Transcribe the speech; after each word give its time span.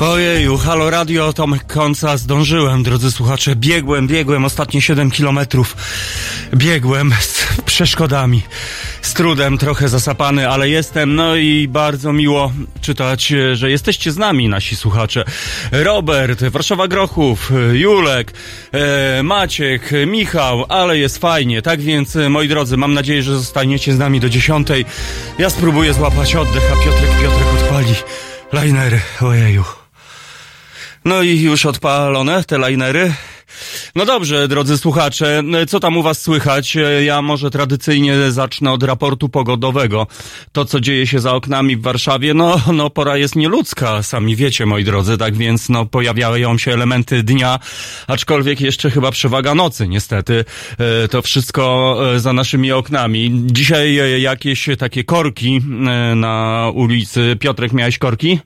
Ojeju, 0.00 0.56
halo 0.56 0.90
radio, 0.90 1.32
Tomek 1.32 1.66
Końca, 1.66 2.16
zdążyłem, 2.16 2.82
drodzy 2.82 3.12
słuchacze, 3.12 3.56
biegłem, 3.56 4.06
biegłem, 4.06 4.44
ostatnie 4.44 4.80
7 4.80 5.10
kilometrów, 5.10 5.76
biegłem 6.54 7.14
z 7.20 7.60
przeszkodami, 7.64 8.42
z 9.02 9.14
trudem, 9.14 9.58
trochę 9.58 9.88
zasapany, 9.88 10.48
ale 10.48 10.68
jestem, 10.68 11.14
no 11.14 11.36
i 11.36 11.68
bardzo 11.68 12.12
miło 12.12 12.52
czytać, 12.80 13.32
że 13.52 13.70
jesteście 13.70 14.12
z 14.12 14.16
nami, 14.16 14.48
nasi 14.48 14.76
słuchacze. 14.76 15.24
Robert, 15.72 16.44
Warszawa 16.44 16.88
Grochów, 16.88 17.52
Julek, 17.72 18.32
e, 18.72 19.22
Maciek, 19.22 19.90
Michał, 20.06 20.64
ale 20.68 20.98
jest 20.98 21.18
fajnie, 21.18 21.62
tak 21.62 21.80
więc, 21.80 22.18
moi 22.30 22.48
drodzy, 22.48 22.76
mam 22.76 22.94
nadzieję, 22.94 23.22
że 23.22 23.36
zostaniecie 23.36 23.92
z 23.92 23.98
nami 23.98 24.20
do 24.20 24.28
dziesiątej. 24.28 24.84
Ja 25.38 25.50
spróbuję 25.50 25.94
złapać 25.94 26.36
oddech, 26.36 26.72
a 26.72 26.84
Piotrek, 26.84 27.10
Piotrek 27.20 27.48
odpali 27.54 27.94
linery, 28.52 29.00
ojeju. 29.20 29.79
No 31.04 31.22
i 31.22 31.40
już 31.40 31.66
odpalone 31.66 32.44
te 32.44 32.58
linery. 32.68 33.14
No 33.94 34.06
dobrze, 34.06 34.48
drodzy 34.48 34.78
słuchacze, 34.78 35.42
co 35.68 35.80
tam 35.80 35.96
u 35.96 36.02
was 36.02 36.22
słychać? 36.22 36.76
Ja 37.04 37.22
może 37.22 37.50
tradycyjnie 37.50 38.30
zacznę 38.30 38.72
od 38.72 38.82
raportu 38.82 39.28
pogodowego. 39.28 40.06
To, 40.52 40.64
co 40.64 40.80
dzieje 40.80 41.06
się 41.06 41.20
za 41.20 41.34
oknami 41.34 41.76
w 41.76 41.82
Warszawie, 41.82 42.34
no, 42.34 42.60
no 42.72 42.90
pora 42.90 43.16
jest 43.16 43.36
nieludzka, 43.36 44.02
sami 44.02 44.36
wiecie, 44.36 44.66
moi 44.66 44.84
drodzy, 44.84 45.18
tak 45.18 45.36
więc 45.36 45.68
no 45.68 45.86
pojawiają 45.86 46.58
się 46.58 46.72
elementy 46.72 47.22
dnia, 47.22 47.58
aczkolwiek 48.06 48.60
jeszcze 48.60 48.90
chyba 48.90 49.10
przewaga 49.10 49.54
nocy, 49.54 49.88
niestety. 49.88 50.44
E, 50.78 51.08
to 51.08 51.22
wszystko 51.22 51.96
e, 52.14 52.20
za 52.20 52.32
naszymi 52.32 52.72
oknami. 52.72 53.42
Dzisiaj 53.46 53.98
e, 53.98 54.20
jakieś 54.20 54.68
takie 54.78 55.04
korki 55.04 55.60
na 56.16 56.66
ulicy. 56.74 57.36
Piotrek, 57.40 57.72
miałeś 57.72 57.98
korki? 57.98 58.38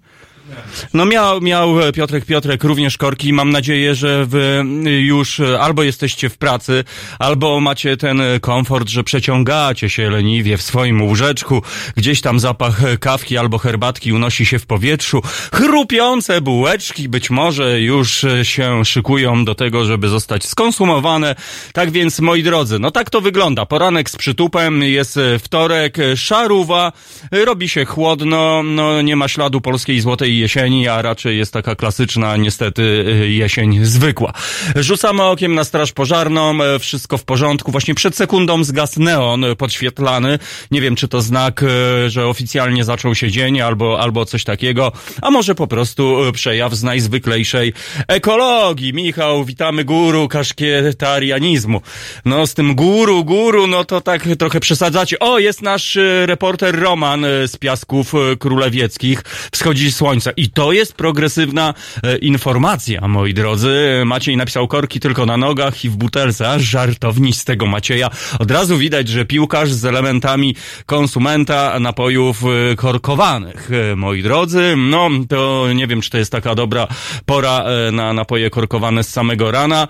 No 0.95 1.07
miał, 1.07 1.41
miał 1.41 1.75
Piotrek 1.95 2.25
Piotrek 2.25 2.65
również 2.65 2.99
korki. 2.99 3.33
Mam 3.33 3.51
nadzieję, 3.51 3.95
że 3.95 4.27
wy 4.27 4.65
już 5.01 5.41
albo 5.41 5.83
jesteście 5.83 6.29
w 6.29 6.39
pracy, 6.39 6.85
albo 7.19 7.61
macie 7.61 7.97
ten 7.97 8.23
komfort, 8.41 8.89
że 8.89 9.05
przeciągacie 9.05 9.91
się 9.91 10.11
leniwie 10.11 10.57
w 10.57 10.63
swoim 10.63 11.03
łóżeczku. 11.03 11.63
Gdzieś 11.97 12.21
tam 12.21 12.41
zapach 12.41 12.81
kawki 13.01 13.39
albo 13.39 13.59
herbatki 13.59 14.13
unosi 14.13 14.47
się 14.47 14.59
w 14.59 14.67
powietrzu. 14.67 15.23
Chrupiące 15.53 16.41
bułeczki 16.41 17.09
być 17.09 17.31
może 17.31 17.81
już 17.81 18.25
się 18.43 18.85
szykują 18.85 19.45
do 19.45 19.55
tego, 19.55 19.85
żeby 19.85 20.09
zostać 20.09 20.45
skonsumowane. 20.45 21.35
Tak 21.73 21.91
więc, 21.91 22.21
moi 22.21 22.43
drodzy, 22.43 22.79
no 22.79 22.91
tak 22.91 23.11
to 23.11 23.21
wygląda. 23.21 23.67
Poranek 23.67 24.11
z 24.11 24.17
przytupem, 24.17 24.83
jest 24.83 25.19
wtorek, 25.39 25.97
szaruwa, 26.17 26.93
robi 27.33 27.69
się 27.69 27.85
chłodno, 27.85 28.63
no 28.63 29.03
nie 29.03 29.17
ma 29.17 29.29
śladu 29.29 29.61
polskiej 29.61 30.01
złotej 30.01 30.39
jesieni, 30.45 30.89
a 30.89 31.03
raczej 31.03 31.39
jest 31.39 31.53
taka 31.53 31.75
klasyczna, 31.75 32.37
niestety, 32.37 32.83
y, 33.23 33.31
jesień 33.31 33.85
zwykła. 33.85 34.33
Rzucamy 34.77 35.23
okiem 35.23 35.55
na 35.55 35.65
straż 35.65 35.93
pożarną, 35.93 36.63
e, 36.63 36.79
wszystko 36.79 37.19
w 37.19 37.25
porządku. 37.25 37.73
Właśnie 37.73 37.95
przed 37.95 38.17
sekundą 38.17 38.65
zgasł 38.65 39.01
neon 39.01 39.45
podświetlany. 39.59 40.39
Nie 40.71 40.81
wiem, 40.81 40.97
czy 40.97 41.09
to 41.09 41.23
znak, 41.23 41.63
e, 41.63 42.11
że 42.11 42.27
oficjalnie 42.27 42.85
zaczął 42.85 43.15
się 43.15 43.31
dzień, 43.31 43.61
albo, 43.61 44.01
albo 44.01 44.25
coś 44.25 44.45
takiego, 44.45 44.93
a 45.23 45.31
może 45.31 45.55
po 45.55 45.67
prostu 45.67 46.25
e, 46.25 46.33
przejaw 46.33 46.75
z 46.75 46.83
najzwyklejszej 46.83 47.73
ekologii. 48.09 48.93
Michał, 48.93 49.45
witamy 49.45 49.85
guru 49.85 50.29
kaszkietarianizmu. 50.29 51.81
No, 52.25 52.47
z 52.47 52.55
tym 52.55 52.75
guru, 52.75 53.25
guru, 53.25 53.67
no 53.67 53.85
to 53.85 54.01
tak 54.01 54.29
trochę 54.39 54.61
przesadzacie. 54.61 55.19
O, 55.19 55.39
jest 55.39 55.63
nasz 55.63 55.99
reporter 56.27 56.81
Roman 56.81 57.27
z 57.47 57.57
Piasków 57.57 58.13
Królewieckich. 58.39 59.23
Wschodzi 59.53 59.93
słońce. 59.93 60.33
I 60.37 60.51
to 60.51 60.73
jest 60.73 60.93
progresywna 60.93 61.75
e, 62.03 62.17
informacja, 62.17 63.09
moi 63.09 63.35
drodzy. 63.35 64.03
Maciej 64.05 64.37
napisał 64.37 64.69
korki 64.69 65.01
tylko 65.01 65.27
na 65.27 65.37
nogach 65.37 65.85
i 65.85 65.89
w 65.89 65.97
butelce. 65.97 66.61
Żartowni 66.61 67.33
z 67.33 67.45
tego 67.45 67.67
Macieja. 67.67 68.11
Od 68.39 68.51
razu 68.51 68.79
widać, 68.79 69.09
że 69.09 69.25
piłkarz 69.25 69.73
z 69.73 69.85
elementami 69.85 70.57
konsumenta 70.87 71.81
napojów 71.81 72.43
e, 72.45 72.77
korkowanych. 72.77 73.71
E, 73.93 73.97
moi 73.97 74.23
drodzy, 74.23 74.75
no 74.77 75.11
to 75.29 75.67
nie 75.75 75.87
wiem, 75.87 76.01
czy 76.01 76.11
to 76.11 76.19
jest 76.19 76.33
taka 76.33 76.55
dobra 76.55 76.87
pora 77.27 77.65
na 77.93 78.13
napoje 78.13 78.51
korkowane 78.51 79.05
z 79.05 79.09
samego 79.09 79.51
rana. 79.51 79.89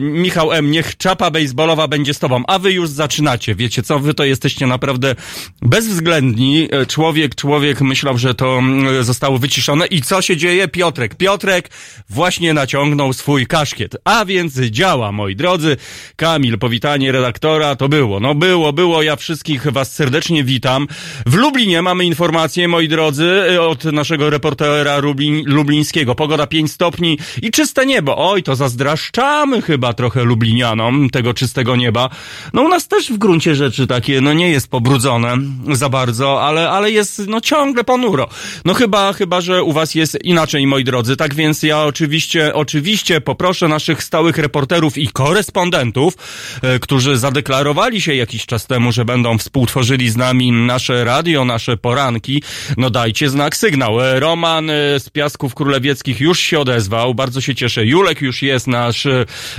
Michał 0.00 0.52
M., 0.52 0.70
niech 0.70 0.96
czapa 0.96 1.30
baseballowa 1.30 1.88
będzie 1.88 2.14
z 2.14 2.18
tobą. 2.18 2.42
A 2.46 2.58
wy 2.58 2.72
już 2.72 2.88
zaczynacie. 2.88 3.54
Wiecie 3.54 3.82
co? 3.82 3.98
Wy 3.98 4.14
to 4.14 4.24
jesteście 4.24 4.66
naprawdę 4.66 5.14
bezwzględni. 5.62 6.68
Człowiek, 6.88 7.34
człowiek 7.34 7.80
myślał, 7.80 8.18
że 8.18 8.34
to 8.34 8.58
mm, 8.58 9.04
zostało 9.04 9.38
wyciszone 9.38 9.47
wyciszone. 9.48 9.86
I 9.86 10.02
co 10.02 10.22
się 10.22 10.36
dzieje? 10.36 10.68
Piotrek. 10.68 11.14
Piotrek 11.14 11.70
właśnie 12.10 12.54
naciągnął 12.54 13.12
swój 13.12 13.46
kaszkiet. 13.46 13.96
A 14.04 14.24
więc 14.24 14.54
działa, 14.54 15.12
moi 15.12 15.36
drodzy. 15.36 15.76
Kamil, 16.16 16.58
powitanie 16.58 17.12
redaktora. 17.12 17.76
To 17.76 17.88
było. 17.88 18.20
No 18.20 18.34
było, 18.34 18.72
było. 18.72 19.02
Ja 19.02 19.16
wszystkich 19.16 19.72
was 19.72 19.94
serdecznie 19.94 20.44
witam. 20.44 20.86
W 21.26 21.34
Lublinie 21.34 21.82
mamy 21.82 22.04
informację, 22.04 22.68
moi 22.68 22.88
drodzy, 22.88 23.60
od 23.60 23.84
naszego 23.84 24.30
reportera 24.30 24.98
Lublin, 24.98 25.42
lublińskiego. 25.46 26.14
Pogoda 26.14 26.46
5 26.46 26.72
stopni 26.72 27.18
i 27.42 27.50
czyste 27.50 27.86
niebo. 27.86 28.30
Oj, 28.30 28.42
to 28.42 28.56
zazdraszczamy 28.56 29.62
chyba 29.62 29.92
trochę 29.92 30.24
lublinianom 30.24 31.10
tego 31.10 31.34
czystego 31.34 31.76
nieba. 31.76 32.10
No 32.52 32.62
u 32.62 32.68
nas 32.68 32.88
też 32.88 33.12
w 33.12 33.18
gruncie 33.18 33.54
rzeczy 33.54 33.86
takie, 33.86 34.20
no 34.20 34.32
nie 34.32 34.50
jest 34.50 34.70
pobrudzone 34.70 35.36
za 35.72 35.88
bardzo, 35.88 36.42
ale, 36.42 36.70
ale 36.70 36.90
jest 36.90 37.22
no 37.28 37.40
ciągle 37.40 37.84
ponuro. 37.84 38.28
No 38.64 38.74
chyba, 38.74 39.12
chyba, 39.12 39.37
że 39.40 39.62
u 39.62 39.72
was 39.72 39.94
jest 39.94 40.24
inaczej, 40.24 40.66
moi 40.66 40.84
drodzy. 40.84 41.16
Tak 41.16 41.34
więc 41.34 41.62
ja 41.62 41.82
oczywiście, 41.84 42.54
oczywiście 42.54 43.20
poproszę 43.20 43.68
naszych 43.68 44.02
stałych 44.02 44.38
reporterów 44.38 44.98
i 44.98 45.08
korespondentów, 45.08 46.14
e, 46.62 46.78
którzy 46.78 47.18
zadeklarowali 47.18 48.00
się 48.00 48.14
jakiś 48.14 48.46
czas 48.46 48.66
temu, 48.66 48.92
że 48.92 49.04
będą 49.04 49.38
współtworzyli 49.38 50.10
z 50.10 50.16
nami 50.16 50.52
nasze 50.52 51.04
radio, 51.04 51.44
nasze 51.44 51.76
poranki. 51.76 52.42
No 52.76 52.90
dajcie 52.90 53.30
znak, 53.30 53.56
sygnał. 53.56 54.00
E, 54.00 54.20
Roman 54.20 54.70
e, 54.70 55.00
z 55.00 55.10
Piasków 55.10 55.54
Królewieckich 55.54 56.20
już 56.20 56.40
się 56.40 56.58
odezwał. 56.58 57.14
Bardzo 57.14 57.40
się 57.40 57.54
cieszę. 57.54 57.86
Julek 57.86 58.22
już 58.22 58.42
jest 58.42 58.66
nasz 58.66 59.06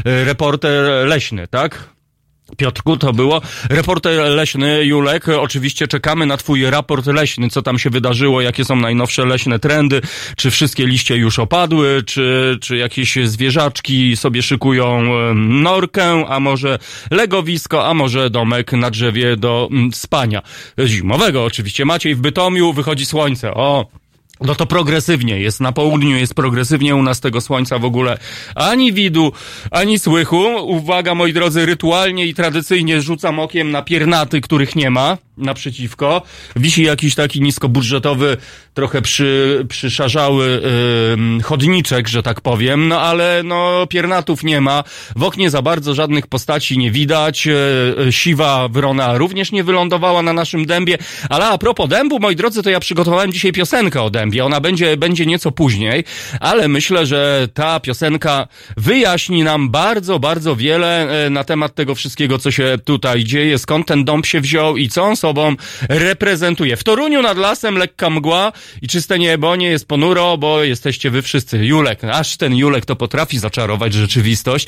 reporter 0.06 1.08
leśny, 1.08 1.48
tak? 1.48 1.99
Piotrku, 2.58 2.98
to 2.98 3.14
było. 3.14 3.42
Reporter 3.70 4.32
leśny, 4.32 4.86
Julek, 4.86 5.28
oczywiście 5.30 5.88
czekamy 5.88 6.26
na 6.26 6.38
twój 6.38 6.70
raport 6.70 7.06
leśny, 7.06 7.50
co 7.50 7.62
tam 7.62 7.80
się 7.80 7.90
wydarzyło, 7.90 8.42
jakie 8.42 8.66
są 8.66 8.76
najnowsze 8.76 9.26
leśne 9.26 9.60
trendy, 9.60 10.02
czy 10.38 10.52
wszystkie 10.52 10.88
liście 10.88 11.16
już 11.16 11.40
opadły, 11.40 12.04
czy, 12.06 12.58
czy 12.62 12.78
jakieś 12.78 13.16
zwierzaczki 13.16 14.18
sobie 14.18 14.44
szykują 14.44 15.04
norkę, 15.36 16.26
a 16.28 16.40
może 16.40 16.80
legowisko, 17.12 17.88
a 17.88 17.94
może 17.94 18.30
domek 18.30 18.72
na 18.72 18.90
drzewie 18.90 19.38
do 19.38 19.68
mm, 19.72 19.94
spania. 19.94 20.42
Zimowego 20.86 21.44
oczywiście. 21.44 21.86
Maciej 21.86 22.16
w 22.16 22.22
Bytomiu, 22.22 22.74
wychodzi 22.74 23.06
słońce. 23.06 23.54
O, 23.54 23.86
no 24.42 24.56
to 24.56 24.66
progresywnie 24.66 25.40
jest, 25.40 25.60
na 25.60 25.72
południu 25.72 26.18
jest 26.18 26.34
progresywnie, 26.34 26.96
u 26.96 27.04
nas 27.04 27.20
tego 27.20 27.42
słońca 27.42 27.80
w 27.80 27.86
ogóle 27.86 28.18
ani 28.56 28.94
widu, 28.94 29.32
ani 29.72 30.00
słychu. 30.00 30.46
Uwaga, 30.66 31.16
moi 31.16 31.34
drodzy, 31.34 31.66
rytualnie 31.66 32.26
i 32.26 32.34
tradycyjnie 32.34 33.02
rzucam 33.02 33.40
okiem 33.40 33.72
na 33.72 33.82
piernaty, 33.82 34.42
których 34.42 34.76
nie 34.76 34.90
ma 34.90 35.18
naprzeciwko. 35.40 36.22
Wisi 36.56 36.84
jakiś 36.84 37.16
taki 37.16 37.42
niskobudżetowy, 37.42 38.38
trochę 38.74 39.02
przy, 39.02 39.66
przyszarzały 39.70 40.62
yy, 41.38 41.44
chodniczek, 41.44 42.08
że 42.08 42.24
tak 42.24 42.42
powiem, 42.42 42.88
no 42.88 43.02
ale 43.02 43.42
no 43.44 43.88
piernatów 43.88 44.44
nie 44.44 44.62
ma. 44.62 44.84
W 45.16 45.24
oknie 45.24 45.50
za 45.50 45.62
bardzo 45.62 45.94
żadnych 45.94 46.28
postaci 46.28 46.78
nie 46.78 46.92
widać. 46.92 47.46
Yy, 47.46 48.12
siwa 48.12 48.68
wrona 48.68 49.18
również 49.18 49.52
nie 49.52 49.64
wylądowała 49.64 50.22
na 50.22 50.34
naszym 50.34 50.66
dębie. 50.66 50.98
Ale 51.30 51.46
a 51.46 51.58
propos 51.58 51.90
dębu, 51.90 52.20
moi 52.20 52.36
drodzy, 52.36 52.64
to 52.64 52.70
ja 52.70 52.80
przygotowałem 52.80 53.32
dzisiaj 53.32 53.52
piosenkę 53.52 54.02
o 54.02 54.10
dębie. 54.10 54.46
Ona 54.46 54.62
będzie, 54.62 54.98
będzie 54.98 55.26
nieco 55.26 55.52
później, 55.52 56.04
ale 56.40 56.68
myślę, 56.68 57.06
że 57.06 57.48
ta 57.54 57.80
piosenka 57.80 58.48
wyjaśni 58.78 59.44
nam 59.44 59.70
bardzo, 59.70 60.20
bardzo 60.20 60.56
wiele 60.56 61.08
yy, 61.24 61.30
na 61.30 61.44
temat 61.44 61.76
tego 61.76 61.96
wszystkiego, 61.96 62.40
co 62.40 62.52
się 62.52 62.78
tutaj 62.86 63.24
dzieje, 63.24 63.58
skąd 63.58 63.88
ten 63.88 64.06
dąb 64.06 64.26
się 64.26 64.42
wziął 64.42 64.78
i 64.78 64.90
co 64.90 65.04
on 65.04 65.16
sobie 65.16 65.29
sobą 65.30 65.56
reprezentuje. 65.90 66.78
W 66.78 66.84
Toruniu 66.84 67.22
nad 67.22 67.38
lasem 67.38 67.78
lekka 67.78 68.10
mgła 68.10 68.52
i 68.82 68.88
czyste 68.88 69.20
niebo, 69.20 69.56
nie 69.56 69.68
jest 69.68 69.88
ponuro, 69.88 70.38
bo 70.38 70.64
jesteście 70.64 71.10
wy 71.10 71.22
wszyscy. 71.22 71.66
Julek, 71.66 72.04
aż 72.04 72.38
ten 72.38 72.56
Julek 72.56 72.86
to 72.86 72.96
potrafi 72.96 73.40
zaczarować 73.40 73.94
rzeczywistość. 73.94 74.68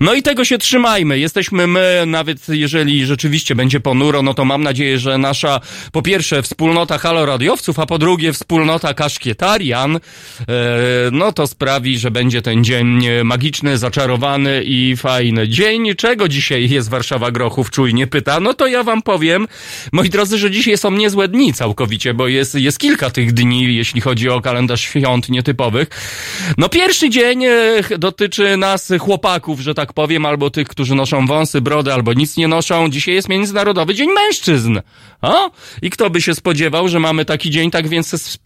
No 0.00 0.14
i 0.14 0.22
tego 0.22 0.44
się 0.44 0.58
trzymajmy. 0.58 1.18
Jesteśmy 1.18 1.66
my, 1.66 2.04
nawet 2.06 2.48
jeżeli 2.48 3.06
rzeczywiście 3.06 3.54
będzie 3.54 3.80
ponuro, 3.80 4.22
no 4.22 4.34
to 4.34 4.44
mam 4.44 4.62
nadzieję, 4.62 4.98
że 4.98 5.18
nasza 5.18 5.60
po 5.92 6.02
pierwsze 6.02 6.42
wspólnota 6.42 6.98
haloradiowców, 6.98 7.78
a 7.78 7.86
po 7.86 7.98
drugie 7.98 8.32
wspólnota 8.32 8.94
kaszkietarian, 8.94 9.96
e, 9.96 10.00
no 11.12 11.32
to 11.32 11.46
sprawi, 11.46 11.98
że 11.98 12.10
będzie 12.10 12.42
ten 12.42 12.64
dzień 12.64 13.06
magiczny, 13.24 13.78
zaczarowany 13.78 14.62
i 14.64 14.96
fajny. 14.96 15.48
Dzień 15.48 15.94
czego 15.96 16.28
dzisiaj 16.28 16.70
jest 16.70 16.88
Warszawa 16.88 17.30
Grochów 17.30 17.70
czujnie 17.70 18.06
pyta? 18.06 18.40
No 18.40 18.54
to 18.54 18.66
ja 18.66 18.82
wam 18.82 19.02
powiem, 19.02 19.48
moi 19.98 20.10
drodzy, 20.10 20.38
że 20.38 20.50
dzisiaj 20.50 20.78
są 20.78 20.90
niezłe 20.90 21.28
dni 21.28 21.52
całkowicie, 21.52 22.14
bo 22.14 22.28
jest, 22.28 22.54
jest 22.54 22.78
kilka 22.78 23.10
tych 23.10 23.32
dni, 23.32 23.76
jeśli 23.76 24.00
chodzi 24.00 24.28
o 24.28 24.40
kalendarz 24.40 24.80
świąt 24.80 25.28
nietypowych. 25.28 25.88
No 26.58 26.68
pierwszy 26.68 27.10
dzień 27.10 27.44
e, 27.44 27.98
dotyczy 27.98 28.56
nas 28.56 28.92
chłopaków, 29.00 29.60
że 29.60 29.74
tak 29.74 29.92
powiem, 29.92 30.26
albo 30.26 30.50
tych, 30.50 30.68
którzy 30.68 30.94
noszą 30.94 31.26
wąsy, 31.26 31.60
brody, 31.60 31.92
albo 31.92 32.12
nic 32.12 32.36
nie 32.36 32.48
noszą. 32.48 32.90
Dzisiaj 32.90 33.14
jest 33.14 33.28
Międzynarodowy 33.28 33.94
Dzień 33.94 34.08
Mężczyzn. 34.12 34.78
O? 35.22 35.50
I 35.82 35.90
kto 35.90 36.10
by 36.10 36.22
się 36.22 36.34
spodziewał, 36.34 36.88
że 36.88 37.00
mamy 37.00 37.24
taki 37.24 37.50
dzień, 37.50 37.70
tak 37.70 37.88
więc 37.88 38.38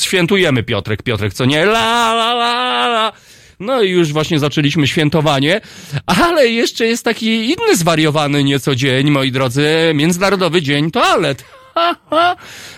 świętujemy 0.00 0.62
Piotrek, 0.62 1.02
Piotrek, 1.02 1.34
co 1.34 1.44
nie? 1.44 1.62
La, 1.62 2.12
la, 2.12 2.32
la, 2.32 2.86
la. 2.86 3.27
No 3.60 3.82
i 3.82 3.90
już 3.90 4.12
właśnie 4.12 4.38
zaczęliśmy 4.38 4.86
świętowanie, 4.86 5.60
ale 6.06 6.48
jeszcze 6.48 6.86
jest 6.86 7.04
taki 7.04 7.44
inny 7.44 7.76
zwariowany 7.76 8.44
nieco 8.44 8.74
dzień, 8.74 9.10
moi 9.10 9.32
drodzy, 9.32 9.68
Międzynarodowy 9.94 10.62
Dzień 10.62 10.90
Toalet. 10.90 11.44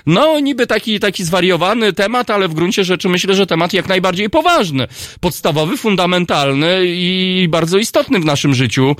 No, 0.06 0.40
niby 0.40 0.66
taki, 0.66 1.00
taki 1.00 1.24
zwariowany 1.24 1.92
temat, 1.92 2.30
ale 2.30 2.48
w 2.48 2.54
gruncie 2.54 2.84
rzeczy 2.84 3.08
myślę, 3.08 3.34
że 3.34 3.46
temat 3.46 3.72
jak 3.72 3.88
najbardziej 3.88 4.30
poważny. 4.30 4.86
Podstawowy, 5.20 5.76
fundamentalny 5.76 6.80
i 6.84 7.46
bardzo 7.50 7.78
istotny 7.78 8.20
w 8.20 8.24
naszym 8.24 8.54
życiu. 8.54 8.96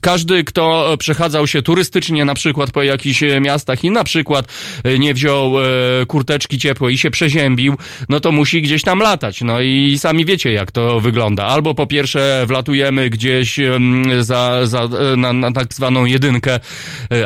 Każdy, 0.00 0.44
kto 0.44 0.96
przechadzał 0.98 1.46
się 1.46 1.62
turystycznie 1.62 2.24
na 2.24 2.34
przykład 2.34 2.70
po 2.70 2.82
jakichś 2.82 3.22
e, 3.22 3.40
miastach 3.40 3.84
i 3.84 3.90
na 3.90 4.04
przykład 4.04 4.46
e, 4.84 4.98
nie 4.98 5.14
wziął 5.14 5.60
e, 5.60 5.64
kurteczki 6.06 6.58
ciepłej 6.58 6.94
i 6.94 6.98
się 6.98 7.10
przeziębił, 7.10 7.74
no 8.08 8.20
to 8.20 8.32
musi 8.32 8.62
gdzieś 8.62 8.82
tam 8.82 8.98
latać. 8.98 9.40
No 9.40 9.60
i 9.60 9.98
sami 9.98 10.24
wiecie, 10.24 10.52
jak 10.52 10.72
to 10.72 11.00
wygląda. 11.00 11.44
Albo 11.44 11.74
po 11.74 11.86
pierwsze 11.86 12.44
wlatujemy 12.46 13.10
gdzieś 13.10 13.60
za, 14.20 14.66
za, 14.66 14.88
na, 15.16 15.32
na 15.32 15.52
tak 15.52 15.74
zwaną 15.74 16.04
jedynkę, 16.04 16.60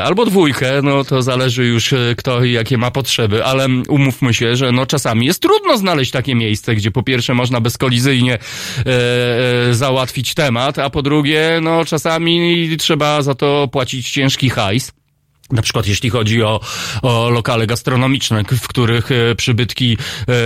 albo 0.04 0.26
dwójkę, 0.26 0.82
no 0.82 1.04
to 1.04 1.22
zależy 1.22 1.64
już 1.64 1.94
kto 2.16 2.44
i 2.44 2.52
jakie 2.52 2.78
ma 2.78 2.90
potrzeby, 2.90 3.44
ale 3.44 3.66
umówmy 3.88 4.34
się, 4.34 4.56
że 4.56 4.72
no 4.72 4.86
czasami 4.86 5.26
jest 5.26 5.42
trudno 5.42 5.78
znaleźć 5.78 6.10
takie 6.10 6.34
miejsce, 6.34 6.74
gdzie 6.74 6.90
po 6.90 7.02
pierwsze 7.02 7.34
można 7.34 7.60
bezkolizyjnie 7.60 8.34
e, 8.34 8.38
e, 9.70 9.74
załatwić 9.74 10.34
temat, 10.34 10.78
a 10.78 10.90
po 10.90 11.02
drugie, 11.02 11.58
no 11.62 11.84
czasami 11.84 12.57
i 12.64 12.76
trzeba 12.76 13.22
za 13.22 13.34
to 13.34 13.68
płacić 13.72 14.10
ciężki 14.10 14.50
hajs. 14.50 14.92
Na 15.52 15.62
przykład 15.62 15.86
jeśli 15.86 16.10
chodzi 16.10 16.42
o, 16.42 16.60
o 17.02 17.30
lokale 17.30 17.66
gastronomiczne, 17.66 18.44
w 18.44 18.68
których 18.68 19.12
e, 19.12 19.34
przybytki 19.34 19.98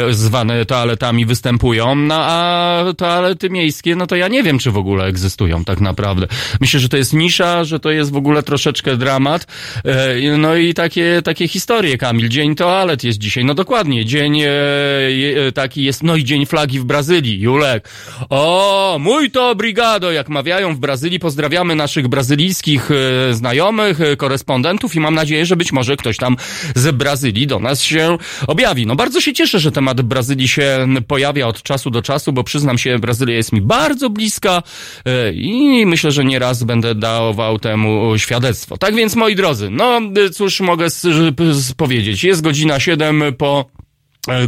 e, 0.08 0.14
zwane 0.14 0.64
toaletami 0.64 1.26
występują, 1.26 1.94
no 1.94 2.14
a 2.19 2.84
toalety 2.96 3.50
miejskie, 3.50 3.96
no 3.96 4.06
to 4.06 4.16
ja 4.16 4.28
nie 4.28 4.43
wiem, 4.43 4.58
czy 4.58 4.70
w 4.70 4.76
ogóle 4.76 5.04
egzystują 5.04 5.64
tak 5.64 5.81
naprawdę. 5.81 6.26
Myślę, 6.60 6.81
że 6.81 6.88
to 6.88 6.96
jest 6.96 7.12
nisza, 7.12 7.64
że 7.64 7.81
to 7.81 7.90
jest 7.90 8.12
w 8.12 8.16
ogóle 8.16 8.43
troszeczkę 8.43 8.96
dramat. 8.96 9.46
E, 9.84 10.38
no 10.38 10.56
i 10.56 10.75
takie, 10.75 11.22
takie 11.25 11.48
historie, 11.48 11.98
Kamil. 11.98 12.28
Dzień 12.28 12.55
toalet 12.55 13.05
jest 13.05 13.19
dzisiaj. 13.19 13.44
No 13.44 13.55
dokładnie, 13.55 14.05
dzień 14.05 14.43
taki 15.55 15.84
jest, 15.84 16.02
no 16.02 16.16
i 16.16 16.25
dzień 16.25 16.46
flagi 16.46 16.81
w 16.81 16.84
Brazylii. 16.84 17.40
Julek. 17.40 17.88
O, 18.31 18.96
mój 19.00 19.31
to 19.31 19.50
obrigado, 19.50 20.12
jak 20.12 20.28
mawiają 20.28 20.75
w 20.75 20.78
Brazylii. 20.78 21.19
Pozdrawiamy 21.19 21.75
naszych 21.75 22.08
brazylijskich 22.08 22.88
znajomych, 23.31 23.98
korespondentów 24.16 24.91
i 24.94 25.00
mam 25.00 25.14
nadzieję, 25.14 25.46
że 25.46 25.56
być 25.56 25.72
może 25.72 25.96
ktoś 25.96 26.16
tam 26.16 26.36
z 26.74 26.96
Brazylii 26.96 27.46
do 27.46 27.58
nas 27.58 27.82
się 27.82 28.18
objawi. 28.46 28.86
No 28.86 28.96
bardzo 28.96 29.20
się 29.20 29.32
cieszę, 29.32 29.58
że 29.58 29.72
temat 29.72 30.02
Brazylii 30.02 30.48
się 30.48 30.86
pojawia 31.08 31.46
od 31.46 31.62
czasu 31.62 31.90
do 31.90 32.02
czasu, 32.02 32.32
bo 32.32 32.44
przyznam 32.44 32.78
się, 32.78 32.98
Brazylia 32.98 33.36
jest 33.36 33.52
mi 33.52 33.60
bardzo 33.60 34.10
bliska 34.10 34.62
e, 35.04 35.32
i 35.32 35.86
myślę, 35.86 36.12
że 36.12 36.24
nieraz 36.24 36.62
będę 36.62 36.94
dawał 36.94 37.58
temu 37.58 38.18
świadectwo. 38.18 38.78
Tak 38.78 38.94
więc, 38.94 39.16
moi 39.16 39.36
drodzy, 39.36 39.70
no 39.70 40.00
cóż 40.32 40.60
mogę 40.60 40.86
powiedzieć. 41.76 42.24
Jest 42.24 42.42
godzina 42.42 42.80
7 42.80 43.22
po 43.38 43.81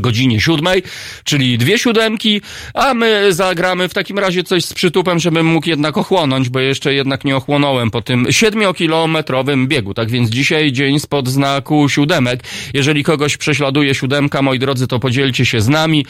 godzinie 0.00 0.40
siódmej, 0.40 0.82
czyli 1.24 1.58
dwie 1.58 1.78
siódemki, 1.78 2.40
a 2.74 2.94
my 2.94 3.32
zagramy 3.32 3.88
w 3.88 3.94
takim 3.94 4.18
razie 4.18 4.44
coś 4.44 4.64
z 4.64 4.74
przytupem, 4.74 5.18
żebym 5.18 5.46
mógł 5.46 5.68
jednak 5.68 5.98
ochłonąć, 5.98 6.48
bo 6.48 6.60
jeszcze 6.60 6.94
jednak 6.94 7.24
nie 7.24 7.36
ochłonąłem 7.36 7.90
po 7.90 8.02
tym 8.02 8.26
siedmiokilometrowym 8.30 9.68
biegu. 9.68 9.94
Tak 9.94 10.10
więc 10.10 10.30
dzisiaj 10.30 10.72
dzień 10.72 10.98
spod 11.00 11.28
znaku 11.28 11.88
siódemek. 11.88 12.40
Jeżeli 12.74 13.04
kogoś 13.04 13.36
prześladuje 13.36 13.94
siódemka, 13.94 14.42
moi 14.42 14.58
drodzy, 14.58 14.86
to 14.86 14.98
podzielcie 14.98 15.46
się 15.46 15.60
z 15.60 15.68
nami. 15.68 16.06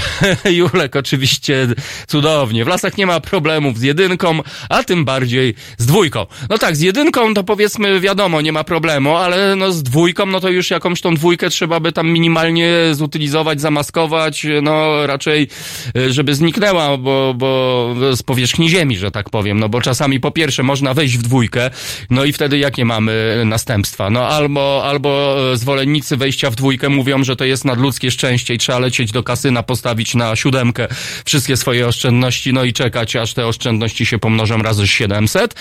Julek 0.58 0.96
oczywiście 0.96 1.66
cudownie. 2.06 2.64
W 2.64 2.68
lasach 2.68 2.96
nie 2.96 3.06
ma 3.06 3.20
problemów 3.20 3.78
z 3.78 3.82
jedynką, 3.82 4.40
a 4.68 4.82
tym 4.82 5.04
bardziej 5.04 5.54
z 5.78 5.86
dwójką. 5.86 6.26
No 6.50 6.58
tak, 6.58 6.76
z 6.76 6.80
jedynką 6.80 7.34
to 7.34 7.44
powiedzmy 7.44 8.00
wiadomo, 8.00 8.40
nie 8.40 8.52
ma 8.52 8.64
problemu, 8.64 9.16
ale 9.16 9.56
no 9.56 9.72
z 9.72 9.82
dwójką, 9.82 10.26
no 10.26 10.40
to 10.40 10.48
już 10.48 10.70
jakąś 10.70 11.00
tą 11.00 11.14
dwójkę 11.14 11.50
trzeba 11.50 11.80
by 11.80 11.92
tam 11.92 12.10
minimalnie 12.10 12.68
zutylizować, 13.02 13.60
zamaskować, 13.60 14.46
no 14.62 15.06
raczej, 15.06 15.48
e, 15.96 16.12
żeby 16.12 16.34
zniknęła, 16.34 16.96
bo, 16.96 17.34
bo 17.36 17.94
z 18.16 18.22
powierzchni 18.22 18.70
ziemi, 18.70 18.96
że 18.96 19.10
tak 19.10 19.30
powiem, 19.30 19.60
no 19.60 19.68
bo 19.68 19.80
czasami 19.80 20.20
po 20.20 20.30
pierwsze 20.30 20.62
można 20.62 20.94
wejść 20.94 21.18
w 21.18 21.22
dwójkę, 21.22 21.70
no 22.10 22.24
i 22.24 22.32
wtedy 22.32 22.58
jakie 22.58 22.84
mamy 22.84 23.42
następstwa? 23.44 24.10
No 24.10 24.28
albo, 24.28 24.82
albo 24.84 25.36
zwolennicy 25.54 26.16
wejścia 26.16 26.50
w 26.50 26.54
dwójkę 26.54 26.88
mówią, 26.88 27.24
że 27.24 27.36
to 27.36 27.44
jest 27.44 27.64
nadludzkie 27.64 28.10
szczęście 28.10 28.54
i 28.54 28.58
trzeba 28.58 28.78
lecieć 28.78 29.12
do 29.12 29.22
kasyna, 29.22 29.62
postawić 29.62 30.14
na 30.14 30.36
siódemkę 30.36 30.88
wszystkie 31.24 31.56
swoje 31.56 31.86
oszczędności, 31.86 32.52
no 32.52 32.64
i 32.64 32.72
czekać, 32.72 33.16
aż 33.16 33.34
te 33.34 33.46
oszczędności 33.46 34.06
się 34.06 34.18
pomnożą 34.18 34.58
razy 34.58 34.86
700. 34.86 35.54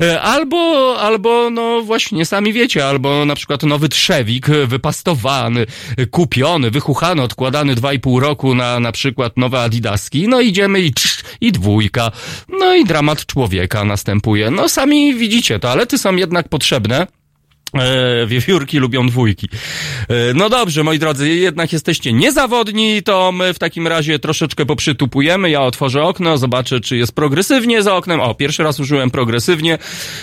E, 0.00 0.20
albo, 0.20 0.96
albo, 1.00 1.50
no 1.50 1.82
właśnie, 1.82 2.26
sami 2.26 2.52
wiecie, 2.52 2.86
albo 2.88 3.24
na 3.24 3.34
przykład 3.34 3.62
nowy 3.62 3.88
trzewik 3.88 4.46
wypastowany, 4.66 5.66
kupiony, 6.10 6.70
wychowany, 6.70 6.85
wychuchany, 6.86 7.22
odkładany 7.22 7.74
dwa 7.74 7.92
i 7.92 7.98
pół 7.98 8.20
roku 8.20 8.54
na 8.54 8.80
na 8.80 8.92
przykład 8.92 9.36
nowe 9.36 9.60
adidaski, 9.60 10.28
no 10.28 10.40
idziemy 10.40 10.80
i 10.80 10.94
cz, 10.94 11.24
i 11.40 11.52
dwójka, 11.52 12.10
no 12.48 12.74
i 12.74 12.84
dramat 12.84 13.26
człowieka 13.26 13.84
następuje. 13.84 14.50
No 14.50 14.68
sami 14.68 15.14
widzicie, 15.14 15.58
toalety 15.58 15.98
są 15.98 16.16
jednak 16.16 16.48
potrzebne. 16.48 17.06
E, 17.80 18.26
wiewiórki 18.26 18.78
lubią 18.78 19.08
dwójki. 19.08 19.48
E, 20.08 20.14
no 20.34 20.48
dobrze, 20.48 20.84
moi 20.84 20.98
drodzy, 20.98 21.28
jednak 21.28 21.72
jesteście 21.72 22.12
niezawodni, 22.12 23.02
to 23.02 23.32
my 23.32 23.54
w 23.54 23.58
takim 23.58 23.86
razie 23.86 24.18
troszeczkę 24.18 24.66
poprzytupujemy. 24.66 25.50
Ja 25.50 25.60
otworzę 25.60 26.02
okno, 26.02 26.38
zobaczę, 26.38 26.80
czy 26.80 26.96
jest 26.96 27.12
progresywnie 27.14 27.82
za 27.82 27.96
oknem. 27.96 28.20
O, 28.20 28.34
pierwszy 28.34 28.62
raz 28.62 28.80
użyłem 28.80 29.10
progresywnie. 29.10 29.78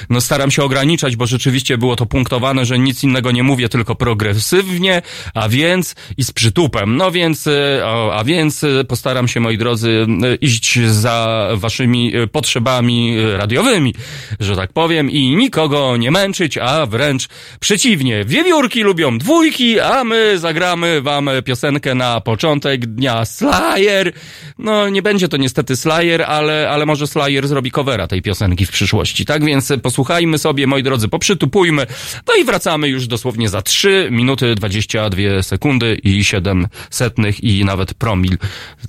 No 0.09 0.21
staram 0.21 0.51
się 0.51 0.63
ograniczać, 0.63 1.15
bo 1.15 1.25
rzeczywiście 1.25 1.77
było 1.77 1.95
to 1.95 2.05
punktowane, 2.05 2.65
że 2.65 2.79
nic 2.79 3.03
innego 3.03 3.31
nie 3.31 3.43
mówię, 3.43 3.69
tylko 3.69 3.95
progresywnie, 3.95 5.01
a 5.33 5.49
więc 5.49 5.95
i 6.17 6.23
z 6.23 6.31
przytupem. 6.31 6.97
No 6.97 7.11
więc, 7.11 7.47
e, 7.47 7.85
a 8.13 8.23
więc 8.23 8.65
postaram 8.87 9.27
się, 9.27 9.39
moi 9.39 9.57
drodzy, 9.57 10.05
iść 10.41 10.79
za 10.79 11.47
waszymi 11.53 12.13
potrzebami 12.31 13.15
radiowymi, 13.37 13.95
że 14.39 14.55
tak 14.55 14.73
powiem, 14.73 15.11
i 15.11 15.35
nikogo 15.35 15.97
nie 15.97 16.11
męczyć, 16.11 16.57
a 16.57 16.85
wręcz 16.85 17.27
Przeciwnie, 17.59 18.25
wiewiórki 18.25 18.83
lubią 18.83 19.17
dwójki, 19.17 19.79
a 19.79 20.03
my 20.03 20.39
zagramy 20.39 21.01
wam 21.01 21.29
piosenkę 21.45 21.95
na 21.95 22.21
początek 22.21 22.85
dnia 22.85 23.25
Slayer. 23.25 24.13
No, 24.57 24.89
nie 24.89 25.01
będzie 25.01 25.27
to 25.27 25.37
niestety 25.37 25.75
Slayer, 25.75 26.21
ale, 26.21 26.69
ale 26.69 26.85
może 26.85 27.07
Slayer 27.07 27.47
zrobi 27.47 27.71
covera 27.71 28.07
tej 28.07 28.21
piosenki 28.21 28.65
w 28.65 28.71
przyszłości. 28.71 29.25
Tak 29.25 29.45
więc 29.45 29.73
posłuchajmy 29.83 30.37
sobie, 30.37 30.67
moi 30.67 30.83
drodzy, 30.83 31.07
poprzytupujmy. 31.07 31.85
No 32.27 32.35
i 32.35 32.43
wracamy 32.43 32.87
już 32.87 33.07
dosłownie 33.07 33.49
za 33.49 33.61
3 33.61 34.07
minuty 34.11 34.55
22 34.55 35.41
sekundy 35.41 35.99
i 36.03 36.23
7 36.23 36.67
setnych 36.89 37.43
i 37.43 37.65
nawet 37.65 37.93
promil 37.93 38.37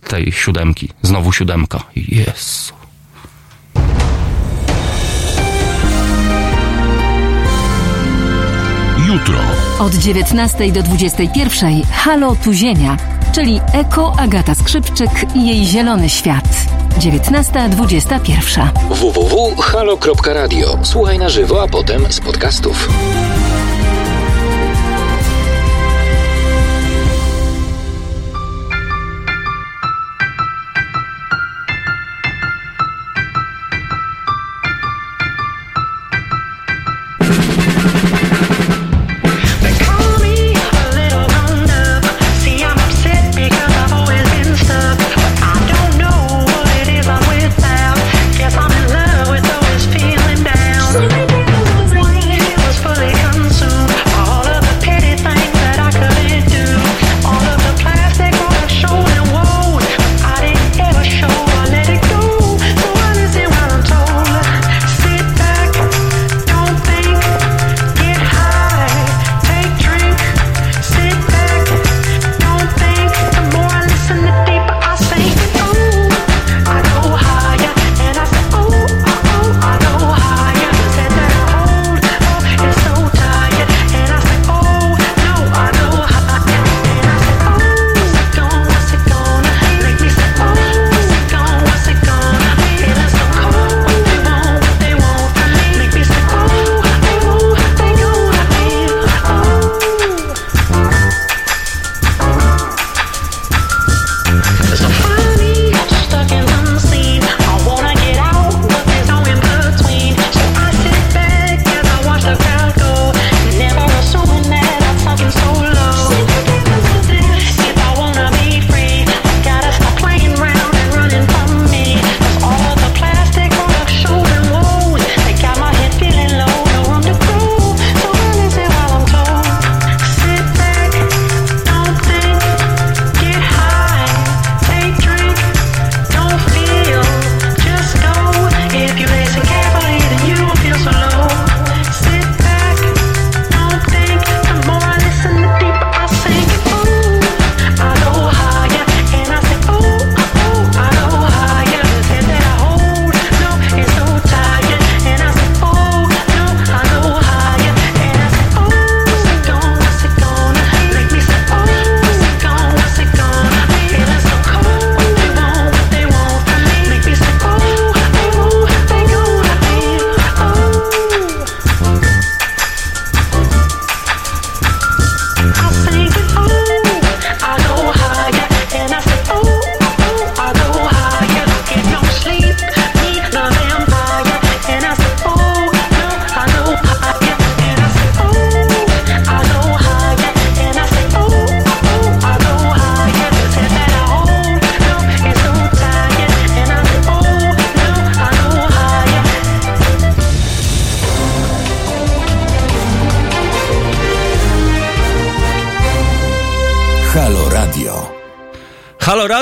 tej 0.08 0.32
siódemki. 0.32 0.88
Znowu 1.02 1.32
siódemka. 1.32 1.82
Jezu. 1.96 2.83
Jutro. 8.98 9.38
Od 9.78 9.94
19 9.94 10.72
do 10.72 10.82
21 10.82 11.82
Halo 11.92 12.36
Tuzienia, 12.36 12.96
czyli 13.32 13.60
Eko 13.72 14.12
Agata 14.18 14.54
Skrzypczyk 14.54 15.10
i 15.34 15.46
jej 15.46 15.66
zielony 15.66 16.08
świat. 16.08 16.44
19.21 16.98 18.68
www.halo.radio. 18.90 20.78
Słuchaj 20.82 21.18
na 21.18 21.28
żywo, 21.28 21.62
a 21.62 21.68
potem 21.68 22.12
z 22.12 22.20
podcastów. 22.20 22.88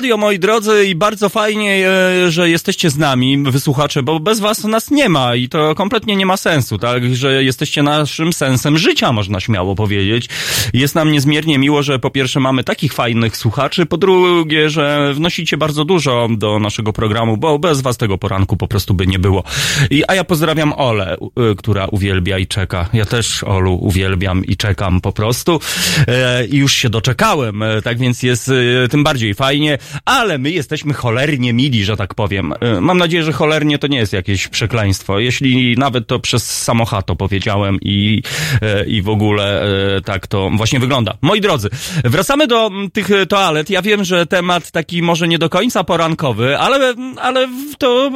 Radio, 0.03 0.17
moi 0.17 0.39
drodzy, 0.39 0.87
i 0.87 0.95
bardzo 0.95 1.29
fajnie, 1.29 1.89
e, 1.89 2.31
że 2.31 2.51
jesteście 2.51 2.91
z 2.91 2.97
nami, 2.97 3.43
wysłuchacze, 3.43 4.03
bo 4.03 4.21
bez 4.21 4.41
was 4.41 4.65
nas 4.65 4.91
nie 4.91 5.09
ma 5.09 5.35
i 5.35 5.49
to 5.49 5.75
kompletnie 5.75 6.17
nie 6.17 6.27
ma 6.27 6.37
sensu, 6.37 6.79
tak? 6.79 7.15
Że 7.15 7.45
jesteście 7.45 7.83
naszym 7.83 8.33
sensem 8.33 8.79
życia, 8.79 9.13
można 9.13 9.41
śmiało 9.41 9.75
powiedzieć. 9.75 10.29
Jest 10.73 10.95
nam 10.95 11.13
niezmiernie 11.13 11.59
miło, 11.59 11.83
że 11.83 11.99
po 11.99 12.11
pierwsze 12.11 12.41
mamy 12.41 12.65
takich 12.65 12.93
fajnych 12.93 13.37
słuchaczy, 13.37 13.87
po 13.87 13.97
drugie, 13.97 14.71
że 14.71 15.15
wnosicie 15.15 15.57
bardzo 15.57 15.85
dużo 15.85 16.29
do 16.31 16.59
naszego 16.59 16.93
programu, 16.93 17.37
bo 17.37 17.59
bez 17.59 17.81
was 17.81 17.97
tego 17.97 18.19
poranku 18.19 18.57
po 18.57 18.69
prostu 18.69 18.95
by 18.95 19.07
nie 19.07 19.19
było. 19.19 19.45
I, 19.91 20.03
a 20.09 20.15
ja 20.15 20.25
pozdrawiam 20.25 20.73
Olę, 20.77 21.17
e, 21.17 21.55
która 21.55 21.87
uwielbia 21.87 22.39
i 22.39 22.47
czeka. 22.47 22.89
Ja 22.93 23.05
też 23.05 23.45
Olu 23.45 23.79
uwielbiam 23.81 24.45
i 24.45 24.57
czekam 24.57 25.01
po 25.01 25.13
prostu. 25.13 25.61
E, 26.09 26.47
I 26.47 26.57
już 26.57 26.73
się 26.73 26.91
doczekałem, 26.91 27.65
tak 27.85 27.99
więc 27.99 28.23
jest 28.23 28.51
tym 28.91 29.05
bardziej 29.05 29.35
fajnie, 29.35 29.79
ale 30.05 30.39
my 30.39 30.51
jesteśmy 30.51 30.95
cholernie 30.95 31.53
mili, 31.53 31.85
że 31.85 31.97
tak 31.97 32.15
powiem. 32.15 32.55
E, 32.61 32.81
Mam 32.81 32.99
nadzieję, 32.99 33.23
że 33.23 33.33
cholernie 33.33 33.79
to 33.79 33.87
nie 33.87 33.99
jest 33.99 34.13
jakieś 34.13 34.49
przekleństwo. 34.49 35.19
Jeśli 35.19 35.77
nawet 35.79 36.07
to 36.07 36.19
przez 36.19 36.63
samochato 36.63 37.17
powiedziałem 37.17 37.79
i, 37.81 38.23
e, 38.63 38.87
i 38.87 39.03
w 39.03 39.09
ogóle 39.09 39.63
e, 39.97 40.01
tak 40.01 40.27
to 40.27 40.51
właśnie 40.57 40.81
wygląda. 40.81 41.15
Moi 41.23 41.41
drodzy, 41.41 41.71
wracamy 42.05 42.47
do 42.47 42.67
mm, 42.67 42.91
tych 42.91 43.09
toalet. 43.29 43.71
Ja 43.71 43.83
wiem, 43.83 44.05
że 44.05 44.27
temat 44.27 44.71
taki 44.71 45.03
może 45.03 45.29
nie 45.29 45.39
do 45.39 45.49
końca 45.49 45.85
porankowy, 45.85 46.59
ale, 46.59 46.95
ale 47.21 47.49
to 47.79 48.11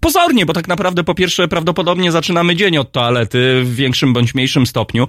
pozornie, 0.00 0.46
bo 0.46 0.52
tak 0.52 0.68
naprawdę 0.68 1.04
po 1.04 1.14
pierwsze 1.14 1.48
prawdopodobnie 1.48 2.12
zaczynamy 2.12 2.56
dzień 2.56 2.78
od 2.78 2.92
toalety 2.92 3.62
w 3.64 3.74
większym 3.74 4.12
bądź 4.12 4.34
mniejszym 4.34 4.66
stopniu. 4.66 5.08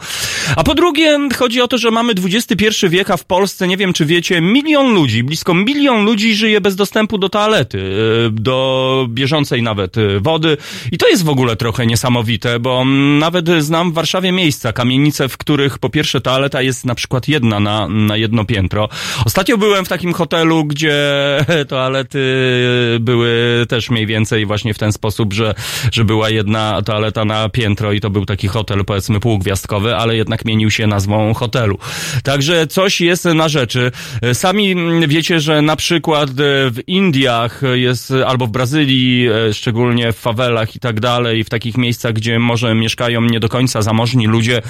A 0.55 0.63
po 0.63 0.75
drugie 0.75 1.19
chodzi 1.35 1.61
o 1.61 1.67
to, 1.67 1.77
że 1.77 1.91
mamy 1.91 2.13
XXI 2.25 2.87
wiek, 2.89 3.09
a 3.09 3.17
w 3.17 3.25
Polsce, 3.25 3.67
nie 3.67 3.77
wiem 3.77 3.93
czy 3.93 4.05
wiecie, 4.05 4.41
milion 4.41 4.93
ludzi, 4.93 5.23
blisko 5.23 5.53
milion 5.53 5.94
ludzi 6.03 6.35
żyje 6.35 6.61
bez 6.61 6.75
dostępu 6.75 7.17
do 7.17 7.29
toalety, 7.29 7.95
e, 8.27 8.29
do 8.29 9.07
bieżącej 9.09 9.61
nawet 9.61 9.97
e, 9.97 10.19
wody. 10.19 10.57
I 10.91 10.97
to 10.97 11.07
jest 11.07 11.23
w 11.23 11.29
ogóle 11.29 11.55
trochę 11.55 11.85
niesamowite, 11.85 12.59
bo 12.59 12.81
mm, 12.81 13.19
nawet 13.19 13.49
znam 13.59 13.91
w 13.91 13.93
Warszawie 13.93 14.31
miejsca, 14.31 14.73
kamienice, 14.73 15.29
w 15.29 15.37
których 15.37 15.79
po 15.79 15.89
pierwsze 15.89 16.21
toaleta 16.21 16.61
jest 16.61 16.85
na 16.85 16.95
przykład 16.95 17.27
jedna 17.27 17.59
na, 17.59 17.87
na 17.87 18.17
jedno 18.17 18.45
piętro. 18.45 18.89
Ostatnio 19.25 19.57
byłem 19.57 19.85
w 19.85 19.89
takim 19.89 20.13
hotelu, 20.13 20.65
gdzie 20.65 20.95
toalety 21.67 22.19
były 22.99 23.65
też 23.69 23.89
mniej 23.89 24.05
więcej 24.05 24.45
właśnie 24.45 24.73
w 24.73 24.77
ten 24.77 24.91
sposób, 24.91 25.33
że, 25.33 25.55
że 25.91 26.05
była 26.05 26.29
jedna 26.29 26.81
toaleta 26.81 27.25
na 27.25 27.49
piętro 27.49 27.91
i 27.91 28.01
to 28.01 28.09
był 28.09 28.25
taki 28.25 28.47
hotel 28.47 28.85
powiedzmy 28.85 29.19
półgwiazdkowy, 29.19 29.95
ale 29.95 30.15
jednak 30.15 30.45
mienił 30.45 30.71
się 30.71 30.87
nazwą 30.87 31.33
hotelu. 31.33 31.77
Także 32.23 32.67
coś 32.67 33.01
jest 33.01 33.25
na 33.25 33.47
rzeczy. 33.49 33.91
Sami 34.33 34.71
mm, 34.71 35.09
wiecie, 35.09 35.39
że 35.39 35.61
na 35.61 35.75
przykład 35.75 35.84
e, 35.91 36.71
w 36.71 36.79
Indiach 36.87 37.61
jest, 37.73 38.13
albo 38.25 38.47
w 38.47 38.49
Brazylii, 38.49 39.27
e, 39.27 39.53
szczególnie 39.53 40.11
w 40.13 40.17
fawelach 40.17 40.75
i 40.75 40.79
tak 40.79 40.99
dalej, 40.99 41.43
w 41.43 41.49
takich 41.49 41.77
miejscach, 41.77 42.13
gdzie 42.13 42.39
może 42.39 42.75
mieszkają 42.75 43.21
nie 43.21 43.39
do 43.39 43.49
końca 43.49 43.81
zamożni 43.81 44.27
ludzie, 44.27 44.61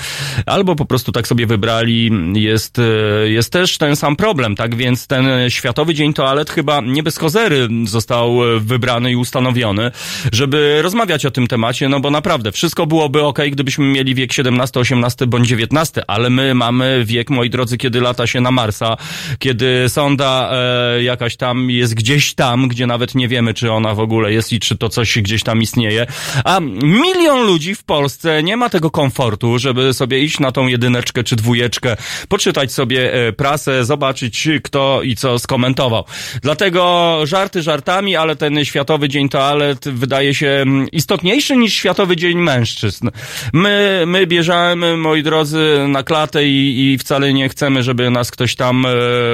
albo 0.46 0.76
po 0.76 0.86
prostu 0.86 1.12
tak 1.12 1.28
sobie 1.28 1.46
wybrali, 1.48 2.12
jest, 2.34 2.80
e, 2.80 2.84
jest 3.30 3.52
też 3.52 3.78
ten 3.78 3.96
sam 3.96 4.16
problem, 4.16 4.56
tak 4.56 4.76
więc 4.76 5.08
ten 5.08 5.50
Światowy 5.50 5.94
Dzień 5.94 6.14
Toalet 6.14 6.50
chyba 6.50 6.82
nie 6.82 7.04
bez 7.04 7.18
kozery 7.18 7.68
został 7.86 8.56
e, 8.56 8.60
wybrany 8.60 9.12
i 9.12 9.16
ustanowiony, 9.16 9.92
żeby 10.32 10.80
rozmawiać 10.82 11.26
o 11.26 11.32
tym 11.32 11.48
temacie, 11.48 11.90
no 11.90 12.00
bo 12.00 12.12
naprawdę 12.12 12.52
wszystko 12.52 12.86
byłoby 12.86 13.24
ok, 13.24 13.40
gdybyśmy 13.52 13.86
mieli 13.86 14.16
wiek 14.16 14.34
17, 14.34 14.80
18 14.80 15.28
bądź 15.28 15.48
19, 15.48 16.04
ale 16.08 16.30
my 16.30 16.54
mamy 16.54 17.04
wiek, 17.06 17.30
moi 17.30 17.50
drodzy, 17.50 17.78
kiedy 17.78 18.02
lata 18.02 18.28
się 18.28 18.42
na 18.42 18.52
Marsa, 18.52 18.98
kiedy 19.40 19.90
sonda 19.90 20.50
e, 20.52 21.05
jakaś 21.06 21.36
tam 21.36 21.70
jest 21.70 21.94
gdzieś 21.94 22.34
tam, 22.34 22.68
gdzie 22.68 22.88
nawet 22.88 23.16
nie 23.16 23.28
wiemy, 23.28 23.54
czy 23.54 23.72
ona 23.72 23.94
w 23.94 24.00
ogóle 24.00 24.34
jest 24.34 24.54
i 24.54 24.60
czy 24.60 24.78
to 24.78 24.90
coś 24.90 25.18
gdzieś 25.22 25.44
tam 25.44 25.62
istnieje, 25.62 26.06
a 26.44 26.60
milion 26.84 27.46
ludzi 27.48 27.76
w 27.76 27.84
Polsce 27.84 28.44
nie 28.44 28.58
ma 28.58 28.70
tego 28.70 28.92
komfortu, 28.92 29.60
żeby 29.60 29.94
sobie 29.94 30.20
iść 30.20 30.40
na 30.40 30.52
tą 30.52 30.68
jedyneczkę 30.68 31.24
czy 31.24 31.36
dwójeczkę, 31.36 31.98
poczytać 32.30 32.74
sobie 32.74 33.14
e, 33.14 33.34
prasę, 33.34 33.86
zobaczyć 33.86 34.48
kto 34.64 35.02
i 35.04 35.16
co 35.16 35.40
skomentował. 35.40 36.04
Dlatego 36.42 37.20
żarty 37.24 37.62
żartami, 37.62 38.16
ale 38.16 38.36
ten 38.36 38.66
Światowy 38.66 39.10
Dzień 39.10 39.30
Toalet 39.30 39.90
wydaje 39.90 40.36
się 40.36 40.48
mm, 40.48 40.92
istotniejszy 40.92 41.58
niż 41.58 41.74
Światowy 41.74 42.16
Dzień 42.16 42.38
Mężczyzn. 42.38 43.10
My, 43.54 44.04
my 44.08 44.28
bierzemy, 44.28 44.98
moi 44.98 45.24
drodzy, 45.24 45.86
na 45.88 46.04
klatę 46.04 46.48
i, 46.48 46.94
i 46.94 46.98
wcale 46.98 47.34
nie 47.34 47.50
chcemy, 47.50 47.84
żeby 47.84 48.10
nas 48.10 48.32
ktoś 48.32 48.56
tam 48.56 48.86
e, 48.86 48.90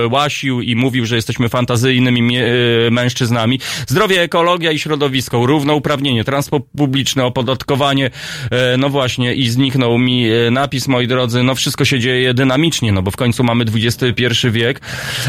łasił 0.08 0.62
i 0.62 0.76
mówił, 0.76 1.06
że 1.06 1.16
jesteśmy 1.16 1.50
fantazyjnymi 1.62 2.38
e, 2.38 2.44
mężczyznami. 2.92 3.60
Zdrowie, 3.88 4.22
ekologia 4.22 4.72
i 4.72 4.80
środowisko, 4.80 5.46
równouprawnienie, 5.46 6.24
transport 6.24 6.66
publiczny, 6.78 7.24
opodatkowanie, 7.24 8.10
e, 8.52 8.78
no 8.78 8.90
właśnie 8.90 9.34
i 9.34 9.50
zniknął 9.50 9.98
mi 9.98 10.30
e, 10.30 10.52
napis, 10.52 10.88
moi 10.88 11.08
drodzy, 11.08 11.44
no 11.44 11.56
wszystko 11.56 11.86
się 11.86 12.00
dzieje 12.00 12.34
dynamicznie, 12.34 12.92
no 12.92 13.02
bo 13.02 13.12
w 13.12 13.16
końcu 13.16 13.44
mamy 13.44 13.66
XXI 13.76 14.50
wiek. 14.52 14.82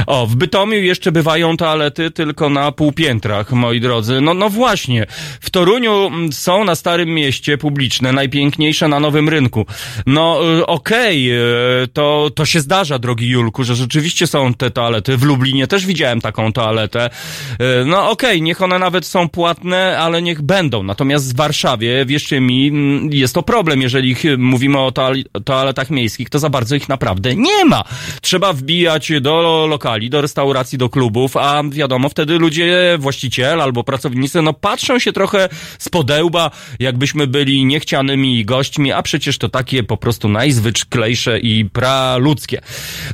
O, 0.06 0.26
w 0.26 0.36
Bytomiu 0.36 0.74
jeszcze 0.74 1.12
bywają 1.12 1.56
toalety 1.56 2.10
tylko 2.10 2.50
na 2.50 2.72
półpiętrach, 2.72 3.52
moi 3.52 3.80
drodzy. 3.80 4.20
No, 4.20 4.34
no 4.34 4.50
właśnie, 4.50 5.06
w 5.40 5.50
Toruniu 5.50 6.06
mm, 6.06 6.32
są 6.32 6.64
na 6.64 6.74
Starym 6.74 7.08
Mieście 7.08 7.58
publiczne, 7.58 8.12
najpiękniejsze 8.12 8.88
na 8.88 9.00
Nowym 9.00 9.28
Rynku. 9.28 9.66
No 10.06 10.40
y, 10.58 10.66
okej, 10.66 11.32
y, 11.32 11.88
to, 11.92 12.30
to 12.34 12.46
się 12.46 12.60
zdarza, 12.60 12.98
drogi 12.98 13.28
Julku, 13.28 13.64
że 13.64 13.74
rzeczywiście 13.74 14.26
są 14.26 14.54
te 14.54 14.70
toalety. 14.70 15.16
W 15.16 15.22
Lublinie 15.22 15.66
też 15.66 15.86
widziałem 15.86 16.21
taką 16.22 16.52
toaletę. 16.52 17.10
Y, 17.52 17.84
No 17.86 18.10
okej, 18.10 18.42
niech 18.42 18.62
one 18.62 18.78
nawet 18.78 19.06
są 19.06 19.28
płatne, 19.28 19.98
ale 19.98 20.22
niech 20.22 20.42
będą. 20.42 20.82
Natomiast 20.82 21.32
w 21.34 21.36
Warszawie, 21.36 22.06
wierzcie 22.06 22.40
mi, 22.40 22.68
mm, 22.68 23.12
jest 23.12 23.34
to 23.34 23.42
problem, 23.42 23.82
jeżeli 23.82 24.14
ch- 24.14 24.38
mówimy 24.38 24.78
o 24.78 24.90
toal- 24.90 25.24
toaletach 25.44 25.90
miejskich, 25.90 26.30
to 26.30 26.38
za 26.38 26.48
bardzo 26.50 26.74
ich 26.76 26.88
naprawdę 26.88 27.34
nie 27.34 27.64
ma. 27.64 27.84
Trzeba 28.20 28.52
wbijać 28.52 29.12
do 29.20 29.66
lokali, 29.70 30.10
do 30.10 30.20
restauracji, 30.20 30.78
do 30.78 30.88
klubów, 30.88 31.36
a 31.36 31.62
wiadomo, 31.70 32.08
wtedy 32.08 32.38
ludzie, 32.38 32.96
właściciel 32.98 33.60
albo 33.60 33.84
pracownicy, 33.84 34.42
no 34.42 34.52
patrzą 34.52 34.98
się 34.98 35.12
trochę 35.12 35.48
z 35.78 35.88
podełba, 35.88 36.50
jakbyśmy 36.78 37.26
byli 37.26 37.64
niechcianymi 37.64 38.44
gośćmi, 38.44 38.92
a 38.92 39.02
przecież 39.02 39.38
to 39.38 39.48
takie 39.48 39.82
po 39.82 39.96
prostu 39.96 40.28
najzwyklejsze 40.28 41.38
i 41.38 41.64
praludzkie. 41.64 42.60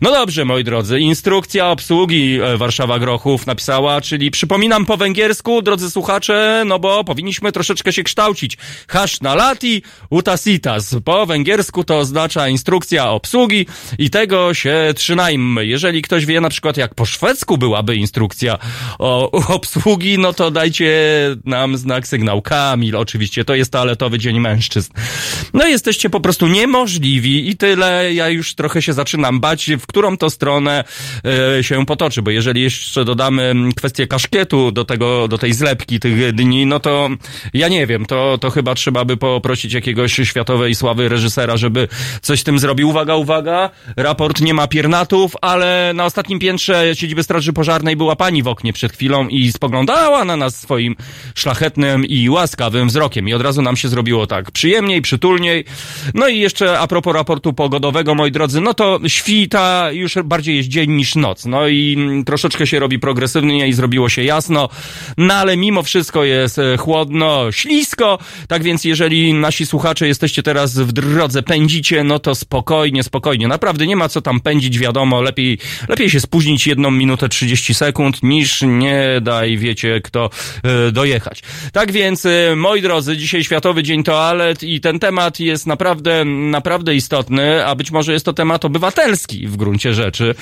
No 0.03 0.11
dobrze, 0.11 0.45
moi 0.45 0.65
drodzy, 0.65 1.01
instrukcja 1.01 1.69
obsługi 1.71 2.39
e, 2.43 2.57
Grochów 2.99 3.47
napisała, 3.47 4.01
czyli 4.01 4.31
przypominam 4.31 4.87
po 4.87 4.97
węgiersku, 4.97 5.63
drodzy 5.63 5.91
słuchacze, 5.91 6.63
no 6.67 6.79
bo 6.79 7.05
powinniśmy 7.05 7.53
troszeczkę 7.53 7.93
się 7.93 8.03
kształcić. 8.03 8.57
Hash 8.89 9.21
na 9.21 9.35
lati, 9.35 9.83
utasitas. 10.11 10.97
Po 11.05 11.27
węgiersku 11.27 11.85
to 11.85 11.99
oznacza 11.99 12.49
instrukcja 12.49 13.11
obsługi 13.11 13.67
i 13.99 14.11
tego 14.11 14.55
się 14.55 14.93
trzymajmy. 14.97 15.67
Jeżeli 15.67 16.03
ktoś 16.03 16.27
wie 16.27 16.41
na 16.41 16.49
przykład 16.49 16.77
jak 16.77 16.95
po 16.95 17.07
szwedzku 17.07 17.59
byłaby 17.59 17.97
instrukcja 17.97 18.59
o 18.99 19.31
obsługi, 19.57 20.19
no 20.19 20.33
to 20.33 20.51
dajcie 20.51 20.97
nam 21.45 21.77
znak 21.77 22.09
sygnał. 22.09 22.43
Kamil, 22.43 22.97
oczywiście, 22.97 23.45
to 23.45 23.55
jest 23.55 23.73
toaletowy 23.73 24.19
dzień 24.19 24.41
mężczyzn. 24.41 24.93
No 25.55 25.67
jesteście 25.67 26.11
po 26.11 26.21
prostu 26.21 26.47
niemożliwi 26.47 27.49
i 27.49 27.57
tyle. 27.57 28.15
Ja 28.15 28.29
już 28.29 28.55
trochę 28.55 28.83
się 28.83 28.93
zaczynam 28.93 29.41
bać, 29.41 29.71
w 29.81 29.87
którą 29.87 30.17
to 30.17 30.31
stronę 30.31 30.85
e, 31.59 31.65
się 31.65 31.87
potoczy, 31.87 32.23
bo 32.23 32.31
jeżeli 32.31 32.63
jeszcze 32.79 33.05
dodamy 33.05 33.55
kwestię 33.77 34.07
kaszkietu 34.07 34.73
do 34.73 34.85
tego, 34.85 35.29
do 35.29 35.39
tej 35.39 35.53
zlepki 35.53 36.01
tych 36.01 36.35
dni, 36.35 36.67
no 36.67 36.81
to 36.81 37.09
ja 37.55 37.69
nie 37.69 37.87
wiem, 37.87 38.07
to, 38.07 38.39
to 38.41 38.51
chyba 38.51 38.75
trzeba 38.75 39.05
by 39.05 39.17
poprosić 39.17 39.73
jakiegoś 39.73 40.13
światowej 40.13 40.75
sławy 40.75 41.09
reżysera, 41.09 41.57
żeby 41.57 41.89
coś 42.23 42.41
z 42.41 42.45
tym 42.45 42.59
zrobił. 42.59 42.89
Uwaga, 42.89 43.17
uwaga, 43.17 43.71
raport 43.97 44.41
nie 44.41 44.55
ma 44.55 44.67
piernatów, 44.67 45.33
ale 45.41 45.93
na 45.95 46.05
ostatnim 46.05 46.39
piętrze 46.39 46.97
siedziby 46.97 47.23
Straży 47.23 47.53
Pożarnej 47.53 47.97
była 47.97 48.17
pani 48.17 48.43
w 48.43 48.49
oknie 48.49 48.73
przed 48.73 48.93
chwilą 48.93 49.29
i 49.29 49.53
spoglądała 49.53 50.25
na 50.25 50.37
nas 50.37 50.61
swoim 50.61 50.97
szlachetnym 51.35 52.07
i 52.07 52.31
łaskawym 52.31 52.89
wzrokiem. 52.89 53.29
I 53.29 53.35
od 53.35 53.43
razu 53.43 53.63
nam 53.63 53.77
się 53.77 53.89
zrobiło 53.89 54.27
tak 54.27 54.51
przyjemniej, 54.51 55.03
przytulniej. 55.03 55.65
No 56.15 56.29
i 56.29 56.39
jeszcze 56.39 56.79
a 56.79 56.87
propos 56.87 57.15
raportu 57.15 57.53
pogodowego, 57.53 58.15
moi 58.15 58.31
drodzy, 58.31 58.61
no 58.61 58.75
to 58.75 59.01
świta 59.07 59.93
już 59.93 60.15
bardziej 60.25 60.57
jest 60.57 60.69
dzień 60.69 60.91
niż 60.91 61.17
noc. 61.17 61.47
No 61.47 61.69
i 61.69 61.97
troszeczkę 62.27 62.67
się 62.69 62.79
robi 62.79 62.99
progresywnie 62.99 63.69
i 63.69 63.73
zrobiło 63.73 64.09
się 64.09 64.23
jasno. 64.23 64.69
No 65.17 65.35
ale 65.35 65.57
mimo 65.57 65.83
wszystko 65.83 66.25
jest 66.25 66.59
e, 66.59 66.77
chłodno, 66.77 67.53
ślisko. 67.53 68.19
Tak 68.49 68.63
więc 68.63 68.85
jeżeli 68.85 69.35
nasi 69.35 69.67
słuchacze 69.67 70.09
jesteście 70.09 70.43
teraz 70.43 70.79
w 70.79 70.93
drodze, 70.93 71.43
pędzicie, 71.43 72.05
no 72.05 72.19
to 72.19 72.35
spokojnie, 72.35 73.03
spokojnie. 73.03 73.49
Naprawdę 73.49 73.87
nie 73.87 73.97
ma 73.97 74.09
co 74.09 74.23
tam 74.23 74.41
pędzić, 74.41 74.79
wiadomo. 74.79 75.23
Lepiej, 75.23 75.59
lepiej 75.89 76.11
się 76.11 76.21
spóźnić 76.21 76.67
jedną 76.67 76.91
minutę 76.91 77.29
30 77.29 77.75
sekund 77.75 78.23
niż 78.23 78.63
nie 78.63 79.21
daj, 79.23 79.59
wiecie, 79.59 80.01
kto 80.01 80.31
e, 80.63 80.93
dojechać. 80.93 81.43
Tak 81.73 81.93
więc, 81.93 82.27
e, 82.27 82.57
moi 82.57 82.83
drodzy, 82.83 83.17
dzisiaj 83.17 83.45
Światowy 83.45 83.83
Dzień 83.83 84.05
Toalet 84.05 84.63
i 84.63 84.81
ten 84.81 84.99
temat 84.99 85.41
jest 85.41 85.67
naprawdę, 85.67 86.25
naprawdę 86.25 86.95
istotny, 86.95 87.67
a 87.67 87.75
być 87.75 87.91
może 87.91 88.13
jest 88.13 88.25
to 88.25 88.33
temat 88.33 88.65
obywatelski 88.65 89.47
w 89.47 89.57
gruncie 89.57 89.95
rzeczy. 89.95 90.35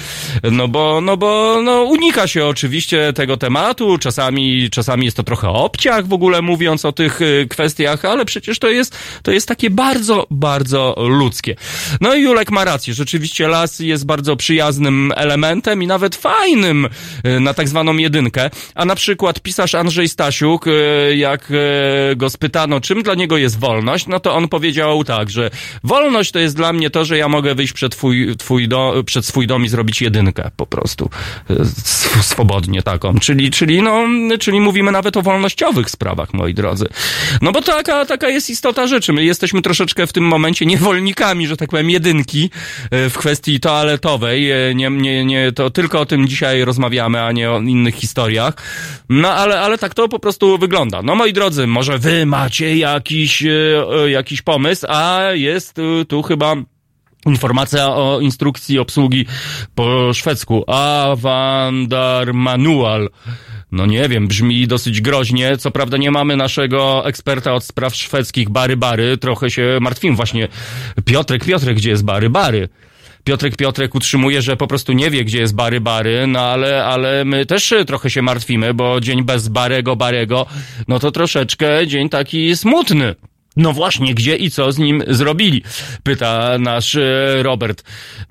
No 0.53 0.69
bo, 0.69 1.01
no 1.01 1.17
bo, 1.17 1.63
no 1.63 1.77
no 1.77 1.83
unika 2.17 2.29
się 2.29 2.47
oczywiście 2.47 3.13
tego 3.13 3.37
tematu, 3.37 3.99
czasami, 3.99 4.71
czasami 4.71 5.05
jest 5.05 5.17
to 5.17 5.23
trochę 5.23 5.49
obciach 5.49 6.07
w 6.07 6.13
ogóle 6.13 6.43
mówiąc 6.43 6.85
o 6.85 6.93
tych 6.93 7.23
y, 7.23 7.47
kwestiach, 7.51 8.05
ale 8.05 8.25
przecież 8.25 8.59
to 8.59 8.69
jest, 8.69 8.99
to 9.23 9.33
jest 9.33 9.49
takie 9.49 9.71
bardzo, 9.71 10.27
bardzo 10.31 10.95
ludzkie. 10.99 11.57
No 12.01 12.15
i 12.15 12.23
Julek 12.23 12.51
ma 12.51 12.65
rację, 12.65 12.95
rzeczywiście 12.95 13.49
las 13.49 13.79
jest 13.79 14.07
bardzo 14.07 14.37
przyjaznym 14.37 15.13
elementem 15.17 15.83
i 15.83 15.87
nawet 15.87 16.17
fajnym 16.17 16.89
y, 17.27 17.41
na 17.41 17.55
tak 17.55 17.69
zwaną 17.69 17.97
jedynkę, 17.97 18.51
a 18.75 18.85
na 18.85 18.95
przykład 18.95 19.41
pisarz 19.41 19.75
Andrzej 19.75 20.09
Stasiuk, 20.09 20.67
y, 20.67 21.17
jak 21.17 21.53
go 22.17 22.31
spytano, 22.31 22.81
czym 22.81 23.03
dla 23.03 23.15
niego 23.15 23.37
jest 23.37 23.59
wolność, 23.59 24.07
no 24.07 24.21
to 24.21 24.35
on 24.35 24.49
powiedział 24.49 25.05
tak, 25.05 25.31
że 25.31 25.51
wolność 25.85 26.33
to 26.33 26.39
jest 26.39 26.57
dla 26.57 26.73
mnie 26.73 26.91
to, 26.91 27.05
że 27.05 27.19
ja 27.19 27.29
mogę 27.29 27.55
wyjść 27.55 27.73
przed, 27.73 27.93
twój, 27.93 28.37
twój 28.37 28.69
do, 28.69 29.03
przed 29.07 29.27
swój 29.27 29.47
dom 29.47 29.65
i 29.65 29.69
zrobić 29.69 30.03
jedynkę 30.03 30.51
po 30.57 30.67
prostu. 30.67 31.11
Swobodnie 32.21 32.83
taką. 32.83 33.19
Czyli, 33.19 33.51
czyli, 33.51 33.83
no, 33.83 34.05
czyli 34.39 34.61
mówimy 34.61 34.93
nawet 34.93 35.17
o 35.17 35.23
wolnościowych 35.23 35.91
sprawach, 35.91 36.35
moi 36.35 36.55
drodzy. 36.55 36.87
No 37.43 37.53
bo 37.53 37.63
taka, 37.63 38.05
taka 38.05 38.29
jest 38.29 38.51
istota 38.51 38.87
rzeczy. 38.87 39.13
My 39.13 39.25
jesteśmy 39.25 39.63
troszeczkę 39.63 40.07
w 40.07 40.13
tym 40.13 40.25
momencie 40.25 40.67
niewolnikami, 40.67 41.47
że 41.47 41.57
tak 41.57 41.71
powiem, 41.71 41.91
jedynki 41.91 42.51
e, 42.91 43.11
w 43.11 43.19
kwestii 43.19 43.61
toaletowej. 43.61 44.51
E, 44.51 44.75
nie, 44.75 44.91
nie, 44.91 45.25
nie, 45.25 45.53
to 45.53 45.71
tylko 45.71 46.01
o 46.01 46.07
tym 46.07 46.29
dzisiaj 46.29 46.65
rozmawiamy, 46.65 47.23
a 47.23 47.33
nie 47.33 47.51
o 47.51 47.61
innych 47.61 47.95
historiach. 47.95 48.55
No 49.09 49.33
ale, 49.33 49.61
ale 49.61 49.79
tak 49.79 49.95
to 49.95 50.09
po 50.09 50.19
prostu 50.19 50.59
wygląda. 50.59 51.03
No 51.03 51.15
moi 51.15 51.33
drodzy, 51.33 51.67
może 51.67 51.99
wy 51.99 52.27
macie 52.27 52.77
jakiś, 52.77 53.43
e, 53.43 54.11
jakiś 54.11 54.43
pomysł, 54.43 54.87
a 54.89 55.21
jest 55.33 55.75
tu 56.09 56.23
chyba 56.23 56.57
Informacja 57.27 57.89
o 57.89 58.21
instrukcji 58.21 58.79
obsługi 58.79 59.27
po 59.75 60.15
szwedzku. 60.15 60.65
Awandar 60.67 62.35
Manual. 62.35 63.11
No 63.73 63.87
nie 63.87 64.09
wiem, 64.09 64.29
brzmi 64.29 64.67
dosyć 64.67 65.01
groźnie. 65.01 65.57
Co 65.57 65.71
prawda 65.71 65.97
nie 65.97 66.11
mamy 66.11 66.37
naszego 66.37 67.07
eksperta 67.07 67.55
od 67.55 67.65
spraw 67.65 67.95
szwedzkich, 67.95 68.51
Bary 68.51 68.77
Bary. 68.77 69.17
Trochę 69.17 69.51
się 69.51 69.79
martwimy 69.81 70.17
właśnie. 70.17 70.49
Piotrek, 71.05 71.45
Piotrek, 71.45 71.77
gdzie 71.77 71.91
jest 71.91 72.05
Bary 72.05 72.31
Bary? 72.31 72.69
Piotrek 73.25 73.57
Piotrek 73.57 73.95
utrzymuje, 73.95 74.43
że 74.43 74.57
po 74.57 74.67
prostu 74.67 74.93
nie 74.93 75.11
wie, 75.11 75.25
gdzie 75.25 75.39
jest 75.39 75.55
Bary 75.55 75.81
Bary, 75.81 76.27
no 76.27 76.41
ale, 76.41 76.85
ale 76.85 77.25
my 77.25 77.47
też 77.47 77.75
trochę 77.87 78.11
się 78.11 78.23
martwimy, 78.23 78.75
bo 78.75 79.01
dzień 79.01 79.23
bez 79.23 79.49
Barego 79.49 79.97
Barego, 79.97 80.47
no 80.89 80.99
to 80.99 81.11
troszeczkę 81.13 81.87
dzień 81.87 82.09
taki 82.09 82.57
smutny. 82.57 83.15
No 83.57 83.73
właśnie, 83.73 84.15
gdzie 84.15 84.37
i 84.37 84.51
co 84.51 84.73
z 84.73 84.79
nim 84.79 85.03
zrobili? 85.07 85.63
Pyta 86.03 86.59
nasz 86.59 86.95
e, 86.95 87.43
Robert. 87.43 87.83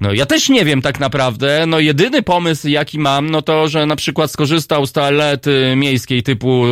No 0.02 0.14
ja 0.14 0.26
też 0.26 0.50
nie 0.50 0.66
wiem 0.66 0.82
tak 0.82 1.00
naprawdę. 1.00 1.66
No 1.68 1.80
jedyny 1.80 2.24
pomysł 2.24 2.68
jaki 2.68 3.00
mam, 3.00 3.30
no 3.30 3.42
to, 3.42 3.68
że 3.68 3.86
na 3.86 3.96
przykład 3.96 4.32
skorzystał 4.32 4.86
z 4.86 4.92
toalety 4.92 5.74
miejskiej 5.78 6.24
typu 6.24 6.64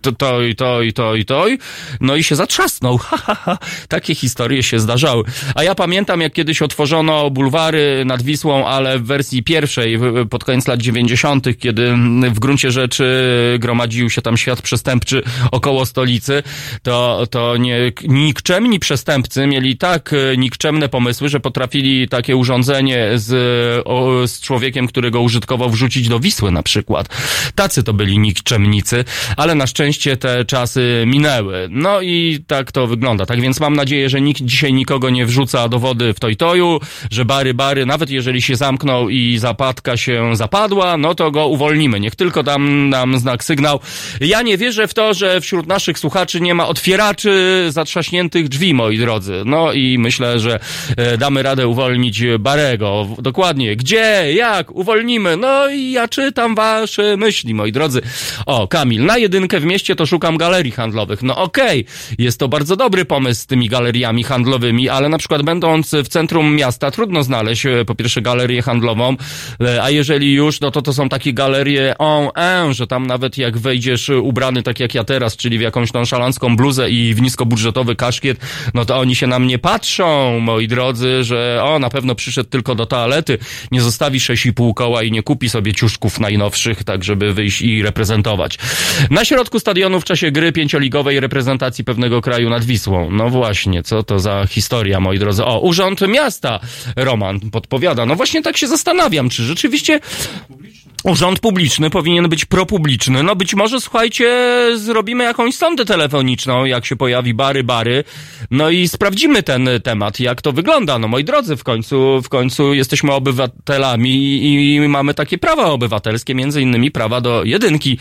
to, 0.00 0.12
to 0.12 0.42
i 0.42 0.54
to 0.54 0.82
i 0.82 0.92
to 0.92 1.14
i 1.14 1.24
to 1.24 1.46
no 2.00 2.16
i 2.16 2.24
się 2.24 2.36
zatrzasnął. 2.36 2.98
Ha, 3.12 3.16
ha, 3.16 3.34
ha. 3.34 3.58
Takie 3.88 4.14
historie 4.14 4.62
się 4.62 4.80
zdarzały. 4.80 5.24
A 5.54 5.62
ja 5.62 5.74
pamiętam 5.74 6.20
jak 6.20 6.32
kiedyś 6.32 6.62
otworzono 6.62 7.30
bulwary 7.30 8.02
nad 8.06 8.22
Wisłą, 8.22 8.66
ale 8.66 8.98
w 8.98 9.02
wersji 9.02 9.42
pierwszej 9.42 9.98
pod 10.30 10.44
koniec 10.44 10.68
lat 10.68 10.80
90., 10.80 11.58
kiedy 11.58 11.94
w 12.30 12.38
gruncie 12.38 12.70
rzeczy 12.70 13.06
gromadził 13.58 14.10
się 14.10 14.22
tam 14.22 14.36
świat 14.36 14.62
przestępczy 14.62 15.22
około 15.50 15.86
stolicy, 15.86 16.42
to, 16.82 17.26
to 17.30 17.56
nie, 17.62 17.92
nikczemni 18.08 18.78
przestępcy 18.78 19.46
mieli 19.46 19.76
tak 19.76 20.12
e, 20.12 20.36
nikczemne 20.36 20.88
pomysły, 20.88 21.28
że 21.28 21.40
potrafili 21.40 22.08
takie 22.08 22.36
urządzenie 22.36 23.08
z, 23.14 23.32
o, 23.86 24.26
z 24.26 24.40
człowiekiem, 24.40 24.86
który 24.86 25.10
go 25.10 25.20
użytkował, 25.20 25.70
wrzucić 25.70 26.08
do 26.08 26.20
Wisły 26.20 26.50
na 26.50 26.62
przykład. 26.62 27.08
Tacy 27.54 27.82
to 27.82 27.92
byli 27.92 28.18
nikczemnicy, 28.18 29.04
ale 29.36 29.54
na 29.54 29.66
szczęście 29.66 30.16
te 30.16 30.44
czasy 30.44 31.04
minęły. 31.06 31.68
No 31.70 32.00
i 32.00 32.44
tak 32.46 32.72
to 32.72 32.86
wygląda. 32.86 33.26
Tak 33.26 33.40
więc 33.40 33.60
mam 33.60 33.76
nadzieję, 33.76 34.08
że 34.08 34.20
nikt 34.20 34.42
dzisiaj 34.42 34.72
nikogo 34.72 35.10
nie 35.10 35.26
wrzuca 35.26 35.68
do 35.68 35.78
wody 35.78 36.14
w 36.14 36.20
tojtoju, 36.20 36.80
że 37.10 37.24
bary, 37.24 37.54
bary, 37.54 37.86
nawet 37.86 38.10
jeżeli 38.10 38.42
się 38.42 38.56
zamknął 38.56 39.08
i 39.08 39.38
zapadka 39.38 39.96
się 39.96 40.36
zapadła, 40.36 40.96
no 40.96 41.14
to 41.14 41.30
go 41.30 41.46
uwolnimy. 41.46 42.00
Niech 42.00 42.16
tylko 42.16 42.42
dam 42.42 42.88
nam 42.88 43.18
znak 43.18 43.44
sygnał. 43.44 43.80
Ja 44.20 44.42
nie 44.42 44.58
wierzę 44.58 44.88
w 44.88 44.94
to, 44.94 45.14
że 45.14 45.40
wśród 45.40 45.66
naszych 45.66 45.98
słuchaczy 45.98 46.40
nie 46.40 46.54
ma 46.54 46.68
otwieraczy 46.68 47.51
zatrzaśniętych 47.68 48.48
drzwi, 48.48 48.74
moi 48.74 48.98
drodzy. 48.98 49.42
No 49.46 49.72
i 49.72 49.98
myślę, 49.98 50.40
że 50.40 50.60
e, 50.96 51.18
damy 51.18 51.42
radę 51.42 51.68
uwolnić 51.68 52.22
Barego. 52.38 53.08
Dokładnie. 53.18 53.76
Gdzie? 53.76 54.32
Jak? 54.34 54.70
Uwolnimy. 54.70 55.36
No 55.36 55.68
i 55.68 55.92
ja 55.92 56.08
czytam 56.08 56.54
wasze 56.54 57.16
myśli, 57.16 57.54
moi 57.54 57.72
drodzy. 57.72 58.02
O, 58.46 58.68
Kamil, 58.68 59.04
na 59.04 59.18
jedynkę 59.18 59.60
w 59.60 59.64
mieście 59.64 59.96
to 59.96 60.06
szukam 60.06 60.36
galerii 60.36 60.72
handlowych. 60.72 61.22
No 61.22 61.36
okej, 61.36 61.80
okay. 61.80 62.16
jest 62.18 62.38
to 62.38 62.48
bardzo 62.48 62.76
dobry 62.76 63.04
pomysł 63.04 63.40
z 63.42 63.46
tymi 63.46 63.68
galeriami 63.68 64.24
handlowymi, 64.24 64.88
ale 64.88 65.08
na 65.08 65.18
przykład 65.18 65.42
będąc 65.42 65.94
w 66.04 66.08
centrum 66.08 66.56
miasta 66.56 66.90
trudno 66.90 67.22
znaleźć 67.22 67.66
e, 67.66 67.84
po 67.84 67.94
pierwsze 67.94 68.22
galerię 68.22 68.62
handlową, 68.62 69.16
e, 69.60 69.82
a 69.82 69.90
jeżeli 69.90 70.32
już, 70.32 70.60
no 70.60 70.70
to 70.70 70.82
to 70.82 70.92
są 70.92 71.08
takie 71.08 71.32
galerie 71.32 71.94
en 71.98 72.28
en, 72.34 72.74
że 72.74 72.86
tam 72.86 73.06
nawet 73.06 73.38
jak 73.38 73.58
wejdziesz 73.58 74.08
ubrany 74.08 74.62
tak 74.62 74.80
jak 74.80 74.94
ja 74.94 75.04
teraz, 75.04 75.36
czyli 75.36 75.58
w 75.58 75.60
jakąś 75.60 75.92
nonszalancką 75.92 76.56
bluzę 76.56 76.90
i 76.90 77.14
w 77.14 77.22
nisko 77.22 77.41
niskobudżetowy 77.42 77.96
kaszkiet, 77.96 78.38
no 78.74 78.84
to 78.84 78.98
oni 78.98 79.14
się 79.14 79.26
na 79.26 79.38
mnie 79.38 79.58
patrzą, 79.58 80.38
moi 80.40 80.68
drodzy, 80.68 81.24
że 81.24 81.60
o, 81.64 81.78
na 81.78 81.90
pewno 81.90 82.14
przyszedł 82.14 82.50
tylko 82.50 82.74
do 82.74 82.86
toalety, 82.86 83.38
nie 83.70 83.80
zostawi 83.80 84.18
6,5 84.18 84.74
koła 84.74 85.02
i 85.02 85.12
nie 85.12 85.22
kupi 85.22 85.48
sobie 85.48 85.74
ciuszków 85.74 86.20
najnowszych, 86.20 86.84
tak 86.84 87.04
żeby 87.04 87.34
wyjść 87.34 87.62
i 87.62 87.82
reprezentować. 87.82 88.58
Na 89.10 89.24
środku 89.24 89.60
stadionu 89.60 90.00
w 90.00 90.04
czasie 90.04 90.30
gry 90.30 90.52
pięcioligowej 90.52 91.20
reprezentacji 91.20 91.84
pewnego 91.84 92.20
kraju 92.20 92.50
nad 92.50 92.64
Wisłą. 92.64 93.10
No 93.10 93.30
właśnie, 93.30 93.82
co 93.82 94.02
to 94.02 94.18
za 94.18 94.46
historia, 94.46 95.00
moi 95.00 95.18
drodzy. 95.18 95.44
O, 95.44 95.60
Urząd 95.60 96.00
Miasta, 96.08 96.60
Roman 96.96 97.40
podpowiada. 97.40 98.06
No 98.06 98.14
właśnie 98.14 98.42
tak 98.42 98.56
się 98.56 98.68
zastanawiam, 98.68 99.28
czy 99.28 99.42
rzeczywiście 99.42 100.00
Urząd 101.04 101.40
publiczny 101.40 101.90
powinien 101.90 102.28
być 102.28 102.44
propubliczny. 102.44 103.22
No 103.22 103.36
być 103.36 103.54
może, 103.54 103.80
słuchajcie, 103.80 104.36
zrobimy 104.74 105.24
jakąś 105.24 105.54
sondę 105.54 105.84
telefoniczną, 105.84 106.64
jak 106.64 106.86
się 106.86 106.96
pojawi 106.96 107.34
bary, 107.34 107.64
bary. 107.64 108.04
No 108.50 108.70
i 108.70 108.88
sprawdzimy 108.88 109.42
ten 109.42 109.68
temat, 109.84 110.20
jak 110.20 110.42
to 110.42 110.52
wygląda. 110.52 110.98
No 110.98 111.08
moi 111.08 111.24
drodzy, 111.24 111.56
w 111.56 111.64
końcu, 111.64 112.22
w 112.22 112.28
końcu 112.28 112.74
jesteśmy 112.74 113.12
obywatelami 113.12 114.40
i, 114.44 114.80
mamy 114.88 115.14
takie 115.14 115.38
prawa 115.38 115.64
obywatelskie, 115.64 116.34
między 116.34 116.62
innymi 116.62 116.90
prawa 116.90 117.20
do 117.20 117.44
jedynki 117.44 117.98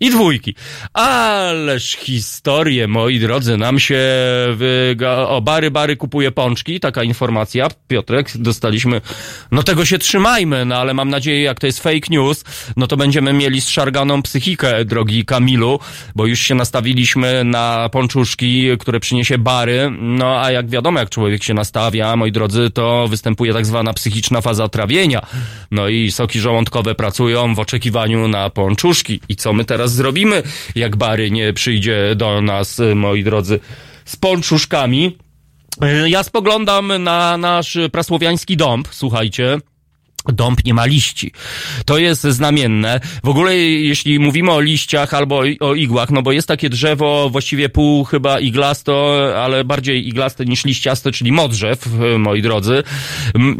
i 0.00 0.10
dwójki. 0.10 0.54
Ależ 0.92 1.96
historię, 1.96 2.88
moi 2.88 3.18
drodzy, 3.18 3.56
nam 3.56 3.78
się 3.78 4.04
wyga... 4.54 5.16
o 5.16 5.40
bary, 5.40 5.70
bary 5.70 5.96
kupuje 5.96 6.32
pączki, 6.32 6.80
taka 6.80 7.02
informacja. 7.02 7.68
Piotrek, 7.88 8.30
dostaliśmy, 8.34 9.00
no 9.50 9.62
tego 9.62 9.84
się 9.84 9.98
trzymajmy, 9.98 10.64
no 10.64 10.76
ale 10.76 10.94
mam 10.94 11.10
nadzieję, 11.10 11.42
jak 11.42 11.60
to 11.60 11.66
jest 11.66 11.82
fake 11.82 12.06
news, 12.10 12.43
no 12.76 12.86
to 12.86 12.96
będziemy 12.96 13.32
mieli 13.32 13.60
zszarganą 13.60 14.22
psychikę, 14.22 14.84
drogi 14.84 15.24
Kamilu, 15.24 15.78
bo 16.14 16.26
już 16.26 16.40
się 16.40 16.54
nastawiliśmy 16.54 17.44
na 17.44 17.88
pączuszki, 17.92 18.68
które 18.78 19.00
przyniesie 19.00 19.38
bary, 19.38 19.90
no 20.00 20.40
a 20.40 20.50
jak 20.50 20.68
wiadomo, 20.68 20.98
jak 20.98 21.10
człowiek 21.10 21.42
się 21.42 21.54
nastawia, 21.54 22.16
moi 22.16 22.32
drodzy, 22.32 22.70
to 22.70 23.08
występuje 23.08 23.52
tak 23.52 23.66
zwana 23.66 23.92
psychiczna 23.92 24.40
faza 24.40 24.68
trawienia. 24.68 25.20
No 25.70 25.88
i 25.88 26.12
soki 26.12 26.40
żołądkowe 26.40 26.94
pracują 26.94 27.54
w 27.54 27.58
oczekiwaniu 27.58 28.28
na 28.28 28.50
pączuszki. 28.50 29.20
I 29.28 29.36
co 29.36 29.52
my 29.52 29.64
teraz 29.64 29.92
zrobimy, 29.92 30.42
jak 30.74 30.96
bary 30.96 31.30
nie 31.30 31.52
przyjdzie 31.52 32.14
do 32.16 32.40
nas, 32.42 32.80
moi 32.94 33.24
drodzy, 33.24 33.60
z 34.04 34.16
pączuszkami? 34.16 35.18
Ja 36.06 36.22
spoglądam 36.22 37.02
na 37.02 37.38
nasz 37.38 37.78
prasłowiański 37.92 38.56
dąb, 38.56 38.88
słuchajcie. 38.90 39.58
Dąb 40.32 40.64
nie 40.64 40.74
ma 40.74 40.86
liści. 40.86 41.32
To 41.86 41.98
jest 41.98 42.22
znamienne. 42.22 43.00
W 43.24 43.28
ogóle 43.28 43.56
jeśli 43.56 44.18
mówimy 44.18 44.50
o 44.52 44.60
liściach 44.60 45.14
albo 45.14 45.42
o 45.60 45.74
igłach, 45.74 46.10
no 46.10 46.22
bo 46.22 46.32
jest 46.32 46.48
takie 46.48 46.70
drzewo 46.70 47.30
właściwie 47.30 47.68
pół 47.68 48.04
chyba 48.04 48.40
iglasto, 48.40 49.16
ale 49.44 49.64
bardziej 49.64 50.08
iglaste 50.08 50.44
niż 50.44 50.64
liściaste, 50.64 51.12
czyli 51.12 51.32
modrzew, 51.32 51.88
moi 52.18 52.42
drodzy. 52.42 52.82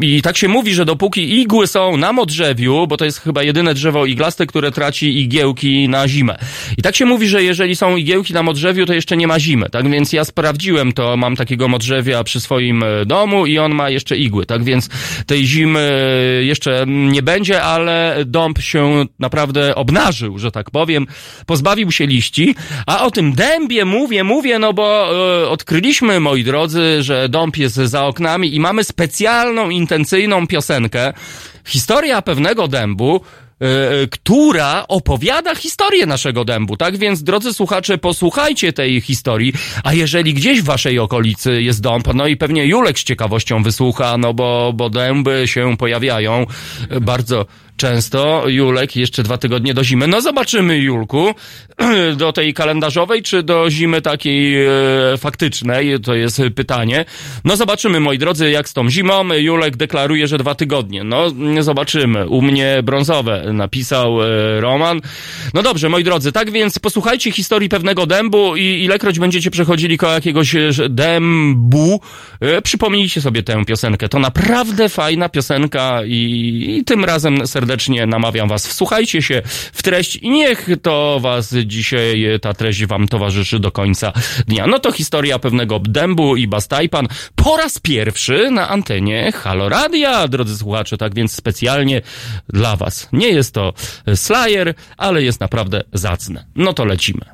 I 0.01 0.21
tak 0.21 0.37
się 0.37 0.47
mówi, 0.47 0.73
że 0.73 0.85
dopóki 0.85 1.41
igły 1.41 1.67
są 1.67 1.97
na 1.97 2.13
modrzewiu, 2.13 2.87
bo 2.87 2.97
to 2.97 3.05
jest 3.05 3.19
chyba 3.19 3.43
jedyne 3.43 3.73
drzewo 3.73 4.05
iglaste, 4.05 4.45
które 4.45 4.71
traci 4.71 5.19
igiełki 5.19 5.89
na 5.89 6.07
zimę. 6.07 6.37
I 6.77 6.81
tak 6.81 6.95
się 6.95 7.05
mówi, 7.05 7.27
że 7.27 7.43
jeżeli 7.43 7.75
są 7.75 7.95
igiełki 7.95 8.33
na 8.33 8.43
modrzewiu, 8.43 8.85
to 8.85 8.93
jeszcze 8.93 9.17
nie 9.17 9.27
ma 9.27 9.39
zimy. 9.39 9.69
Tak 9.69 9.89
więc 9.89 10.13
ja 10.13 10.25
sprawdziłem 10.25 10.93
to, 10.93 11.17
mam 11.17 11.35
takiego 11.35 11.67
modrzewia 11.67 12.23
przy 12.23 12.39
swoim 12.39 12.83
e, 12.83 13.05
domu 13.05 13.45
i 13.45 13.57
on 13.57 13.75
ma 13.75 13.89
jeszcze 13.89 14.17
igły. 14.17 14.45
Tak 14.45 14.63
więc 14.63 14.89
tej 15.25 15.45
zimy 15.45 16.41
jeszcze 16.45 16.54
nie 16.87 17.23
będzie, 17.23 17.63
ale 17.63 18.17
dąb 18.25 18.59
się 18.59 19.05
naprawdę 19.19 19.75
obnażył, 19.75 20.37
że 20.37 20.51
tak 20.51 20.71
powiem. 20.71 21.07
Pozbawił 21.45 21.91
się 21.91 22.07
liści. 22.07 22.55
A 22.87 23.05
o 23.05 23.11
tym 23.11 23.33
dębie 23.33 23.85
mówię, 23.85 24.23
mówię, 24.23 24.59
no 24.59 24.73
bo 24.73 25.07
e, 25.43 25.49
odkryliśmy, 25.49 26.19
moi 26.19 26.43
drodzy, 26.43 27.03
że 27.03 27.29
dąb 27.29 27.57
jest 27.57 27.75
za 27.75 28.05
oknami 28.05 28.55
i 28.55 28.59
mamy 28.59 28.83
specjalną, 28.83 29.69
intencyjną 29.69 30.47
piosenkę. 30.47 31.13
Historia 31.65 32.21
pewnego 32.21 32.67
dębu, 32.67 33.21
która 34.11 34.85
opowiada 34.87 35.55
historię 35.55 36.05
naszego 36.05 36.45
dębu, 36.45 36.77
tak? 36.77 36.97
Więc 36.97 37.23
drodzy 37.23 37.53
słuchacze, 37.53 37.97
posłuchajcie 37.97 38.73
tej 38.73 39.01
historii, 39.01 39.53
a 39.83 39.93
jeżeli 39.93 40.33
gdzieś 40.33 40.61
w 40.61 40.65
waszej 40.65 40.99
okolicy 40.99 41.61
jest 41.61 41.81
dąb, 41.81 42.13
no 42.13 42.27
i 42.27 42.37
pewnie 42.37 42.65
Julek 42.65 42.99
z 42.99 43.03
ciekawością 43.03 43.63
wysłucha, 43.63 44.17
no 44.17 44.33
bo, 44.33 44.73
bo 44.75 44.89
dęby 44.89 45.43
się 45.45 45.77
pojawiają 45.77 46.45
bardzo 47.01 47.45
często. 47.77 48.43
Julek, 48.47 48.95
jeszcze 48.95 49.23
dwa 49.23 49.37
tygodnie 49.37 49.73
do 49.73 49.83
zimy. 49.83 50.07
No 50.07 50.21
zobaczymy, 50.21 50.77
Julku, 50.77 51.33
do 52.17 52.33
tej 52.33 52.53
kalendarzowej, 52.53 53.23
czy 53.23 53.43
do 53.43 53.69
zimy 53.69 54.01
takiej 54.01 54.65
e, 54.65 54.69
faktycznej, 55.17 55.99
to 55.99 56.15
jest 56.15 56.41
pytanie. 56.55 57.05
No 57.43 57.55
zobaczymy, 57.57 57.99
moi 57.99 58.17
drodzy, 58.17 58.49
jak 58.49 58.69
z 58.69 58.73
tą 58.73 58.89
zimą. 58.89 59.33
Julek 59.33 59.77
deklaruje, 59.77 60.27
że 60.27 60.37
dwa 60.37 60.55
tygodnie. 60.55 61.03
No 61.03 61.25
zobaczymy. 61.59 62.27
U 62.29 62.41
mnie 62.41 62.83
brązowe 62.83 63.53
napisał 63.53 64.23
e, 64.23 64.61
Roman. 64.61 65.01
No 65.53 65.63
dobrze, 65.63 65.89
moi 65.89 66.03
drodzy, 66.03 66.31
tak 66.31 66.51
więc 66.51 66.79
posłuchajcie 66.79 67.31
historii 67.31 67.69
pewnego 67.69 68.05
dębu 68.05 68.55
i 68.55 68.83
ilekroć 68.83 69.19
będziecie 69.19 69.51
przechodzili 69.51 69.97
koło 69.97 70.13
jakiegoś 70.13 70.55
e, 70.55 70.69
dębu, 70.89 72.01
e, 72.39 72.61
przypomnijcie 72.61 73.21
sobie 73.21 73.43
tę 73.43 73.65
piosenkę. 73.65 74.09
To 74.09 74.19
naprawdę 74.19 74.89
fajna 74.89 75.29
piosenka 75.29 76.01
i, 76.05 76.75
i 76.79 76.83
tym 76.83 77.05
razem 77.05 77.47
serdecznie 77.47 77.64
namawiam 78.07 78.49
was. 78.49 78.67
Wsłuchajcie 78.67 79.21
się 79.21 79.41
w 79.73 79.83
treść 79.83 80.15
i 80.15 80.29
niech 80.29 80.67
to 80.81 81.19
was 81.19 81.55
dzisiaj, 81.65 82.25
ta 82.41 82.53
treść 82.53 82.85
wam 82.85 83.07
towarzyszy 83.07 83.59
do 83.59 83.71
końca 83.71 84.13
dnia. 84.47 84.67
No 84.67 84.79
to 84.79 84.91
historia 84.91 85.39
pewnego 85.39 85.79
dębu 85.79 86.35
i 86.35 86.47
Bastajpan 86.47 87.07
po 87.35 87.57
raz 87.57 87.79
pierwszy 87.79 88.51
na 88.51 88.69
antenie 88.69 89.31
Halo 89.31 89.69
Radia, 89.69 90.27
drodzy 90.27 90.57
słuchacze, 90.57 90.97
tak 90.97 91.15
więc 91.15 91.31
specjalnie 91.35 92.01
dla 92.49 92.75
was. 92.75 93.09
Nie 93.13 93.29
jest 93.29 93.53
to 93.53 93.73
Slayer, 94.15 94.73
ale 94.97 95.23
jest 95.23 95.39
naprawdę 95.39 95.83
zacne. 95.93 96.45
No 96.55 96.73
to 96.73 96.85
lecimy. 96.85 97.25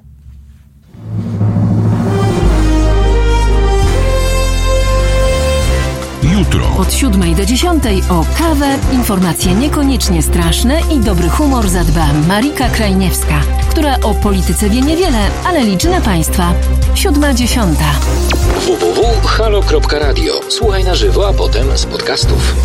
Jutro. 6.41 6.65
Od 6.77 6.93
7 6.93 7.35
do 7.35 7.45
10 7.45 7.83
o 8.09 8.25
kawę, 8.37 8.77
informacje 8.93 9.55
niekoniecznie 9.55 10.21
straszne 10.21 10.81
i 10.91 10.99
dobry 10.99 11.29
humor 11.29 11.69
zadba 11.69 12.07
Marika 12.27 12.69
Krajniewska, 12.69 13.41
która 13.69 13.95
o 14.03 14.13
polityce 14.13 14.69
wie 14.69 14.81
niewiele, 14.81 15.29
ale 15.45 15.63
liczy 15.63 15.89
na 15.89 16.01
Państwa. 16.01 16.53
7.10. 16.93 17.75
www.halo.radio. 18.65 20.33
Słuchaj 20.49 20.83
na 20.83 20.95
żywo, 20.95 21.27
a 21.27 21.33
potem 21.33 21.77
z 21.77 21.85
podcastów. 21.85 22.55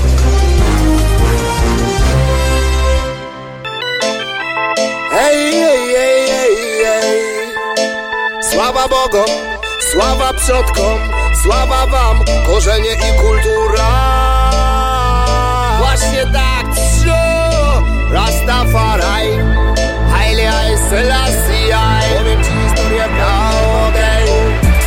Ej, 5.13 5.55
ej, 5.55 5.95
ej, 5.97 6.31
ej, 6.31 6.85
ej. 6.87 7.55
Sława 8.53 8.89
Bogom, 8.89 9.31
sława 9.93 10.33
przodkom, 10.33 11.16
sława 11.43 11.87
wam, 11.87 12.25
korzenie 12.47 12.93
i 12.93 13.21
kultura. 13.21 13.91
Właśnie 15.79 16.27
tak, 16.33 16.67
trzy, 16.75 17.11
Rastafari, 18.11 19.31
Haile 20.13 20.79
Selassie, 20.91 21.73
powiem 22.19 22.45
ci 22.45 22.51
historię 22.51 23.05
prawdę. 23.17 24.09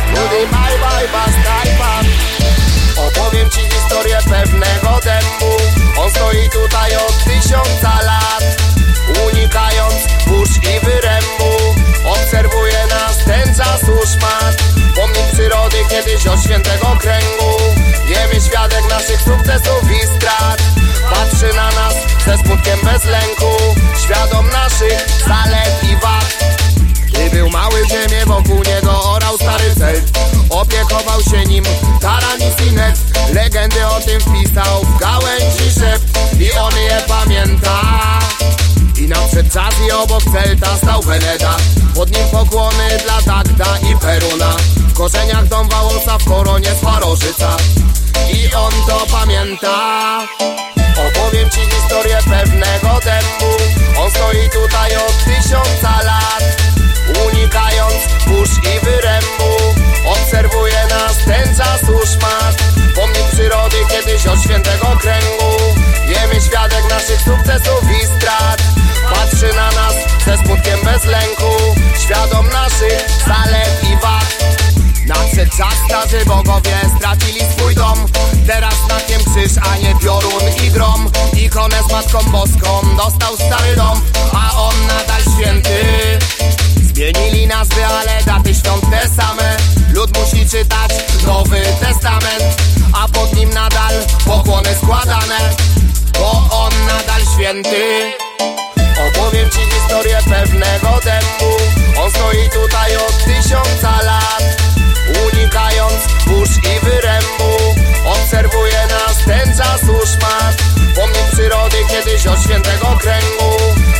Ludy 0.08 0.46
bye 0.50 0.78
bye, 0.78 1.08
bastaj 1.12 1.76
pan. 1.78 2.06
Opowiem 3.06 3.50
ci 3.50 3.60
historię 3.60 4.18
pewnego 4.28 5.00
demu 5.04 5.56
On 5.98 6.10
stoi 6.10 6.50
tutaj 6.50 6.96
od 6.96 7.24
tysiąca 7.24 8.02
lat 8.02 8.44
Unikając 9.26 9.94
burz 10.26 10.56
i 10.56 10.84
wyrębu 10.86 11.74
Obserwuje 12.04 12.86
nas 12.90 13.24
ten 13.24 13.54
czas 13.54 13.82
uszmat 13.82 14.39
Pomnik 14.39 14.39
przyrody 16.00 16.10
kiedyś 16.10 16.26
od 16.26 16.44
świętego 16.44 16.96
kręgu. 17.00 17.56
Niemy 18.08 18.40
świadek 18.40 18.90
naszych 18.90 19.20
sukcesów 19.20 19.82
i 19.90 20.06
strat. 20.16 20.62
Patrzy 21.10 21.56
na 21.56 21.70
nas 21.70 21.94
ze 22.26 22.38
smutkiem 22.38 22.78
bez 22.84 23.04
lęku. 23.04 23.50
Świadom 24.04 24.48
naszych 24.48 25.06
zalet 25.26 25.84
i 25.92 25.96
wad. 25.96 26.38
Gdy 27.06 27.30
był 27.30 27.50
mały 27.50 27.88
ziemię 27.88 28.26
wokół 28.26 28.56
niego 28.56 29.12
orał 29.12 29.36
stary 29.36 29.74
cel. 29.78 30.02
Opiekował 30.50 31.22
się 31.22 31.44
nim 31.44 31.64
Taranis 32.00 32.54
i 32.70 32.72
Net 32.72 32.98
Legendy 33.32 33.86
o 33.86 34.00
tym 34.00 34.20
wpisał 34.20 34.84
w 34.84 35.00
gałęzi 35.00 35.70
szept 35.80 36.40
I 36.40 36.52
on 36.52 36.76
je 36.76 37.02
pamięta 37.08 37.80
i 39.00 39.08
nadszedł 39.08 39.50
czas 39.50 39.74
i 39.88 39.92
obok 39.92 40.22
Celta 40.32 40.76
stał 40.76 41.02
Veneda 41.02 41.56
Pod 41.94 42.10
nim 42.10 42.28
pokłony 42.32 42.88
dla 43.04 43.22
Dagda 43.22 43.78
i 43.90 43.96
Peruna. 43.96 44.56
W 44.76 44.92
korzeniach 44.92 45.48
dom 45.48 45.68
Wałosa, 45.68 46.18
w 46.18 46.24
koronie 46.24 46.70
Swarożyca 46.78 47.56
I 48.32 48.54
on 48.54 48.72
to 48.88 49.06
pamięta. 49.12 49.78
Opowiem 51.08 51.50
ci 51.50 51.60
historię 51.60 52.18
pewnego 52.30 53.00
dębu. 53.04 53.52
On 53.98 54.10
stoi 54.10 54.50
tutaj 54.52 54.96
od 54.96 55.24
tysiąca 55.24 56.02
lat 56.02 56.44
Unikając 57.26 58.02
burz 58.26 58.50
i 58.50 58.84
wyrębu. 58.84 59.50
Obserwuje 60.06 60.86
nas 60.90 61.16
ten 61.24 61.56
czas 61.56 61.80
uszmat 61.82 62.56
Pomnik 62.96 63.26
przyrody 63.32 63.76
kiedyś 63.90 64.26
od 64.26 64.42
świętego 64.42 64.86
kręgu. 65.00 65.56
Wiemy 66.08 66.40
świadek 66.40 66.90
naszych 66.90 67.20
sukcesów 67.20 67.82
i 68.02 68.06
strat 68.06 68.79
Patrzy 69.30 69.54
na 69.54 69.70
nas 69.70 69.94
ze 70.24 70.36
smutkiem 70.44 70.78
bez 70.84 71.04
lęku. 71.04 71.50
Świadom 72.04 72.48
naszych 72.48 73.06
zalet 73.26 73.84
i 73.92 74.02
wad. 74.02 74.44
Nadszedł 75.06 75.56
czas, 75.56 75.74
starzy 75.88 76.24
bogowie 76.24 76.76
stracili 76.98 77.40
swój 77.52 77.74
dom. 77.74 78.06
Teraz 78.46 78.74
znakiem 78.86 79.20
krzyż, 79.20 79.52
a 79.62 79.76
nie 79.76 79.94
piorun 79.94 80.42
i 80.64 80.70
grom. 80.70 81.10
Ikonę 81.32 81.76
z 81.88 81.92
Matką 81.92 82.18
Boską 82.32 82.96
dostał 82.96 83.34
stary 83.36 83.76
dom 83.76 84.00
A 84.32 84.60
on 84.60 84.74
nadal 84.86 85.22
święty. 85.34 85.78
Zmienili 86.82 87.46
nazwy, 87.46 87.86
ale 87.86 88.22
daty 88.26 88.54
świąt 88.54 88.84
te 88.90 89.08
same. 89.08 89.56
Lud 89.92 90.18
musi 90.18 90.48
czytać 90.48 90.90
Nowy 91.26 91.62
Testament 91.80 92.62
A 92.92 93.08
pod 93.08 93.36
nim 93.36 93.50
nadal 93.50 93.94
pokłony 94.26 94.74
składane 94.82 95.54
Bo 96.18 96.30
on 96.50 96.72
nadal 96.86 97.22
święty 97.34 98.12
Opowiem 99.08 99.50
ci 99.50 99.58
historię 99.58 100.18
pewnego 100.28 101.00
dębu. 101.04 101.56
On 101.98 102.10
stoi 102.10 102.50
tutaj 102.50 102.96
od 102.96 103.24
tysiąca 103.24 104.02
lat 104.02 104.42
Unikając 105.26 106.00
burz 106.26 106.56
i 106.56 106.84
wyrębu. 106.84 107.56
Obserwuje 108.04 108.86
nas 108.86 109.24
ten 109.24 109.56
czas 109.56 109.80
uszmat 109.82 110.56
Pomnik 110.96 111.30
przyrody 111.32 111.76
kiedyś 111.90 112.26
od 112.26 112.42
świętego 112.42 112.98
kręgu. 113.00 113.56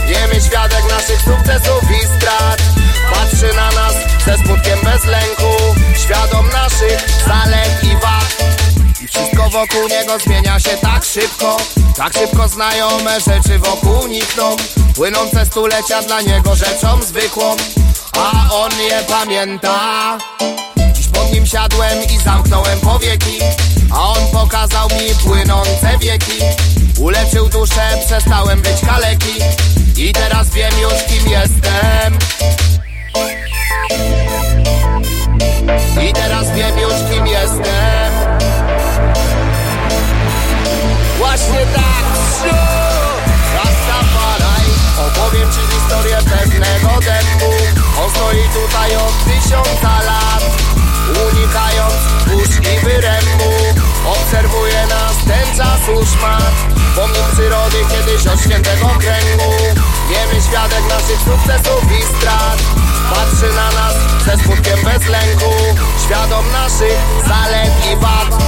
Wiemy 0.06 0.40
świadek 0.40 0.84
naszych 0.90 1.20
sukcesów 1.20 1.82
i 2.02 2.06
strat. 2.06 2.62
Patrzy 3.14 3.54
na 3.54 3.70
nas 3.70 3.94
ze 4.24 4.36
smutkiem 4.44 4.78
bez 4.84 5.04
lęku. 5.04 5.52
Świadom 6.04 6.48
naszych 6.48 7.06
zalet 7.26 7.84
i 7.84 7.96
wad 7.96 8.59
wszystko 9.10 9.50
wokół 9.50 9.88
niego 9.88 10.18
zmienia 10.18 10.60
się 10.60 10.70
tak 10.70 11.04
szybko. 11.04 11.56
Tak 11.96 12.12
szybko 12.12 12.48
znajome 12.48 13.20
rzeczy 13.20 13.58
wokół 13.58 14.06
nikną. 14.06 14.56
Płynące 14.94 15.46
stulecia 15.46 16.02
dla 16.02 16.20
niego 16.20 16.56
rzeczą 16.56 17.02
zwykłą. 17.02 17.56
A 18.18 18.54
on 18.54 18.70
je 18.72 19.04
pamięta. 19.08 20.18
Dziś 20.92 21.06
pod 21.08 21.32
nim 21.32 21.46
siadłem 21.46 21.98
i 22.14 22.18
zamknąłem 22.18 22.80
powieki. 22.80 23.38
A 23.92 24.08
on 24.08 24.26
pokazał 24.32 24.88
mi 24.88 25.14
płynące 25.24 25.98
wieki. 26.00 26.38
Uleczył 26.98 27.48
duszę, 27.48 27.98
przestałem 28.06 28.60
być 28.62 28.80
kaleki. 28.86 29.34
I 29.96 30.12
teraz 30.12 30.50
wiem 30.50 30.72
już 30.82 30.92
kim 30.92 31.30
jestem. 31.30 32.18
I 36.08 36.12
teraz 36.12 36.50
wiem 36.54 36.78
już 36.78 36.94
kim 37.10 37.26
jestem 37.26 38.09
Właśnie 41.20 41.66
tak. 41.74 42.04
Rastafari 43.54 44.70
Opowiem 45.06 45.52
ci 45.52 45.60
historię 45.74 46.16
pewnego 46.16 47.00
depku. 47.00 47.50
On 48.04 48.10
stoi 48.10 48.48
tutaj 48.48 48.96
od 48.96 49.24
tysiąca 49.24 50.02
lat 50.02 50.44
Unikając 51.08 52.00
burz 52.26 52.56
i 52.56 52.84
wyrębu. 52.84 53.50
Obserwuje 54.06 54.86
nas 54.86 55.16
ten 55.28 55.56
czas 55.56 55.80
już 55.88 56.08
szmat 56.08 56.54
Pomnik 56.96 57.28
przyrody 57.32 57.78
kiedyś 57.90 58.26
od 58.26 58.40
świętego 58.40 58.86
kręgu 58.86 59.50
Niemy 60.10 60.42
świadek 60.48 60.84
naszych 60.88 61.20
sukcesów 61.24 61.82
i 61.98 62.02
strat. 62.16 62.58
Patrzy 63.10 63.54
na 63.54 63.70
nas 63.70 63.94
ze 64.24 64.44
smutkiem 64.44 64.78
bez 64.84 65.08
lęku. 65.08 65.50
Świadom 66.06 66.52
naszych 66.52 66.98
zalet 67.28 67.72
i 67.92 67.96
wad. 67.96 68.40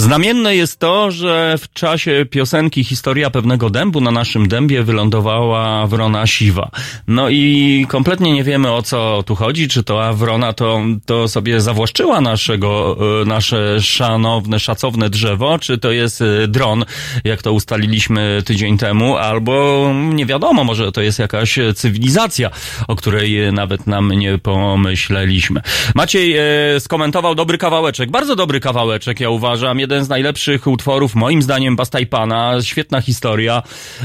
Znamienne 0.00 0.56
jest 0.56 0.78
to, 0.78 1.10
że 1.10 1.56
w 1.58 1.72
czasie 1.72 2.26
piosenki 2.30 2.84
Historia 2.84 3.30
pewnego 3.30 3.70
dębu 3.70 4.00
na 4.00 4.10
naszym 4.10 4.48
dębie 4.48 4.82
wylądowała 4.82 5.86
wrona 5.86 6.26
siwa. 6.26 6.70
No 7.06 7.28
i 7.28 7.86
kompletnie 7.88 8.32
nie 8.32 8.44
wiemy 8.44 8.72
o 8.72 8.82
co 8.82 9.22
tu 9.26 9.34
chodzi, 9.34 9.68
czy 9.68 9.82
to 9.82 10.14
wrona 10.14 10.52
to, 10.52 10.80
to 11.06 11.28
sobie 11.28 11.60
zawłaszczyła 11.60 12.20
naszego, 12.20 12.96
e, 13.22 13.24
nasze 13.24 13.80
szanowne, 13.80 14.60
szacowne 14.60 15.10
drzewo, 15.10 15.58
czy 15.58 15.78
to 15.78 15.90
jest 15.90 16.22
e, 16.22 16.48
dron, 16.48 16.84
jak 17.24 17.42
to 17.42 17.52
ustaliliśmy 17.52 18.42
tydzień 18.44 18.78
temu, 18.78 19.16
albo 19.16 19.86
nie 19.94 20.26
wiadomo, 20.26 20.64
może 20.64 20.92
to 20.92 21.00
jest 21.00 21.18
jakaś 21.18 21.58
cywilizacja, 21.74 22.50
o 22.88 22.96
której 22.96 23.52
nawet 23.52 23.86
nam 23.86 24.12
nie 24.12 24.38
pomyśleliśmy. 24.38 25.60
Maciej 25.94 26.36
e, 26.36 26.80
skomentował 26.80 27.34
dobry 27.34 27.58
kawałeczek, 27.58 28.10
bardzo 28.10 28.36
dobry 28.36 28.60
kawałeczek, 28.60 29.20
ja 29.20 29.30
uważam, 29.30 29.80
jeden 29.90 30.04
z 30.04 30.08
najlepszych 30.08 30.66
utworów, 30.66 31.14
moim 31.14 31.42
zdaniem, 31.42 31.76
Bastajpana, 31.76 32.62
świetna 32.62 33.00
historia 33.00 33.62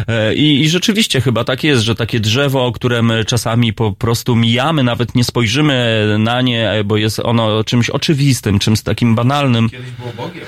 e, 0.07 0.35
i, 0.35 0.61
i 0.61 0.69
rzeczywiście 0.69 1.21
chyba 1.21 1.43
tak 1.43 1.63
jest, 1.63 1.83
że 1.83 1.95
takie 1.95 2.19
drzewo, 2.19 2.71
które 2.71 3.01
my 3.01 3.25
czasami 3.25 3.73
po 3.73 3.91
prostu 3.91 4.35
mijamy, 4.35 4.83
nawet 4.83 5.15
nie 5.15 5.23
spojrzymy 5.23 6.05
na 6.19 6.41
nie, 6.41 6.71
bo 6.85 6.97
jest 6.97 7.19
ono 7.19 7.63
czymś 7.63 7.89
oczywistym, 7.89 8.59
czymś 8.59 8.81
takim 8.81 9.15
banalnym. 9.15 9.69
Kiedyś 9.69 9.91
było 9.91 10.11
Bogiem. 10.27 10.43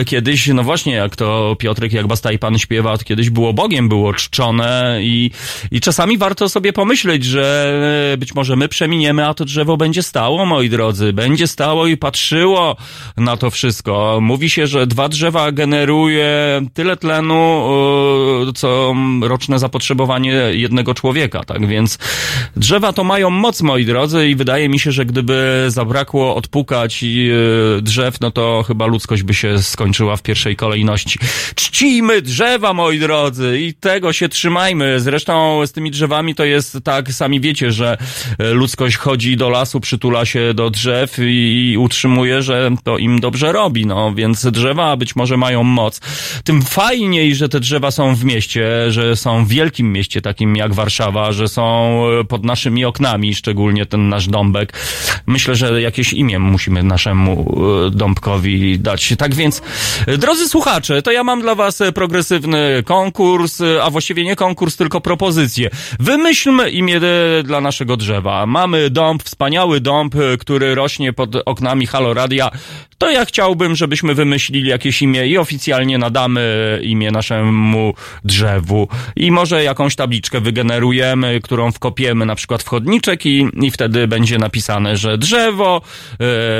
E, 0.00 0.04
Kiedyś, 0.04 0.46
no 0.46 0.62
właśnie, 0.62 0.94
jak 0.94 1.16
to 1.16 1.56
Piotrek, 1.58 1.92
jak 1.92 2.06
Bastajpan 2.06 2.58
śpiewa, 2.58 2.98
to 2.98 3.04
kiedyś 3.04 3.30
było 3.30 3.52
Bogiem, 3.52 3.88
było 3.88 4.14
czczone 4.14 4.98
i, 5.02 5.30
i 5.70 5.80
czasami 5.80 6.18
warto 6.18 6.48
sobie 6.48 6.72
pomyśleć, 6.72 7.24
że 7.24 7.74
e, 8.12 8.16
być 8.16 8.34
może 8.34 8.56
my 8.56 8.68
przeminiemy, 8.68 9.26
a 9.26 9.34
to 9.34 9.44
drzewo 9.44 9.76
będzie 9.76 10.02
stało, 10.02 10.46
moi 10.46 10.68
drodzy, 10.70 11.12
będzie 11.12 11.46
stało 11.46 11.86
i 11.86 11.96
patrzyło 11.96 12.76
na 13.16 13.36
to 13.36 13.50
wszystko. 13.50 14.18
Mówi 14.20 14.50
się, 14.50 14.63
że 14.66 14.86
dwa 14.86 15.08
drzewa 15.08 15.52
generuje 15.52 16.60
tyle 16.74 16.96
tlenu, 16.96 17.64
e, 18.48 18.52
co 18.52 18.94
roczne 19.22 19.58
zapotrzebowanie 19.58 20.32
jednego 20.52 20.94
człowieka, 20.94 21.44
tak 21.46 21.66
więc 21.66 21.98
drzewa 22.56 22.92
to 22.92 23.04
mają 23.04 23.30
moc, 23.30 23.62
moi 23.62 23.84
drodzy 23.84 24.28
i 24.28 24.34
wydaje 24.36 24.68
mi 24.68 24.78
się, 24.78 24.92
że 24.92 25.06
gdyby 25.06 25.64
zabrakło 25.68 26.36
odpukać 26.36 27.04
e, 27.04 27.82
drzew, 27.82 28.20
no 28.20 28.30
to 28.30 28.64
chyba 28.66 28.86
ludzkość 28.86 29.22
by 29.22 29.34
się 29.34 29.62
skończyła 29.62 30.16
w 30.16 30.22
pierwszej 30.22 30.56
kolejności. 30.56 31.18
Czcimy 31.54 32.22
drzewa, 32.22 32.72
moi 32.72 32.98
drodzy, 32.98 33.60
i 33.60 33.74
tego 33.74 34.12
się 34.12 34.28
trzymajmy. 34.28 35.00
Zresztą 35.00 35.66
z 35.66 35.72
tymi 35.72 35.90
drzewami 35.90 36.34
to 36.34 36.44
jest 36.44 36.78
tak, 36.84 37.12
sami 37.12 37.40
wiecie, 37.40 37.72
że 37.72 37.98
e, 38.38 38.50
ludzkość 38.50 38.96
chodzi 38.96 39.36
do 39.36 39.48
lasu, 39.48 39.80
przytula 39.80 40.24
się 40.24 40.54
do 40.54 40.70
drzew 40.70 41.16
i 41.18 41.76
utrzymuje, 41.78 42.42
że 42.42 42.70
to 42.84 42.98
im 42.98 43.20
dobrze 43.20 43.52
robi, 43.52 43.86
no 43.86 44.14
więc 44.14 44.46
drzewa 44.54 44.96
być 44.96 45.16
może 45.16 45.36
mają 45.36 45.62
moc. 45.62 46.00
Tym 46.44 46.62
fajniej, 46.62 47.34
że 47.34 47.48
te 47.48 47.60
drzewa 47.60 47.90
są 47.90 48.14
w 48.14 48.24
mieście, 48.24 48.92
że 48.92 49.16
są 49.16 49.44
w 49.44 49.48
wielkim 49.48 49.92
mieście, 49.92 50.22
takim 50.22 50.56
jak 50.56 50.74
Warszawa, 50.74 51.32
że 51.32 51.48
są 51.48 51.64
e, 52.20 52.24
pod 52.24 52.44
naszymi 52.44 52.84
oknami, 52.84 53.34
szczególnie 53.34 53.86
ten 53.86 54.08
nasz 54.08 54.26
dąbek. 54.26 54.72
Myślę, 55.26 55.54
że 55.54 55.82
jakieś 55.82 56.12
imię 56.12 56.38
musimy 56.38 56.82
naszemu 56.82 57.56
e, 57.86 57.90
dąbkowi 57.90 58.78
dać. 58.78 59.14
Tak 59.18 59.34
więc, 59.34 59.62
e, 60.06 60.18
drodzy 60.18 60.48
słuchacze, 60.48 61.02
to 61.02 61.12
ja 61.12 61.24
mam 61.24 61.40
dla 61.42 61.54
was 61.54 61.82
progresywny 61.94 62.82
konkurs, 62.84 63.62
a 63.82 63.90
właściwie 63.90 64.24
nie 64.24 64.36
konkurs, 64.36 64.76
tylko 64.76 65.00
propozycję. 65.00 65.70
Wymyślmy 66.00 66.70
imię 66.70 67.00
dla 67.44 67.60
naszego 67.60 67.96
drzewa. 67.96 68.46
Mamy 68.46 68.90
dąb, 68.90 69.22
wspaniały 69.22 69.80
dąb, 69.80 70.14
który 70.40 70.74
rośnie 70.74 71.12
pod 71.12 71.36
oknami 71.44 71.86
Haloradia. 71.86 72.50
To 72.98 73.10
ja 73.10 73.24
chciałbym, 73.24 73.76
żebyśmy 73.76 74.14
wymyślili 74.14 74.43
jakieś 74.52 75.02
imię 75.02 75.26
i 75.26 75.38
oficjalnie 75.38 75.98
nadamy 75.98 76.80
imię 76.82 77.10
naszemu 77.10 77.94
drzewu. 78.24 78.88
I 79.16 79.30
może 79.30 79.64
jakąś 79.64 79.96
tabliczkę 79.96 80.40
wygenerujemy, 80.40 81.40
którą 81.42 81.72
wkopiemy 81.72 82.26
na 82.26 82.34
przykład 82.34 82.62
w 82.62 82.68
chodniczek 82.68 83.26
i, 83.26 83.46
i 83.62 83.70
wtedy 83.70 84.08
będzie 84.08 84.38
napisane, 84.38 84.96
że 84.96 85.18
drzewo, 85.18 85.82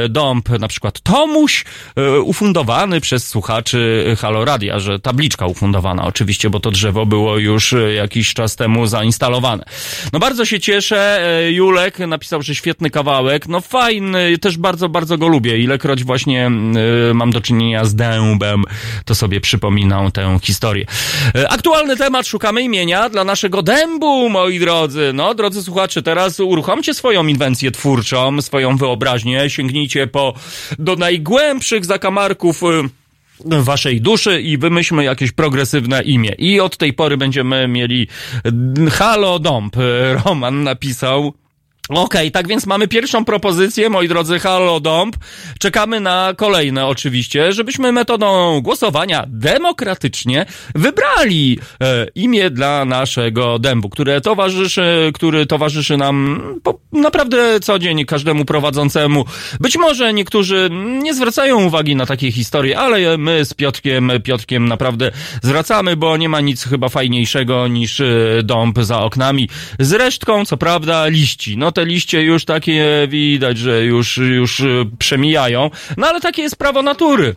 e, 0.04 0.08
dąb, 0.08 0.48
na 0.48 0.68
przykład 0.68 1.00
Tomuś, 1.00 1.64
e, 1.96 2.20
ufundowany 2.20 3.00
przez 3.00 3.28
słuchaczy 3.28 4.04
Haloradia, 4.18 4.78
że 4.78 4.98
tabliczka 4.98 5.46
ufundowana 5.46 6.06
oczywiście, 6.06 6.50
bo 6.50 6.60
to 6.60 6.70
drzewo 6.70 7.06
było 7.06 7.38
już 7.38 7.72
e, 7.72 7.92
jakiś 7.92 8.34
czas 8.34 8.56
temu 8.56 8.86
zainstalowane. 8.86 9.64
No 10.12 10.18
bardzo 10.18 10.44
się 10.44 10.60
cieszę, 10.60 11.20
Julek 11.50 11.98
napisał, 11.98 12.42
że 12.42 12.54
świetny 12.54 12.90
kawałek, 12.90 13.48
no 13.48 13.60
fajny, 13.60 14.38
też 14.38 14.58
bardzo, 14.58 14.88
bardzo 14.88 15.18
go 15.18 15.28
lubię. 15.28 15.58
Ilekroć 15.58 16.04
właśnie 16.04 16.46
e, 16.46 17.14
mam 17.14 17.30
do 17.30 17.40
czynienia 17.40 17.73
z 17.84 17.94
dębem, 17.94 18.64
to 19.04 19.14
sobie 19.14 19.40
przypominam 19.40 20.12
tę 20.12 20.38
historię. 20.42 20.86
E, 21.34 21.48
Aktualny 21.48 21.96
temat, 21.96 22.26
szukamy 22.26 22.62
imienia 22.62 23.08
dla 23.08 23.24
naszego 23.24 23.62
dębu, 23.62 24.28
moi 24.28 24.58
drodzy. 24.58 25.10
No, 25.14 25.34
drodzy 25.34 25.62
słuchacze, 25.62 26.02
teraz 26.02 26.40
uruchomcie 26.40 26.94
swoją 26.94 27.26
inwencję 27.26 27.70
twórczą, 27.70 28.42
swoją 28.42 28.76
wyobraźnię, 28.76 29.50
sięgnijcie 29.50 30.06
po, 30.06 30.34
do 30.78 30.96
najgłębszych 30.96 31.84
zakamarków 31.84 32.62
y, 32.62 33.62
waszej 33.62 34.00
duszy 34.00 34.40
i 34.40 34.58
wymyślmy 34.58 35.04
jakieś 35.04 35.32
progresywne 35.32 36.02
imię. 36.02 36.34
I 36.38 36.60
od 36.60 36.76
tej 36.76 36.92
pory 36.92 37.16
będziemy 37.16 37.68
mieli 37.68 38.08
Halo 38.92 39.38
Dąb. 39.38 39.76
Y, 39.76 39.80
Roman 40.24 40.62
napisał. 40.62 41.34
Okej, 41.88 42.30
tak 42.30 42.48
więc 42.48 42.66
mamy 42.66 42.88
pierwszą 42.88 43.24
propozycję, 43.24 43.90
moi 43.90 44.08
drodzy, 44.08 44.38
Halo 44.38 44.80
Dąb. 44.80 45.16
Czekamy 45.58 46.00
na 46.00 46.34
kolejne 46.36 46.86
oczywiście, 46.86 47.52
żebyśmy 47.52 47.92
metodą 47.92 48.60
głosowania 48.60 49.24
demokratycznie 49.28 50.46
wybrali 50.74 51.58
e, 51.80 52.06
imię 52.14 52.50
dla 52.50 52.84
naszego 52.84 53.58
dębu, 53.58 53.88
które 53.88 54.20
towarzyszy, 54.20 55.10
który 55.14 55.46
towarzyszy 55.46 55.96
nam 55.96 56.42
po, 56.62 56.78
naprawdę 56.92 57.60
co 57.60 57.78
dzień 57.78 58.04
każdemu 58.04 58.44
prowadzącemu. 58.44 59.24
Być 59.60 59.76
może 59.76 60.12
niektórzy 60.12 60.70
nie 61.02 61.14
zwracają 61.14 61.64
uwagi 61.64 61.96
na 61.96 62.06
takie 62.06 62.32
historie, 62.32 62.78
ale 62.78 63.18
my 63.18 63.44
z 63.44 63.54
Piotrkiem, 63.54 64.12
Piotrkiem 64.24 64.68
naprawdę 64.68 65.10
zwracamy, 65.42 65.96
bo 65.96 66.16
nie 66.16 66.28
ma 66.28 66.40
nic 66.40 66.64
chyba 66.64 66.88
fajniejszego 66.88 67.68
niż 67.68 68.00
e, 68.00 68.06
dąb 68.42 68.78
za 68.78 69.00
oknami. 69.00 69.48
Z 69.78 69.92
resztką, 69.92 70.44
co 70.44 70.56
prawda, 70.56 71.06
liści. 71.06 71.56
No 71.56 71.73
te 71.74 71.84
liście 71.84 72.22
już 72.22 72.44
takie 72.44 73.08
widać, 73.08 73.58
że 73.58 73.84
już, 73.84 74.16
już 74.16 74.60
e, 74.60 74.66
przemijają. 74.98 75.70
No 75.96 76.06
ale 76.06 76.20
takie 76.20 76.42
jest 76.42 76.56
prawo 76.56 76.82
natury. 76.82 77.36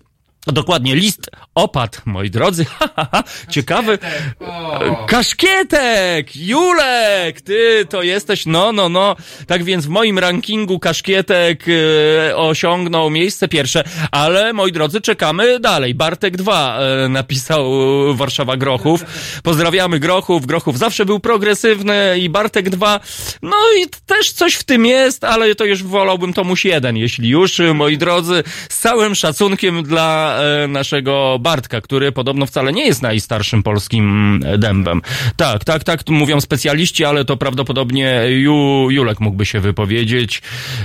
Dokładnie, 0.54 0.96
list 0.96 1.30
opad, 1.56 2.02
moi 2.06 2.30
drodzy. 2.30 2.66
Ha, 2.78 2.90
ha, 2.96 3.08
ha. 3.12 3.24
Ciekawy. 3.50 4.00
O. 4.40 5.06
Kaszkietek! 5.08 6.36
Julek! 6.36 7.42
Ty 7.42 7.86
to 7.90 8.04
jesteś, 8.04 8.46
no, 8.46 8.72
no, 8.72 8.90
no. 8.90 9.16
Tak 9.48 9.64
więc 9.64 9.86
w 9.86 9.90
moim 9.90 10.20
rankingu 10.20 10.80
Kaszkietek 10.80 11.66
e, 11.68 12.36
osiągnął 12.36 13.10
miejsce 13.10 13.48
pierwsze, 13.48 13.84
ale 14.12 14.54
moi 14.54 14.72
drodzy, 14.72 15.02
czekamy 15.02 15.60
dalej. 15.60 15.96
Bartek 15.96 16.38
2 16.38 16.80
e, 16.80 17.10
napisał 17.10 17.72
Warszawa 18.16 18.58
Grochów. 18.58 19.06
Pozdrawiamy 19.44 20.00
Grochów. 20.00 20.46
Grochów 20.46 20.78
zawsze 20.78 21.06
był 21.06 21.20
progresywny 21.20 22.20
i 22.20 22.30
Bartek 22.30 22.70
2. 22.70 23.00
No 23.42 23.58
i 23.78 23.90
też 24.06 24.32
coś 24.32 24.54
w 24.54 24.64
tym 24.64 24.86
jest, 24.86 25.24
ale 25.24 25.56
to 25.56 25.66
już 25.66 25.84
wolałbym 25.84 26.34
Tomuś 26.34 26.66
1, 26.66 26.98
jeśli 26.98 27.30
już, 27.30 27.62
moi 27.74 27.98
drodzy, 27.98 28.44
z 28.70 28.78
całym 28.78 29.16
szacunkiem 29.16 29.84
dla 29.84 30.37
naszego 30.68 31.38
Bartka, 31.40 31.82
który 31.82 32.12
podobno 32.12 32.46
wcale 32.46 32.74
nie 32.74 32.86
jest 32.86 33.02
najstarszym 33.02 33.64
polskim 33.64 34.40
e, 34.46 34.58
dębem. 34.58 35.02
Tak, 35.36 35.64
tak, 35.64 35.84
tak, 35.84 36.10
mówią 36.10 36.42
specjaliści, 36.42 37.06
ale 37.06 37.26
to 37.26 37.38
prawdopodobnie 37.38 38.22
Ju, 38.28 38.88
Julek 38.92 39.20
mógłby 39.20 39.46
się 39.46 39.60
wypowiedzieć. 39.60 40.42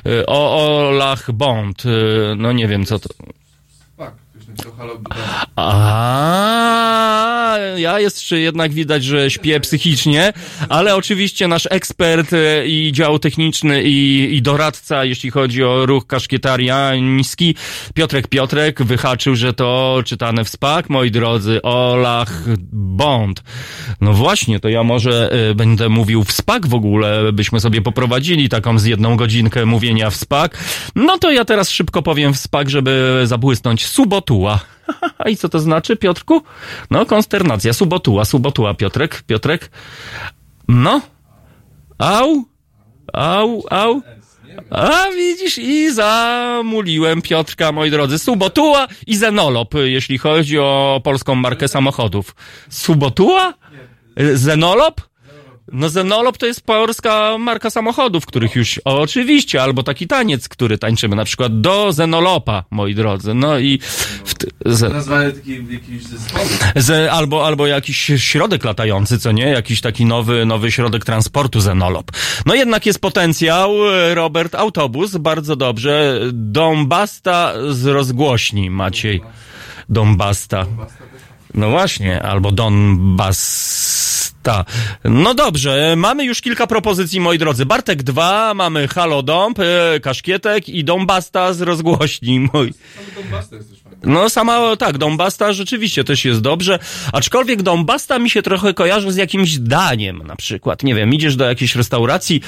E, 0.06 0.26
O 0.26 0.66
Olach 0.88 1.32
Bond, 1.32 1.82
e, 1.86 1.88
no 2.36 2.52
nie 2.52 2.68
wiem 2.68 2.84
co 2.84 2.98
to... 2.98 3.08
Fuck, 3.96 4.12
już 4.34 4.41
napisał 4.41 4.41
Halo 4.41 4.41
Dąb. 4.41 4.41
A, 5.56 7.12
ja 7.76 8.00
jeszcze 8.00 8.40
jednak 8.40 8.72
widać, 8.72 9.04
że 9.04 9.30
śpię 9.30 9.60
psychicznie, 9.60 10.32
ale 10.68 10.94
oczywiście 10.94 11.48
nasz 11.48 11.68
ekspert 11.70 12.32
e, 12.32 12.66
i 12.66 12.92
dział 12.92 13.18
techniczny 13.18 13.82
i, 13.82 14.28
i 14.36 14.42
doradca, 14.42 15.04
jeśli 15.04 15.30
chodzi 15.30 15.64
o 15.64 15.86
ruch 15.86 16.06
kaszkietariański, 16.06 17.54
Piotrek 17.94 18.28
Piotrek 18.28 18.82
wyhaczył, 18.82 19.36
że 19.36 19.52
to 19.52 19.98
czytane 20.04 20.44
w 20.44 20.48
spak, 20.48 20.90
moi 20.90 21.10
drodzy, 21.10 21.62
Olach 21.62 22.44
Bond. 22.72 23.42
No 24.00 24.12
właśnie, 24.12 24.60
to 24.60 24.68
ja 24.68 24.82
może 24.82 25.32
e, 25.50 25.54
będę 25.54 25.88
mówił 25.88 26.24
w 26.24 26.32
spak 26.32 26.66
w 26.66 26.74
ogóle, 26.74 27.32
byśmy 27.32 27.60
sobie 27.60 27.82
poprowadzili 27.82 28.48
taką 28.48 28.78
z 28.78 28.84
jedną 28.84 29.16
godzinkę 29.16 29.66
mówienia 29.66 30.10
w 30.10 30.16
spak. 30.16 30.58
No 30.94 31.18
to 31.18 31.30
ja 31.30 31.44
teraz 31.44 31.70
szybko 31.70 32.02
powiem 32.02 32.34
w 32.34 32.38
spak, 32.38 32.70
żeby 32.70 33.22
zabłysnąć 33.24 33.86
subotuła. 34.42 34.60
I 35.30 35.36
co 35.36 35.48
to 35.48 35.60
znaczy, 35.60 35.96
Piotrku? 35.96 36.42
No, 36.90 37.06
konsternacja. 37.06 37.72
Subotuła, 37.72 38.24
subotuła, 38.24 38.74
Piotrek, 38.74 39.22
Piotrek. 39.22 39.70
No. 40.68 41.00
Au, 41.98 42.44
au, 43.12 43.62
au. 43.70 44.02
A 44.70 45.10
widzisz, 45.16 45.58
i 45.58 45.92
zamuliłem 45.92 47.22
Piotrka, 47.22 47.72
moi 47.72 47.90
drodzy. 47.90 48.18
Subotuła 48.18 48.88
i 49.06 49.16
Zenolop, 49.16 49.74
jeśli 49.84 50.18
chodzi 50.18 50.58
o 50.58 51.00
polską 51.04 51.34
markę 51.34 51.68
samochodów. 51.68 52.34
Subotuła? 52.70 53.54
Zenolop? 54.34 55.00
No 55.72 55.88
Zenolop 55.88 56.38
to 56.38 56.46
jest 56.46 56.60
polska 56.60 57.38
marka 57.38 57.70
samochodów, 57.70 58.26
których 58.26 58.54
już 58.54 58.80
oczywiście, 58.84 59.62
albo 59.62 59.82
taki 59.82 60.06
taniec, 60.06 60.48
który 60.48 60.78
tańczymy, 60.78 61.16
na 61.16 61.24
przykład 61.24 61.60
do 61.60 61.92
Zenolopa, 61.92 62.64
moi 62.70 62.94
drodzy. 62.94 63.34
No 63.34 63.58
i 63.58 63.78
w, 64.24 64.34
t- 64.34 64.46
Nazwany 64.88 65.32
taki 65.32 65.54
jakiś 65.54 66.02
ze, 66.76 67.12
albo, 67.12 67.46
albo 67.46 67.66
jakiś 67.66 68.10
środek 68.16 68.64
latający, 68.64 69.18
co 69.18 69.32
nie? 69.32 69.44
Jakiś 69.44 69.80
taki 69.80 70.04
nowy, 70.04 70.46
nowy 70.46 70.72
środek 70.72 71.04
transportu 71.04 71.60
Zenolop. 71.60 72.10
No 72.46 72.54
jednak 72.54 72.86
jest 72.86 72.98
potencjał, 73.00 73.72
Robert, 74.14 74.54
autobus, 74.54 75.16
bardzo 75.16 75.56
dobrze. 75.56 76.20
Dąbasta 76.32 77.52
z 77.70 77.86
rozgłośni, 77.86 78.70
Maciej. 78.70 79.22
Dąbasta. 79.88 80.66
No 81.54 81.70
właśnie, 81.70 82.22
albo 82.22 82.52
Donbasta. 84.42 84.64
No 85.04 85.34
dobrze, 85.34 85.94
mamy 85.96 86.24
już 86.24 86.40
kilka 86.40 86.66
propozycji, 86.66 87.20
moi 87.20 87.38
drodzy. 87.38 87.66
Bartek 87.66 88.02
2, 88.02 88.54
mamy 88.54 88.88
Halo 88.88 89.22
Dąb, 89.22 89.58
e, 89.58 90.00
Kaszkietek 90.00 90.68
i 90.68 90.84
Dąbasta 90.84 91.52
z 91.52 91.60
rozgłośni. 91.60 92.48
Fajny. 92.52 92.72
No 94.04 94.28
sama, 94.30 94.76
tak, 94.76 94.98
Dąbasta 94.98 95.52
rzeczywiście 95.52 96.04
też 96.04 96.24
jest 96.24 96.40
dobrze, 96.40 96.78
aczkolwiek 97.12 97.62
Dąbasta 97.62 98.18
mi 98.18 98.30
się 98.30 98.42
trochę 98.42 98.74
kojarzy 98.74 99.12
z 99.12 99.16
jakimś 99.16 99.58
daniem 99.58 100.22
na 100.26 100.36
przykład. 100.36 100.82
Nie 100.82 100.94
wiem, 100.94 101.14
idziesz 101.14 101.36
do 101.36 101.44
jakiejś 101.44 101.76
restauracji, 101.76 102.40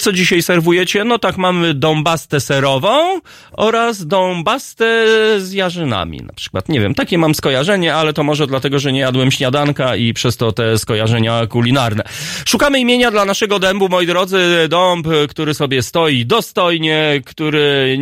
co 0.00 0.12
dzisiaj 0.12 0.42
serwujecie? 0.42 1.04
No 1.04 1.18
tak, 1.18 1.38
mamy 1.38 1.74
Dąbastę 1.74 2.40
serową 2.40 3.20
oraz 3.52 4.06
Dąbastę 4.06 5.04
z 5.40 5.52
jarzynami 5.52 6.18
na 6.18 6.32
przykład. 6.32 6.68
Nie 6.68 6.80
wiem, 6.80 6.94
takie 6.94 7.18
mam 7.18 7.34
skojarzenie, 7.34 7.94
ale 7.94 8.12
to 8.12 8.22
może 8.22 8.46
dlatego, 8.46 8.78
że 8.78 8.92
nie 8.92 9.00
jadłem 9.00 9.30
śniadanka 9.30 9.96
i 9.96 10.12
przez 10.14 10.36
to 10.36 10.52
te 10.52 10.78
skojarzenia 10.78 11.15
kulinarne. 11.48 12.02
Szukamy 12.44 12.80
imienia 12.80 13.10
dla 13.10 13.24
naszego 13.24 13.58
dębu, 13.58 13.88
moi 13.88 14.06
drodzy, 14.06 14.66
dąb, 14.68 15.06
który 15.28 15.54
sobie 15.54 15.82
stoi 15.82 16.26
dostojnie, 16.26 17.22
który 17.26 17.98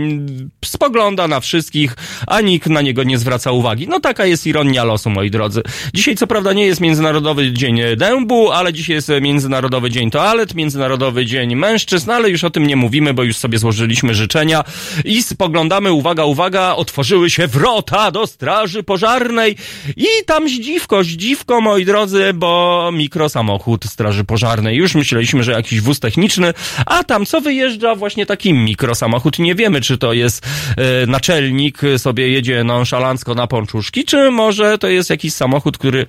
spogląda 0.64 1.28
na 1.28 1.40
wszystkich, 1.40 1.96
a 2.26 2.40
nikt 2.40 2.68
na 2.68 2.82
niego 2.82 3.02
nie 3.02 3.18
zwraca 3.18 3.52
uwagi. 3.52 3.88
No 3.88 4.00
taka 4.00 4.26
jest 4.26 4.46
ironia 4.46 4.84
losu, 4.84 5.10
moi 5.10 5.30
drodzy. 5.30 5.62
Dzisiaj 5.94 6.16
co 6.16 6.26
prawda 6.26 6.52
nie 6.52 6.66
jest 6.66 6.80
Międzynarodowy 6.80 7.52
Dzień 7.52 7.80
Dębu, 7.96 8.50
ale 8.50 8.72
dzisiaj 8.72 8.96
jest 8.96 9.10
Międzynarodowy 9.20 9.90
Dzień 9.90 10.10
Toalet, 10.10 10.54
Międzynarodowy 10.54 11.26
Dzień 11.26 11.56
Mężczyzn, 11.56 12.10
ale 12.10 12.30
już 12.30 12.44
o 12.44 12.50
tym 12.50 12.66
nie 12.66 12.76
mówimy, 12.76 13.14
bo 13.14 13.22
już 13.22 13.36
sobie 13.36 13.58
złożyliśmy 13.58 14.14
życzenia 14.14 14.64
i 15.04 15.22
spoglądamy, 15.22 15.92
uwaga, 15.92 16.24
uwaga, 16.24 16.74
otworzyły 16.74 17.30
się 17.30 17.46
wrota 17.46 18.10
do 18.10 18.26
Straży 18.26 18.82
Pożarnej 18.82 19.56
i 19.96 20.06
tam 20.26 20.48
zdziwko, 20.48 21.04
zdziwko, 21.04 21.60
moi 21.60 21.84
drodzy, 21.84 22.32
bo 22.34 22.90
mikrosamochód 23.04 23.84
Straży 23.84 24.24
Pożarnej. 24.24 24.76
Już 24.76 24.94
myśleliśmy, 24.94 25.42
że 25.42 25.52
jakiś 25.52 25.80
wóz 25.80 26.00
techniczny, 26.00 26.54
a 26.86 27.04
tam 27.04 27.26
co 27.26 27.40
wyjeżdża 27.40 27.94
właśnie 27.94 28.26
taki 28.26 28.54
mikrosamochód. 28.54 29.38
Nie 29.38 29.54
wiemy, 29.54 29.80
czy 29.80 29.98
to 29.98 30.12
jest 30.12 30.46
e, 30.76 31.06
naczelnik, 31.06 31.80
sobie 31.98 32.28
jedzie 32.28 32.64
nonszalancko 32.64 33.34
na 33.34 33.46
pączuszki, 33.46 34.04
czy 34.04 34.30
może 34.30 34.78
to 34.78 34.88
jest 34.88 35.10
jakiś 35.10 35.32
samochód, 35.32 35.78
który 35.78 36.06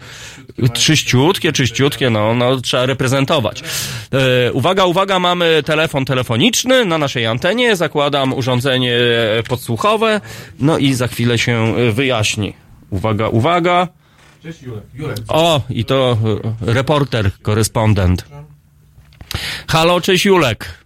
czyściutkie, 0.74 1.52
czyściutkie, 1.52 2.10
no, 2.10 2.34
no 2.34 2.62
trzeba 2.62 2.86
reprezentować. 2.86 3.64
E, 4.12 4.54
uwaga, 4.54 4.86
uwaga, 4.86 5.20
mamy 5.20 5.64
telefon 5.66 6.06
telefoniczny 6.06 6.86
na 6.86 6.98
naszej 6.98 7.26
antenie, 7.26 7.76
zakładam 7.76 8.34
urządzenie 8.34 9.00
podsłuchowe, 9.50 10.22
no 10.60 10.78
i 10.78 10.94
za 10.94 11.08
chwilę 11.08 11.38
się 11.38 11.76
e, 11.78 11.92
wyjaśni. 11.92 12.54
Uwaga, 12.90 13.28
uwaga. 13.28 13.88
Cześć 14.46 14.64
Jurek. 14.64 14.84
Jurek. 14.96 15.18
O, 15.30 15.62
i 15.70 15.86
to 15.86 16.18
e, 16.68 16.74
reporter, 16.74 17.26
korespondent. 17.42 18.26
Halo, 19.68 20.02
cześć 20.02 20.26
Julek. 20.26 20.84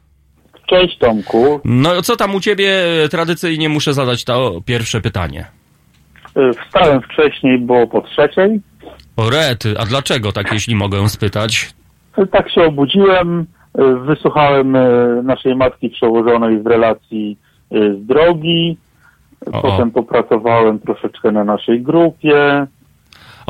Cześć 0.67 0.97
Tomku. 0.97 1.61
No 1.65 2.01
co 2.01 2.15
tam 2.15 2.35
u 2.35 2.39
ciebie? 2.39 2.71
Tradycyjnie 3.11 3.69
muszę 3.69 3.93
zadać 3.93 4.23
to 4.23 4.61
pierwsze 4.65 5.01
pytanie. 5.01 5.45
Y, 6.37 6.51
Wstałem 6.53 7.01
wcześniej, 7.01 7.59
bo 7.59 7.87
po 7.87 8.01
trzeciej. 8.01 8.59
O 9.17 9.29
rety, 9.29 9.75
a 9.79 9.85
dlaczego 9.85 10.31
tak, 10.31 10.51
jeśli 10.53 10.75
mogę 10.75 11.09
spytać? 11.09 11.73
Y, 12.17 12.27
Tak 12.27 12.51
się 12.51 12.63
obudziłem, 12.63 13.45
wysłuchałem 14.05 14.77
naszej 15.23 15.55
matki 15.55 15.89
przełożonej 15.89 16.59
w 16.63 16.67
relacji 16.67 17.37
z 17.71 18.05
drogi. 18.05 18.77
O. 19.51 19.61
Potem 19.61 19.91
popracowałem 19.91 20.79
troszeczkę 20.79 21.31
na 21.31 21.43
naszej 21.43 21.81
grupie. 21.81 22.67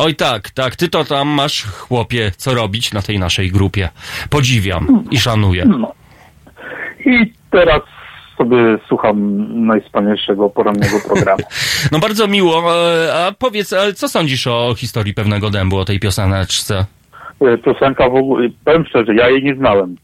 Oj 0.01 0.15
tak, 0.15 0.49
tak, 0.49 0.75
ty 0.75 0.89
to 0.89 1.03
tam 1.03 1.27
masz, 1.27 1.63
chłopie, 1.65 2.31
co 2.37 2.53
robić 2.53 2.93
na 2.93 3.01
tej 3.01 3.19
naszej 3.19 3.51
grupie. 3.51 3.89
Podziwiam 4.29 5.03
i 5.11 5.17
szanuję. 5.17 5.65
No. 5.65 5.93
I 7.05 7.33
teraz 7.51 7.81
sobie 8.37 8.57
słucham 8.87 9.47
najwspanialszego 9.67 10.49
porannego 10.49 10.99
programu. 11.07 11.43
No 11.91 11.99
bardzo 11.99 12.27
miło, 12.27 12.63
e, 12.75 13.13
a 13.13 13.31
powiedz, 13.31 13.73
ale 13.73 13.93
co 13.93 14.09
sądzisz 14.09 14.47
o 14.47 14.75
historii 14.77 15.13
pewnego 15.13 15.49
dębu, 15.49 15.77
o 15.77 15.85
tej 15.85 15.99
pioseneczce? 15.99 16.85
Y, 17.41 17.57
Piosenka 17.57 18.09
w 18.09 18.15
ogóle, 18.15 18.49
powiem 18.65 18.85
szczerze, 18.85 19.15
ja 19.15 19.29
jej 19.29 19.43
nie 19.43 19.55
znałem. 19.55 19.95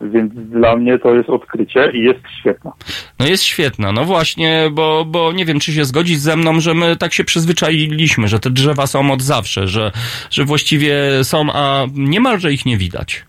Więc 0.00 0.32
dla 0.34 0.76
mnie 0.76 0.98
to 0.98 1.14
jest 1.14 1.30
odkrycie 1.30 1.90
i 1.94 2.00
jest 2.00 2.20
świetna. 2.40 2.72
No 3.20 3.26
jest 3.26 3.44
świetna, 3.44 3.92
no 3.92 4.04
właśnie, 4.04 4.70
bo, 4.72 5.04
bo 5.04 5.32
nie 5.32 5.44
wiem, 5.44 5.60
czy 5.60 5.72
się 5.72 5.84
zgodzić 5.84 6.20
ze 6.20 6.36
mną, 6.36 6.60
że 6.60 6.74
my 6.74 6.96
tak 6.96 7.12
się 7.12 7.24
przyzwyczailiśmy, 7.24 8.28
że 8.28 8.38
te 8.38 8.50
drzewa 8.50 8.86
są 8.86 9.12
od 9.12 9.22
zawsze, 9.22 9.66
że, 9.66 9.92
że 10.30 10.44
właściwie 10.44 10.94
są, 11.22 11.52
a 11.52 11.86
niemalże 11.94 12.52
ich 12.52 12.66
nie 12.66 12.76
widać. 12.76 13.24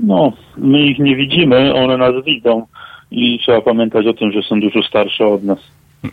No, 0.00 0.32
my 0.56 0.86
ich 0.86 0.98
nie 0.98 1.16
widzimy, 1.16 1.74
one 1.74 1.96
nas 1.96 2.24
widzą 2.24 2.66
i 3.10 3.38
trzeba 3.38 3.60
pamiętać 3.60 4.06
o 4.06 4.14
tym, 4.14 4.32
że 4.32 4.42
są 4.42 4.60
dużo 4.60 4.82
starsze 4.82 5.26
od 5.26 5.44
nas. 5.44 5.58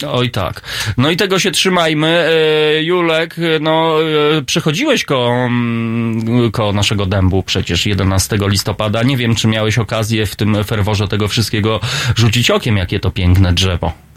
Oj 0.07 0.29
tak. 0.29 0.61
No 0.97 1.09
i 1.09 1.17
tego 1.17 1.39
się 1.39 1.51
trzymajmy. 1.51 2.07
E, 2.07 2.83
Julek, 2.83 3.35
e, 3.39 3.59
no 3.59 3.97
e, 4.37 4.41
przechodziłeś 4.41 5.05
mm, 5.09 6.51
ko 6.51 6.73
naszego 6.73 7.05
dębu 7.05 7.43
przecież 7.43 7.85
11 7.85 8.37
listopada. 8.41 9.03
Nie 9.03 9.17
wiem, 9.17 9.35
czy 9.35 9.47
miałeś 9.47 9.77
okazję 9.77 10.25
w 10.25 10.35
tym 10.35 10.63
ferworze 10.63 11.07
tego 11.07 11.27
wszystkiego 11.27 11.79
rzucić 12.15 12.51
okiem, 12.51 12.77
jakie 12.77 12.99
to 12.99 13.11
piękne 13.11 13.53
drzewo. 13.53 14.11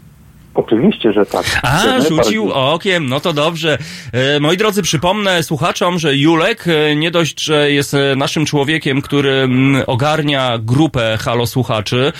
Oczywiście, 0.55 1.13
że 1.13 1.25
tak. 1.25 1.59
A, 1.63 2.01
rzucił 2.09 2.51
okiem, 2.53 3.09
no 3.09 3.19
to 3.19 3.33
dobrze. 3.33 3.77
E, 4.11 4.39
moi 4.39 4.57
drodzy, 4.57 4.81
przypomnę 4.81 5.43
słuchaczom, 5.43 5.99
że 5.99 6.15
Julek 6.15 6.65
e, 6.67 6.95
nie 6.95 7.11
dość, 7.11 7.43
że 7.43 7.71
jest 7.71 7.93
e, 7.93 8.15
naszym 8.15 8.45
człowiekiem, 8.45 9.01
który 9.01 9.31
mm, 9.31 9.83
ogarnia 9.87 10.57
grupę 10.57 11.17
Halo 11.21 11.47
Słuchaczy, 11.47 12.13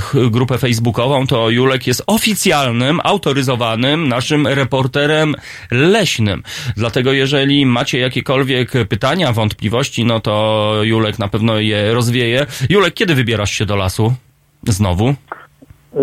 ch- 0.00 0.30
grupę 0.30 0.58
facebookową, 0.58 1.26
to 1.26 1.50
Julek 1.50 1.86
jest 1.86 2.02
oficjalnym, 2.06 3.00
autoryzowanym 3.04 4.08
naszym 4.08 4.46
reporterem 4.46 5.34
leśnym. 5.70 6.42
Dlatego 6.76 7.12
jeżeli 7.12 7.66
macie 7.66 7.98
jakiekolwiek 7.98 8.72
pytania, 8.88 9.32
wątpliwości, 9.32 10.04
no 10.04 10.20
to 10.20 10.72
Julek 10.82 11.18
na 11.18 11.28
pewno 11.28 11.58
je 11.58 11.94
rozwieje. 11.94 12.46
Julek, 12.68 12.94
kiedy 12.94 13.14
wybierasz 13.14 13.50
się 13.50 13.66
do 13.66 13.76
lasu? 13.76 14.14
Znowu? 14.68 15.14
Y, 15.96 16.00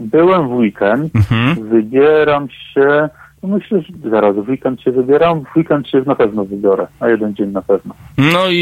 Byłem 0.00 0.48
w 0.48 0.52
weekend, 0.52 1.12
Mhm. 1.14 1.68
wybieram 1.68 2.48
się, 2.50 3.08
myślę, 3.42 3.82
że 3.82 4.10
zaraz 4.10 4.36
w 4.36 4.48
weekend 4.48 4.80
się 4.82 4.90
wybieram, 4.90 5.44
w 5.44 5.56
weekend 5.56 5.88
się 5.88 6.02
na 6.06 6.14
pewno 6.14 6.44
wybiorę, 6.44 6.86
na 7.00 7.08
jeden 7.08 7.34
dzień 7.34 7.50
na 7.50 7.62
pewno. 7.62 7.94
No 8.18 8.50
i, 8.50 8.56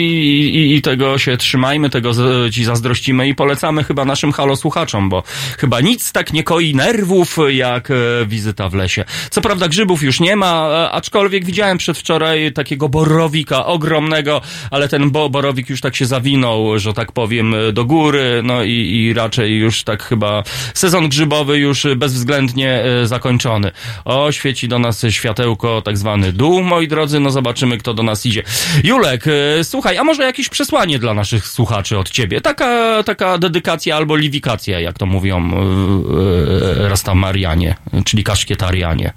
i, 0.55 0.77
i 0.77 0.83
tego 0.83 1.19
się 1.19 1.37
trzymajmy, 1.37 1.91
tego 1.91 2.13
z, 2.13 2.55
ci 2.55 2.65
zazdrościmy 2.65 3.29
i 3.29 3.35
polecamy 3.35 3.85
chyba 3.85 4.05
naszym 4.05 4.33
halosłuchaczom, 4.33 5.09
bo 5.09 5.23
chyba 5.59 5.81
nic 5.81 6.13
tak 6.13 6.33
nie 6.33 6.43
koi 6.43 6.75
nerwów 6.75 7.37
jak 7.49 7.91
e, 7.91 7.95
wizyta 8.27 8.69
w 8.69 8.75
lesie. 8.75 9.05
Co 9.31 9.41
prawda 9.41 9.69
grzybów 9.69 10.03
już 10.03 10.21
nie 10.21 10.37
ma, 10.37 10.69
e, 10.71 10.91
aczkolwiek 10.91 11.45
widziałem 11.45 11.79
przedwczoraj 11.79 12.53
takiego 12.53 12.89
borowika 12.89 13.67
ogromnego, 13.67 14.41
ale 14.71 14.89
ten 14.89 15.11
bo, 15.11 15.31
borowik 15.31 15.71
już 15.71 15.81
tak 15.81 15.97
się 15.97 16.07
zawinął, 16.07 16.79
że 16.79 16.93
tak 16.93 17.13
powiem, 17.13 17.55
e, 17.55 17.73
do 17.73 17.85
góry, 17.85 18.41
no 18.45 18.63
i, 18.63 18.73
i 18.73 19.15
raczej 19.15 19.59
już 19.59 19.85
tak 19.85 20.03
chyba 20.03 20.43
sezon 20.75 21.09
grzybowy 21.09 21.59
już 21.59 21.87
bezwzględnie 21.97 22.85
e, 22.85 23.07
zakończony. 23.07 23.71
O, 24.05 24.33
świeci 24.33 24.68
do 24.69 24.79
nas 24.79 25.07
światełko, 25.11 25.83
tak 25.83 25.99
zwany 25.99 26.33
dół, 26.33 26.63
moi 26.63 26.89
drodzy, 26.89 27.21
no 27.21 27.31
zobaczymy, 27.31 27.79
kto 27.79 27.95
do 27.95 28.03
nas 28.03 28.27
idzie. 28.27 28.43
Julek, 28.85 29.25
e, 29.27 29.65
słuchaj, 29.65 29.99
a 29.99 30.05
może 30.05 30.23
jakieś 30.23 30.49
przesłanie 30.49 30.99
dla 30.99 31.15
naszych 31.15 31.47
słuchaczy 31.47 31.99
od 31.99 32.11
ciebie? 32.11 32.41
Taka, 32.41 33.03
taka 33.03 33.39
dedykacja 33.39 33.97
albo 33.97 34.17
liwikacja, 34.17 34.81
jak 34.81 34.99
to 34.99 35.07
mówią 35.07 35.51
e, 35.51 36.85
e, 36.85 36.89
Rastamarianie, 36.89 37.75
czyli 38.05 38.25
kaszkietarianie. 38.25 39.13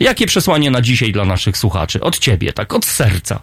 Jakie 0.00 0.26
przesłanie 0.26 0.70
na 0.70 0.80
dzisiaj 0.80 1.12
dla 1.12 1.24
naszych 1.24 1.56
słuchaczy? 1.56 2.00
Od 2.00 2.18
ciebie, 2.18 2.52
tak, 2.52 2.74
od 2.74 2.84
serca. 2.84 3.40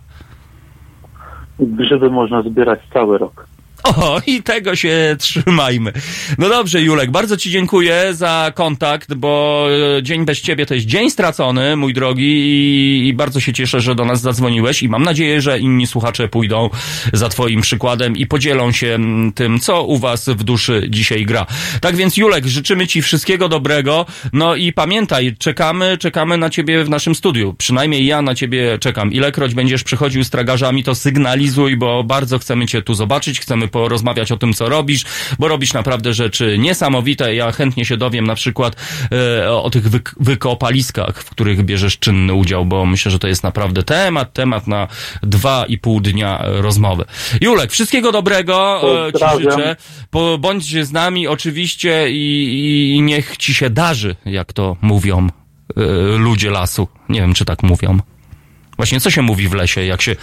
Grzyby 1.60 2.10
można 2.10 2.41
zbierać 2.41 2.80
cały 2.93 3.18
rok. 3.18 3.48
O, 3.88 4.22
i 4.26 4.44
tego 4.44 4.76
się 4.76 5.16
trzymajmy. 5.20 5.94
No 6.38 6.50
dobrze, 6.50 6.82
Julek, 6.82 7.12
bardzo 7.12 7.38
Ci 7.38 7.52
dziękuję 7.52 8.14
za 8.14 8.52
kontakt, 8.56 9.14
bo 9.14 9.66
e, 9.98 10.04
dzień 10.04 10.26
bez 10.26 10.42
Ciebie 10.42 10.66
to 10.66 10.74
jest 10.74 10.86
dzień 10.88 11.10
stracony, 11.10 11.76
mój 11.76 11.94
drogi, 11.94 12.24
i, 12.24 13.08
i 13.08 13.14
bardzo 13.14 13.40
się 13.40 13.54
cieszę, 13.54 13.82
że 13.82 13.96
do 13.96 14.06
nas 14.06 14.22
zadzwoniłeś 14.22 14.84
i 14.84 14.90
mam 14.90 15.04
nadzieję, 15.04 15.42
że 15.42 15.60
inni 15.60 15.88
słuchacze 15.88 16.28
pójdą 16.28 16.70
za 17.14 17.30
Twoim 17.30 17.62
przykładem 17.62 18.18
i 18.18 18.28
podzielą 18.28 18.72
się 18.72 19.00
tym, 19.36 19.60
co 19.60 19.84
u 19.84 19.98
Was 19.98 20.30
w 20.30 20.44
duszy 20.44 20.88
dzisiaj 20.90 21.26
gra. 21.26 21.46
Tak 21.82 21.96
więc, 21.96 22.18
Julek, 22.18 22.46
życzymy 22.46 22.88
Ci 22.88 23.02
wszystkiego 23.02 23.50
dobrego, 23.50 24.06
no 24.34 24.56
i 24.56 24.74
pamiętaj, 24.74 25.36
czekamy, 25.40 25.98
czekamy 25.98 26.38
na 26.38 26.50
Ciebie 26.50 26.84
w 26.84 26.90
naszym 26.90 27.16
studiu. 27.16 27.56
Przynajmniej 27.58 28.06
ja 28.06 28.22
na 28.22 28.36
Ciebie 28.36 28.78
czekam. 28.80 29.14
Ilekroć 29.14 29.54
będziesz 29.54 29.84
przychodził 29.84 30.24
z 30.24 30.30
tragarzami, 30.30 30.84
to 30.84 30.96
sygnalizuj, 30.96 31.78
bo 31.78 32.04
bardzo 32.04 32.40
chcemy 32.40 32.66
Cię 32.66 32.82
tu 32.82 32.94
zobaczyć, 32.94 33.40
chcemy 33.40 33.68
porozmawiać 33.78 34.32
o 34.32 34.38
tym, 34.38 34.54
co 34.54 34.70
robisz, 34.70 35.06
bo 35.40 35.48
robisz 35.48 35.74
naprawdę 35.74 36.14
rzeczy 36.14 36.58
niesamowite. 36.60 37.36
Ja 37.36 37.52
chętnie 37.52 37.86
się 37.86 37.98
dowiem 37.98 38.28
na 38.28 38.36
przykład 38.36 38.76
e, 39.12 39.52
o 39.52 39.70
tych 39.70 39.90
wyk 39.90 40.16
wykopaliskach, 40.20 41.24
w 41.24 41.30
których 41.30 41.64
bierzesz 41.64 42.00
czynny 42.00 42.34
udział, 42.34 42.66
bo 42.66 42.86
myślę, 42.86 43.12
że 43.12 43.20
to 43.20 43.28
jest 43.28 43.44
naprawdę 43.44 43.84
temat, 43.84 44.34
temat 44.34 44.68
na 44.68 44.88
dwa 45.24 45.66
i 45.66 45.78
pół 45.78 46.02
dnia 46.02 46.40
e, 46.40 46.62
rozmowy. 46.62 47.06
Julek, 47.42 47.72
wszystkiego 47.72 48.12
dobrego 48.12 48.82
e, 48.82 49.06
Ci 49.08 49.12
Pozdrawiam. 49.12 49.42
życzę. 49.42 49.76
Po, 50.10 50.38
bądź 50.38 50.86
z 50.86 50.92
nami 50.92 51.28
oczywiście 51.28 52.12
i, 52.12 52.96
i 52.96 53.02
niech 53.02 53.38
Ci 53.38 53.54
się 53.54 53.70
darzy, 53.70 54.16
jak 54.26 54.54
to 54.54 54.78
mówią 54.82 55.28
e, 55.28 55.82
ludzie 56.18 56.50
lasu. 56.50 56.88
Nie 57.10 57.22
wiem, 57.22 57.34
czy 57.34 57.46
tak 57.46 57.64
mówią. 57.64 58.00
Właśnie 58.78 59.00
co 59.00 59.12
się 59.12 59.22
mówi 59.22 59.48
w 59.48 59.54
lesie, 59.54 59.86
jak 59.86 60.02
się, 60.02 60.16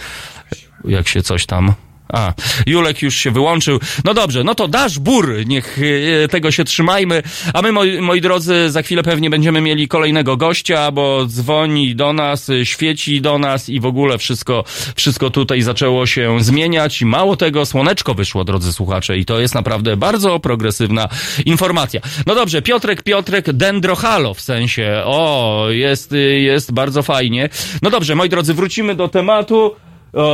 jak 0.85 1.07
się 1.07 1.21
coś 1.21 1.45
tam... 1.45 1.73
A, 2.13 2.33
Julek 2.65 3.01
już 3.01 3.15
się 3.15 3.31
wyłączył. 3.31 3.79
No 4.03 4.13
dobrze, 4.13 4.43
no 4.43 4.55
to 4.55 4.67
dasz 4.67 4.99
bur, 4.99 5.33
niech 5.45 5.79
e, 6.23 6.27
tego 6.27 6.51
się 6.51 6.63
trzymajmy. 6.63 7.23
A 7.53 7.61
my, 7.61 7.71
moi, 7.71 8.01
moi 8.01 8.21
drodzy, 8.21 8.71
za 8.71 8.81
chwilę 8.81 9.03
pewnie 9.03 9.29
będziemy 9.29 9.61
mieli 9.61 9.87
kolejnego 9.87 10.37
gościa, 10.37 10.91
bo 10.91 11.25
dzwoni 11.25 11.95
do 11.95 12.13
nas, 12.13 12.49
e, 12.49 12.65
świeci 12.65 13.21
do 13.21 13.39
nas 13.39 13.69
i 13.69 13.79
w 13.79 13.85
ogóle 13.85 14.17
wszystko, 14.17 14.63
wszystko 14.95 15.29
tutaj 15.29 15.61
zaczęło 15.61 16.05
się 16.05 16.43
zmieniać. 16.43 17.01
I 17.01 17.05
mało 17.05 17.37
tego, 17.37 17.65
słoneczko 17.65 18.13
wyszło, 18.13 18.43
drodzy 18.43 18.73
słuchacze, 18.73 19.17
i 19.17 19.25
to 19.25 19.39
jest 19.39 19.55
naprawdę 19.55 19.97
bardzo 19.97 20.39
progresywna 20.39 21.07
informacja. 21.45 22.01
No 22.25 22.35
dobrze, 22.35 22.61
Piotrek, 22.61 23.03
Piotrek, 23.03 23.53
dendrohalo 23.53 24.33
w 24.33 24.41
sensie. 24.41 25.01
O, 25.05 25.65
jest, 25.69 26.13
jest 26.37 26.71
bardzo 26.71 27.03
fajnie. 27.03 27.49
No 27.81 27.89
dobrze, 27.89 28.15
moi 28.15 28.29
drodzy, 28.29 28.53
wrócimy 28.53 28.95
do 28.95 29.07
tematu. 29.07 29.75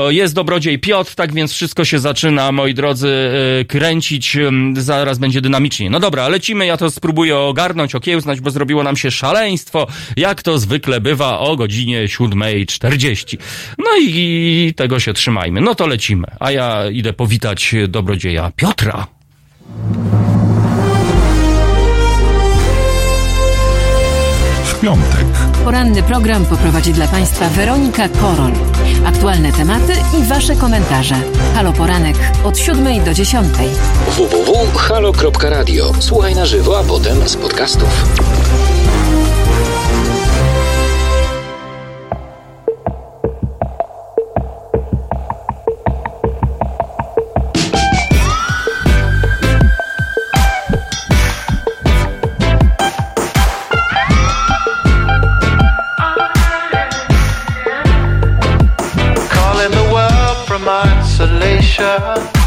Jest 0.10 0.36
dobrodziej 0.36 0.80
Piotr, 0.80 1.16
tak 1.16 1.34
więc 1.34 1.54
wszystko 1.54 1.86
się 1.86 2.00
zaczyna, 2.00 2.52
moi 2.52 2.74
drodzy, 2.74 3.32
e, 3.62 3.66
kręcić. 3.66 4.38
Zaraz 4.74 5.18
będzie 5.18 5.42
dynamicznie. 5.42 5.90
No 5.90 6.00
dobra, 6.00 6.28
lecimy, 6.28 6.66
ja 6.66 6.78
to 6.78 6.92
spróbuję 6.92 7.38
ogarnąć, 7.38 7.96
okiełznać, 7.96 8.42
bo 8.42 8.52
zrobiło 8.52 8.84
nam 8.84 8.98
się 8.98 9.12
szaleństwo, 9.12 9.88
jak 10.18 10.44
to 10.44 10.60
zwykle 10.60 11.02
bywa 11.02 11.40
o 11.40 11.56
godzinie 11.56 12.08
7.40. 12.08 13.38
No 13.78 13.98
i, 14.02 14.08
i 14.08 14.74
tego 14.74 15.00
się 15.00 15.14
trzymajmy. 15.14 15.62
No 15.62 15.76
to 15.76 15.88
lecimy. 15.88 16.28
A 16.40 16.52
ja 16.52 16.90
idę 16.90 17.14
powitać 17.14 17.76
dobrodzieja 17.88 18.52
Piotra. 18.56 19.08
W 24.66 24.80
piątek 24.82 25.26
Poranny 25.64 26.04
program 26.04 26.46
poprowadzi 26.46 26.94
dla 26.94 27.08
Państwa 27.08 27.50
Weronika 27.50 28.10
Korol. 28.10 28.71
Aktualne 29.06 29.52
tematy 29.52 29.94
i 30.20 30.24
Wasze 30.24 30.56
komentarze. 30.56 31.16
Halo 31.56 31.74
Poranek 31.74 32.16
od 32.44 32.58
7 32.58 33.04
do 33.04 33.14
10. 33.14 33.48
www.halo.radio. 34.18 35.92
Słuchaj 36.00 36.36
na 36.36 36.46
żywo, 36.46 36.80
a 36.80 36.84
potem 36.84 37.28
z 37.30 37.36
podcastów. 37.36 38.06
love. 62.00 62.41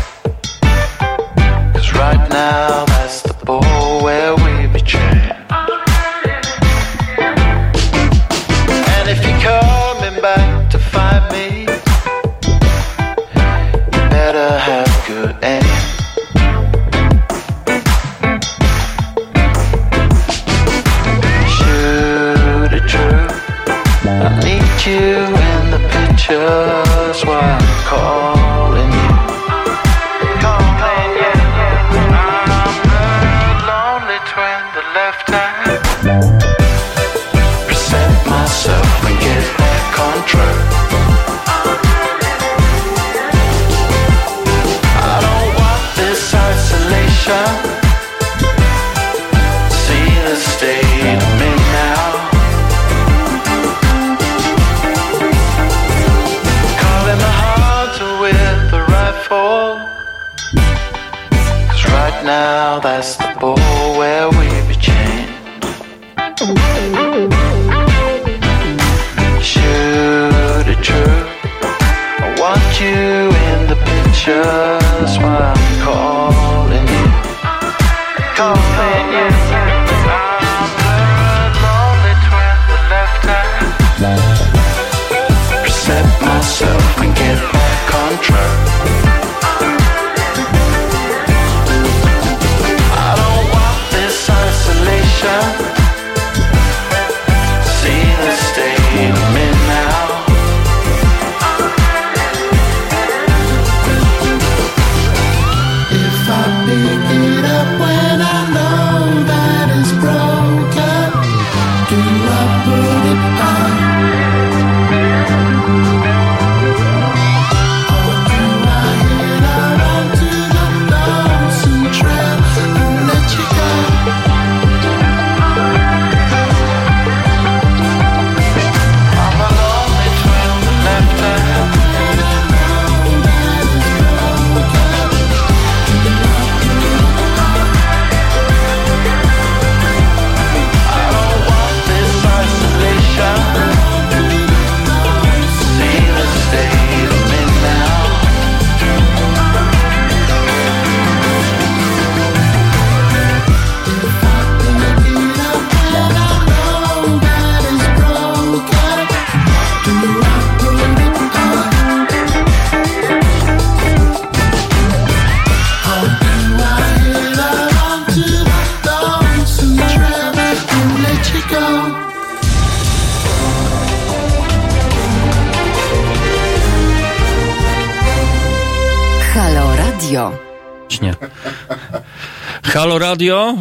Radio? 183.05 183.57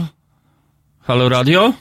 Halo 1.01 1.29
Radio? 1.29 1.73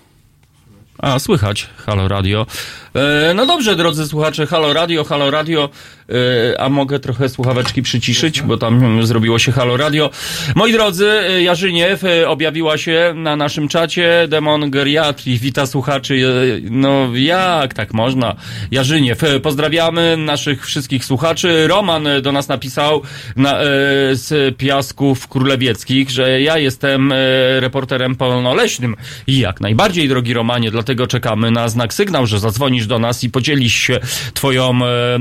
A, 0.98 1.18
słychać. 1.18 1.68
Halo 1.86 2.08
Radio. 2.08 2.46
E, 2.94 3.34
no 3.34 3.46
dobrze, 3.46 3.76
drodzy 3.76 4.08
słuchacze, 4.08 4.46
Halo 4.46 4.72
Radio, 4.72 5.04
Halo 5.04 5.30
Radio. 5.30 5.68
E, 6.12 6.60
a 6.60 6.68
mogę 6.68 6.98
trochę 6.98 7.28
słuchaweczki 7.28 7.82
przyciszyć, 7.82 8.42
bo 8.42 8.56
tam 8.56 8.84
mm, 8.84 9.06
zrobiło 9.06 9.38
się 9.38 9.52
Halo 9.52 9.76
Radio. 9.76 10.10
Moi 10.54 10.72
drodzy, 10.72 11.10
e, 11.10 11.42
Jarzyniew 11.42 12.04
e, 12.04 12.28
objawiła 12.28 12.78
się 12.78 13.12
na 13.16 13.36
naszym 13.36 13.68
czacie. 13.68 14.26
Demon 14.28 14.70
Geriatrii 14.70 15.38
wita 15.38 15.66
słuchaczy. 15.66 16.22
No 16.70 17.08
jak 17.14 17.74
tak 17.74 17.94
można? 17.94 18.36
Jarzyniew. 18.70 19.18
Pozdrawiamy 19.42 20.16
naszych 20.16 20.66
wszystkich 20.66 21.04
słuchaczy. 21.04 21.68
Roman 21.68 22.08
do 22.22 22.32
nas 22.32 22.48
napisał 22.48 23.02
na, 23.36 23.58
z 24.12 24.56
Piasków 24.56 25.28
Królewieckich, 25.28 26.10
że 26.10 26.40
ja 26.40 26.58
jestem 26.58 27.12
reporterem 27.58 28.16
polnoleśnym. 28.16 28.96
I 29.26 29.38
jak 29.38 29.60
najbardziej, 29.60 30.08
drogi 30.08 30.34
Romanie, 30.34 30.70
dlatego 30.70 31.06
czekamy 31.06 31.50
na 31.50 31.68
znak 31.68 31.94
sygnał, 31.94 32.26
że 32.26 32.38
zadzwonisz 32.38 32.86
do 32.86 32.98
nas 32.98 33.24
i 33.24 33.30
podzielisz 33.30 33.74
się 33.74 34.00
twoją 34.34 34.70
e, 34.70 35.18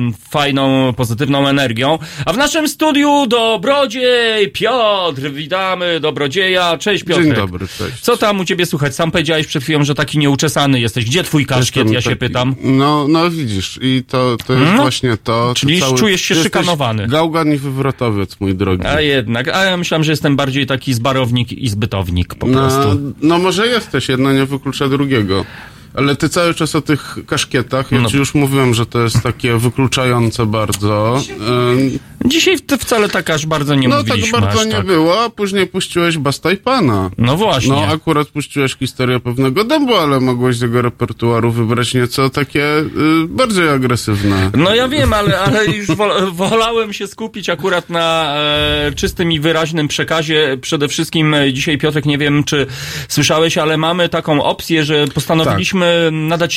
pozytywną 0.97 1.47
energią. 1.47 1.99
A 2.25 2.33
w 2.33 2.37
naszym 2.37 2.67
studiu 2.67 3.27
Dobrodziej 3.27 4.51
Piotr. 4.51 5.21
Witamy 5.31 5.99
Dobrodzieja. 5.99 6.77
Cześć 6.77 7.03
Piotr. 7.03 7.23
Dzień 7.23 7.33
dobry, 7.33 7.67
cześć. 7.77 7.99
Co 8.01 8.17
tam 8.17 8.39
u 8.39 8.45
ciebie 8.45 8.65
słychać? 8.65 8.95
Sam 8.95 9.11
powiedziałeś 9.11 9.47
przed 9.47 9.63
chwilą, 9.63 9.83
że 9.83 9.95
taki 9.95 10.17
nieuczesany 10.19 10.79
jesteś. 10.79 11.05
Gdzie 11.05 11.23
twój 11.23 11.45
kaszkiet? 11.45 11.91
Ja 11.91 12.01
się 12.01 12.09
taki- 12.09 12.19
pytam. 12.19 12.55
No, 12.63 13.07
no 13.07 13.29
widzisz, 13.29 13.79
i 13.81 14.03
to, 14.07 14.37
to 14.47 14.53
jest 14.53 14.71
No. 14.75 14.81
właśnie 14.81 15.17
to. 15.23 15.53
Czyli 15.55 15.79
to 15.79 15.93
czujesz 15.93 16.21
się 16.21 16.35
szykanowany. 16.35 17.07
Gałgan 17.07 17.53
i 17.53 17.57
wywrotowiec, 17.57 18.39
mój 18.39 18.55
drogi. 18.55 18.85
A 18.85 19.01
jednak, 19.01 19.47
a 19.47 19.63
ja 19.63 19.77
myślałem, 19.77 20.03
że 20.03 20.11
jestem 20.11 20.35
bardziej 20.35 20.65
taki 20.65 20.93
zbarownik 20.93 21.51
i 21.51 21.69
zbytownik 21.69 22.35
po 22.35 22.47
prostu. 22.47 22.79
No, 22.93 23.11
no 23.21 23.37
może 23.37 23.67
jesteś, 23.67 24.09
jedno 24.09 24.33
nie 24.33 24.45
wyklucza 24.45 24.87
drugiego. 24.89 25.45
Ale 25.93 26.15
ty 26.15 26.29
cały 26.29 26.53
czas 26.53 26.75
o 26.75 26.81
tych 26.81 27.17
kaszkietach, 27.27 27.91
ja 27.91 28.01
No. 28.01 28.09
ci 28.09 28.17
już 28.17 28.33
mówiłem, 28.33 28.73
że 28.73 28.85
to 28.85 29.03
jest 29.03 29.21
takie 29.23 29.57
wykluczające 29.57 30.45
bardzo. 30.45 31.21
Dzisiaj 32.25 32.57
wcale 32.79 33.09
tak 33.09 33.29
aż 33.29 33.45
bardzo 33.45 33.75
nie 33.75 33.87
no 33.87 33.97
tak 33.97 34.07
mówiliśmy 34.07 34.39
bardzo 34.39 34.59
aż 34.59 34.65
nie 34.65 34.71
tak. 34.71 34.85
było, 34.85 35.23
a 35.23 35.29
później 35.29 35.67
puściłeś 35.67 36.17
Basta 36.17 36.51
i 36.51 36.57
Pana. 36.57 37.09
No 37.17 37.37
właśnie. 37.37 37.71
No 37.71 37.81
akurat 37.81 38.27
puściłeś 38.27 38.75
historię 38.75 39.19
pewnego 39.19 39.63
dębu, 39.63 39.95
ale 39.95 40.19
mogłeś 40.19 40.55
z 40.55 40.61
jego 40.61 40.81
repertuaru 40.81 41.51
wybrać 41.51 41.93
nieco 41.93 42.29
takie 42.29 42.63
y, 42.63 42.87
bardziej 43.27 43.69
agresywne. 43.69 44.51
No 44.57 44.75
ja 44.75 44.87
wiem, 44.87 45.13
ale, 45.13 45.39
ale 45.39 45.65
już 45.65 45.87
wol, 45.87 46.31
wolałem 46.31 46.93
się 46.93 47.07
skupić 47.07 47.49
akurat 47.49 47.89
na 47.89 48.33
e, 48.35 48.91
czystym 48.95 49.31
i 49.31 49.39
wyraźnym 49.39 49.87
przekazie. 49.87 50.57
Przede 50.61 50.87
wszystkim 50.87 51.33
e, 51.33 51.53
dzisiaj, 51.53 51.77
Piotrek, 51.77 52.05
nie 52.05 52.17
wiem, 52.17 52.43
czy 52.43 52.67
słyszałeś, 53.07 53.57
ale 53.57 53.77
mamy 53.77 54.09
taką 54.09 54.43
opcję, 54.43 54.85
że 54.85 55.07
postanowiliśmy 55.07 55.79
nadać 55.79 55.80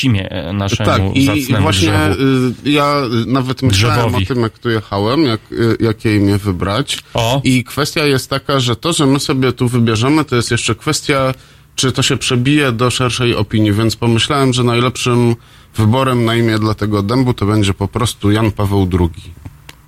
imię 0.03 0.29
e, 0.31 0.53
naszemu 0.53 0.89
Tak, 0.89 1.01
i 1.15 1.55
właśnie 1.61 1.87
drzewu. 1.87 2.23
y, 2.65 2.71
ja 2.71 2.95
nawet 3.27 3.61
myślałem 3.61 3.99
Drzewowi. 3.99 4.23
o 4.23 4.27
tym, 4.27 4.41
jak 4.43 4.59
tu 4.59 4.69
jechałem, 4.69 5.23
jak, 5.23 5.39
y, 5.51 5.77
jakie 5.79 6.15
imię 6.15 6.37
wybrać. 6.37 6.97
O. 7.13 7.41
I 7.43 7.63
kwestia 7.63 8.05
jest 8.05 8.29
taka, 8.29 8.59
że 8.59 8.75
to, 8.75 8.93
że 8.93 9.05
my 9.05 9.19
sobie 9.19 9.51
tu 9.53 9.67
wybierzemy, 9.67 10.25
to 10.25 10.35
jest 10.35 10.51
jeszcze 10.51 10.75
kwestia, 10.75 11.33
czy 11.75 11.91
to 11.91 12.01
się 12.01 12.17
przebije 12.17 12.71
do 12.71 12.91
szerszej 12.91 13.35
opinii, 13.35 13.73
więc 13.73 13.95
pomyślałem, 13.95 14.53
że 14.53 14.63
najlepszym 14.63 15.35
wyborem 15.75 16.25
na 16.25 16.35
imię 16.35 16.59
dla 16.59 16.73
tego 16.73 17.03
dębu 17.03 17.33
to 17.33 17.45
będzie 17.45 17.73
po 17.73 17.87
prostu 17.87 18.31
Jan 18.31 18.51
Paweł 18.51 18.89
II. 18.99 19.33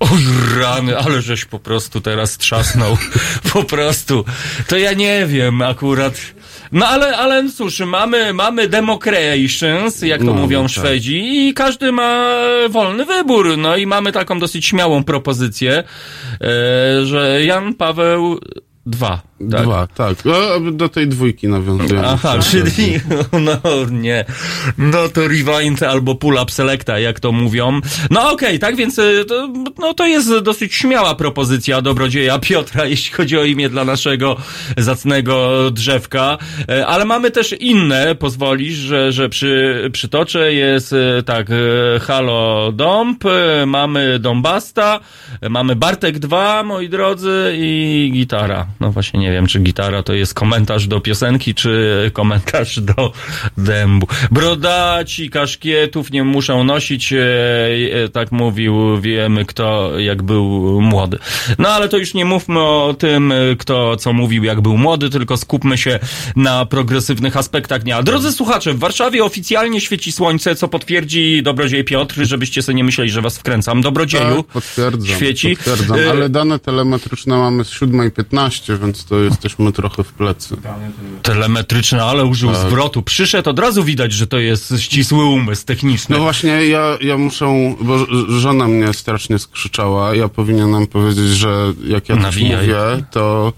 Oj, 0.00 0.22
rany, 0.60 0.98
ale 0.98 1.22
żeś 1.22 1.44
po 1.44 1.58
prostu 1.58 2.00
teraz 2.00 2.38
trzasnął. 2.38 2.96
po 3.52 3.64
prostu. 3.64 4.24
To 4.68 4.76
ja 4.76 4.92
nie 4.92 5.26
wiem 5.26 5.62
akurat. 5.62 6.14
No 6.72 6.86
ale, 6.86 7.16
ale 7.16 7.48
cóż, 7.50 7.80
mamy, 7.80 8.32
mamy 8.32 8.68
democrations, 8.68 10.02
jak 10.02 10.20
to 10.20 10.26
No, 10.26 10.32
mówią 10.34 10.62
tak. 10.62 10.70
Szwedzi, 10.70 11.48
i 11.48 11.54
każdy 11.54 11.92
ma 11.92 12.26
wolny 12.68 13.04
wybór. 13.04 13.58
No 13.58 13.76
i 13.76 13.86
mamy 13.86 14.12
taką 14.12 14.38
dosyć 14.38 14.66
śmiałą 14.66 15.04
propozycję, 15.04 15.72
e, 15.78 15.84
że 17.06 17.44
Jan 17.44 17.74
Paweł 17.74 18.40
II. 19.00 19.27
Tak. 19.50 19.62
Dwa, 19.62 19.86
tak. 19.86 20.16
A 20.26 20.70
do 20.70 20.88
tej 20.88 21.08
dwójki 21.08 21.48
nawiązuję. 21.48 22.02
Aha, 22.04 22.38
czyli, 22.38 23.00
no 23.46 23.60
nie, 23.90 24.24
no 24.78 25.08
to 25.08 25.20
rewind 25.28 25.82
albo 25.82 26.14
pull-up 26.14 26.52
selecta, 26.52 26.98
jak 26.98 27.20
to 27.20 27.32
mówią. 27.32 27.80
No 28.10 28.32
okej, 28.32 28.58
tak 28.58 28.76
więc 28.76 28.98
y, 28.98 29.24
to, 29.28 29.48
no 29.78 29.94
to 29.94 30.06
jest 30.06 30.38
dosyć 30.38 30.74
śmiała 30.74 31.14
propozycja 31.14 31.82
dobrodzieja 31.82 32.38
Piotra, 32.38 32.86
jeśli 32.94 33.12
chodzi 33.12 33.38
o 33.38 33.44
imię 33.44 33.68
dla 33.68 33.84
naszego 33.84 34.36
zacnego 34.76 35.70
drzewka, 35.70 36.38
E, 36.68 36.86
ale 36.86 37.04
mamy 37.04 37.30
też 37.30 37.54
inne, 37.60 38.14
pozwolisz, 38.14 38.74
że, 38.74 39.12
że 39.12 39.28
przy, 39.28 39.90
przytoczę, 39.92 40.52
jest 40.52 40.92
e, 40.92 41.22
tak, 41.22 41.50
e, 41.50 41.54
Halo 42.00 42.72
Dąb, 42.72 43.24
mamy 43.66 44.18
Dąbasta, 44.18 45.00
e, 45.40 45.48
mamy 45.48 45.76
Bartek 45.76 46.18
2, 46.18 46.62
moi 46.62 46.88
drodzy, 46.88 47.52
i 47.56 48.10
gitara. 48.14 48.66
No 48.80 48.92
właśnie 48.92 49.20
nie 49.20 49.27
wiem, 49.30 49.46
czy 49.46 49.60
gitara 49.60 50.02
to 50.02 50.14
jest 50.14 50.34
komentarz 50.34 50.86
do 50.86 51.00
piosenki, 51.00 51.54
czy 51.54 52.10
komentarz 52.12 52.80
do 52.80 53.12
dębu. 53.56 54.06
Brodaci 54.30 55.30
kaszkietów 55.30 56.10
nie 56.10 56.24
muszą 56.24 56.64
nosić, 56.64 57.12
e, 57.12 57.18
e, 58.04 58.08
tak 58.08 58.32
mówił, 58.32 59.00
wiemy 59.00 59.44
kto, 59.44 59.98
jak 59.98 60.22
był 60.22 60.80
młody. 60.80 61.18
No 61.58 61.68
ale 61.68 61.88
to 61.88 61.96
już 61.98 62.14
nie 62.14 62.24
mówmy 62.24 62.60
o 62.60 62.94
tym, 62.98 63.32
e, 63.32 63.36
kto 63.58 63.96
co 63.96 64.12
mówił, 64.12 64.44
jak 64.44 64.60
był 64.60 64.76
młody, 64.76 65.10
tylko 65.10 65.36
skupmy 65.36 65.78
się 65.78 65.98
na 66.36 66.66
progresywnych 66.66 67.36
aspektach 67.36 67.82
dnia. 67.82 68.02
Drodzy 68.02 68.32
słuchacze, 68.32 68.74
w 68.74 68.78
Warszawie 68.78 69.24
oficjalnie 69.24 69.80
świeci 69.80 70.12
słońce, 70.12 70.54
co 70.54 70.68
potwierdzi 70.68 71.42
dobrodziej 71.42 71.84
Piotr, 71.84 72.14
żebyście 72.22 72.62
sobie 72.62 72.76
nie 72.76 72.84
myśleli, 72.84 73.10
że 73.10 73.22
was 73.22 73.38
wkręcam. 73.38 73.82
Dobrodzieju. 73.82 74.42
Tak, 74.42 74.46
potwierdzam. 74.46 75.16
Świeci. 75.16 75.56
Potwierdzam, 75.56 75.98
ale 76.10 76.28
dane 76.28 76.58
telemetryczne 76.58 77.36
mamy 77.36 77.64
z 77.64 77.70
7.15, 77.70 78.78
więc 78.78 79.04
to 79.04 79.17
jesteśmy 79.24 79.72
trochę 79.72 80.04
w 80.04 80.12
plecy. 80.12 80.56
Telemetryczne, 81.22 82.04
ale 82.04 82.24
użył 82.24 82.52
Tak. 82.52 82.58
zwrotu. 82.68 83.02
Przyszedł, 83.02 83.50
od 83.50 83.58
razu 83.58 83.84
widać, 83.84 84.12
że 84.12 84.26
to 84.26 84.38
jest 84.38 84.74
ścisły 84.78 85.24
umysł 85.24 85.64
techniczny. 85.66 86.16
No 86.16 86.22
właśnie, 86.22 86.50
ja, 86.50 86.98
ja 87.00 87.18
muszę, 87.18 87.76
bo 87.80 88.06
żona 88.28 88.68
mnie 88.68 88.92
strasznie 88.92 89.38
skrzyczała, 89.38 90.14
ja 90.14 90.28
powinienem 90.28 90.86
powiedzieć, 90.86 91.26
że 91.28 91.72
jak 91.84 92.08
ja 92.08 92.14
coś 92.14 92.24
Nawijaj. 92.24 92.60
mówię, 92.66 93.04
to... 93.10 93.52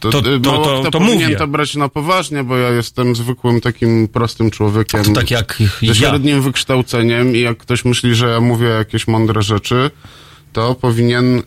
To, 0.00 0.10
To- 0.10 0.22
to- 0.22 0.38
to- 0.38 0.80
kto 0.80 0.90
to 0.90 0.98
powinien 0.98 1.36
to 1.36 1.46
brać 1.46 1.74
na 1.74 1.88
poważnie, 1.88 2.44
bo 2.44 2.56
ja 2.56 2.70
jestem 2.70 3.16
zwykłym 3.16 3.60
takim 3.60 4.08
prostym 4.08 4.50
człowiekiem. 4.50 5.04
To 5.04 5.12
tak 5.12 5.30
jak 5.30 5.56
ze 5.80 5.86
ja. 5.86 5.94
średnim 5.94 6.42
wykształceniem 6.42 7.36
i 7.36 7.40
jak 7.40 7.58
ktoś 7.58 7.84
myśli, 7.84 8.14
że 8.14 8.28
ja 8.28 8.40
mówię 8.40 8.66
jakieś 8.66 9.08
mądre 9.08 9.42
rzeczy, 9.42 9.90
to 10.56 10.74
powinien 10.74 11.42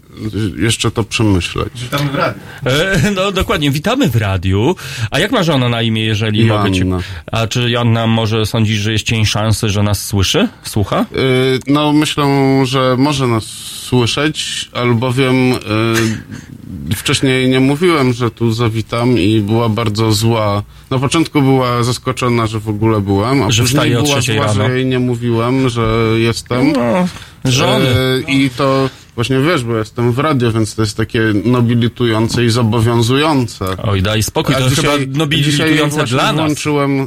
jeszcze 0.57 0.91
to 0.91 1.03
przemyśleć. 1.03 1.67
Witamy 1.75 2.09
w 2.11 2.15
radiu. 2.15 2.39
E, 2.65 3.11
no 3.15 3.31
dokładnie, 3.31 3.71
witamy 3.71 4.09
w 4.09 4.15
radiu. 4.15 4.75
A 5.11 5.19
jak 5.19 5.31
ma 5.31 5.43
żona 5.43 5.69
na 5.69 5.81
imię, 5.81 6.05
jeżeli 6.05 6.45
Joanna. 6.45 6.63
mogę 6.63 6.75
cię... 6.77 6.85
A 7.31 7.47
czy 7.47 7.69
Joanna 7.69 8.07
może 8.07 8.45
sądzisz, 8.45 8.77
że 8.79 8.91
jest 8.91 9.05
cień 9.05 9.25
szansy, 9.25 9.69
że 9.69 9.83
nas 9.83 10.05
słyszy? 10.05 10.47
Słucha? 10.63 11.05
Y, 11.15 11.59
No, 11.67 11.93
myślę, 11.93 12.25
że 12.65 12.95
może 12.97 13.27
nas 13.27 13.43
słyszeć, 13.89 14.69
albowiem 14.73 15.53
y, 15.53 16.95
wcześniej 16.95 17.49
nie 17.49 17.59
mówiłem, 17.59 18.13
że 18.13 18.31
tu 18.31 18.51
zawitam 18.51 19.19
i 19.19 19.41
była 19.41 19.69
bardzo 19.69 20.11
zła. 20.11 20.63
Na 20.89 20.99
początku 20.99 21.41
była 21.41 21.83
zaskoczona, 21.83 22.47
że 22.47 22.59
w 22.59 22.69
ogóle 22.69 23.01
byłem, 23.01 23.43
a 23.43 23.51
Że 23.51 23.63
później 23.63 23.91
była 23.91 24.21
zła, 24.21 24.35
rano. 24.35 24.53
że 24.53 24.75
jej 24.77 24.85
nie 24.85 24.99
mówiłem, 24.99 25.69
że 25.69 26.05
jestem. 26.17 26.71
No, 26.73 27.07
żony. 27.51 27.85
Y, 27.89 28.23
I 28.27 28.49
to 28.49 28.89
właśnie 29.19 29.39
wiesz, 29.39 29.63
bo 29.63 29.77
jestem 29.77 30.11
w 30.11 30.19
radio, 30.19 30.51
więc 30.51 30.75
to 30.75 30.81
jest 30.81 30.97
takie 30.97 31.21
nobilitujące 31.45 32.45
i 32.45 32.49
zobowiązujące. 32.49 33.65
Oj, 33.83 34.01
daj 34.01 34.23
spokój, 34.23 34.55
A 34.55 34.59
to 34.59 34.69
dzisiaj- 34.69 34.99
chyba 34.99 35.17
nobilitujące 35.17 36.03
dla 36.05 36.33
nas. 36.33 36.45
włączyłem 36.45 37.01
y, 37.01 37.05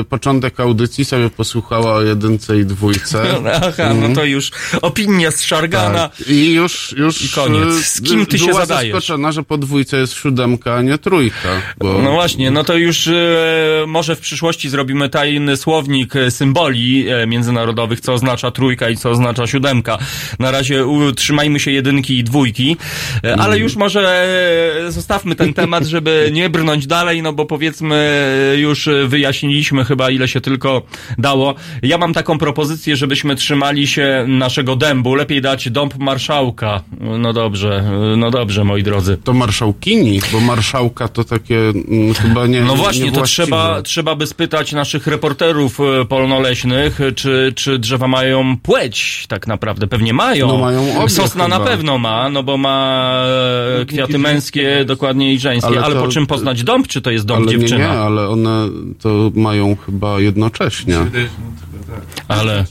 y, 0.00 0.04
początek 0.04 0.60
audycji, 0.60 1.04
sobie 1.04 1.30
posłuchała 1.30 1.94
o 1.94 2.02
jedynce 2.02 2.58
i 2.58 2.64
dwójce. 2.64 3.22
Aha, 3.62 3.94
no 3.94 4.14
to 4.14 4.24
już 4.24 4.50
opinia 4.82 5.30
z 5.30 5.42
Szargana. 5.42 6.08
Tak. 6.08 6.28
I 6.28 6.52
już, 6.52 6.94
już 6.98 7.24
I 7.24 7.28
koniec. 7.28 7.68
y, 7.68 7.82
Z 7.82 8.00
kim 8.02 8.26
ty 8.26 8.38
się 8.38 8.52
zadajesz? 8.54 8.92
zaskoczona, 8.94 9.32
że 9.32 9.42
po 9.42 9.58
dwójce 9.58 9.96
jest 9.96 10.12
siódemka, 10.14 10.74
a 10.74 10.82
nie 10.82 10.98
trójka. 10.98 11.48
Bo... 11.78 12.02
No 12.02 12.12
właśnie, 12.12 12.50
no 12.50 12.64
to 12.64 12.76
już 12.76 13.06
e, 13.08 13.14
może 13.86 14.16
w 14.16 14.20
przyszłości 14.20 14.68
zrobimy 14.70 15.08
tajny 15.08 15.56
słownik 15.56 16.16
e, 16.16 16.30
symboli 16.30 17.08
e, 17.08 17.26
międzynarodowych, 17.26 18.00
co 18.00 18.12
oznacza 18.12 18.50
trójka 18.50 18.90
i 18.90 18.96
co 18.96 19.10
oznacza 19.10 19.46
siódemka. 19.46 19.98
Na 20.38 20.50
razie 20.50 20.86
trzymajmy 21.16 21.60
się 21.60 21.70
jedynki 21.70 22.18
i 22.18 22.24
dwójki, 22.24 22.76
e, 23.24 23.36
ale 23.36 23.58
już 23.58 23.76
może 23.76 24.26
e, 24.86 24.92
zostawmy 24.92 25.34
ten 25.34 25.54
temat, 25.54 25.84
żeby 25.84 26.28
nie 26.32 26.50
brnąć 26.50 26.86
dalej, 26.86 27.22
no 27.22 27.32
bo 27.32 27.46
powiedzmy 27.46 27.96
e, 28.54 28.56
już 28.56 28.88
wyjaśniliśmy 29.06 29.84
chyba 29.84 30.10
ile 30.10 30.28
się 30.28 30.40
tylko 30.40 30.82
dało. 31.18 31.54
Ja 31.82 31.98
mam 31.98 32.14
taką 32.14 32.38
propozycję, 32.38 32.96
żebyśmy 32.96 33.36
trzymali 33.36 33.86
się 33.86 34.24
naszego 34.28 34.76
dębu. 34.76 35.14
Lepiej 35.14 35.40
dać 35.40 35.70
dąb 35.70 35.98
marszałka. 35.98 36.82
No 37.00 37.32
dobrze, 37.32 37.84
no 38.16 38.30
dobrze, 38.30 38.64
moi 38.64 38.82
drodzy. 38.82 39.18
To 39.24 39.32
marszałkini, 39.32 40.20
bo 40.32 40.40
marszałka 40.40 41.08
to 41.08 41.24
takie 41.24 41.58
mm, 41.58 42.14
chyba 42.14 42.46
nie 42.46 42.60
No 42.60 42.76
właśnie, 42.76 43.12
to 43.12 43.22
trzeba, 43.22 43.82
trzeba 43.82 44.14
by 44.14 44.26
spytać 44.26 44.72
naszych 44.72 45.06
reporterów 45.06 45.78
polnoleśnych, 46.08 46.98
czy, 47.16 47.52
czy 47.56 47.78
drzewa 47.78 48.08
mają 48.08 48.56
płeć 48.62 49.26
tak 49.28 49.46
naprawdę. 49.46 49.86
Pewnie 49.86 50.12
mają. 50.12 50.48
No 50.48 50.58
mają 50.58 50.81
obie 50.98 51.08
Sosna 51.08 51.48
na 51.48 51.56
chyba. 51.58 51.70
pewno 51.70 51.98
ma, 51.98 52.28
no 52.30 52.42
bo 52.42 52.56
ma 52.56 53.12
e, 53.80 53.86
kwiaty 53.86 54.18
męskie, 54.18 54.84
dokładnie 54.84 55.34
i 55.34 55.38
żeńskie. 55.38 55.68
Ale, 55.68 55.82
Ale 55.82 55.94
to- 55.94 56.00
po 56.02 56.08
czym 56.08 56.26
poznać 56.26 56.62
dąb? 56.64 56.88
Czy 56.88 57.00
to 57.00 57.10
jest 57.10 57.26
dąb 57.26 57.38
Ale 57.42 57.46
nie, 57.52 57.58
dziewczyna? 57.58 57.78
nie, 57.94 57.98
ale 58.00 58.28
one 58.28 58.68
to 59.02 59.30
mają 59.34 59.76
chyba 59.86 60.20
jednocześnie. 60.20 60.96
Tak. 61.86 62.24
Ale-. 62.28 62.64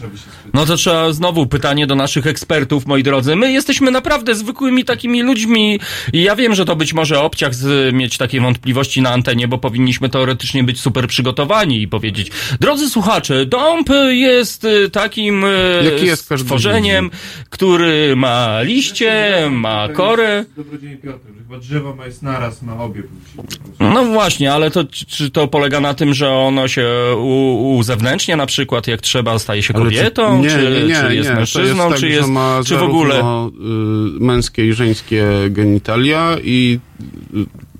No 0.53 0.65
to 0.65 0.75
trzeba 0.75 1.11
znowu 1.11 1.45
pytanie 1.47 1.87
do 1.87 1.95
naszych 1.95 2.27
ekspertów, 2.27 2.85
moi 2.85 3.03
drodzy. 3.03 3.35
My 3.35 3.51
jesteśmy 3.51 3.91
naprawdę 3.91 4.35
zwykłymi 4.35 4.85
takimi 4.85 5.23
ludźmi 5.23 5.79
i 6.13 6.23
ja 6.23 6.35
wiem, 6.35 6.55
że 6.55 6.65
to 6.65 6.75
być 6.75 6.93
może 6.93 7.21
obciach 7.21 7.55
z, 7.55 7.93
mieć 7.95 8.17
takie 8.17 8.41
wątpliwości 8.41 9.01
na 9.01 9.09
antenie, 9.09 9.47
bo 9.47 9.57
powinniśmy 9.57 10.09
teoretycznie 10.09 10.63
być 10.63 10.79
super 10.79 11.07
przygotowani 11.07 11.81
i 11.81 11.87
powiedzieć, 11.87 12.31
drodzy 12.59 12.89
słuchacze, 12.89 13.45
dąb 13.45 13.89
jest 14.09 14.63
y, 14.63 14.89
takim 14.89 15.43
y, 15.43 15.81
Jaki 15.93 16.05
jest 16.05 16.23
stworzeniem, 16.23 17.09
który 17.49 18.15
ma 18.15 18.61
liście, 18.61 19.47
ma 19.51 19.89
korę. 19.89 20.45
Dobrodziej 20.57 20.97
Piotr, 20.97 21.25
chyba 21.37 21.59
drzewo 21.59 21.95
ma 21.95 22.05
jest 22.05 22.21
naraz, 22.21 22.61
ma 22.61 22.83
obie 22.83 23.03
płci. 23.03 23.49
No 23.79 24.05
właśnie, 24.05 24.53
ale 24.53 24.71
to 24.71 24.83
czy- 25.07 25.31
to 25.31 25.47
polega 25.47 25.79
na 25.79 25.93
tym, 25.93 26.13
że 26.13 26.31
ono 26.31 26.67
się 26.67 26.87
u, 27.17 27.75
uzewnętrznia 27.77 28.35
na 28.37 28.45
przykład, 28.45 28.87
jak 28.87 29.01
trzeba, 29.11 29.39
staje 29.39 29.63
się 29.63 29.73
kobietą, 29.73 30.41
nie, 30.41 30.49
czy, 30.49 30.83
nie, 30.87 30.95
czy 30.95 31.15
jest 31.15 31.29
nie. 31.29 31.35
mężczyzną, 31.35 31.83
jest 31.83 31.89
tak, 31.89 31.99
czy 31.99 32.09
jest, 32.09 32.29
ma 32.29 32.61
czy 32.65 32.77
w 32.77 32.83
ogóle... 32.83 33.19
y, 33.19 34.23
męskie 34.23 34.67
i 34.67 34.73
żeńskie 34.73 35.25
genitalia 35.49 36.37
i 36.43 36.79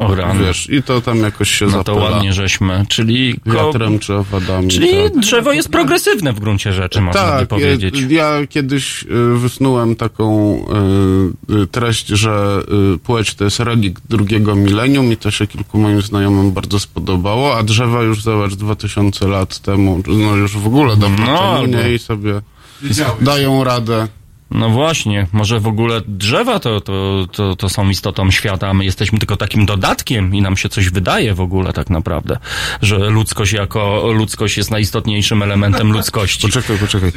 O 0.02 0.16
rany. 0.16 0.46
wiesz, 0.46 0.70
i 0.70 0.84
to 0.84 1.02
tam 1.02 1.18
jakoś 1.18 1.52
się 1.52 1.66
No 1.66 1.72
to 1.72 1.78
zapala 1.96 2.12
ładnie 2.16 2.34
żeśmy, 2.34 2.86
czyli... 2.90 3.40
Wiatrem 3.46 4.00
czy 4.00 4.16
owadami. 4.16 4.68
Czyli 4.68 4.90
tak. 5.04 5.20
drzewo 5.20 5.52
jest 5.52 5.70
progresywne 5.70 6.34
w 6.34 6.40
gruncie 6.40 6.74
rzeczy, 6.74 7.02
można 7.02 7.22
by 7.32 7.40
Tak, 7.40 7.48
powiedzieć. 7.48 8.02
ja, 8.10 8.30
ja 8.40 8.48
kiedyś 8.48 9.04
y, 9.04 9.08
wysnułem 9.38 9.96
taką 9.96 10.56
y, 11.50 11.56
y, 11.64 11.68
treść, 11.68 12.08
że 12.08 12.62
y, 12.96 12.98
płeć 12.98 13.36
to 13.36 13.44
jest 13.44 13.60
relikt 13.60 14.04
drugiego 14.10 14.56
milenium 14.56 15.12
i 15.12 15.18
to 15.18 15.32
się 15.32 15.48
kilku 15.48 15.78
moim 15.78 16.02
znajomym 16.02 16.52
bardzo 16.52 16.80
spodobało, 16.80 17.58
a 17.58 17.64
drzewa 17.64 18.02
już 18.04 18.24
zobacz 18.24 18.54
2000 18.56 19.28
lat 19.28 19.60
temu, 19.60 20.02
no 20.08 20.36
już 20.36 20.58
w 20.58 20.68
ogóle 20.68 20.98
dawno 20.98 21.26
No, 21.26 21.62
temu, 21.62 21.76
nie, 21.78 21.94
i 21.94 22.00
sobie 22.00 22.42
dają 23.22 23.64
radę. 23.64 24.08
No 24.52 24.70
właśnie, 24.70 25.28
może 25.34 25.60
w 25.60 25.68
ogóle 25.68 26.02
drzewa 26.08 26.60
to, 26.60 26.82
to, 26.82 27.28
to, 27.32 27.56
to 27.56 27.70
są 27.70 27.90
istotą 27.90 28.32
świata, 28.32 28.68
a 28.70 28.74
my 28.74 28.86
jesteśmy 28.86 29.20
tylko 29.20 29.38
takim 29.38 29.66
dodatkiem 29.66 30.36
i 30.36 30.42
nam 30.42 30.58
się 30.58 30.70
coś 30.70 30.90
wydaje 30.90 31.34
w 31.34 31.42
ogóle 31.42 31.74
tak 31.74 31.90
naprawdę, 31.90 32.38
że 32.82 32.98
ludzkość 32.98 33.54
jako 33.54 34.12
ludzkość 34.12 34.58
jest 34.58 34.72
najistotniejszym 34.72 35.44
elementem 35.44 35.92
ludzkości. 35.98 36.48
Poczekaj, 36.48 36.78
poczekaj. 36.78 37.12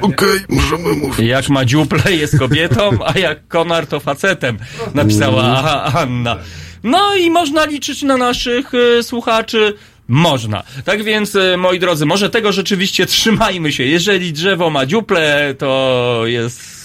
Okej, 0.00 0.40
możemy 0.48 0.92
mówić. 0.92 1.18
Jak 1.18 1.48
ma 1.48 1.64
dziuple 1.64 2.12
jest 2.12 2.38
kobietą, 2.38 2.90
a 3.06 3.18
jak 3.18 3.48
konar 3.48 3.86
to 3.86 4.00
facetem, 4.00 4.58
napisała 4.94 5.58
aha, 5.58 6.00
Anna. 6.00 6.36
No 6.82 7.16
i 7.16 7.30
można 7.30 7.64
liczyć 7.64 8.02
na 8.02 8.16
naszych 8.16 8.72
e, 8.74 9.02
słuchaczy. 9.02 9.74
Można. 10.08 10.62
Tak 10.84 11.02
więc, 11.02 11.36
e, 11.36 11.56
moi 11.56 11.78
drodzy, 11.78 12.06
może 12.06 12.30
tego 12.30 12.52
rzeczywiście 12.52 13.06
trzymajmy 13.06 13.72
się. 13.72 13.84
Jeżeli 13.84 14.32
drzewo 14.32 14.70
ma 14.70 14.86
dziuple, 14.86 15.54
to 15.58 16.22
jest 16.24 16.82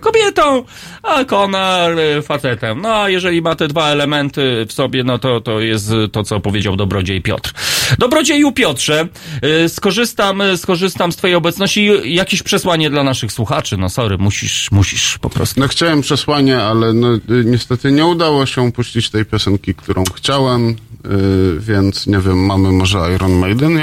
kobietą, 0.00 0.64
a 1.02 1.24
konar 1.24 1.98
e, 1.98 2.22
facetem. 2.22 2.80
No 2.80 3.02
a 3.02 3.08
jeżeli 3.08 3.42
ma 3.42 3.54
te 3.54 3.68
dwa 3.68 3.88
elementy 3.88 4.66
w 4.68 4.72
sobie, 4.72 5.04
no 5.04 5.18
to 5.18 5.40
to 5.40 5.60
jest 5.60 5.90
to, 6.12 6.24
co 6.24 6.40
powiedział 6.40 6.76
dobrodziej 6.76 7.22
Piotr. 7.22 7.52
Dobrodzieju 7.98 8.52
Piotrze, 8.52 9.08
e, 9.42 9.68
skorzystam, 9.68 10.42
skorzystam 10.56 11.12
z 11.12 11.16
twojej 11.16 11.36
obecności. 11.36 11.90
Jakieś 12.04 12.42
przesłanie 12.42 12.90
dla 12.90 13.02
naszych 13.02 13.32
słuchaczy. 13.32 13.76
No 13.76 13.88
sorry, 13.88 14.18
musisz, 14.18 14.70
musisz 14.70 15.18
po 15.18 15.30
prostu. 15.30 15.60
No 15.60 15.68
chciałem 15.68 16.00
przesłanie, 16.00 16.58
ale 16.58 16.92
no, 16.92 17.08
niestety 17.44 17.92
nie 17.92 18.06
udało 18.06 18.46
się 18.46 18.72
puścić 18.72 19.10
tej 19.10 19.24
piosenki, 19.24 19.74
którą 19.74 20.04
chciałem, 20.16 20.76
y, 21.06 21.60
więc 21.60 22.06
nie 22.06 22.18
wiem, 22.18 22.46
mamy 22.46 22.72
może 22.72 22.98
Iron 23.14 23.32
Maiden? 23.32 23.78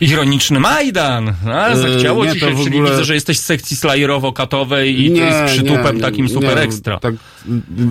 Ironiczny 0.00 0.60
Majdan! 0.60 1.34
A, 1.52 1.68
E, 1.68 1.76
zachciało 1.76 2.24
nie, 2.24 2.32
ci 2.32 2.40
się, 2.40 2.46
czyli 2.64 2.76
ogóle- 2.76 2.90
widzę, 2.90 3.04
że 3.04 3.14
jesteś 3.14 3.38
z 3.38 3.44
sekcji 3.44 3.76
slayerowo-katowej 3.76 5.00
i 5.00 5.10
ty 5.10 5.20
z 5.32 5.50
przytupem 5.52 6.00
takim 6.00 6.28
super 6.28 6.58
ekstra. 6.58 6.98
Tak, 7.00 7.14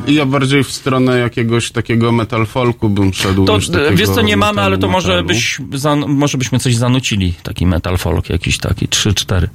y, 0.08 0.12
ja 0.12 0.26
bardziej 0.26 0.64
w 0.64 0.72
stronę 0.72 1.20
jakiegoś 1.20 1.72
takiego 1.72 2.12
metal 2.12 2.46
folku 2.46 2.90
bym 2.90 3.14
szedł 3.14 3.46
To 3.46 3.56
e, 3.58 3.96
wiesz 3.96 4.10
co, 4.10 4.22
nie 4.22 4.38
mamy, 4.38 4.62
ale 4.62 4.78
to 4.78 4.88
może, 4.88 5.24
byś, 5.24 5.58
zan, 5.74 6.06
może 6.08 6.38
byśmy 6.38 6.60
coś 6.60 6.76
zanucili. 6.76 7.34
Taki 7.44 7.66
metal 7.66 7.98
folk 7.98 8.30
jakiś 8.30 8.58
taki, 8.58 8.88
3-4. 8.88 9.48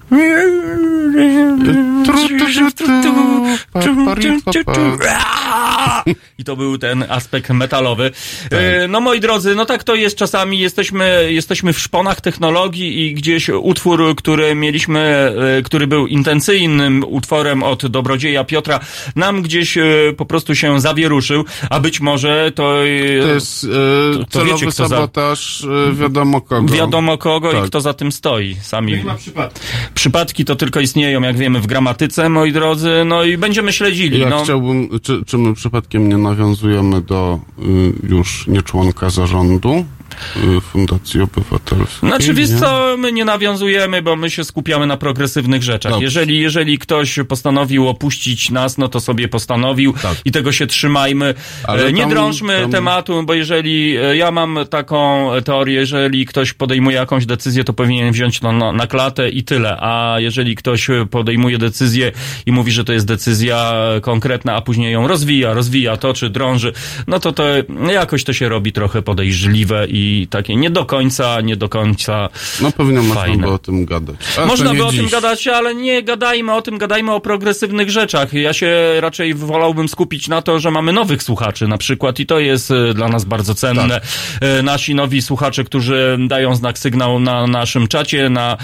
I 6.38 6.44
to 6.44 6.56
był 6.56 6.78
ten 6.78 7.04
aspekt 7.08 7.50
metalowy. 7.50 8.10
E, 8.50 8.88
No 8.88 9.00
moi 9.10 9.20
drodzy, 9.20 9.54
no 9.54 9.66
tak 9.66 9.84
to 9.84 9.94
jest 9.94 10.16
czasami, 10.16 10.58
jesteśmy, 10.58 11.28
jesteśmy 11.32 11.72
w 11.72 11.78
szponach 11.78 12.20
technologii 12.20 13.06
i 13.06 13.14
gdzieś 13.14 13.48
utwór, 13.48 14.14
który 14.16 14.54
mieliśmy, 14.54 15.00
e, 15.58 15.62
który 15.62 15.86
był 15.86 16.06
intencyjnym 16.06 17.04
utworem 17.08 17.62
od 17.62 17.86
dobrodzieja 17.86 18.44
Piotra, 18.44 18.80
nam 19.16 19.42
gdzieś 19.42 19.76
e, 19.78 19.84
po 20.16 20.26
prostu 20.26 20.54
się 20.54 20.80
zawieruszył, 20.80 21.44
a 21.70 21.80
być 21.80 22.00
może 22.00 22.52
to... 22.54 22.84
e, 22.84 23.20
To 23.22 23.28
jest 23.28 23.64
y, 23.64 23.68
to 24.18 24.24
celowy 24.30 24.50
wiecie, 24.50 24.66
kto 24.66 24.88
za- 24.88 24.96
sabotaż 24.96 25.60
y, 25.64 25.94
wiadomo 25.94 26.40
kogo. 26.40 26.74
Wiadomo 26.74 27.18
kogo 27.18 27.52
i 27.52 27.54
Tak. 27.54 27.64
kto 27.66 27.80
za 27.80 27.94
tym 27.94 28.12
stoi. 28.12 28.56
Sami 28.62 28.92
Nie 28.92 29.04
ma 29.04 29.14
przypadku. 29.14 29.60
przypadki 29.94 30.44
to 30.44 30.56
tylko 30.56 30.80
istnieją, 30.80 31.22
jak 31.22 31.36
wiemy, 31.36 31.60
w 31.60 31.66
gramatyce, 31.66 32.28
moi 32.28 32.52
drodzy, 32.52 32.90
no 33.06 33.24
i 33.24 33.38
będziemy 33.38 33.72
śledzili. 33.72 34.20
Ja 34.20 34.28
no. 34.28 34.44
chciałbym, 34.44 35.00
czy, 35.02 35.22
czy 35.26 35.38
my 35.38 35.54
przypadkiem 35.54 36.08
nie 36.08 36.16
nawiązujemy 36.18 37.00
do 37.00 37.38
y, 37.58 37.62
już 38.08 38.46
nie 38.46 38.62
Kazaronu 39.00 39.62
Fundacji 40.62 41.20
Obywatelskiej? 41.20 42.08
Znaczy, 42.08 42.34
wiesz 42.34 42.50
co, 42.60 42.96
my 42.98 43.12
nie 43.12 43.24
nawiązujemy, 43.24 44.02
bo 44.02 44.16
my 44.16 44.30
się 44.30 44.44
skupiamy 44.44 44.86
na 44.86 44.96
progresywnych 44.96 45.62
rzeczach. 45.62 45.92
Dobrze. 45.92 46.04
Jeżeli, 46.04 46.38
jeżeli 46.40 46.78
ktoś 46.78 47.18
postanowił 47.28 47.88
opuścić 47.88 48.50
nas, 48.50 48.78
no 48.78 48.88
to 48.88 49.00
sobie 49.00 49.28
postanowił 49.28 49.92
Tak. 50.02 50.16
i 50.24 50.30
tego 50.32 50.52
się 50.52 50.66
trzymajmy. 50.66 51.34
Ale 51.64 51.92
nie 51.92 52.02
tam- 52.02 52.10
drążmy 52.10 52.60
tam- 52.62 52.70
tematu, 52.70 53.22
bo 53.22 53.34
jeżeli, 53.34 53.96
e, 53.96 54.16
ja 54.16 54.30
mam 54.30 54.58
taką 54.70 55.28
teorię, 55.44 55.74
jeżeli 55.74 56.26
ktoś 56.26 56.52
podejmuje 56.52 56.96
jakąś 56.96 57.26
decyzję, 57.26 57.64
to 57.64 57.72
powinien 57.72 58.12
wziąć 58.12 58.40
to 58.40 58.52
na, 58.52 58.72
na 58.72 58.86
klatę 58.86 59.28
i 59.28 59.44
tyle. 59.44 59.76
A 59.80 60.16
jeżeli 60.18 60.56
ktoś 60.56 60.88
podejmuje 61.10 61.58
decyzję 61.58 62.12
i 62.46 62.52
mówi, 62.52 62.72
że 62.72 62.84
to 62.84 62.92
jest 62.92 63.06
decyzja 63.06 63.72
konkretna, 64.02 64.56
a 64.56 64.60
później 64.60 64.92
ją 64.92 65.08
rozwija, 65.08 65.54
rozwija, 65.54 65.96
toczy, 65.96 66.30
drąży, 66.30 66.72
no 67.06 67.20
to 67.20 67.32
to 67.32 67.44
jakoś 67.92 68.24
to 68.24 68.32
się 68.32 68.48
robi 68.48 68.72
trochę 68.72 69.02
podejrzliwe 69.02 69.86
i 69.88 70.09
takie 70.30 70.56
nie 70.56 70.70
do 70.70 70.84
końca, 70.84 71.40
nie 71.40 71.56
do 71.56 71.68
końca 71.68 72.28
No 72.62 72.72
pewnie 72.72 72.98
można 73.02 73.14
Fajne. 73.14 73.46
by 73.46 73.52
o 73.52 73.58
tym 73.58 73.84
gadać. 73.84 74.16
A 74.42 74.46
można 74.46 74.74
by 74.74 74.84
o 74.84 74.90
tym 74.92 75.08
gadać, 75.08 75.46
ale 75.48 75.74
nie 75.74 76.02
gadajmy 76.02 76.52
o 76.54 76.62
tym, 76.62 76.78
gadajmy 76.78 77.12
o 77.12 77.20
progresywnych 77.20 77.90
rzeczach. 77.90 78.32
Ja 78.32 78.52
się 78.52 78.70
raczej 79.00 79.34
wolałbym 79.34 79.88
skupić 79.88 80.28
na 80.28 80.42
to, 80.42 80.60
że 80.60 80.70
mamy 80.70 80.92
nowych 80.92 81.22
słuchaczy 81.22 81.68
na 81.68 81.78
przykład 81.78 82.20
i 82.20 82.26
to 82.26 82.38
jest 82.38 82.70
e, 82.70 82.94
dla 82.94 83.08
nas 83.08 83.24
bardzo 83.24 83.54
cenne. 83.54 84.00
E, 84.40 84.62
Nasi 84.62 84.94
nowi 84.94 85.22
słuchacze, 85.22 85.64
którzy 85.64 86.18
dają 86.28 86.54
znak 86.54 86.78
sygnał 86.78 87.20
na 87.20 87.46
naszym 87.46 87.88
czacie, 87.88 88.30
na 88.30 88.56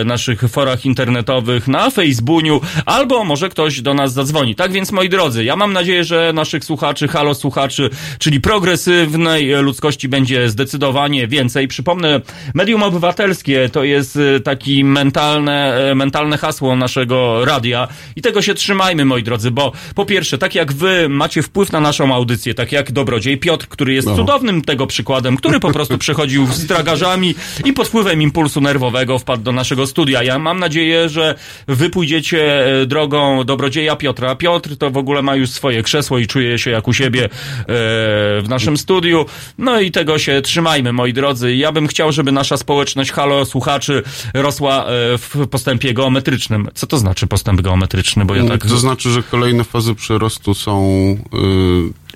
e, 0.00 0.04
naszych 0.04 0.40
forach 0.40 0.84
internetowych, 0.86 1.68
na 1.68 1.90
Facebooku, 1.90 2.60
albo 2.86 3.24
może 3.24 3.48
ktoś 3.48 3.80
do 3.80 3.94
nas 3.94 4.12
zadzwoni. 4.12 4.54
Tak 4.54 4.72
więc, 4.72 4.92
moi 4.92 5.08
drodzy, 5.08 5.44
ja 5.44 5.56
mam 5.56 5.72
nadzieję, 5.72 6.04
że 6.04 6.32
naszych 6.34 6.64
słuchaczy, 6.64 7.08
halo 7.08 7.34
słuchaczy, 7.34 7.90
czyli 8.18 8.40
progresywnej 8.40 9.62
ludzkości 9.62 10.08
będzie 10.08 10.48
zdecydowanie 10.48 10.67
zdecydowanie 10.68 11.28
więcej. 11.28 11.68
Przypomnę, 11.68 12.20
medium 12.54 12.82
obywatelskie 12.82 13.68
to 13.72 13.84
jest 13.84 14.16
y, 14.16 14.40
taki 14.40 14.84
mentalne, 14.84 15.90
e, 15.90 15.94
mentalne 15.94 16.38
hasło 16.38 16.76
naszego 16.76 17.44
radia 17.44 17.88
i 18.16 18.22
tego 18.22 18.42
się 18.42 18.54
trzymajmy, 18.54 19.04
moi 19.04 19.22
drodzy, 19.22 19.50
bo 19.50 19.72
po 19.94 20.04
pierwsze, 20.04 20.38
tak 20.38 20.54
jak 20.54 20.72
wy 20.72 21.08
macie 21.08 21.42
wpływ 21.42 21.72
na 21.72 21.80
naszą 21.80 22.14
audycję, 22.14 22.54
tak 22.54 22.72
jak 22.72 22.92
dobrodziej 22.92 23.38
Piotr, 23.38 23.66
który 23.68 23.94
jest 23.94 24.08
No. 24.08 24.16
cudownym 24.16 24.62
tego 24.62 24.86
przykładem, 24.86 25.36
który 25.36 25.60
po 25.60 25.72
prostu 25.72 25.98
przechodził 25.98 26.46
z 26.46 26.66
tragarzami 26.66 27.34
i 27.64 27.72
pod 27.72 27.88
wpływem 27.88 28.22
impulsu 28.22 28.60
nerwowego 28.60 29.18
wpadł 29.18 29.42
do 29.42 29.52
naszego 29.52 29.86
studia. 29.86 30.22
Ja 30.22 30.38
mam 30.38 30.58
nadzieję, 30.58 31.08
że 31.08 31.34
wy 31.68 31.90
pójdziecie 31.90 32.66
e, 32.82 32.86
drogą 32.86 33.44
dobrodzieja 33.44 33.96
Piotra. 33.96 34.34
Piotr 34.36 34.76
to 34.76 34.90
w 34.90 34.96
ogóle 34.96 35.22
ma 35.22 35.36
już 35.36 35.50
swoje 35.50 35.82
krzesło 35.82 36.18
i 36.18 36.26
czuje 36.26 36.58
się 36.58 36.70
jak 36.70 36.88
u 36.88 36.92
siebie 36.92 37.28
w 37.68 38.44
naszym 38.48 38.76
studiu. 38.76 39.26
No 39.58 39.80
i 39.80 39.90
tego 39.90 40.18
się 40.18 40.42
trzymajmy, 40.48 40.92
moi 40.92 41.12
drodzy. 41.12 41.56
Ja 41.56 41.72
bym 41.72 41.86
chciał, 41.86 42.12
żeby 42.12 42.32
nasza 42.32 42.56
społeczność 42.56 43.12
halo 43.12 43.44
słuchaczy 43.44 44.02
rosła 44.34 44.84
e, 44.84 45.18
w 45.18 45.46
postępie 45.50 45.94
geometrycznym. 45.94 46.68
Co 46.74 46.86
to 46.86 46.98
znaczy 46.98 47.26
postęp 47.26 47.60
geometryczny? 47.60 48.24
Bo 48.24 48.34
ja 48.34 48.44
tak... 48.44 48.66
To 48.66 48.78
znaczy, 48.78 49.10
że 49.10 49.22
kolejne 49.22 49.64
fazy 49.64 49.94
przyrostu 49.94 50.54
są 50.54 50.78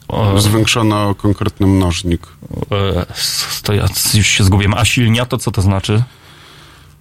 O. 0.08 0.36
y, 0.36 0.40
zwiększone 0.40 0.96
o 0.96 1.14
konkretny 1.14 1.66
mnożnik. 1.66 2.26
E, 2.70 3.06
to 3.62 3.72
ja 3.72 3.86
już 4.14 4.26
się 4.26 4.44
zgubiłem. 4.44 4.74
A 4.74 4.84
silnia 4.84 5.26
to 5.26 5.38
co 5.38 5.50
to 5.50 5.62
znaczy? 5.62 6.02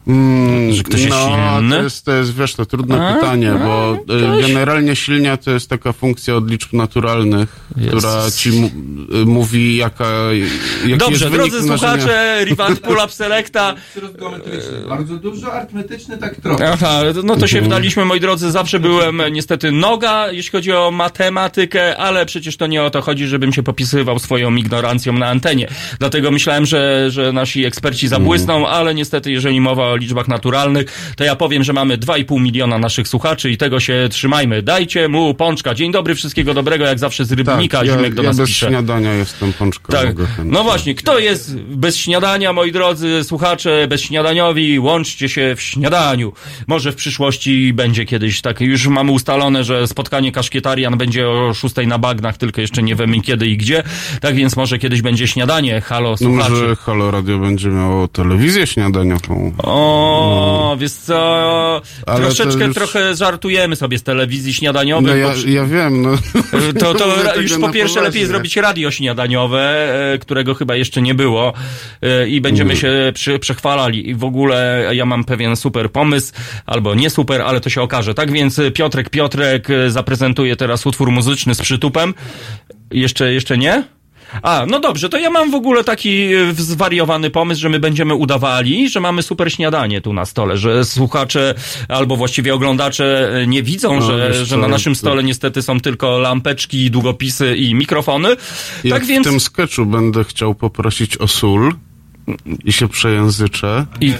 Mm, 0.08 0.74
Że 0.74 0.84
ktoś 0.84 1.00
jest 1.00 1.12
no, 1.12 1.30
silny? 1.58 1.76
To 1.78 1.84
jest, 1.84 2.06
to 2.06 2.12
jest, 2.14 2.36
wiesz, 2.36 2.56
to 2.56 2.66
trudne 2.66 3.08
A, 3.10 3.14
pytanie, 3.14 3.52
a, 3.52 3.58
bo 3.58 3.98
to 4.08 4.38
y, 4.40 4.42
generalnie 4.42 4.96
silnia 4.96 5.38
to 5.38 5.52
jest 5.52 5.70
taka 5.70 5.94
funkcja 5.94 6.36
od 6.36 6.52
liczb 6.52 6.74
naturalnych, 6.74 7.56
Jezus. 7.78 8.00
która 8.00 8.32
ci 8.32 8.50
y, 8.50 9.26
mówi, 9.26 9.78
jaka, 9.78 10.06
jaki 10.86 10.98
Dobrze, 10.98 11.26
jest 11.26 11.36
drodzy 11.38 11.68
słuchacze, 11.68 12.42
Rivant 12.46 12.80
Pull-Up 12.80 13.10
Selecta. 13.12 13.76
Bardzo 14.90 15.16
dużo, 15.18 15.54
arytmetyczny 15.54 16.18
tak 16.18 16.36
trochę. 16.36 16.72
Aha, 16.74 17.02
no 17.24 17.36
to 17.36 17.48
się 17.48 17.58
Mhm. 17.58 17.66
wdaliśmy, 17.66 18.06
moi 18.06 18.20
drodzy. 18.20 18.52
Zawsze 18.52 18.80
byłem 18.80 19.22
niestety 19.32 19.72
noga, 19.72 20.32
jeśli 20.32 20.52
chodzi 20.52 20.72
o 20.72 20.92
matematykę, 20.92 21.98
ale 21.98 22.26
przecież 22.26 22.58
to 22.58 22.68
nie 22.68 22.84
o 22.84 22.90
to 22.90 23.02
chodzi, 23.02 23.28
żebym 23.28 23.54
się 23.54 23.64
popisywał 23.64 24.20
swoją 24.20 24.56
ignorancją 24.56 25.14
na 25.14 25.28
antenie. 25.28 25.68
Dlatego 26.00 26.32
myślałem, 26.32 26.66
że, 26.66 27.06
że 27.12 27.34
nasi 27.34 27.66
eksperci 27.66 28.08
zabłysną, 28.08 28.56
Mhm. 28.56 28.74
ale 28.76 28.96
niestety, 28.96 29.32
jeżeli 29.32 29.62
mowa 29.62 29.91
o 29.92 29.96
liczbach 29.96 30.28
naturalnych, 30.28 31.14
to 31.16 31.24
ja 31.24 31.36
powiem, 31.36 31.64
że 31.64 31.74
mamy 31.74 31.98
2,5 31.98 32.42
miliona 32.42 32.78
naszych 32.78 33.08
słuchaczy 33.08 33.52
i 33.52 33.58
tego 33.58 33.80
się 33.80 34.08
trzymajmy. 34.12 34.62
Dajcie 34.62 35.08
mu 35.08 35.34
pączka. 35.34 35.74
Dzień 35.76 35.92
dobry, 35.92 36.16
wszystkiego 36.16 36.54
dobrego, 36.54 36.86
jak 36.86 37.00
zawsze 37.00 37.26
z 37.26 37.32
Rybnika. 37.32 37.78
Tak, 37.78 37.88
ja, 37.88 37.94
Zimek 37.98 38.14
do 38.14 38.22
ja 38.24 38.30
nas 38.30 38.38
bez 38.38 38.50
pisze. 38.50 38.68
śniadania 38.68 39.14
jestem 39.14 39.54
pączka. 39.54 39.94
Tak. 39.94 40.16
No 40.46 40.64
właśnie, 40.64 40.96
kto 40.96 41.20
jest 41.20 41.56
bez 41.62 41.98
śniadania, 41.98 42.54
moi 42.54 42.72
drodzy 42.72 43.24
słuchacze, 43.24 43.88
bezśniadaniowi, 43.90 44.80
łączcie 44.80 45.30
się 45.30 45.56
w 45.56 45.62
śniadaniu. 45.62 46.34
Może 46.68 46.92
w 46.92 46.96
przyszłości 46.96 47.74
będzie 47.74 48.06
kiedyś 48.06 48.42
tak, 48.42 48.62
już 48.62 48.88
mamy 48.88 49.12
ustalone, 49.12 49.64
że 49.64 49.88
spotkanie 49.88 50.32
kaszkietarian 50.32 50.98
będzie 50.98 51.30
o 51.30 51.54
6 51.54 51.76
na 51.88 51.98
bagnach, 51.98 52.38
tylko 52.38 52.62
jeszcze 52.62 52.84
nie 52.84 52.96
wiemy 52.96 53.22
kiedy 53.22 53.48
i 53.48 53.58
gdzie. 53.58 53.84
Tak 54.22 54.36
więc 54.36 54.56
może 54.56 54.80
kiedyś 54.80 55.02
będzie 55.02 55.28
śniadanie. 55.28 55.82
Halo, 55.82 56.10
No 56.12 56.18
słuchacze. 56.18 56.50
może 56.50 56.76
Halo 56.76 57.12
Radio 57.12 57.38
będzie 57.40 57.70
miało 57.70 58.08
telewizję 58.08 58.68
śniadaniową. 58.68 59.54
O, 59.58 59.81
wiesz 60.80 60.92
co, 60.92 61.82
Ale 62.06 62.26
troszeczkę 62.26 62.66
już- 62.66 62.76
trochę 62.76 63.16
żartujemy 63.16 63.76
sobie 63.76 63.98
z 63.98 64.04
telewizji 64.04 64.54
śniadaniowej. 64.54 65.06
No 65.06 65.12
bo 65.12 65.18
ja, 65.30 65.34
przy- 65.34 65.52
ja 65.52 65.66
wiem, 65.66 66.02
no. 66.02 66.18
To, 66.80 66.94
to 66.94 67.06
już 67.42 67.52
po 67.52 67.70
pierwsze 67.70 67.96
poważnie. 67.96 68.02
lepiej 68.02 68.26
zrobić 68.26 68.56
radio 68.58 68.92
śniadaniowe, 68.92 69.94
e, 70.14 70.18
którego 70.18 70.54
chyba 70.54 70.76
jeszcze 70.76 71.02
nie 71.02 71.16
było 71.16 71.54
e, 72.02 72.28
i 72.28 72.42
będziemy 72.42 72.72
Mm. 72.72 72.82
się 72.82 72.92
przy, 73.14 73.40
przechwalali. 73.40 74.10
I 74.10 74.16
w 74.16 74.24
ogóle 74.24 74.90
ja 74.94 75.06
mam 75.06 75.24
pewien 75.24 75.56
super 75.56 75.92
pomysł, 75.92 76.34
albo 76.66 76.96
nie 76.96 77.10
super, 77.10 77.42
ale 77.42 77.62
to 77.62 77.70
się 77.70 77.82
okaże. 77.82 78.14
Tak 78.14 78.32
więc 78.32 78.60
e, 78.60 78.72
Piotrek 78.72 79.10
Piotrek 79.10 79.68
zaprezentuje 79.88 80.56
teraz 80.56 80.86
utwór 80.86 81.12
muzyczny 81.12 81.56
z 81.56 81.62
przytupem. 81.62 82.14
Jeszcze, 82.92 83.34
jeszcze 83.34 83.58
nie? 83.58 83.84
A, 84.42 84.66
no 84.68 84.80
dobrze, 84.80 85.10
to 85.10 85.18
ja 85.18 85.30
mam 85.30 85.52
w 85.52 85.56
ogóle 85.56 85.84
taki 85.84 86.34
e, 86.34 86.54
zwariowany 86.54 87.30
pomysł, 87.30 87.62
że 87.62 87.70
my 87.70 87.80
będziemy 87.80 88.16
udawali, 88.16 88.90
że 88.90 89.00
mamy 89.00 89.24
super 89.24 89.52
śniadanie 89.54 90.02
tu 90.02 90.14
na 90.14 90.26
stole, 90.26 90.58
że 90.58 90.86
słuchacze 90.86 91.54
albo 91.88 92.16
właściwie 92.16 92.54
oglądacze 92.54 93.32
e, 93.42 93.48
nie 93.48 93.64
widzą, 93.64 93.96
No, 93.96 94.02
że, 94.02 94.46
że 94.46 94.58
na 94.58 94.68
naszym 94.68 94.94
to- 94.94 95.00
stole 95.00 95.24
niestety 95.24 95.62
są 95.62 95.80
tylko 95.80 96.20
lampeczki, 96.20 96.92
długopisy 96.92 97.56
i 97.56 97.76
mikrofony. 97.76 98.30
Jak 98.84 99.00
tak 99.00 99.08
więc 99.08 99.28
w 99.28 99.30
tym 99.30 99.40
sketchu 99.40 99.86
będę 99.86 100.24
chciał 100.24 100.56
poprosić 100.56 101.18
o 101.18 101.28
sól 101.28 101.74
i 102.66 102.74
się 102.74 102.88
przejęzyczę. 102.88 103.86
I, 104.02 104.14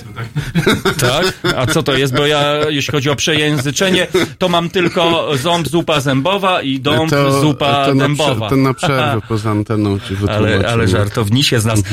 tak? 1.00 1.54
A 1.58 1.66
co 1.66 1.84
to 1.84 1.94
jest? 1.94 2.16
Bo 2.16 2.26
ja, 2.26 2.54
jeśli 2.70 2.92
chodzi 2.92 3.10
o 3.10 3.16
przejęzyczenie, 3.16 4.08
to 4.38 4.50
mam 4.50 4.70
tylko 4.70 5.30
ząb 5.38 5.68
zupa 5.68 6.00
zębowa 6.00 6.62
i 6.62 6.80
dąb 6.80 7.10
to, 7.10 7.42
zupa 7.42 7.86
to 7.86 7.96
na, 7.96 8.04
dębowa. 8.08 8.36
prze- 8.36 8.50
to 8.50 8.56
na 8.56 8.74
przerwę 8.74 9.22
poza 9.28 9.52
anteną 9.52 10.00
ci. 10.00 10.16
Ale, 10.30 10.70
ale 10.70 10.88
żartownisie 10.88 11.60
z 11.60 11.66
nas. 11.66 11.84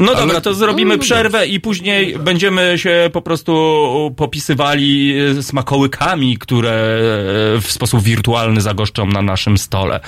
No 0.00 0.06
dobra, 0.14 0.22
Ale- 0.22 0.40
to 0.40 0.54
zrobimy 0.54 0.90
no, 0.90 0.96
no 0.96 1.02
przerwę 1.02 1.46
i 1.46 1.60
później 1.60 2.18
będziemy 2.18 2.78
się 2.78 3.10
po 3.12 3.22
prostu 3.22 4.14
popisywali 4.16 5.14
e, 5.38 5.42
smakołykami, 5.42 6.38
które 6.38 6.70
e, 6.70 7.60
w 7.60 7.66
sposób 7.68 8.02
wirtualny 8.02 8.60
zagoszczą 8.60 9.06
na 9.06 9.22
naszym 9.22 9.58
stole. 9.58 10.00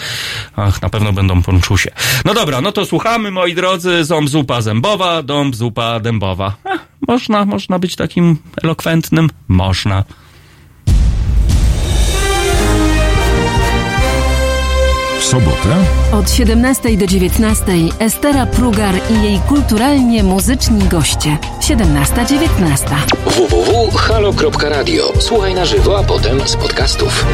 Ach, 0.56 0.82
na 0.82 0.88
pewno 0.88 1.12
będą 1.12 1.42
ponczusie. 1.42 1.90
No 2.24 2.34
dobra, 2.34 2.60
no 2.60 2.72
to 2.72 2.86
słuchamy, 2.86 3.30
moi 3.30 3.54
drodzy, 3.54 4.04
ząb 4.04 4.28
zupa 4.28 4.60
zębowa, 4.60 5.07
dąb 5.24 5.56
zupa 5.56 6.00
dębowa. 6.00 6.56
Można, 7.08 7.44
można 7.44 7.78
być 7.78 7.96
takim 7.96 8.38
elokwentnym? 8.62 9.30
Można. 9.48 10.04
W 15.20 15.24
sobotę 15.24 15.76
Od 16.12 16.30
17 16.30 16.96
do 16.96 17.06
19 17.06 17.64
Estera 17.98 18.46
Prugar 18.46 18.94
i 19.10 19.22
jej 19.22 19.40
kulturalnie 19.48 20.22
muzyczni 20.22 20.88
goście. 20.88 21.38
17-19. 21.60 22.94
www.halo.radio. 23.26 25.12
Słuchaj 25.18 25.54
na 25.54 25.64
żywo, 25.64 25.98
a 25.98 26.02
potem 26.02 26.48
z 26.48 26.56
podcastów. 26.56 27.26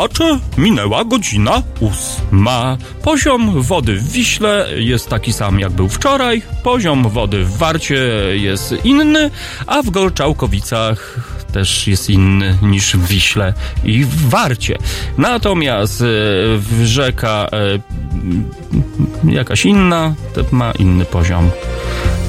Słuchacze, 0.00 0.38
minęła 0.58 1.04
godzina 1.04 1.62
ósma. 1.80 2.78
Poziom 3.02 3.62
wody 3.62 3.96
w 3.96 4.12
Wiśle 4.12 4.66
jest 4.76 5.08
taki 5.08 5.32
sam 5.32 5.60
jak 5.60 5.72
był 5.72 5.88
wczoraj, 5.88 6.42
poziom 6.62 7.08
wody 7.08 7.44
w 7.44 7.56
Warcie 7.56 7.96
jest 8.32 8.74
inny, 8.84 9.30
a 9.66 9.82
w 9.82 9.90
Golczałkowicach 9.90 11.16
też 11.52 11.86
jest 11.86 12.10
inny 12.10 12.58
niż 12.62 12.96
w 12.96 13.06
Wiśle 13.06 13.54
i 13.84 14.04
w 14.04 14.28
Warcie. 14.28 14.78
Natomiast 15.18 16.00
e, 16.00 16.04
w 16.56 16.82
rzeka 16.84 17.46
e, 17.52 19.32
jakaś 19.32 19.64
inna 19.64 20.14
ma 20.50 20.72
inny 20.72 21.04
poziom. 21.04 21.50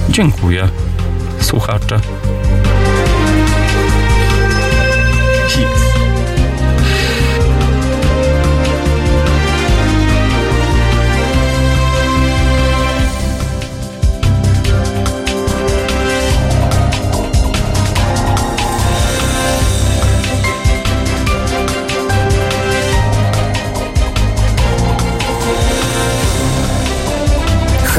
Dziękuję, 0.10 0.70
słuchacze. 1.40 2.00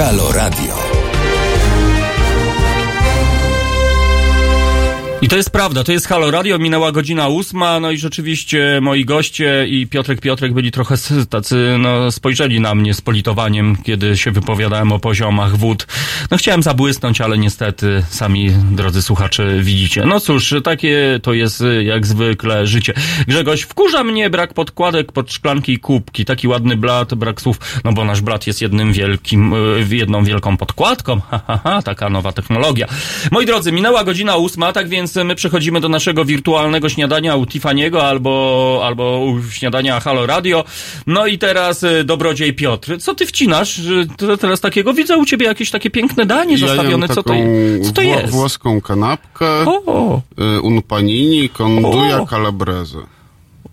Halo 0.02 0.32
Radio. 0.32 0.74
I 5.22 5.28
to 5.28 5.36
jest 5.36 5.50
prawda, 5.50 5.84
to 5.84 5.92
jest 5.92 6.06
Halo 6.06 6.30
Radio, 6.30 6.58
minęła 6.58 6.92
godzina 6.92 7.28
ósma, 7.28 7.80
no 7.80 7.90
i 7.90 7.98
rzeczywiście 7.98 8.78
moi 8.82 9.04
goście 9.04 9.66
i 9.68 9.86
Piotrek 9.86 10.20
Piotrek 10.20 10.52
byli 10.52 10.72
trochę 10.72 10.94
tacy, 11.30 11.76
no 11.78 12.12
spojrzeli 12.12 12.60
na 12.60 12.74
mnie 12.74 12.94
z 12.94 13.00
politowaniem, 13.00 13.76
kiedy 13.82 14.16
się 14.16 14.30
wypowiadałem 14.30 14.92
o 14.92 14.98
poziomach 14.98 15.56
wód. 15.56 15.86
No 16.32 16.38
chciałem 16.38 16.62
zabłysnąć, 16.62 17.20
ale 17.20 17.38
niestety 17.38 18.02
sami, 18.08 18.50
drodzy 18.70 19.02
słuchacze, 19.02 19.58
widzicie. 19.60 20.04
No 20.06 20.20
cóż, 20.20 20.54
takie 20.64 21.20
to 21.22 21.32
jest 21.32 21.60
y, 21.60 21.84
jak 21.84 22.06
zwykle 22.06 22.66
życie. 22.66 22.94
Grzegorz, 23.28 23.62
wkurza 23.62 24.04
mnie 24.04 24.30
brak 24.30 24.54
podkładek 24.54 25.12
pod 25.12 25.32
szklanki 25.32 25.72
i 25.72 25.78
kubki. 25.78 26.24
Taki 26.24 26.48
ładny 26.48 26.76
blat, 26.76 27.14
brak 27.14 27.40
słów, 27.40 27.58
no 27.84 27.92
bo 27.92 28.04
nasz 28.04 28.20
blat 28.20 28.46
jest 28.46 28.62
jednym 28.62 28.92
wielkim, 28.92 29.52
y, 29.52 29.96
jedną 29.96 30.24
wielką 30.24 30.56
podkładką. 30.56 31.20
Ha, 31.30 31.40
ha, 31.46 31.60
ha, 31.64 31.82
taka 31.82 32.10
nowa 32.10 32.32
technologia. 32.32 32.86
Moi 33.30 33.46
drodzy, 33.46 33.72
minęła 33.72 34.04
godzina 34.04 34.36
ósma, 34.36 34.72
tak 34.72 34.88
więc 34.88 35.16
my 35.16 35.34
przechodzimy 35.34 35.80
do 35.80 35.88
naszego 35.88 36.24
wirtualnego 36.24 36.88
śniadania 36.88 37.36
u 37.36 37.44
Tiffany'ego 37.44 38.00
albo, 38.00 38.82
albo 38.84 39.34
śniadania 39.50 40.00
Halo 40.00 40.26
Radio. 40.26 40.64
No 41.06 41.26
i 41.26 41.38
teraz 41.38 41.82
y, 41.82 42.04
dobrodziej 42.04 42.54
Piotr. 42.54 42.98
Co 42.98 43.14
ty 43.14 43.26
wcinasz? 43.26 43.80
Teraz 44.40 44.60
takiego 44.60 44.94
widzę 44.94 45.16
u 45.16 45.24
ciebie 45.26 45.46
jakieś 45.46 45.70
takie 45.70 45.90
piękne 45.90 46.21
danie 46.26 46.56
Ja 46.58 46.66
zastawione. 46.66 47.08
Co 47.08 47.22
to, 47.22 47.34
co 47.84 47.92
to 47.92 48.02
jest? 48.02 48.32
włoską 48.32 48.80
kanapkę, 48.80 49.46
O, 49.66 50.20
y, 50.56 50.60
un 50.60 50.82
panini, 50.82 51.48
konduja 51.48 52.26
calabrese. 52.26 52.98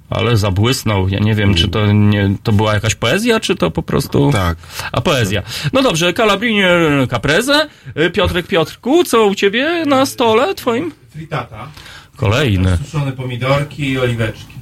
ale 0.10 0.38
zabłysnął. 0.38 1.10
Ja 1.10 1.20
nie 1.20 1.36
wiem, 1.36 1.54
czy 1.56 1.68
to 1.68 1.92
nie, 1.92 2.36
to 2.44 2.52
była 2.52 2.74
jakaś 2.74 2.96
poezja, 2.96 3.40
czy 3.40 3.56
to 3.56 3.72
po 3.72 3.82
prostu... 3.84 4.30
Tak. 4.34 4.58
A 4.92 5.02
poezja. 5.02 5.42
No 5.74 5.82
dobrze, 5.82 6.14
Calabrinie 6.14 6.70
Caprese. 7.10 7.68
Y, 7.98 8.10
Piotrek 8.10 8.48
Piotrku, 8.48 9.04
co 9.04 9.26
u 9.26 9.36
ciebie 9.36 9.84
na 9.86 10.06
stole 10.06 10.56
twoim? 10.56 10.92
Fritata. 11.10 11.68
Kolejny. 12.16 12.78
Suszone 12.86 13.12
pomidorki 13.12 13.90
i 13.90 14.00
oliweczki. 14.00 14.54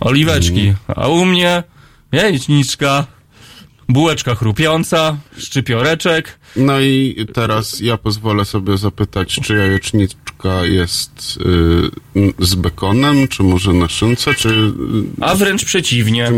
Oliweczki. 0.00 0.74
A 0.96 1.08
u 1.08 1.24
mnie 1.24 1.62
jajeczniczka, 2.12 3.06
bułeczka 3.88 4.34
chrupiąca, 4.34 5.16
szczypioreczek. 5.38 6.35
No 6.56 6.80
i 6.80 7.26
teraz 7.32 7.80
ja 7.80 7.96
pozwolę 7.96 8.44
sobie 8.44 8.76
zapytać, 8.76 9.40
czy 9.42 9.56
jajeczniczka 9.56 10.64
jest 10.64 11.38
y, 12.16 12.46
z 12.46 12.54
bekonem, 12.54 13.28
czy 13.28 13.42
może 13.42 13.72
na 13.72 13.88
szynce, 13.88 14.34
czy... 14.34 14.48
y, 14.48 14.72
A 15.20 15.34
wręcz 15.34 15.64
przeciwnie. 15.64 16.32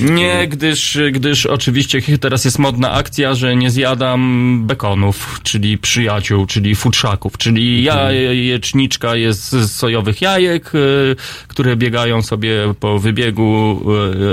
Nie, 0.00 0.48
gdyż, 0.48 0.98
gdyż 1.12 1.46
oczywiście 1.46 2.02
teraz 2.20 2.44
jest 2.44 2.58
modna 2.58 2.92
akcja, 2.92 3.34
że 3.34 3.56
nie 3.56 3.70
zjadam 3.70 4.60
bekonów, 4.66 5.40
czyli 5.42 5.78
przyjaciół, 5.78 6.46
czyli 6.46 6.74
futrzaków, 6.74 7.38
czyli 7.38 7.82
jajeczniczka 7.82 9.16
jest 9.16 9.52
z 9.52 9.72
sojowych 9.72 10.22
jajek, 10.22 10.74
y, 10.74 11.16
które 11.48 11.76
biegają 11.76 12.22
sobie 12.22 12.74
po 12.80 12.98
wybiegu 12.98 13.80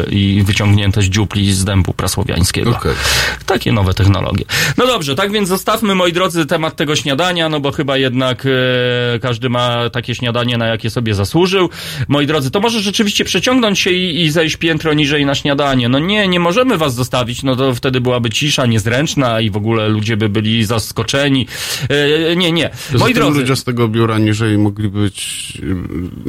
y, 0.07 0.11
i 0.11 0.43
wyciągnięte 0.43 1.01
z 1.01 1.05
dziupli 1.05 1.53
z 1.53 1.65
dębu 1.65 1.93
prasłowiańskiego. 1.93 2.69
Okej. 2.71 2.93
Takie 3.45 3.71
nowe 3.71 3.93
technologie. 3.93 4.45
No 4.77 4.87
dobrze, 4.87 5.15
tak 5.15 5.30
więc 5.31 5.49
zostawmy, 5.49 5.95
moi 5.95 6.13
drodzy, 6.13 6.45
temat 6.45 6.75
tego 6.75 6.95
śniadania, 6.95 7.49
no 7.49 7.59
bo 7.59 7.71
chyba 7.71 7.97
jednak 7.97 8.45
e, 8.45 9.19
każdy 9.19 9.49
ma 9.49 9.89
takie 9.89 10.15
śniadanie, 10.15 10.57
na 10.57 10.65
jakie 10.67 10.89
sobie 10.89 11.15
zasłużył. 11.15 11.69
Moi 12.07 12.27
drodzy, 12.27 12.51
to 12.51 12.59
może 12.59 12.81
rzeczywiście 12.81 13.25
przeciągnąć 13.25 13.79
się 13.79 13.91
i, 13.91 14.21
i 14.21 14.31
zejść 14.31 14.55
piętro 14.55 14.93
niżej 14.93 15.25
na 15.25 15.35
śniadanie. 15.35 15.89
No 15.89 15.99
nie, 15.99 16.27
nie 16.27 16.39
możemy 16.39 16.77
was 16.77 16.95
zostawić, 16.95 17.43
no 17.43 17.55
to 17.55 17.75
wtedy 17.75 18.01
byłaby 18.01 18.29
cisza 18.29 18.65
niezręczna 18.65 19.41
i 19.41 19.49
w 19.49 19.57
ogóle 19.57 19.89
ludzie 19.89 20.17
by 20.17 20.29
byli 20.29 20.65
zaskoczeni. 20.65 21.47
E, 21.89 22.35
nie, 22.35 22.51
nie. 22.51 22.69
Moi 22.99 23.13
drodzy, 23.13 23.39
ludzie 23.39 23.55
z 23.55 23.63
tego 23.63 23.87
biura 23.87 24.17
niżej 24.17 24.57
mogli 24.57 24.89
być 24.89 25.53
y, 25.63 25.75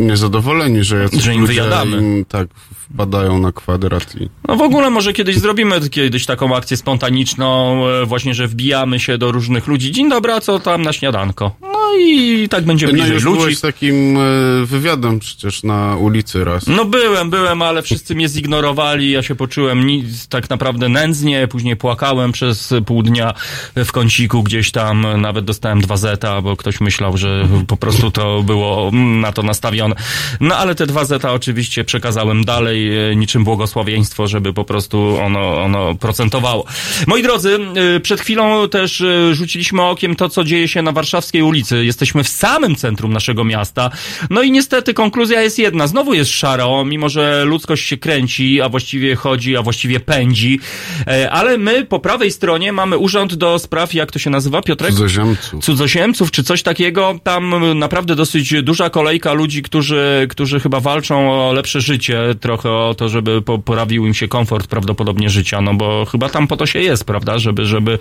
niezadowoleni, 0.03 0.85
że 0.85 0.97
jacyś 1.03 1.23
Że 1.23 1.35
im 1.35 1.41
ludzie 1.41 1.53
wyjadamy. 1.53 1.97
im 1.97 2.25
tak 2.25 2.49
wpadają 2.93 3.39
na 3.39 3.53
kwadrat 3.53 4.17
i... 4.21 4.29
No 4.49 4.57
w 4.57 4.63
ogóle 4.63 4.91
może 4.91 5.13
kiedyś 5.13 5.39
zrobimy 5.39 5.89
kiedyś 5.91 6.27
taką 6.27 6.57
akcję 6.57 6.77
spontaniczną, 6.77 7.83
e, 7.89 8.07
właśnie, 8.07 8.35
że 8.35 8.47
wbijamy 8.47 8.82
się 8.99 9.19
do 9.19 9.33
różnych 9.33 9.67
ludzi. 9.67 9.93
Dzień 9.93 10.09
dobry, 10.11 10.33
co 10.41 10.61
tam 10.61 10.83
na 10.83 10.93
śniadanko? 10.93 11.55
No 11.63 11.99
i 12.01 12.49
tak 12.49 12.65
będzie 12.65 12.87
No 12.87 12.93
bliżej 12.93 13.13
już 13.15 13.25
ludzi. 13.25 13.39
byłeś 13.39 13.59
z 13.59 13.61
takim 13.61 14.17
y, 14.17 14.67
wywiadem 14.67 15.19
przecież 15.19 15.63
na 15.63 15.97
ulicy 15.97 16.45
raz. 16.45 16.67
No 16.67 16.85
byłem, 16.85 17.31
byłem, 17.31 17.63
ale 17.63 17.83
wszyscy 17.83 18.15
mnie 18.15 18.29
zignorowali, 18.29 19.11
ja 19.11 19.23
się 19.23 19.35
poczułem 19.35 19.87
nic, 19.87 20.29
tak 20.29 20.51
naprawdę 20.51 20.89
nędznie, 20.89 21.49
później 21.49 21.77
płakałem 21.77 22.33
przez 22.33 22.75
pół 22.87 23.03
dnia 23.03 23.35
w 23.77 23.93
kąciku 23.93 24.43
gdzieś 24.43 24.71
tam, 24.71 25.21
nawet 25.21 25.45
dostałem 25.45 25.81
dwa 25.81 25.97
zeta, 25.97 26.41
bo 26.41 26.57
ktoś 26.57 26.81
myślał, 26.81 27.17
że 27.17 27.49
po 27.67 27.77
prostu 27.77 28.11
to 28.11 28.43
było 28.43 28.91
na 29.21 29.33
to 29.33 29.43
nastawione. 29.43 29.95
No 30.41 30.57
ale 30.57 30.75
te 30.75 30.87
dwa 30.87 31.05
zeta 31.05 31.33
oczywiście 31.33 31.85
przekazałem 31.85 32.45
dalej, 32.45 33.11
e, 33.11 33.17
niczym 33.17 33.45
błogosławieństwo, 33.45 34.27
żeby 34.27 34.53
po 34.53 34.65
prostu 34.65 35.17
ono, 35.21 35.63
ono 35.63 35.95
procentowało. 35.95 36.65
Moi 37.07 37.23
drodzy, 37.23 37.59
e, 37.97 38.01
przed 38.01 38.21
chwilą 38.21 38.69
też 38.73 39.01
e, 39.01 39.35
rzuciliśmy 39.35 39.83
okiem 39.83 40.17
to, 40.17 40.29
co 40.29 40.45
dzieje 40.45 40.69
się 40.69 40.83
na 40.83 40.93
warszawskiej 40.93 41.43
ulicy. 41.43 41.85
Jesteśmy 41.85 42.25
w 42.25 42.29
samym 42.29 42.77
centrum 42.77 43.13
naszego 43.13 43.45
miasta. 43.45 43.91
No 44.31 44.43
i 44.43 44.51
niestety 44.51 44.95
konkluzja 44.95 45.43
jest 45.43 45.59
jedna. 45.59 45.87
Znowu 45.87 46.15
jest 46.15 46.31
szaro, 46.31 46.85
mimo 46.85 47.09
że 47.09 47.45
ludzkość 47.45 47.89
się 47.89 47.97
kręci, 47.97 48.61
a 48.61 48.69
właściwie 48.69 49.17
chodzi, 49.17 49.57
a 49.57 49.63
właściwie 49.63 50.01
pędzi. 50.01 50.61
E, 51.07 51.31
Ale 51.31 51.59
my 51.59 51.85
po 51.85 52.01
prawej 52.01 52.31
stronie 52.31 52.73
mamy 52.73 52.99
urząd 52.99 53.35
do 53.35 53.59
spraw, 53.59 53.95
jak 53.95 54.13
to 54.13 54.19
się 54.19 54.31
nazywa, 54.31 54.63
Piotrek? 54.63 54.91
Cudzoziemców. 54.91 55.65
cudzoziemców 55.65 56.31
czy 56.31 56.45
coś 56.45 56.63
takiego. 56.63 57.19
Tam 57.23 57.79
naprawdę 57.79 58.15
dosyć 58.15 58.63
duża 58.63 58.91
kolejka 58.91 59.33
ludzi, 59.33 59.63
którzy, 59.63 60.27
którzy 60.31 60.61
chyba 60.61 60.81
walczą 60.81 61.33
o 61.33 61.53
lepsze 61.53 61.81
życie, 61.81 62.19
trochę 62.41 62.71
o 62.71 62.95
to, 62.95 63.09
żeby 63.09 63.43
po, 63.43 63.59
poprawił 63.59 64.07
im 64.07 64.15
się 64.15 64.29
komfort 64.29 64.67
prawdopodobnie 64.67 65.31
życia, 65.31 65.61
no 65.61 65.75
bo 65.75 66.05
chyba 66.05 66.29
tam 66.29 66.47
po 66.47 66.57
to 66.57 66.67
się 66.67 66.81
jest, 66.81 67.05
prawda, 67.05 67.39
żeby, 67.39 67.67
żeby 67.67 67.99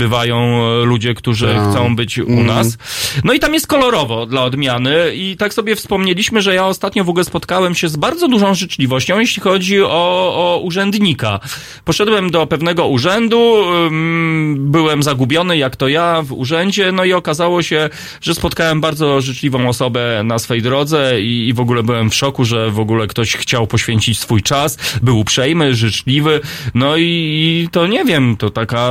przybywają 0.00 0.36
e, 0.36 0.84
ludzie, 0.84 1.14
którzy 1.14 1.46
Tak. 1.46 1.70
chcą 1.70 1.96
być 1.96 2.18
u 2.18 2.42
nas. 2.44 2.78
No 3.24 3.32
i 3.32 3.38
tam 3.40 3.54
jest 3.54 3.66
kolorowo 3.66 4.26
dla 4.26 4.44
odmiany 4.44 4.94
i 5.14 5.36
tak 5.36 5.54
sobie 5.54 5.76
wspomnieliśmy, 5.76 6.42
że 6.42 6.54
ja 6.54 6.66
ostatnio 6.66 7.04
w 7.04 7.08
ogóle 7.08 7.24
spotkałem 7.24 7.74
się 7.74 7.88
z 7.88 7.96
bardzo 7.96 8.28
dużą 8.28 8.54
życzliwością, 8.54 9.18
jeśli 9.18 9.42
chodzi 9.42 9.82
o, 9.82 9.88
o 10.34 10.60
urzędnika. 10.62 11.40
Poszedłem 11.84 12.30
do 12.30 12.46
pewnego 12.46 12.86
urzędu, 12.86 13.64
byłem 14.56 15.02
zagubiony, 15.02 15.56
jak 15.56 15.76
to 15.76 15.88
ja, 15.88 16.22
w 16.22 16.32
urzędzie, 16.32 16.92
no 16.92 17.04
i 17.04 17.12
okazało 17.12 17.62
się, 17.62 17.88
że 18.20 18.34
spotkałem 18.34 18.80
bardzo 18.80 19.20
życzliwą 19.20 19.68
osobę 19.68 20.22
na 20.24 20.38
swej 20.38 20.62
drodze 20.62 21.20
i, 21.20 21.48
i 21.48 21.52
w 21.52 21.60
ogóle 21.60 21.82
byłem 21.82 22.10
w 22.10 22.14
szoku, 22.14 22.44
że 22.44 22.70
w 22.70 22.80
ogóle 22.80 23.06
ktoś 23.06 23.36
chciał 23.36 23.66
poświęcić 23.66 24.20
swój 24.20 24.42
czas, 24.42 24.78
był 25.02 25.18
uprzejmy, 25.18 25.74
życzliwy, 25.74 26.40
no 26.74 26.96
i, 26.96 27.04
i 27.04 27.68
to 27.72 27.86
nie 27.86 28.04
wiem, 28.04 28.36
to 28.36 28.50
taka, 28.50 28.90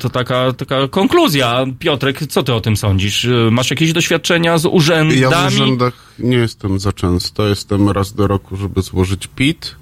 to 0.00 0.10
taka, 0.10 0.19
taka 0.24 0.88
konkluzja. 0.90 1.66
Piotrek, 1.78 2.26
co 2.28 2.42
ty 2.42 2.54
o 2.54 2.60
tym 2.60 2.76
sądzisz? 2.76 3.26
Masz 3.50 3.70
jakieś 3.70 3.92
doświadczenia 3.92 4.58
z 4.58 4.66
urzędami? 4.66 5.20
Ja 5.20 5.30
w 5.50 5.52
urzędach 5.52 5.92
nie 6.18 6.36
jestem 6.36 6.78
za 6.78 6.92
często. 6.92 7.48
Jestem 7.48 7.90
raz 7.90 8.12
do 8.12 8.26
roku, 8.26 8.56
żeby 8.56 8.82
złożyć 8.82 9.26
PIT. 9.36 9.74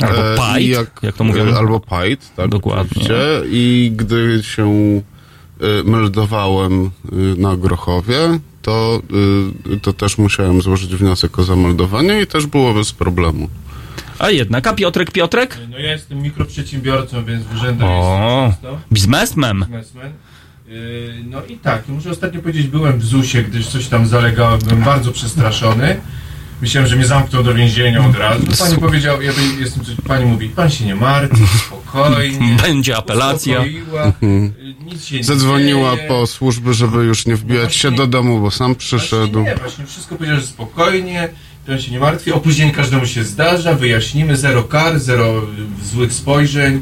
Albo 0.00 0.32
E, 0.32 0.36
PAIT, 0.36 0.66
i 0.66 0.70
jak 1.02 1.16
to 1.16 1.24
mówią. 1.24 1.46
e, 1.46 1.56
Albo 1.58 1.80
PAIT, 1.80 2.34
tak. 2.36 2.48
Dokładnie. 2.48 2.84
oczywiście. 2.90 3.14
I 3.50 3.92
gdy 3.96 4.40
się 4.42 4.66
e, 5.60 5.82
meldowałem 5.84 6.84
e, 6.84 6.90
na 7.40 7.56
Grochowie, 7.56 8.38
to, 8.62 9.02
to 9.82 9.92
też 9.92 10.18
musiałem 10.18 10.62
złożyć 10.62 10.96
wniosek 10.96 11.38
o 11.38 11.42
zameldowanie 11.44 12.20
i 12.22 12.26
też 12.26 12.46
było 12.46 12.74
bez 12.74 12.92
problemu. 12.92 13.48
A 14.18 14.30
jednak, 14.30 14.66
a 14.66 14.72
Piotrek, 14.72 15.10
Piotrek? 15.10 15.58
No 15.70 15.78
ja 15.78 15.92
jestem 15.92 16.22
mikroprzedsiębiorcą, 16.22 17.24
więc 17.24 17.44
w 17.44 17.54
urzędach 17.54 17.88
O, 17.90 18.44
jestem 18.46 18.70
często. 18.70 18.80
biznesmen. 18.92 19.58
Biznesmen. 19.60 20.12
Yy, 20.68 21.14
No 21.30 21.42
i 21.44 21.56
tak, 21.56 21.88
muszę 21.88 22.10
ostatnio 22.10 22.40
powiedzieć, 22.40 22.66
byłem 22.66 22.98
w 22.98 23.04
ZUS-ie, 23.04 23.44
gdyż 23.44 23.66
coś 23.68 23.86
tam 23.86 24.06
zalegałem, 24.06 24.60
byłem 24.60 24.82
bardzo 24.82 25.12
przestraszony. 25.12 26.00
Myślałem, 26.62 26.90
że 26.90 26.96
mnie 26.96 27.06
zamkną 27.06 27.42
do 27.42 27.54
więzienia 27.54 28.06
od 28.06 28.16
razu. 28.16 28.46
Pani 28.58 28.76
powiedział, 28.78 29.22
ja 29.22 29.32
jestem 29.60 29.84
coś, 29.84 29.94
pani 30.06 30.24
mówi, 30.26 30.48
pan 30.48 30.70
się 30.70 30.84
nie 30.84 30.94
martwi, 30.94 31.42
spokojnie. 31.66 32.56
Będzie 32.62 32.96
apelacja. 32.96 33.58
uspokoiła, 33.60 34.02
Mhm. 34.04 34.52
Nic 34.84 35.04
się 35.04 35.16
nie 35.16 35.24
Zadzwoniła 35.24 35.96
dzieje. 35.96 36.08
po 36.08 36.26
służby, 36.26 36.74
żeby 36.74 36.98
już 37.04 37.26
nie 37.26 37.36
wbijać 37.36 37.62
właśnie- 37.62 37.78
się 37.78 37.90
do 37.92 38.06
domu, 38.06 38.40
bo 38.40 38.50
sam 38.50 38.74
przyszedł. 38.74 39.32
Właśnie 39.32 39.50
nie, 39.54 39.56
właśnie 39.56 39.86
wszystko 39.86 40.16
powiedział, 40.16 40.40
że 40.40 40.46
spokojnie, 40.46 41.28
to 41.68 41.78
się 41.78 41.92
nie 41.92 42.00
martwi. 42.00 42.32
Opóźnień 42.32 42.70
każdemu 42.70 43.06
się 43.06 43.24
zdarza, 43.24 43.74
wyjaśnimy, 43.74 44.36
zero 44.36 44.62
kar, 44.62 44.98
zero 44.98 45.46
złych 45.82 46.12
spojrzeń. 46.12 46.80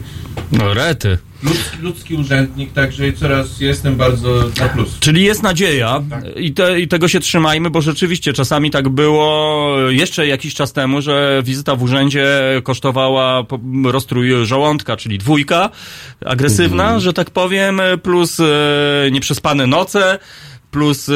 No 0.52 0.74
rety. 0.74 1.18
Ludzki, 1.42 1.76
ludzki 1.82 2.14
urzędnik, 2.14 2.72
także 2.72 3.12
coraz 3.12 3.60
jestem 3.60 3.96
bardzo 3.96 4.44
na 4.60 4.68
plus. 4.68 4.98
Czyli 5.00 5.24
jest 5.24 5.42
nadzieja 5.42 6.02
i, 6.36 6.52
te, 6.52 6.80
i 6.80 6.88
tego 6.88 7.08
się 7.08 7.20
trzymajmy, 7.20 7.70
bo 7.70 7.80
rzeczywiście 7.80 8.32
czasami 8.32 8.70
tak 8.70 8.88
było 8.88 9.76
jeszcze 9.88 10.26
jakiś 10.26 10.54
czas 10.54 10.72
temu, 10.72 11.02
że 11.02 11.42
wizyta 11.44 11.76
w 11.76 11.82
urzędzie 11.82 12.26
kosztowała 12.62 13.44
rozstrój 13.84 14.46
żołądka, 14.46 14.96
czyli 14.96 15.18
dwójka 15.18 15.70
agresywna, 16.26 17.00
że 17.00 17.12
tak 17.12 17.30
powiem, 17.30 17.80
plus 18.02 18.40
e, 18.40 18.44
nieprzespane 19.10 19.66
noce. 19.66 20.18
Plus 20.70 21.08
e, 21.08 21.12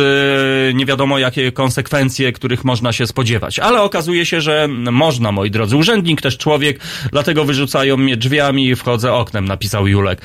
nie 0.75 0.87
wiadomo 0.87 1.19
jakie 1.19 1.53
konsekwencje, 1.53 2.33
których 2.33 2.65
można 2.65 2.93
się 2.93 3.07
spodziewać. 3.07 3.59
Ale 3.59 3.83
okazuje 3.83 4.27
się, 4.27 4.41
że 4.41 4.69
można, 4.91 5.33
moi 5.33 5.51
drodzy. 5.51 5.77
Urzędnik 5.77 6.21
też 6.23 6.39
człowiek, 6.39 6.81
dlatego 7.13 7.45
wyrzucają 7.45 7.97
mnie 7.97 8.17
drzwiami 8.17 8.69
i 8.69 8.77
wchodzę 8.77 9.13
oknem, 9.13 9.45
napisał 9.45 9.87
Julek. 9.87 10.21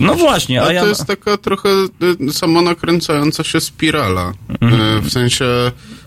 No 0.00 0.14
właśnie, 0.14 0.62
A 0.62 0.66
a 0.66 0.72
ja... 0.72 0.82
to 0.82 0.88
jest 0.88 1.06
taka 1.06 1.36
trochę 1.36 1.68
y, 2.28 2.32
samonakręcająca 2.32 3.44
się 3.44 3.60
spirala. 3.60 4.32
Mhm. 4.60 4.98
Y, 4.98 5.00
W 5.00 5.10
sensie 5.12 5.44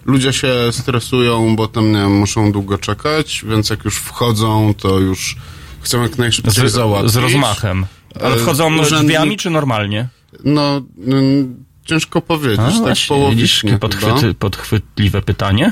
ludzie 0.05 0.33
się 0.33 0.53
stresują, 0.71 1.55
bo 1.55 1.67
tam 1.67 1.91
nie 1.91 1.97
wiem, 1.99 2.11
muszą 2.17 2.51
długo 2.51 2.77
czekać, 2.77 3.43
więc 3.47 3.69
jak 3.69 3.85
już 3.85 3.95
wchodzą, 3.97 4.73
to 4.77 4.99
już 4.99 5.35
chcą 5.81 6.01
jak 6.01 6.17
najszybciej 6.17 6.69
Z, 6.69 6.71
załatwić. 6.73 7.11
z 7.11 7.15
rozmachem. 7.15 7.85
Ale 8.21 8.35
E, 8.35 8.39
wchodzą 8.39 8.77
urzędnik- 8.77 9.05
drzwiami 9.05 9.37
czy 9.37 9.49
normalnie? 9.49 10.07
No, 10.43 10.77
y, 11.07 11.70
ciężko 11.85 12.21
powiedzieć, 12.21 12.59
A, 12.59 12.71
tak 12.71 12.77
właśnie, 12.81 13.15
połowicznie 13.15 13.77
podchwyty, 13.77 14.33
podchwytliwe 14.33 15.21
pytanie. 15.21 15.71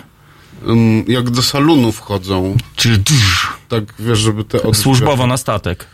Ym, 0.68 1.04
Jak 1.08 1.30
do 1.30 1.42
salonu 1.42 1.92
wchodzą, 1.92 2.58
Czy 2.76 3.02
tak 3.68 3.84
wiesz, 4.00 4.20
żeby 4.20 4.44
te 4.44 4.58
odrzwy- 4.58 4.74
służbowo 4.82 5.28
na 5.28 5.38
statek? 5.38 5.86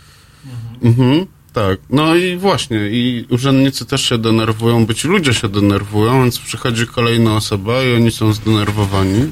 Mhm, 0.83 1.25
tak. 1.53 1.79
No 1.89 2.15
i 2.15 2.37
właśnie, 2.37 2.77
i 2.77 3.25
urzędnicy 3.29 3.85
też 3.85 4.09
się 4.09 4.17
denerwują, 4.17 4.85
być 4.85 5.03
ludzie 5.03 5.33
się 5.33 5.49
denerwują, 5.49 6.21
więc 6.21 6.39
przychodzi 6.39 6.87
kolejna 6.87 7.35
osoba 7.35 7.83
i 7.83 7.93
oni 7.95 8.11
są 8.11 8.33
zdenerwowani. 8.33 9.31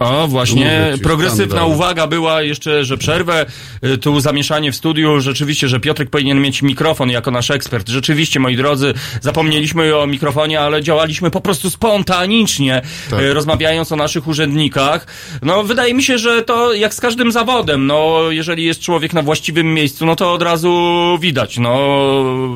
O, 0.00 0.28
właśnie, 0.28 0.92
ci, 0.96 1.02
progresywna 1.02 1.46
skandal. 1.56 1.70
uwaga 1.76 2.06
była 2.06 2.42
jeszcze, 2.42 2.84
że 2.84 2.96
przerwę, 2.98 3.46
y, 3.84 3.98
tu 3.98 4.20
zamieszanie 4.20 4.72
w 4.72 4.76
studiu, 4.76 5.20
rzeczywiście, 5.20 5.68
że 5.68 5.80
Piotrek 5.80 6.10
powinien 6.10 6.40
mieć 6.40 6.62
mikrofon 6.62 7.10
jako 7.10 7.30
nasz 7.30 7.50
ekspert. 7.50 7.88
Rzeczywiście, 7.88 8.40
moi 8.40 8.56
drodzy, 8.56 8.94
zapomnieliśmy 9.20 9.96
o 9.96 10.06
mikrofonie, 10.06 10.60
ale 10.60 10.82
działaliśmy 10.82 11.30
po 11.30 11.40
prostu 11.40 11.70
spontanicznie, 11.70 12.82
Tak. 13.10 13.20
y, 13.20 13.34
rozmawiając 13.34 13.92
o 13.92 13.96
naszych 13.96 14.28
urzędnikach. 14.28 15.06
No, 15.42 15.62
wydaje 15.62 15.94
mi 15.94 16.02
się, 16.02 16.18
że 16.18 16.42
to 16.42 16.72
jak 16.74 16.94
z 16.94 17.00
każdym 17.00 17.32
zawodem, 17.32 17.86
no, 17.86 18.18
jeżeli 18.30 18.64
jest 18.64 18.80
człowiek 18.80 19.12
na 19.12 19.22
właściwym 19.22 19.74
miejscu, 19.74 20.06
no 20.06 20.16
to 20.16 20.32
od 20.32 20.42
razu 20.42 20.72
widać, 21.20 21.58
no, 21.58 21.80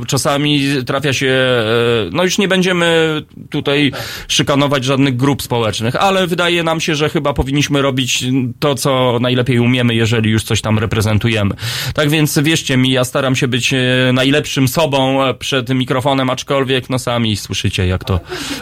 czasami 0.07 0.61
trafia 0.87 1.13
się, 1.13 1.27
e, 1.27 1.65
no 2.13 2.25
już 2.25 2.39
nie 2.39 2.49
będziemy 2.49 3.23
tutaj 3.51 3.93
szykanować 4.29 4.85
żadnych 4.85 5.17
grup 5.17 5.43
społecznych, 5.43 5.97
ale 5.97 6.27
wydaje 6.27 6.63
nam 6.63 6.81
się, 6.81 6.95
że 6.95 7.09
chyba 7.09 7.34
powinniśmy 7.35 7.83
robić 7.83 8.25
to, 8.59 8.75
co 8.75 9.19
najlepiej 9.21 9.59
umiemy, 9.59 9.95
jeżeli 9.95 10.31
już 10.31 10.45
coś 10.45 10.61
tam 10.61 10.79
reprezentujemy. 10.79 11.55
Tak 11.95 12.11
więc 12.11 12.39
wierzcie 12.39 12.77
mi, 12.77 12.91
ja 12.93 13.05
staram 13.05 13.37
się 13.37 13.49
być 13.49 13.73
e, 13.75 13.79
najlepszym 14.13 14.69
sobą 14.69 15.25
e, 15.25 15.35
przed 15.35 15.69
mikrofonem, 15.71 16.31
aczkolwiek 16.31 16.91
no 16.91 16.99
sami 16.99 17.37
słyszycie, 17.37 17.87
jak 17.87 18.05
to 18.05 18.21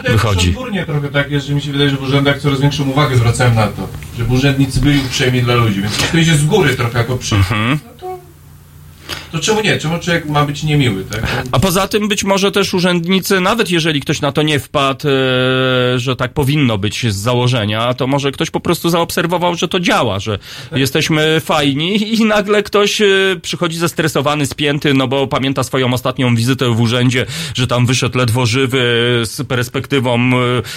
wychodzi. 0.09 0.55
Trochę 0.85 1.09
tak 1.09 1.31
jest, 1.31 1.47
że 1.47 1.55
mi 1.55 1.61
się 1.61 1.71
wydaje, 1.71 1.89
że 1.89 1.95
w 1.97 2.01
urzędach 2.03 2.39
coraz 2.39 2.61
większą 2.61 2.89
uwagę 2.89 3.15
zwracają 3.15 3.53
na 3.55 3.67
to, 3.67 3.87
żeby 4.17 4.33
urzędnicy 4.33 4.79
byli 4.81 4.99
uprzejmi 4.99 5.41
dla 5.41 5.55
ludzi, 5.55 5.81
więc 5.81 6.11
to 6.11 6.17
idzie 6.17 6.35
z 6.35 6.45
góry 6.45 6.75
trochę 6.75 6.97
jako 6.97 7.17
przykład, 7.17 7.51
Mhm. 7.51 7.79
No 9.33 9.39
to, 9.39 9.45
czemu 9.45 9.61
nie? 9.61 9.77
Czemu 9.77 9.99
człowiek 9.99 10.25
ma 10.25 10.45
być 10.45 10.63
niemiły, 10.63 11.05
tak? 11.11 11.43
A 11.51 11.59
poza 11.59 11.87
tym 11.87 12.07
być 12.07 12.23
może 12.23 12.51
też 12.51 12.73
urzędnicy, 12.73 13.39
nawet 13.39 13.71
jeżeli 13.71 14.01
ktoś 14.01 14.21
na 14.21 14.31
to 14.31 14.41
nie 14.41 14.59
wpadł, 14.59 15.07
e, 15.07 15.99
że 15.99 16.15
tak 16.15 16.33
powinno 16.33 16.77
być 16.77 17.13
z 17.13 17.15
założenia, 17.15 17.93
to 17.93 18.07
może 18.07 18.31
ktoś 18.31 18.49
po 18.49 18.59
prostu 18.59 18.89
zaobserwował, 18.89 19.55
że 19.55 19.67
to 19.67 19.79
działa, 19.79 20.19
że 20.19 20.39
jesteśmy 20.75 21.39
fajni 21.39 22.13
i 22.13 22.25
nagle 22.25 22.63
ktoś 22.63 23.01
e, 23.01 23.05
przychodzi 23.41 23.77
zestresowany, 23.77 24.45
spięty, 24.45 24.93
no 24.93 25.07
bo 25.07 25.27
pamięta 25.27 25.63
swoją 25.63 25.93
ostatnią 25.93 26.35
wizytę 26.35 26.69
w 26.69 26.81
urzędzie, 26.81 27.25
że 27.55 27.67
tam 27.67 27.85
wyszedł 27.85 28.17
ledwo 28.17 28.45
żywy 28.45 28.83
z 29.23 29.47
perspektywą 29.47 30.15
e, 30.15 30.31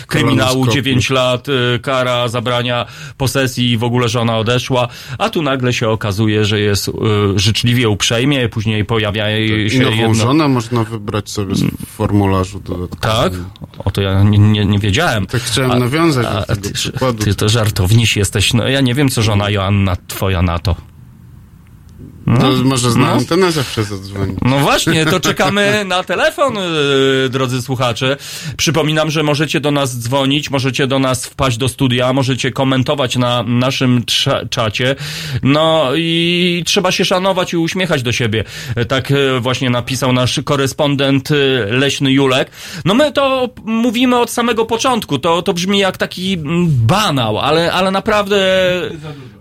kryminału 0.07 0.50
Kolonoskopii. 0.50 0.82
9 0.82 1.11
lat, 1.11 1.46
e, 1.48 1.78
kara 1.78 2.28
zabrania 2.28 2.86
posesji 3.16 3.70
i 3.70 3.76
w 3.76 3.84
ogóle 3.84 4.09
żona 4.09 4.38
odeszła, 4.38 4.88
a 5.18 5.30
tu 5.30 5.42
nagle 5.42 5.72
się 5.72 5.88
okazuje, 5.88 6.45
że 6.45 6.61
jest 6.61 6.88
e, 6.88 6.92
życzliwie, 7.37 7.88
uprzejmie, 7.88 8.46
później 8.49 8.85
pojawia 8.85 9.39
I 9.39 9.71
się 9.71 9.79
nową 9.79 9.97
jedno... 9.97 10.14
żonę 10.14 10.49
można 10.49 10.85
wybrać 10.85 11.31
sobie 11.31 11.55
w 11.55 11.87
formularzu 11.87 12.61
dodatkowym. 12.61 13.45
Tak? 13.61 13.77
O 13.87 13.91
to 13.91 14.01
ja 14.03 14.23
nie, 14.23 14.39
nie, 14.39 14.64
nie 14.67 14.79
wiedziałem. 14.79 15.27
Tak 15.27 15.43
chciałem 15.43 15.79
nawiązać 15.79 16.27
do 16.27 16.43
tego 16.43 16.61
ty, 16.61 16.73
przykładu. 16.73 17.25
ty 17.25 17.35
to 17.35 17.49
żartowniś 17.49 18.17
jesteś. 18.17 18.55
No 18.55 18.68
ja 18.68 18.81
nie 18.81 18.95
wiem, 18.95 19.09
co 19.09 19.23
żona 19.23 19.51
Joanna 19.51 19.97
twoja 20.09 20.43
na 20.43 20.59
to. 20.59 20.77
To 22.26 22.53
może 22.64 22.88
na 22.88 22.94
no. 22.94 23.12
antenę 23.12 23.53
zawsze 23.53 23.84
zadzwoni. 23.84 24.34
No 24.42 24.58
właśnie, 24.58 25.07
to 25.07 25.20
czekamy 25.20 25.84
na 25.84 26.04
telefon, 26.04 26.54
yy, 26.54 27.28
drodzy 27.28 27.62
słuchacze. 27.62 28.16
Przypominam, 28.57 29.11
że 29.11 29.22
możecie 29.22 29.61
do 29.61 29.70
nas 29.70 29.98
dzwonić, 29.98 30.50
możecie 30.50 30.86
do 30.86 30.98
nas 30.98 31.26
wpaść 31.26 31.57
do 31.57 31.68
studia, 31.68 32.12
możecie 32.12 32.50
komentować 32.50 33.16
na 33.16 33.42
naszym 33.42 34.04
czacie. 34.50 34.96
No 35.42 35.90
i 35.96 36.62
trzeba 36.66 36.92
się 36.92 37.04
szanować 37.04 37.53
i 37.53 37.57
uśmiechać 37.57 38.03
do 38.03 38.12
siebie. 38.12 38.44
Tak 38.88 39.11
yy, 39.11 39.40
właśnie 39.40 39.70
napisał 39.70 40.12
nasz 40.12 40.40
korespondent 40.44 41.30
yy, 41.30 41.66
Leśny 41.70 42.12
Julek. 42.12 42.50
No 42.84 42.94
my 42.94 43.12
to 43.12 43.48
mówimy 43.64 44.18
od 44.18 44.30
samego 44.30 44.64
początku. 44.64 45.18
To, 45.18 45.42
to 45.42 45.54
brzmi 45.54 45.78
jak 45.78 45.96
taki 45.96 46.32
mm, 46.32 46.66
banał, 46.68 47.38
ale, 47.38 47.72
ale 47.72 47.90
naprawdę 47.90 48.36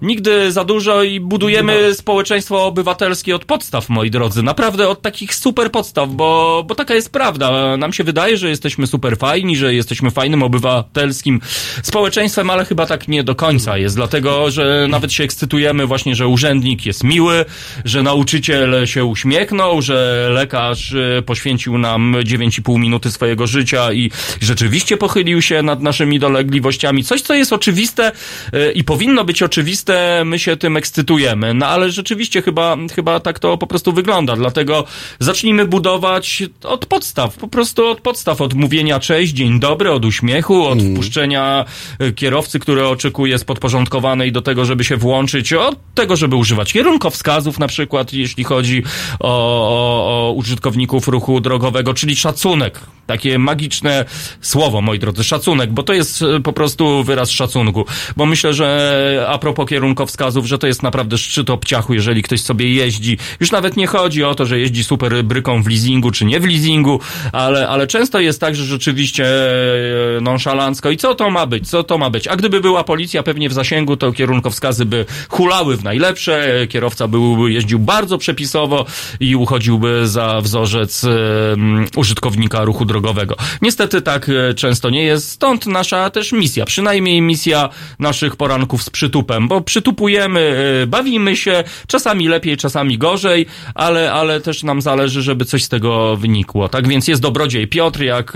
nigdy 0.02 0.52
za 0.52 0.64
dużo 0.64 1.04
i 1.04 1.20
budujemy 1.20 1.96
społeczeństwo 1.96 2.75
obywatelskie 2.76 3.36
od 3.36 3.46
podstaw, 3.46 3.90
moi 3.90 4.12
drodzy. 4.12 4.44
Naprawdę 4.44 4.90
od 4.90 5.02
takich 5.02 5.36
super 5.36 5.72
podstaw, 5.72 6.10
bo, 6.10 6.64
bo 6.68 6.76
taka 6.76 6.94
jest 6.94 7.12
prawda. 7.12 7.78
Nam 7.78 7.94
się 7.94 8.04
wydaje, 8.04 8.38
że 8.38 8.50
jesteśmy 8.50 8.88
super 8.88 9.18
fajni, 9.18 9.58
że 9.58 9.74
jesteśmy 9.74 10.12
fajnym 10.12 10.44
obywatelskim 10.44 11.42
społeczeństwem, 11.84 12.50
ale 12.50 12.66
chyba 12.66 12.86
tak 12.86 13.08
nie 13.08 13.24
do 13.24 13.36
końca 13.36 13.78
jest, 13.78 13.96
dlatego, 13.96 14.52
że 14.52 14.88
nawet 14.90 15.14
się 15.14 15.24
ekscytujemy 15.24 15.88
właśnie, 15.88 16.16
że 16.16 16.28
urzędnik 16.28 16.86
jest 16.86 17.04
miły, 17.04 17.46
że 17.86 18.04
nauczyciel 18.04 18.86
się 18.86 19.06
uśmiechnął, 19.06 19.82
że 19.82 20.30
lekarz 20.32 20.94
e, 20.94 21.22
poświęcił 21.22 21.78
nam 21.78 22.14
9,5 22.14 22.80
minuty 22.80 23.12
swojego 23.12 23.48
życia 23.48 23.94
i 23.94 24.12
rzeczywiście 24.42 24.98
pochylił 24.98 25.42
się 25.42 25.62
nad 25.62 25.82
naszymi 25.82 26.20
dolegliwościami. 26.20 27.04
Coś, 27.04 27.22
co 27.22 27.34
jest 27.34 27.54
oczywiste 27.54 28.12
e, 28.54 28.72
i 28.72 28.84
powinno 28.84 29.24
być 29.26 29.44
oczywiste, 29.44 30.24
my 30.26 30.40
się 30.40 30.58
tym 30.58 30.78
ekscytujemy. 30.78 31.54
No 31.54 31.68
ale 31.68 31.92
rzeczywiście 31.92 32.42
chyba, 32.42 32.65
chyba 32.96 33.20
tak 33.20 33.40
to 33.40 33.58
po 33.58 33.68
prostu 33.68 33.94
wygląda. 33.94 34.36
Dlatego 34.36 34.84
zacznijmy 35.20 35.66
budować 35.66 36.44
od 36.64 36.86
podstaw, 36.86 37.38
po 37.38 37.48
prostu 37.48 37.88
od 37.88 38.02
podstaw, 38.02 38.42
od 38.42 38.54
mówienia 38.54 39.00
cześć, 39.00 39.34
dzień 39.34 39.60
dobry, 39.60 39.92
od 39.92 40.06
uśmiechu, 40.06 40.66
od 40.66 40.82
wpuszczenia 40.82 41.66
e, 42.00 42.12
kierowcy, 42.12 42.60
który 42.60 42.88
oczekuje 42.88 43.40
z 43.40 43.44
podporządkowanej 43.44 44.32
do 44.32 44.42
tego, 44.42 44.66
żeby 44.66 44.84
się 44.84 44.98
włączyć, 44.98 45.54
od 45.54 45.76
tego, 45.94 46.16
żeby 46.16 46.36
używać 46.36 46.74
kierunkowskazów 46.74 47.60
na 47.60 47.68
przykład, 47.68 48.14
jeśli 48.14 48.44
chodzi 48.44 48.84
o, 49.20 49.30
o, 49.30 50.28
o 50.30 50.32
użytkowników 50.32 51.08
ruchu 51.08 51.42
drogowego, 51.42 51.94
czyli 51.94 52.16
szacunek. 52.16 52.80
Takie 53.08 53.40
magiczne 53.40 54.06
słowo, 54.42 54.82
moi 54.82 55.00
drodzy, 55.00 55.24
szacunek, 55.24 55.74
bo 55.74 55.84
to 55.84 55.94
jest 55.94 56.22
e, 56.22 56.40
po 56.40 56.54
prostu 56.54 57.04
wyraz 57.04 57.30
szacunku. 57.30 57.86
Bo 58.18 58.26
myślę, 58.26 58.54
że 58.54 59.26
a 59.30 59.38
propos 59.38 59.70
kierunkowskazów, 59.70 60.46
że 60.46 60.58
to 60.58 60.68
jest 60.68 60.84
naprawdę 60.84 61.18
szczyt 61.18 61.50
obciachu, 61.50 61.94
jeżeli 61.94 62.24
ktoś 62.24 62.42
sobie 62.42 62.55
sobie 62.56 62.74
jeździ. 62.74 63.18
Już 63.40 63.52
nawet 63.52 63.78
nie 63.78 63.88
chodzi 63.88 64.24
o 64.24 64.36
to, 64.36 64.46
że 64.46 64.60
jeździ 64.60 64.84
super 64.84 65.24
bryką 65.24 65.64
w 65.64 65.68
leasingu, 65.68 66.12
czy 66.12 66.26
nie 66.26 66.40
w 66.40 66.46
leasingu, 66.46 67.00
ale, 67.32 67.68
ale 67.68 67.88
często 67.88 68.20
jest 68.20 68.42
tak, 68.42 68.56
że 68.56 68.64
rzeczywiście 68.64 69.26
e, 70.18 70.22
nonszalancko 70.22 70.92
i 70.92 70.98
co 70.98 71.16
to 71.16 71.30
ma 71.30 71.46
być, 71.46 71.70
co 71.70 71.84
to 71.84 71.98
ma 71.98 72.10
być. 72.10 72.28
A 72.28 72.36
gdyby 72.36 72.62
była 72.62 72.84
policja 72.84 73.24
pewnie 73.24 73.50
w 73.50 73.54
zasięgu, 73.54 73.98
to 73.98 74.12
kierunkowskazy 74.12 74.86
by 74.86 75.06
hulały 75.30 75.78
w 75.78 75.84
najlepsze, 75.84 76.68
kierowca 76.70 77.08
byłby 77.08 77.52
jeździł 77.52 77.80
bardzo 77.80 78.18
przepisowo 78.18 78.86
i 79.20 79.36
uchodziłby 79.36 80.08
za 80.08 80.42
wzorzec 80.42 81.04
e, 81.04 81.10
mm, 81.54 81.86
użytkownika 81.96 82.64
ruchu 82.64 82.86
drogowego. 82.86 83.36
Niestety 83.62 84.02
tak 84.02 84.30
e, 84.30 84.54
często 84.54 84.90
nie 84.90 85.04
jest, 85.04 85.30
stąd 85.30 85.66
nasza 85.66 86.10
też 86.10 86.32
misja, 86.32 86.66
przynajmniej 86.66 87.22
misja 87.22 87.70
naszych 88.00 88.36
poranków 88.36 88.84
z 88.84 88.90
przytupem, 88.90 89.48
bo 89.48 89.62
przytupujemy, 89.62 90.56
bawimy 90.88 91.36
się, 91.36 91.64
czasami 91.88 92.28
lepiej, 92.28 92.45
czasami 92.58 92.98
gorzej, 92.98 93.46
ale, 93.76 94.14
ale 94.14 94.42
też 94.42 94.64
nam 94.64 94.82
zależy, 94.82 95.22
żeby 95.22 95.46
coś 95.46 95.64
z 95.64 95.70
tego 95.70 96.18
wynikło. 96.18 96.70
Tak 96.70 96.88
więc 96.88 97.08
jest 97.08 97.22
dobrodziej 97.22 97.68
Piotr, 97.68 98.02
jak 98.02 98.34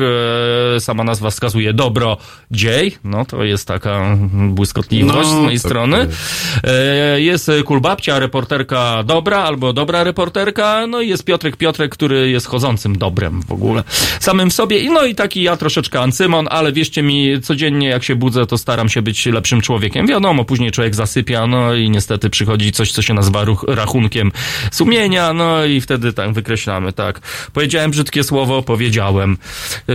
e, 0.76 0.80
sama 0.80 1.04
nazwa 1.04 1.30
wskazuje, 1.30 1.74
dobrodziej, 1.74 2.98
no 3.04 3.26
to 3.26 3.44
jest 3.44 3.68
taka 3.68 4.18
błyskotliwość 4.50 5.18
No, 5.18 5.24
z 5.24 5.34
mojej 5.34 5.60
tak 5.60 5.70
strony. 5.70 6.08
E, 6.64 7.22
Jest 7.22 7.52
Kulbabcia, 7.66 8.20
reporterka 8.20 9.04
dobra, 9.04 9.38
albo 9.38 9.74
dobra 9.74 10.04
reporterka, 10.04 10.88
no 10.88 11.02
i 11.02 11.10
jest 11.10 11.26
Piotrek 11.26 11.58
Piotrek, 11.58 11.92
który 11.92 12.30
jest 12.30 12.48
chodzącym 12.48 12.98
dobrem 12.98 13.42
w 13.42 13.52
ogóle. 13.52 13.84
Samym 14.20 14.50
w 14.50 14.54
sobie, 14.54 14.80
I 14.80 14.90
no 14.90 15.06
i 15.06 15.16
taki 15.16 15.44
ja 15.44 15.58
troszeczkę 15.58 16.00
ancymon, 16.02 16.48
ale 16.52 16.74
wierzcie 16.74 17.04
mi, 17.04 17.42
codziennie 17.42 17.88
jak 17.88 18.04
się 18.04 18.16
budzę, 18.16 18.46
to 18.46 18.58
staram 18.58 18.90
się 18.90 19.02
być 19.02 19.26
lepszym 19.26 19.62
człowiekiem. 19.62 20.08
Wiadomo, 20.08 20.46
później 20.46 20.72
człowiek 20.72 20.96
zasypia, 20.96 21.48
no 21.48 21.74
i 21.74 21.90
niestety 21.90 22.30
przychodzi 22.30 22.72
coś, 22.72 22.92
co 22.92 23.02
się 23.02 23.14
nazywa 23.14 23.44
ruch, 23.44 23.66
rachunkiem 24.00 24.32
sumienia, 24.72 25.34
no 25.34 25.66
i 25.66 25.82
wtedy 25.82 26.14
tak 26.14 26.34
wykreślamy, 26.34 26.94
tak. 26.94 27.20
Powiedziałem 27.54 27.92
brzydkie 27.92 28.24
słowo, 28.24 28.62
powiedziałem. 28.62 29.38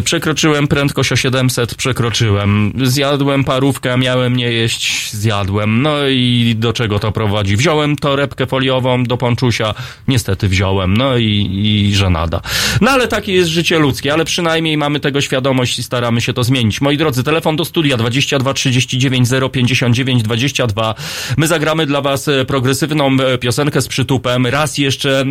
Przekroczyłem 0.04 0.68
prędkość 0.68 1.12
o 1.12 1.16
700, 1.16 1.74
przekroczyłem. 1.74 2.72
Zjadłem 2.84 3.44
parówkę, 3.44 3.98
miałem 3.98 4.36
nie 4.36 4.52
jeść, 4.52 5.12
zjadłem. 5.12 5.82
No 5.82 6.08
i 6.08 6.54
do 6.58 6.72
czego 6.72 6.98
to 6.98 7.12
prowadzi? 7.12 7.56
Wziąłem 7.56 7.96
torebkę 7.96 8.46
foliową 8.46 9.04
do 9.04 9.16
ponczusia, 9.16 9.74
niestety 10.08 10.48
wziąłem, 10.48 10.96
no 10.96 11.16
i, 11.16 11.50
i 11.64 11.94
żenada. 11.94 12.40
No 12.80 12.90
ale 12.90 13.08
takie 13.08 13.32
jest 13.32 13.50
życie 13.50 13.78
ludzkie, 13.78 14.12
ale 14.12 14.24
przynajmniej 14.24 14.76
mamy 14.76 15.00
tego 15.00 15.20
świadomość 15.20 15.78
i 15.78 15.82
staramy 15.82 16.20
się 16.20 16.32
to 16.32 16.44
zmienić. 16.44 16.80
Moi 16.80 16.96
drodzy, 16.96 17.22
telefon 17.22 17.56
do 17.56 17.64
studia 17.64 17.96
22 17.96 18.54
39 18.54 19.28
059 19.52 20.22
22. 20.22 20.94
My 21.36 21.46
zagramy 21.46 21.86
dla 21.86 22.00
was 22.00 22.28
e, 22.28 22.44
progresywną 22.44 23.16
e, 23.20 23.38
piosenkę 23.38 23.82
z 23.82 23.88
przytupem. 23.94 24.46
Raz 24.46 24.78
jeszcze 24.78 25.24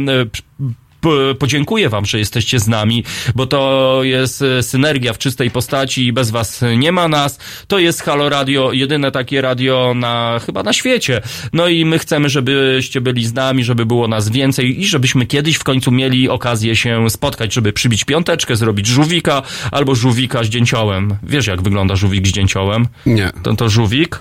e, 1.30 1.36
podziękuję 1.36 1.90
wam, 1.90 2.06
że 2.06 2.20
jesteście 2.20 2.60
z 2.60 2.68
nami, 2.68 3.04
bo 3.36 3.48
to 3.48 4.00
jest 4.04 4.42
e, 4.42 4.64
synergia 4.64 5.14
w 5.14 5.18
czystej 5.18 5.52
postaci 5.52 6.06
i 6.08 6.14
bez 6.14 6.32
was 6.32 6.62
nie 6.78 6.92
ma 6.92 7.08
nas. 7.08 7.40
To 7.68 7.80
jest 7.80 8.02
Halo 8.02 8.30
Radio, 8.30 8.72
jedyne 8.72 9.12
takie 9.12 9.42
radio 9.42 9.94
na, 9.96 10.40
chyba 10.46 10.64
na 10.64 10.74
świecie. 10.74 11.22
No 11.54 11.68
i 11.68 11.86
my 11.86 12.00
chcemy, 12.00 12.30
żebyście 12.30 13.02
byli 13.02 13.26
z 13.26 13.34
nami, 13.34 13.64
żeby 13.64 13.86
było 13.86 14.08
nas 14.08 14.30
więcej 14.30 14.82
i 14.82 14.86
żebyśmy 14.86 15.26
kiedyś 15.26 15.56
w 15.56 15.64
końcu 15.64 15.92
mieli 15.92 16.30
okazję 16.30 16.76
się 16.76 17.10
spotkać, 17.10 17.54
żeby 17.54 17.74
przybić 17.74 18.04
piąteczkę, 18.04 18.56
zrobić 18.56 18.88
żółwika 18.88 19.42
albo 19.72 19.96
żółwika 19.96 20.44
z 20.44 20.48
dzięciołem. 20.48 21.16
Wiesz, 21.24 21.48
jak 21.48 21.62
wygląda 21.62 21.96
żółwik 21.96 22.28
z 22.28 22.32
dzięciołem? 22.32 22.88
Nie. 23.06 23.32
To, 23.44 23.56
to 23.56 23.70
żółwik? 23.70 24.20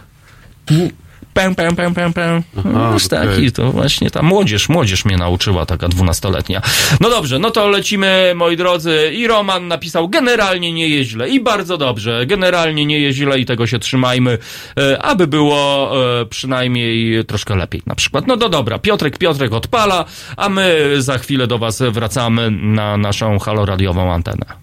Pę, 1.35 1.55
pę, 1.55 1.77
pę, 1.77 1.95
pę, 1.95 2.13
pę. 2.13 2.43
No, 2.65 2.93
jest 2.93 3.13
okej. 3.13 3.29
taki, 3.29 3.53
to 3.53 3.73
właśnie 3.73 4.11
ta 4.11 4.23
młodzież, 4.23 4.69
młodzież 4.69 5.05
mnie 5.05 5.17
nauczyła, 5.17 5.67
taka 5.67 5.89
dwunastoletnia. 5.89 6.63
No 7.01 7.11
dobrze, 7.11 7.39
no 7.39 7.51
to 7.51 7.69
lecimy, 7.69 8.33
moi 8.37 8.57
drodzy. 8.57 9.11
I 9.15 9.27
Roman 9.27 9.69
napisał, 9.69 10.09
generalnie 10.09 10.73
nie 10.73 10.89
jest 10.89 11.11
źle. 11.11 11.29
I 11.29 11.41
bardzo 11.41 11.79
dobrze, 11.79 12.27
generalnie 12.27 12.87
nie 12.87 13.01
jest 13.01 13.19
źle 13.19 13.39
i 13.39 13.45
tego 13.45 13.67
się 13.67 13.79
trzymajmy, 13.79 14.39
e, 14.79 15.03
aby 15.03 15.27
było 15.27 15.93
e, 16.21 16.27
przynajmniej 16.27 17.25
troszkę 17.25 17.57
lepiej 17.57 17.83
na 17.87 17.95
przykład. 17.95 18.27
No 18.27 18.37
to 18.37 18.49
dobra, 18.49 18.79
Piotrek, 18.79 19.19
Piotrek 19.19 19.53
odpala, 19.53 20.05
a 20.37 20.49
my 20.49 20.95
za 20.99 21.19
chwilę 21.19 21.47
do 21.47 21.59
was 21.59 21.83
wracamy 21.91 22.51
na 22.51 22.97
naszą 22.97 23.39
haloradiową 23.39 24.13
antenę. 24.13 24.62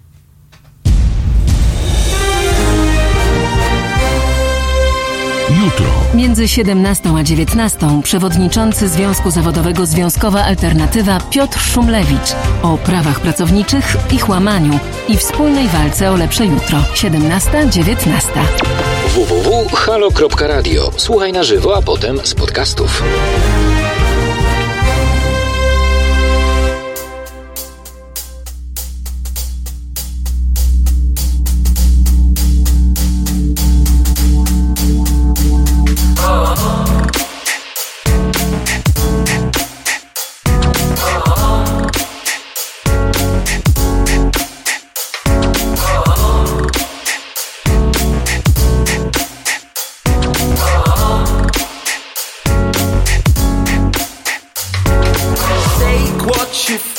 Jutro. 5.49 5.85
Między 6.13 6.47
17 6.47 7.09
a 7.17 7.23
19 7.23 8.01
przewodniczący 8.03 8.89
Związku 8.89 9.31
Zawodowego 9.31 9.85
Związkowa 9.85 10.43
Alternatywa 10.43 11.19
Piotr 11.29 11.59
Szumlewicz 11.59 12.35
o 12.63 12.77
prawach 12.77 13.19
pracowniczych, 13.19 13.97
ich 14.11 14.29
łamaniu 14.29 14.79
i 15.07 15.17
wspólnej 15.17 15.67
walce 15.67 16.11
o 16.11 16.15
lepsze 16.15 16.45
jutro. 16.45 16.77
17-19. 16.93 18.21
www.halo.radio. 19.15 20.91
Słuchaj 20.97 21.33
na 21.33 21.43
żywo, 21.43 21.77
a 21.77 21.81
potem 21.81 22.19
z 22.23 22.33
podcastów. 22.33 23.03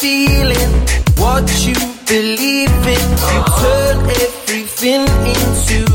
Feeling, 0.01 0.73
what 1.17 1.47
you 1.67 1.75
believe 2.07 2.71
in. 2.87 3.09
You 3.33 3.41
turn 3.61 3.99
everything 4.09 5.07
into 5.27 5.90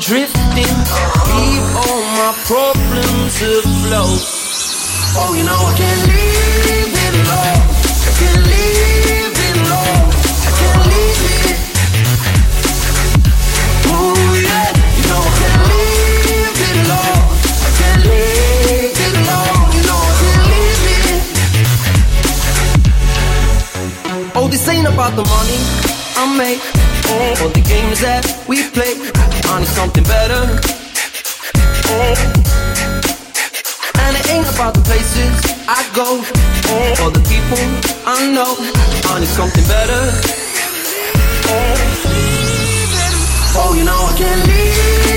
Drifting. 0.00 0.76
Leave 1.34 1.66
all 1.74 2.02
my 2.14 2.32
problems 2.46 3.42
afloat. 3.42 4.22
Oh, 5.18 5.34
you 5.36 5.42
know 5.42 5.58
I 5.58 5.74
can't 5.76 6.02
leave 6.06 6.94
it 6.94 7.14
alone. 7.18 7.66
I 8.06 8.10
can't 8.16 8.46
leave 8.46 9.34
it 9.42 9.56
alone. 9.58 10.06
I 10.14 10.50
can't 10.54 10.86
leave 10.86 11.18
it. 11.50 11.58
Ooh, 13.90 14.38
yeah. 14.38 14.70
You 14.98 15.04
know 15.10 15.18
I 15.18 15.32
can't 15.34 15.66
leave 15.66 16.62
it 16.62 16.76
alone. 16.86 17.18
I 17.58 17.70
can't 17.78 18.02
leave 18.06 18.94
it 18.94 19.14
alone. 19.18 19.66
You 19.74 19.82
know 19.82 19.98
I 19.98 20.14
can't 20.22 20.46
leave 20.46 20.84
it. 21.10 21.26
Oh, 24.36 24.46
this 24.48 24.62
ain't 24.68 24.86
about 24.86 25.16
the 25.16 25.24
money 25.26 25.58
I 26.14 26.24
make 26.38 26.62
oh, 27.10 27.44
or 27.44 27.50
the 27.50 27.60
games 27.66 28.00
that 28.00 28.24
we 28.46 28.62
play. 28.70 28.94
I 29.50 29.60
need 29.60 29.68
something 29.68 30.04
better. 30.04 30.42
And 33.98 34.16
it 34.16 34.30
ain't 34.30 34.48
about 34.54 34.74
the 34.74 34.82
places 34.84 35.34
I 35.66 35.82
go 35.94 36.20
or 37.02 37.10
the 37.10 37.22
people 37.28 37.58
I 38.06 38.30
know. 38.30 38.56
Need 39.18 39.26
something 39.26 39.64
better. 39.66 40.00
Oh, 43.60 43.74
you 43.76 43.84
know 43.84 43.98
I 43.98 44.14
can't 44.16 44.46
leave 44.46 45.07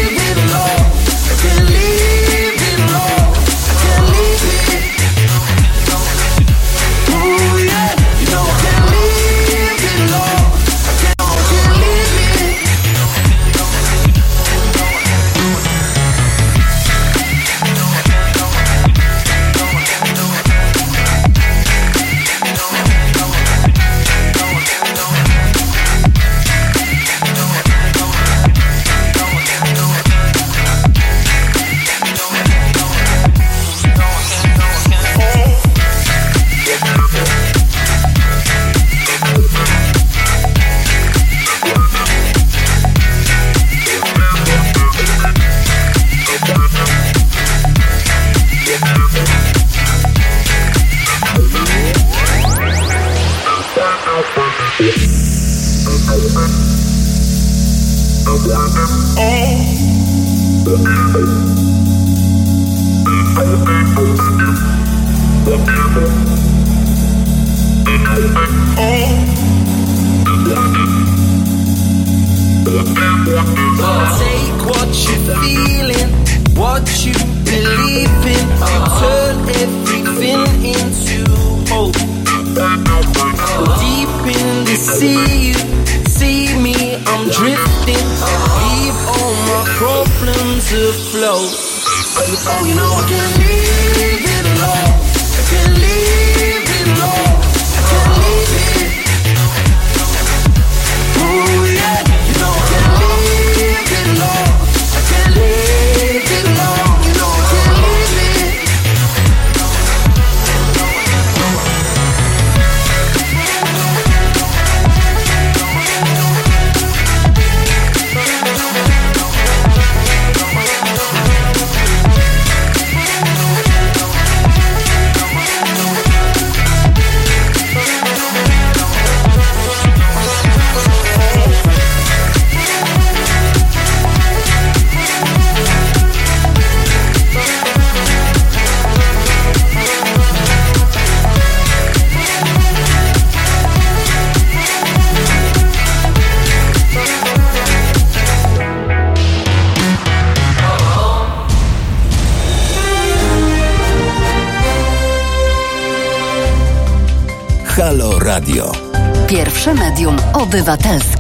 medium 160.54 161.11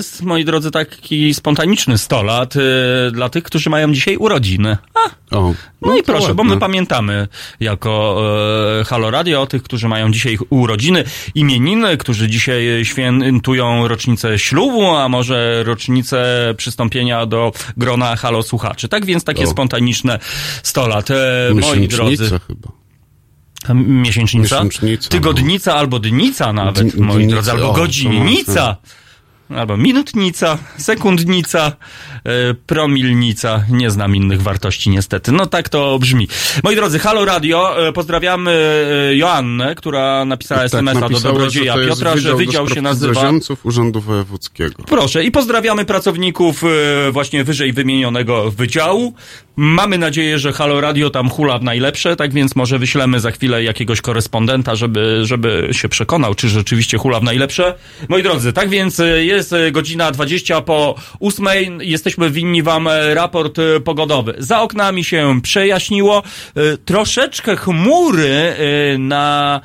jest, 0.00 0.22
moi 0.22 0.44
drodzy, 0.44 0.70
taki 0.70 1.34
spontaniczny 1.34 1.98
sto 1.98 2.22
lat 2.22 2.56
y, 2.56 2.60
dla 3.12 3.28
tych, 3.28 3.44
którzy 3.44 3.70
mają 3.70 3.92
dzisiaj 3.92 4.16
urodziny. 4.16 4.76
A, 4.94 5.36
O, 5.36 5.54
no, 5.82 5.96
i 5.96 5.98
to 5.98 6.04
proszę, 6.12 6.34
bo 6.34 6.42
ładne. 6.42 6.54
my 6.54 6.60
pamiętamy 6.60 7.28
jako 7.60 8.22
e, 8.80 8.84
Halo 8.84 9.10
Radio 9.10 9.42
o 9.42 9.46
tych, 9.46 9.62
którzy 9.62 9.88
mają 9.88 10.12
dzisiaj 10.12 10.38
urodziny, 10.50 11.04
imieniny, 11.34 11.96
którzy 11.96 12.28
dzisiaj 12.28 12.84
świętują 12.84 13.88
rocznicę 13.88 14.38
ślubu, 14.38 14.86
a 14.86 15.08
może 15.08 15.62
rocznicę 15.64 16.54
przystąpienia 16.56 17.26
do 17.26 17.52
grona 17.76 18.16
Halo 18.16 18.42
Słuchaczy. 18.42 18.88
Tak 18.88 19.04
więc 19.06 19.24
takie 19.24 19.44
O. 19.44 19.46
spontaniczne 19.46 20.18
100 20.62 20.88
lat. 20.88 21.10
E, 21.10 21.14
moi 21.50 21.56
Miesięcznica 21.56 21.96
drodzy. 21.96 22.40
chyba. 22.46 22.68
Miesięcznica? 23.74 24.64
Miesięcznica, 24.64 25.08
Tygodnica 25.08 25.74
albo 25.74 25.98
dnica 25.98 26.52
nawet, 26.52 26.94
moi 26.98 27.26
drodzy, 27.26 27.50
albo 27.50 27.72
godzinnica. 27.72 28.76
Albo 29.56 29.76
minutnica, 29.76 30.58
sekundnica, 30.76 31.72
e, 32.24 32.54
promilnica. 32.54 33.64
Nie 33.70 33.90
znam 33.90 34.16
innych 34.16 34.42
wartości 34.42 34.90
niestety. 34.90 35.32
No 35.32 35.46
tak 35.46 35.68
to 35.68 35.98
brzmi. 35.98 36.28
Moi 36.64 36.76
drodzy, 36.76 36.98
Halo 36.98 37.24
Radio, 37.24 37.88
e, 37.88 37.92
pozdrawiamy 37.92 38.50
e, 39.10 39.16
Joannę, 39.16 39.74
która 39.74 40.24
napisała 40.24 40.62
SMS-a 40.62 41.08
do 41.08 41.14
Tak, 41.14 41.22
Dobrodzieja 41.22 41.76
że 41.76 41.86
Piotra, 41.86 42.16
że 42.16 42.36
wydział 42.36 42.68
się 42.68 42.82
nazywa... 42.82 43.32
Urzędu 43.62 44.00
Wojewódzkiego. 44.00 44.82
Proszę 44.86 45.24
i 45.24 45.30
pozdrawiamy 45.30 45.84
pracowników 45.84 46.62
właśnie 47.12 47.44
wyżej 47.44 47.72
wymienionego 47.72 48.50
wydziału. 48.50 49.14
Mamy 49.62 49.98
nadzieję, 49.98 50.38
że 50.38 50.52
Halo 50.52 50.80
Radio 50.80 51.10
tam 51.10 51.30
hula 51.30 51.58
w 51.58 51.62
najlepsze, 51.62 52.16
tak 52.16 52.32
więc 52.32 52.56
może 52.56 52.78
wyślemy 52.78 53.20
za 53.20 53.30
chwilę 53.30 53.62
jakiegoś 53.62 54.00
korespondenta, 54.00 54.74
żeby, 54.74 55.20
żeby 55.22 55.68
się 55.72 55.88
przekonał, 55.88 56.34
czy 56.34 56.48
rzeczywiście 56.48 56.98
hula 56.98 57.20
w 57.20 57.22
najlepsze. 57.22 57.74
Moi 58.08 58.22
drodzy, 58.22 58.52
tak 58.52 58.68
więc 58.68 59.00
e, 59.00 59.24
jest 59.24 59.52
e, 59.52 59.72
godzina 59.72 60.10
20 60.10 60.60
po 60.60 60.94
ósmej. 61.18 61.70
Jesteśmy 61.80 62.30
winni 62.30 62.62
wam 62.62 62.88
e, 62.88 63.14
raport 63.14 63.56
pogodowy. 63.84 64.34
Za 64.38 64.62
oknami 64.62 65.04
się 65.04 65.40
przejaśniło. 65.42 66.22
Troszeczkę 66.84 67.56
chmury 67.56 68.56
na 68.98 69.60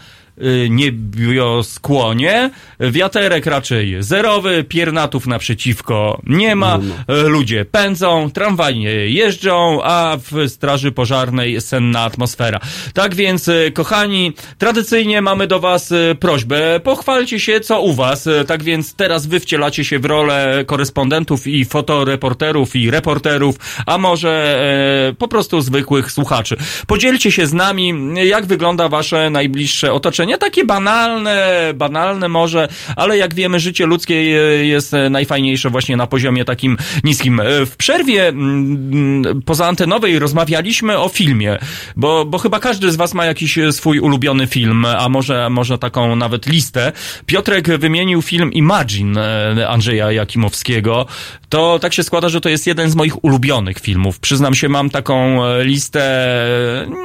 niebioskłonie. 0.70 2.50
Wiaterek 2.80 3.46
raczej 3.46 3.96
zerowy, 4.00 4.64
piernatów 4.64 5.28
naprzeciwko 5.28 6.22
nie 6.26 6.56
ma. 6.56 6.80
Y, 7.26 7.30
Ludzie 7.30 7.66
pędzą, 7.66 8.32
tramwaje 8.32 9.10
jeżdżą, 9.10 9.80
a 9.84 10.18
w 10.32 10.50
straży 10.50 10.92
pożarnej 10.92 11.62
senna 11.62 12.02
atmosfera. 12.02 12.60
Tak 12.94 13.16
więc, 13.16 13.48
y, 13.48 13.72
kochani, 13.74 14.34
tradycyjnie 14.58 15.22
mamy 15.22 15.48
do 15.48 15.60
was 15.60 15.92
y, 15.92 16.16
prośbę. 16.20 16.80
Pochwalcie 16.80 17.40
się, 17.40 17.60
co 17.60 17.82
u 17.82 17.94
was. 17.94 18.28
Y, 18.28 18.46
Tak 18.48 18.64
więc 18.64 18.94
teraz 18.96 19.28
wy 19.28 19.40
wcielacie 19.40 19.86
się 19.86 20.00
w 20.00 20.06
rolę 20.06 20.64
korespondentów 20.68 21.48
i 21.48 21.66
fotoreporterów 21.66 22.76
i 22.76 22.92
reporterów, 22.92 23.56
a 23.86 23.98
może 23.98 24.60
e, 25.10 25.14
po 25.14 25.28
prostu 25.28 25.62
zwykłych 25.62 26.12
słuchaczy. 26.12 26.56
Podzielcie 26.88 27.32
się 27.32 27.48
z 27.48 27.54
nami, 27.54 27.94
jak 28.24 28.46
wygląda 28.46 28.90
wasze 28.90 29.30
najbliższe 29.30 29.94
otoczenie. 29.94 30.25
Takie 30.40 30.66
banalne, 30.66 31.74
banalne 31.76 32.30
może, 32.30 32.68
ale 32.96 33.18
jak 33.18 33.34
wiemy, 33.34 33.60
życie 33.60 33.86
ludzkie 33.86 34.24
jest 34.66 34.94
e, 34.94 35.10
najfajniejsze 35.10 35.70
właśnie 35.70 35.98
na 35.98 36.08
poziomie 36.08 36.46
takim 36.46 36.78
niskim. 37.04 37.40
E, 37.40 37.66
W 37.66 37.78
przerwie 37.78 38.28
mm, 38.28 39.42
pozaantenowej 39.42 40.20
rozmawialiśmy 40.20 41.00
o 41.00 41.10
filmie, 41.10 41.58
bo, 41.96 42.26
bo 42.26 42.38
chyba 42.38 42.60
każdy 42.60 42.92
z 42.92 42.96
was 42.96 43.14
ma 43.14 43.26
jakiś 43.26 43.58
e, 43.58 43.72
swój 43.72 44.00
ulubiony 44.00 44.48
film, 44.48 44.86
a 44.86 45.10
może, 45.10 45.50
może 45.50 45.78
taką 45.78 46.16
nawet 46.16 46.46
listę. 46.46 46.92
Piotrek 47.26 47.78
wymienił 47.78 48.22
film 48.22 48.54
Imagine 48.54 49.20
Andrzeja 49.70 50.12
Jakimowskiego. 50.12 51.06
To 51.50 51.80
tak 51.80 51.94
się 51.94 52.04
składa, 52.04 52.30
że 52.30 52.42
to 52.42 52.50
jest 52.50 52.68
jeden 52.68 52.90
z 52.90 52.96
moich 52.96 53.24
ulubionych 53.24 53.80
filmów. 53.80 54.20
Przyznam 54.20 54.56
się, 54.56 54.70
mam 54.70 54.90
taką 54.90 55.40
listę 55.62 56.06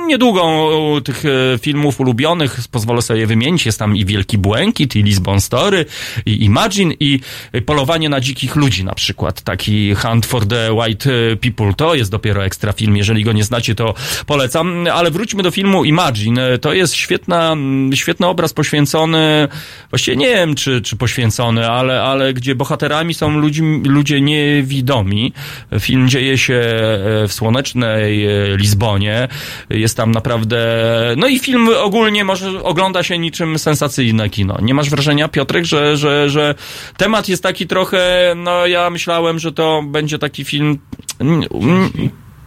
niedługą 0.06 0.70
tych 1.04 1.22
filmów 1.62 2.00
ulubionych. 2.00 2.60
Pozwolę 2.70 3.02
sobie 3.02 3.09
je 3.14 3.26
wymienić. 3.26 3.66
Jest 3.66 3.78
tam 3.78 3.96
i 3.96 4.04
Wielki 4.04 4.38
Błękit, 4.38 4.96
i 4.96 5.02
Lisbon 5.02 5.40
Story, 5.40 5.86
i 6.26 6.44
Imagine, 6.44 6.94
i 7.00 7.20
Polowanie 7.66 8.08
na 8.08 8.20
dzikich 8.20 8.56
ludzi 8.56 8.84
na 8.84 8.94
przykład. 8.94 9.42
Taki 9.42 9.94
Hunt 9.94 10.26
for 10.26 10.46
the 10.46 10.72
White 10.72 11.10
People. 11.40 11.74
To 11.74 11.94
jest 11.94 12.10
dopiero 12.10 12.44
ekstra 12.44 12.72
film. 12.72 12.96
Jeżeli 12.96 13.24
go 13.24 13.32
nie 13.32 13.44
znacie, 13.44 13.74
to 13.74 13.94
polecam. 14.26 14.86
Ale 14.92 15.10
wróćmy 15.10 15.42
do 15.42 15.50
filmu 15.50 15.84
Imagine. 15.84 16.58
To 16.58 16.72
jest 16.72 16.94
świetna, 16.94 17.56
świetny 17.94 18.26
obraz 18.26 18.52
poświęcony, 18.52 19.48
właściwie 19.90 20.16
nie 20.16 20.26
wiem, 20.26 20.54
czy, 20.54 20.82
czy 20.82 20.96
poświęcony, 20.96 21.70
ale, 21.70 22.02
ale 22.02 22.34
gdzie 22.34 22.54
bohaterami 22.54 23.14
są 23.14 23.38
ludzi, 23.38 23.62
ludzie 23.84 24.20
niewidomi. 24.20 25.32
Film 25.80 26.08
dzieje 26.08 26.38
się 26.38 26.54
e, 26.54 27.28
w 27.28 27.32
słonecznej 27.32 28.26
e, 28.26 28.56
Lizbonie. 28.56 29.28
Jest 29.70 29.96
tam 29.96 30.10
naprawdę, 30.10 30.58
no 31.16 31.26
i 31.26 31.38
film 31.38 31.68
ogólnie 31.76 32.24
może 32.24 32.62
ogląda 33.00 33.08
się 33.08 33.18
niczym 33.18 33.58
sensacyjne 33.58 34.30
kino. 34.30 34.58
Nie 34.62 34.74
masz 34.74 34.90
wrażenia, 34.90 35.28
Piotrek, 35.28 35.64
że, 35.64 35.96
że, 35.96 36.30
że 36.30 36.54
temat 36.96 37.28
jest 37.28 37.42
taki 37.42 37.66
trochę, 37.66 38.34
no 38.36 38.66
ja 38.66 38.90
myślałem, 38.90 39.38
że 39.38 39.52
to 39.52 39.82
będzie 39.86 40.18
taki 40.18 40.44
film 40.44 40.78
mm, 41.18 41.42
mm, 41.52 41.90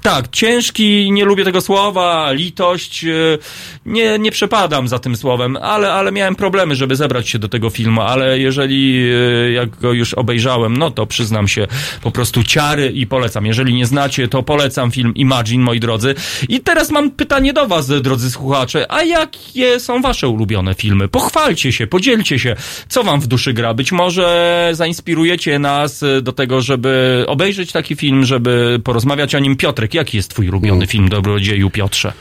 Tak, 0.03 0.27
ciężki, 0.31 1.11
nie 1.11 1.25
lubię 1.25 1.43
tego 1.43 1.61
słowa, 1.61 2.31
litość, 2.31 3.05
e, 3.05 3.37
nie, 3.85 4.19
nie 4.19 4.31
przepadam 4.31 4.87
za 4.87 4.99
tym 4.99 5.15
słowem, 5.15 5.57
ale, 5.61 5.93
ale 5.93 6.11
miałem 6.11 6.35
problemy, 6.35 6.75
żeby 6.75 6.95
zebrać 6.95 7.29
się 7.29 7.39
do 7.39 7.49
tego 7.49 7.69
filmu, 7.69 8.01
ale 8.01 8.39
jeżeli 8.39 9.09
e, 9.47 9.51
jak 9.51 9.69
go 9.69 9.93
już 9.93 10.13
obejrzałem, 10.13 10.77
no 10.77 10.91
to 10.91 11.05
przyznam 11.05 11.47
się 11.47 11.67
po 12.01 12.11
prostu 12.11 12.43
ciary 12.43 12.91
i 12.91 13.07
polecam. 13.07 13.45
Jeżeli 13.45 13.73
nie 13.73 13.85
znacie, 13.85 14.27
to 14.27 14.43
polecam 14.43 14.91
film 14.91 15.13
Imagine, 15.15 15.63
moi 15.63 15.79
drodzy. 15.79 16.15
I 16.49 16.59
teraz 16.59 16.91
mam 16.91 17.11
pytanie 17.11 17.53
do 17.53 17.67
was, 17.67 17.87
drodzy 18.01 18.31
słuchacze, 18.31 18.91
a 18.91 19.03
jakie 19.03 19.79
są 19.79 20.01
wasze 20.01 20.27
ulubione 20.27 20.75
filmy? 20.75 21.07
Pochwalcie 21.07 21.71
się, 21.71 21.87
podzielcie 21.87 22.39
się, 22.39 22.55
co 22.89 23.03
wam 23.03 23.21
w 23.21 23.27
duszy 23.27 23.53
gra. 23.53 23.73
Być 23.73 23.91
może 23.91 24.69
zainspirujecie 24.73 25.59
nas 25.59 26.03
do 26.21 26.31
tego, 26.31 26.61
żeby 26.61 27.23
obejrzeć 27.27 27.71
taki 27.71 27.95
film, 27.95 28.25
żeby 28.25 28.81
porozmawiać 28.83 29.35
o 29.35 29.39
nim. 29.39 29.55
Piotrek, 29.55 29.92
jaki 29.93 30.17
jest 30.17 30.29
twój 30.29 30.49
ulubiony 30.49 30.87
film, 30.87 31.09
Dobrodzieju 31.09 31.69
Piotrze? 31.69 32.13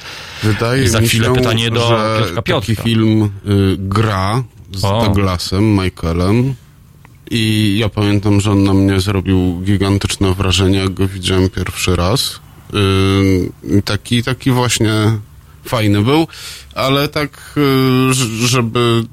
Wydaje 0.43 0.85
I 0.85 0.89
za 0.89 1.01
mi 1.01 1.09
chwilę 1.09 1.27
się, 1.27 1.35
pytanie 1.35 1.71
do 1.71 1.89
że 1.89 2.19
Piotrka 2.19 2.43
Piotrka. 2.43 2.75
taki 2.75 2.89
film 2.89 3.23
y, 3.23 3.29
gra 3.79 4.45
z 4.75 4.85
O. 4.85 5.03
Douglasem, 5.05 5.65
Michaelem 5.65 6.55
i 7.31 7.77
ja 7.79 7.89
pamiętam, 7.89 8.41
że 8.41 8.51
on 8.51 8.65
na 8.65 8.75
mnie 8.75 9.01
zrobił 9.01 9.61
gigantyczne 9.65 10.35
wrażenie, 10.35 10.79
jak 10.79 10.95
go 10.95 11.09
widziałem 11.09 11.51
pierwszy 11.51 11.97
raz. 11.97 12.41
Taki, 13.85 14.23
taki 14.23 14.51
właśnie 14.51 14.93
fajny 15.65 16.03
był, 16.03 16.29
ale 16.75 17.09
tak, 17.09 17.55
y, 17.57 18.15
żeby 18.47 19.05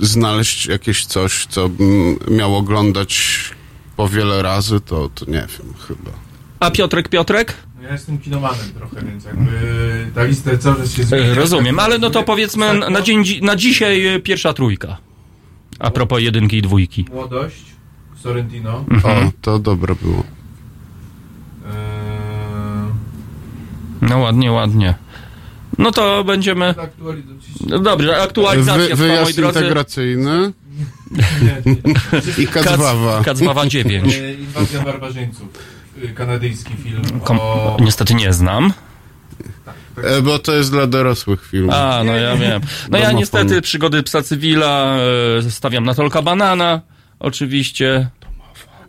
znaleźć 0.00 0.66
jakieś 0.66 1.06
coś, 1.06 1.46
co 1.46 1.70
miał 2.30 2.56
oglądać 2.56 3.40
po 3.96 4.08
wiele 4.08 4.42
razy, 4.42 4.80
to, 4.80 5.10
to 5.14 5.24
nie 5.24 5.46
wiem, 5.58 5.74
chyba. 5.88 6.29
A 6.60 6.70
Piotrek, 6.70 7.08
Piotrek? 7.08 7.54
No 7.76 7.82
ja 7.82 7.92
jestem 7.92 8.18
kinomanem 8.18 8.72
trochę, 8.76 9.06
więc 9.06 9.24
jakby 9.24 9.50
ta 10.14 10.24
lista 10.24 10.58
cały 10.58 10.76
czas 10.76 10.92
się 10.92 11.02
zmienia. 11.04 11.34
Rozumiem, 11.34 11.78
ale 11.78 11.98
no 11.98 12.10
to 12.10 12.22
powiedzmy 12.22 12.74
na, 12.90 13.02
dzień, 13.02 13.24
dzi- 13.24 13.42
na 13.42 13.56
dzisiaj 13.56 14.06
e, 14.06 14.20
pierwsza 14.20 14.52
trójka. 14.52 14.96
A 15.78 15.90
propos 15.90 16.20
jedynki 16.20 16.56
i 16.56 16.62
dwójki. 16.62 17.04
Młodość, 17.12 17.62
Sorrentino. 18.22 18.84
Mhm. 18.90 19.28
O, 19.28 19.32
to 19.42 19.58
dobre 19.58 19.94
było. 20.02 20.22
Eee, 21.66 21.70
No 24.02 24.18
ładnie, 24.18 24.52
ładnie. 24.52 24.94
No 25.78 25.90
to 25.92 26.24
będziemy... 26.24 26.74
No 27.66 27.78
dobrze, 27.78 28.22
aktualizacja 28.22 28.96
Wy, 28.96 28.96
wyjazd 28.96 29.38
moi 29.38 29.46
integracyjny 29.48 30.52
nie, 31.10 31.62
nie. 31.66 31.76
i 32.44 32.46
Kacwawa. 32.46 33.22
Kacwawa 33.24 33.66
9. 33.66 34.14
E, 34.14 34.34
Inwazja 34.34 34.82
barbarzyńców. 34.82 35.48
Kanadyjski 36.08 36.74
film 36.76 37.20
Kom- 37.24 37.40
o... 37.40 37.76
Niestety 37.80 38.14
nie 38.14 38.32
znam. 38.32 38.72
E, 40.04 40.22
bo 40.22 40.38
to 40.38 40.52
jest 40.54 40.70
dla 40.70 40.86
dorosłych 40.86 41.46
film. 41.46 41.70
A, 41.70 42.02
no 42.04 42.16
ja 42.16 42.36
wiem. 42.36 42.62
No 42.90 42.98
ja 42.98 43.12
niestety 43.12 43.62
przygody 43.62 44.02
psa 44.02 44.22
cywila 44.22 44.96
e, 45.46 45.50
stawiam 45.50 45.84
na 45.84 45.94
Tolka 45.94 46.22
Banana, 46.22 46.80
oczywiście. 47.18 48.08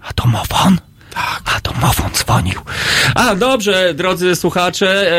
A 0.01 0.13
domofon? 0.13 0.77
Tak. 1.13 1.41
A 1.55 1.59
domofon 1.73 2.11
dzwonił. 2.13 2.59
A, 3.15 3.35
dobrze, 3.35 3.93
drodzy 3.93 4.35
słuchacze, 4.35 5.11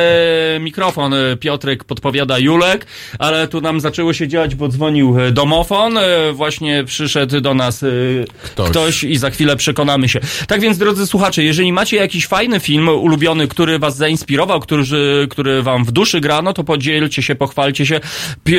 e, 0.56 0.60
mikrofon 0.60 1.14
e, 1.14 1.36
Piotrek 1.36 1.84
podpowiada 1.84 2.38
Julek, 2.38 2.86
ale 3.18 3.48
tu 3.48 3.60
nam 3.60 3.80
zaczęło 3.80 4.12
się 4.12 4.28
dziać, 4.28 4.54
bo 4.54 4.68
dzwonił 4.68 5.20
e, 5.20 5.32
domofon, 5.32 5.98
e, 5.98 6.32
właśnie 6.32 6.84
przyszedł 6.84 7.40
do 7.40 7.54
nas 7.54 7.82
e, 7.82 7.86
ktoś. 8.44 8.70
Ktoś. 8.70 9.04
i 9.04 9.16
za 9.16 9.30
chwilę 9.30 9.56
przekonamy 9.56 10.08
się. 10.08 10.20
Tak 10.48 10.60
więc, 10.60 10.78
drodzy 10.78 11.06
słuchacze, 11.06 11.42
jeżeli 11.42 11.72
macie 11.72 11.96
jakiś 11.96 12.26
fajny 12.26 12.60
film 12.60 12.88
ulubiony, 12.88 13.48
który 13.48 13.78
was 13.78 13.96
zainspirował, 13.96 14.60
który, 14.60 14.84
który 15.30 15.62
wam 15.62 15.84
w 15.84 15.90
duszy 15.90 16.20
gra, 16.20 16.42
no 16.42 16.52
to 16.52 16.64
podzielcie 16.64 17.22
się, 17.22 17.34
pochwalcie 17.34 17.86
się. 17.86 18.00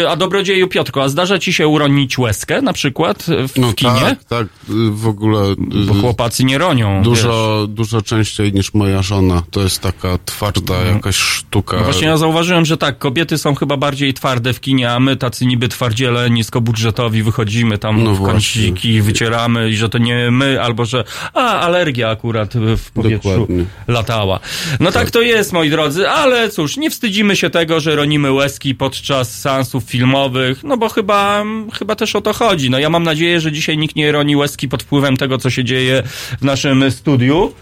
A 0.10 0.16
dobrodzieju 0.16 0.68
Piotrko, 0.68 1.04
a 1.04 1.10
zdarza 1.10 1.40
ci 1.40 1.54
się 1.54 1.68
uronić 1.68 2.18
łezkę 2.18 2.62
na 2.62 2.74
przykład 2.74 3.24
w 3.48 3.58
No 3.60 3.74
kinie? 3.74 4.02
tak, 4.02 4.24
tak, 4.24 4.48
w 4.92 5.08
ogóle 5.08 5.52
y, 5.52 5.56
Bo 5.88 5.94
chłopacy 5.94 6.44
nie 6.44 6.58
ronią. 6.58 7.02
Dużo, 7.24 7.68
dużo 7.68 8.02
częściej 8.02 8.54
niż 8.54 8.74
moja 8.74 9.02
żona. 9.02 9.44
To 9.52 9.62
jest 9.62 9.80
taka 9.80 10.18
twarda 10.26 10.82
jakaś 10.82 11.16
sztuka. 11.16 11.78
No 11.78 11.84
właśnie 11.84 12.08
ja 12.08 12.18
zauważyłem, 12.18 12.66
że 12.66 12.78
tak, 12.78 12.98
kobiety 12.98 13.38
są 13.38 13.56
chyba 13.56 13.78
bardziej 13.78 14.14
twarde 14.14 14.54
w 14.54 14.60
kinie, 14.60 14.92
a 14.92 15.00
my 15.00 15.16
tacy 15.16 15.46
niby 15.46 15.68
twardziele, 15.68 16.30
niskobudżetowi 16.30 17.24
wychodzimy 17.24 17.78
tam 17.78 18.04
No 18.04 18.16
w 18.16 18.24
kąciki, 18.26 19.02
wycieramy 19.02 19.70
i 19.70 19.76
że 19.76 19.90
to 19.90 19.98
nie 19.98 20.32
my, 20.32 20.62
albo 20.62 20.86
że 20.86 21.04
a, 21.34 21.60
alergia 21.60 22.10
akurat 22.10 22.54
w 22.78 22.92
powietrzu 22.92 23.30
Dokładnie. 23.30 23.66
latała. 23.88 24.40
No 24.80 24.92
tak 24.92 25.12
to 25.12 25.22
jest, 25.22 25.54
moi 25.54 25.70
drodzy, 25.70 26.10
ale 26.10 26.50
cóż, 26.50 26.78
nie 26.78 26.90
wstydzimy 26.90 27.36
się 27.36 27.50
tego, 27.50 27.80
że 27.80 27.96
ronimy 27.96 28.32
łezki 28.32 28.76
podczas 28.76 29.40
seansów 29.40 29.84
filmowych, 29.84 30.64
no 30.64 30.78
bo 30.78 30.90
chyba, 30.90 31.44
chyba 31.74 31.96
też 31.96 32.16
o 32.16 32.22
to 32.22 32.34
chodzi. 32.34 32.70
No 32.70 32.80
ja 32.80 32.90
mam 32.90 33.04
nadzieję, 33.04 33.40
że 33.40 33.52
dzisiaj 33.52 33.78
nikt 33.78 33.96
nie 33.96 34.12
roni 34.12 34.36
łezki 34.36 34.68
pod 34.70 34.84
wpływem 34.84 35.18
tego, 35.18 35.38
co 35.38 35.50
się 35.50 35.64
dzieje 35.64 36.04
w 36.42 36.42
naszym 36.42 36.92
studiu. 36.92 37.13
E, 37.22 37.54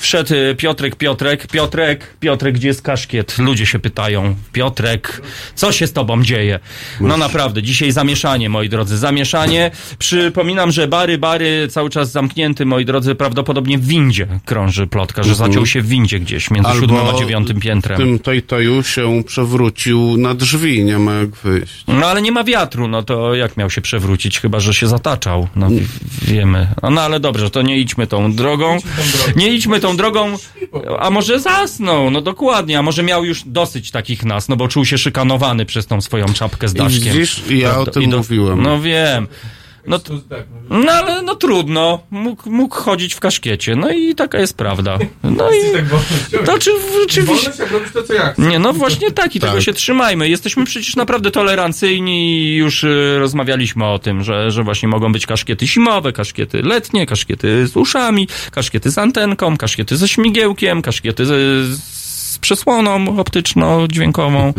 Wszedł 0.00 0.34
Piotrek, 0.56 0.96
Piotrek, 0.96 1.46
Piotrek, 1.46 2.16
Piotrek, 2.20 2.54
gdzie 2.54 2.68
jest 2.68 2.82
kaszkiet? 2.82 3.38
Ludzie 3.38 3.66
się 3.66 3.78
pytają. 3.78 4.34
Piotrek, 4.52 5.22
co 5.54 5.72
się 5.72 5.86
z 5.86 5.92
tobą 5.92 6.22
dzieje? 6.22 6.58
No 7.00 7.16
naprawdę, 7.16 7.62
dzisiaj 7.62 7.92
zamieszanie, 7.92 8.48
moi 8.48 8.68
drodzy, 8.68 8.98
zamieszanie. 8.98 9.70
Przypominam, 9.98 10.72
że 10.72 10.88
bary, 10.88 11.18
bary 11.18 11.68
cały 11.70 11.90
czas 11.90 12.10
zamknięty, 12.12 12.66
moi 12.66 12.84
drodzy, 12.84 13.14
prawdopodobnie 13.14 13.78
w 13.78 13.86
windzie 13.86 14.26
krąży 14.44 14.86
plotka, 14.86 15.22
że 15.22 15.30
Mhm. 15.30 15.50
zaciął 15.50 15.66
się 15.66 15.82
w 15.82 15.86
windzie 15.88 16.20
gdzieś 16.20 16.50
między 16.50 16.68
Albo 16.68 16.80
siódmym 16.80 17.06
a 17.14 17.18
dziewiątym 17.18 17.56
W 17.58 17.62
piętrem. 17.62 17.98
tym 17.98 18.42
toju 18.46 18.82
się 18.82 19.22
przewrócił 19.26 20.16
na 20.16 20.34
drzwi, 20.34 20.84
nie 20.84 20.98
ma 20.98 21.14
jak 21.14 21.30
wyjść. 21.36 21.84
No 21.88 22.06
ale 22.06 22.22
nie 22.22 22.32
ma 22.32 22.44
wiatru, 22.44 22.88
no 22.88 23.02
to 23.02 23.34
jak 23.34 23.56
miał 23.56 23.70
się 23.70 23.80
przewrócić? 23.80 24.40
Chyba, 24.40 24.60
że 24.60 24.74
się 24.74 24.86
zataczał. 24.86 25.48
No 25.56 25.68
wiemy. 26.22 26.68
No, 26.82 26.90
no 26.90 27.00
ale 27.00 27.20
dobrze, 27.20 27.50
to 27.50 27.62
nie 27.62 27.78
idźmy 27.78 28.06
tą 28.06 28.32
drogą. 28.32 28.78
Nie 29.36 29.48
idźmy 29.48 29.80
tą 29.80 29.96
drogą, 29.96 30.36
a 30.98 31.10
może 31.10 31.40
zasnął, 31.40 32.10
no 32.10 32.20
dokładnie, 32.20 32.78
a 32.78 32.82
może 32.82 33.02
miał 33.02 33.24
już 33.24 33.42
dosyć 33.46 33.90
takich 33.90 34.24
nas, 34.24 34.48
no 34.48 34.56
bo 34.56 34.68
czuł 34.68 34.84
się 34.84 34.98
szykanowany 34.98 35.66
przez 35.66 35.86
tą 35.86 36.00
swoją 36.00 36.26
czapkę 36.26 36.68
z 36.68 36.74
I 36.74 36.78
daszkiem. 36.78 37.02
widzisz, 37.12 37.42
ja 37.50 37.78
o 37.78 37.86
tym 37.86 38.10
do- 38.10 38.16
mówiłem. 38.16 38.62
No 38.62 38.80
wiem. 38.80 39.28
No, 39.86 39.98
t- 39.98 40.12
no 40.70 40.92
ale 40.92 41.22
no 41.22 41.34
trudno, 41.34 42.02
mógł, 42.10 42.50
mógł 42.50 42.76
chodzić 42.76 43.14
w 43.14 43.20
kaszkiecie, 43.20 43.76
no 43.76 43.90
i 43.90 44.14
taka 44.14 44.38
jest 44.38 44.56
prawda. 44.56 44.98
No 45.22 45.50
i 45.50 45.72
tak 45.72 45.84
to 46.46 46.58
czy, 46.58 46.70
oczywiście... 47.04 47.50
Robisz 47.72 47.92
to, 47.92 48.02
co 48.02 48.12
ja 48.14 48.32
chcę. 48.32 48.42
Nie, 48.42 48.58
no 48.58 48.72
właśnie 48.72 49.10
tak 49.10 49.36
i 49.36 49.40
tego 49.40 49.52
Tak. 49.52 49.62
się 49.62 49.72
trzymajmy. 49.72 50.28
Jesteśmy 50.28 50.64
przecież 50.64 50.96
naprawdę 50.96 51.30
tolerancyjni 51.30 52.38
i 52.42 52.56
już 52.56 52.84
y, 52.84 53.16
rozmawialiśmy 53.18 53.84
o 53.86 53.98
tym, 53.98 54.22
że, 54.24 54.50
że 54.50 54.62
właśnie 54.64 54.88
mogą 54.88 55.12
być 55.12 55.26
kaszkiety 55.26 55.66
zimowe, 55.66 56.12
kaszkiety 56.12 56.62
letnie, 56.62 57.06
kaszkiety 57.06 57.66
z 57.66 57.76
uszami, 57.76 58.28
kaszkiety 58.50 58.90
z 58.90 58.98
antenką, 58.98 59.56
kaszkiety 59.56 59.96
ze 59.96 60.08
śmigiełkiem, 60.08 60.82
kaszkiety 60.82 61.26
z, 61.26 61.30
z 61.80 62.03
przesłoną 62.38 63.18
optyczno-dźwiękową 63.18 64.52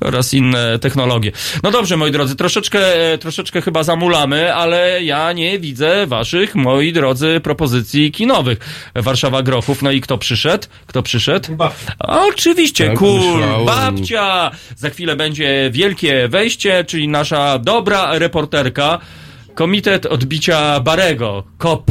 oraz 0.00 0.34
inne 0.34 0.78
technologie. 0.78 1.32
No 1.62 1.70
dobrze, 1.70 1.96
moi 1.96 2.10
drodzy, 2.10 2.36
troszeczkę, 2.36 3.12
e, 3.12 3.18
troszeczkę 3.18 3.60
chyba 3.62 3.82
zamulamy, 3.82 4.54
ale 4.54 5.04
ja 5.04 5.32
nie 5.32 5.58
widzę 5.58 6.06
waszych, 6.06 6.54
moi 6.54 6.92
drodzy, 6.92 7.40
propozycji 7.42 8.12
kinowych. 8.12 8.58
Warszawa 8.94 9.42
Grochów, 9.42 9.82
no 9.82 9.90
i 9.90 10.00
kto 10.00 10.18
przyszedł? 10.18 10.64
Kto 10.86 11.02
przyszedł? 11.02 11.56
Oczywiście, 11.98 12.86
Tak, 12.88 12.98
cool, 12.98 13.20
myślałem. 13.20 13.66
babcia! 13.66 14.50
Za 14.76 14.90
chwilę 14.90 15.16
będzie 15.16 15.70
wielkie 15.72 16.28
wejście, 16.28 16.84
czyli 16.84 17.08
nasza 17.08 17.58
dobra 17.58 18.18
reporterka, 18.18 18.98
Komitet 19.54 20.06
Odbicia 20.06 20.80
Barego, 20.80 21.44
KOP. 21.58 21.90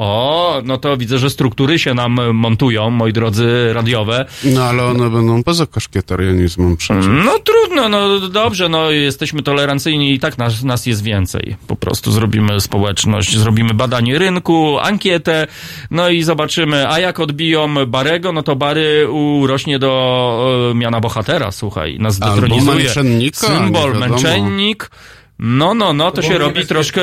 O, 0.00 0.62
no 0.64 0.78
to 0.78 0.96
widzę, 0.96 1.18
że 1.18 1.30
struktury 1.30 1.78
się 1.78 1.94
nam 1.94 2.20
montują, 2.34 2.90
moi 2.90 3.12
drodzy 3.12 3.72
radiowe. 3.72 4.26
No 4.44 4.64
ale 4.64 4.84
one 4.84 5.10
będą 5.10 5.42
poza 5.42 5.66
kaszkietarianizmem 5.66 6.76
przecież. 6.76 7.06
No 7.24 7.38
trudno, 7.38 7.88
no 7.88 8.28
dobrze, 8.28 8.68
no 8.68 8.90
jesteśmy 8.90 9.42
tolerancyjni 9.42 10.14
i 10.14 10.18
tak 10.18 10.38
nas, 10.38 10.62
nas 10.62 10.86
jest 10.86 11.02
więcej. 11.02 11.56
Po 11.66 11.76
prostu 11.76 12.12
zrobimy 12.12 12.60
społeczność, 12.60 13.38
zrobimy 13.38 13.74
badanie 13.74 14.18
rynku, 14.18 14.78
ankietę, 14.78 15.46
no 15.90 16.08
i 16.08 16.22
zobaczymy, 16.22 16.88
a 16.88 16.98
jak 16.98 17.20
odbiją 17.20 17.86
Barego, 17.86 18.32
no 18.32 18.42
to 18.42 18.56
Bary 18.56 19.10
urośnie 19.10 19.78
do 19.78 20.70
e, 20.70 20.74
miana 20.74 21.00
bohatera, 21.00 21.52
słuchaj, 21.52 21.98
nas 21.98 22.22
Albo 22.22 22.60
męczennika, 22.60 23.46
Symbol, 23.46 23.98
męczennik. 23.98 24.90
No, 25.38 25.74
no, 25.74 25.92
no, 25.92 26.10
to 26.10 26.16
To 26.16 26.22
się 26.22 26.38
robi 26.38 26.66
troszkę 26.66 27.02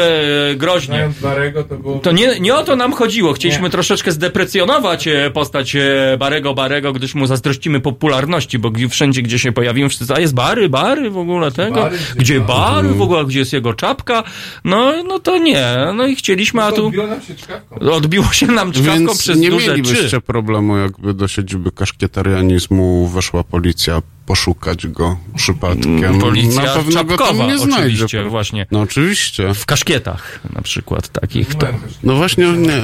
e, 0.51 0.55
groźnie. 0.55 1.09
Barego, 1.21 1.63
to 1.63 1.75
było... 1.75 1.99
To 1.99 2.11
nie, 2.11 2.39
nie 2.39 2.55
o 2.55 2.63
to 2.63 2.75
nam 2.75 2.93
chodziło. 2.93 3.33
Chcieliśmy 3.33 3.63
Nie. 3.63 3.69
troszeczkę 3.69 4.11
zdeprecjonować 4.11 5.07
e, 5.07 5.31
postać 5.31 5.75
e, 5.75 6.15
Barego 6.19 6.53
Barego, 6.53 6.93
gdyż 6.93 7.15
mu 7.15 7.27
zazdrościmy 7.27 7.79
popularności, 7.79 8.59
bo 8.59 8.71
wszędzie, 8.89 9.21
gdzie 9.21 9.39
się 9.39 9.51
pojawił, 9.51 9.89
wszyscy, 9.89 10.13
a 10.13 10.19
jest 10.19 10.33
Bary, 10.33 10.69
Bary 10.69 11.09
w 11.09 11.17
ogóle 11.17 11.51
tego, 11.51 11.75
Bary, 11.81 11.97
gdzie 12.15 12.39
Bary. 12.39 12.81
Bary 12.83 12.89
w 12.89 13.01
ogóle, 13.01 13.25
gdzie 13.25 13.39
jest 13.39 13.53
jego 13.53 13.73
czapka, 13.73 14.23
no, 14.63 15.03
no 15.03 15.19
to 15.19 15.37
nie, 15.37 15.65
no 15.95 16.05
i 16.07 16.15
chcieliśmy, 16.15 16.63
a 16.63 16.71
tu 16.71 16.85
odbiło 16.85 17.07
nam 17.07 17.21
się 17.21 17.35
czkawką. 17.35 17.79
odbiło 17.79 18.25
się 18.31 18.47
nam 18.47 18.71
czkawką 18.71 18.93
Więc 18.93 19.19
przez 19.19 19.37
nie 19.39 19.49
duże 19.49 19.67
mielibyście 19.67 20.09
czy. 20.09 20.21
problemu, 20.21 20.77
jakby 20.77 21.13
do 21.13 21.27
siedziby 21.27 21.71
kaszkietarianizmu 21.71 23.07
weszła 23.07 23.43
policja 23.43 24.01
poszukać 24.25 24.87
go 24.87 25.17
przypadkiem. 25.35 26.19
Policja 26.19 26.63
Na 26.63 26.73
pewno 26.73 27.03
go 27.03 27.17
czapkowa 27.17 27.37
tam 27.39 27.47
nie 27.47 27.57
znajdzie. 27.57 28.05
Oczywiście, 28.25 28.29
właśnie. 28.29 28.65
No 28.71 28.81
oczywiście. 28.81 29.53
W 29.53 29.65
kaszkietach 29.65 30.39
na 30.53 30.61
przykład 30.61 31.09
takich. 31.09 31.55
To. 31.55 31.67
No 32.03 32.15
właśnie 32.15 32.45
nie. 32.45 32.81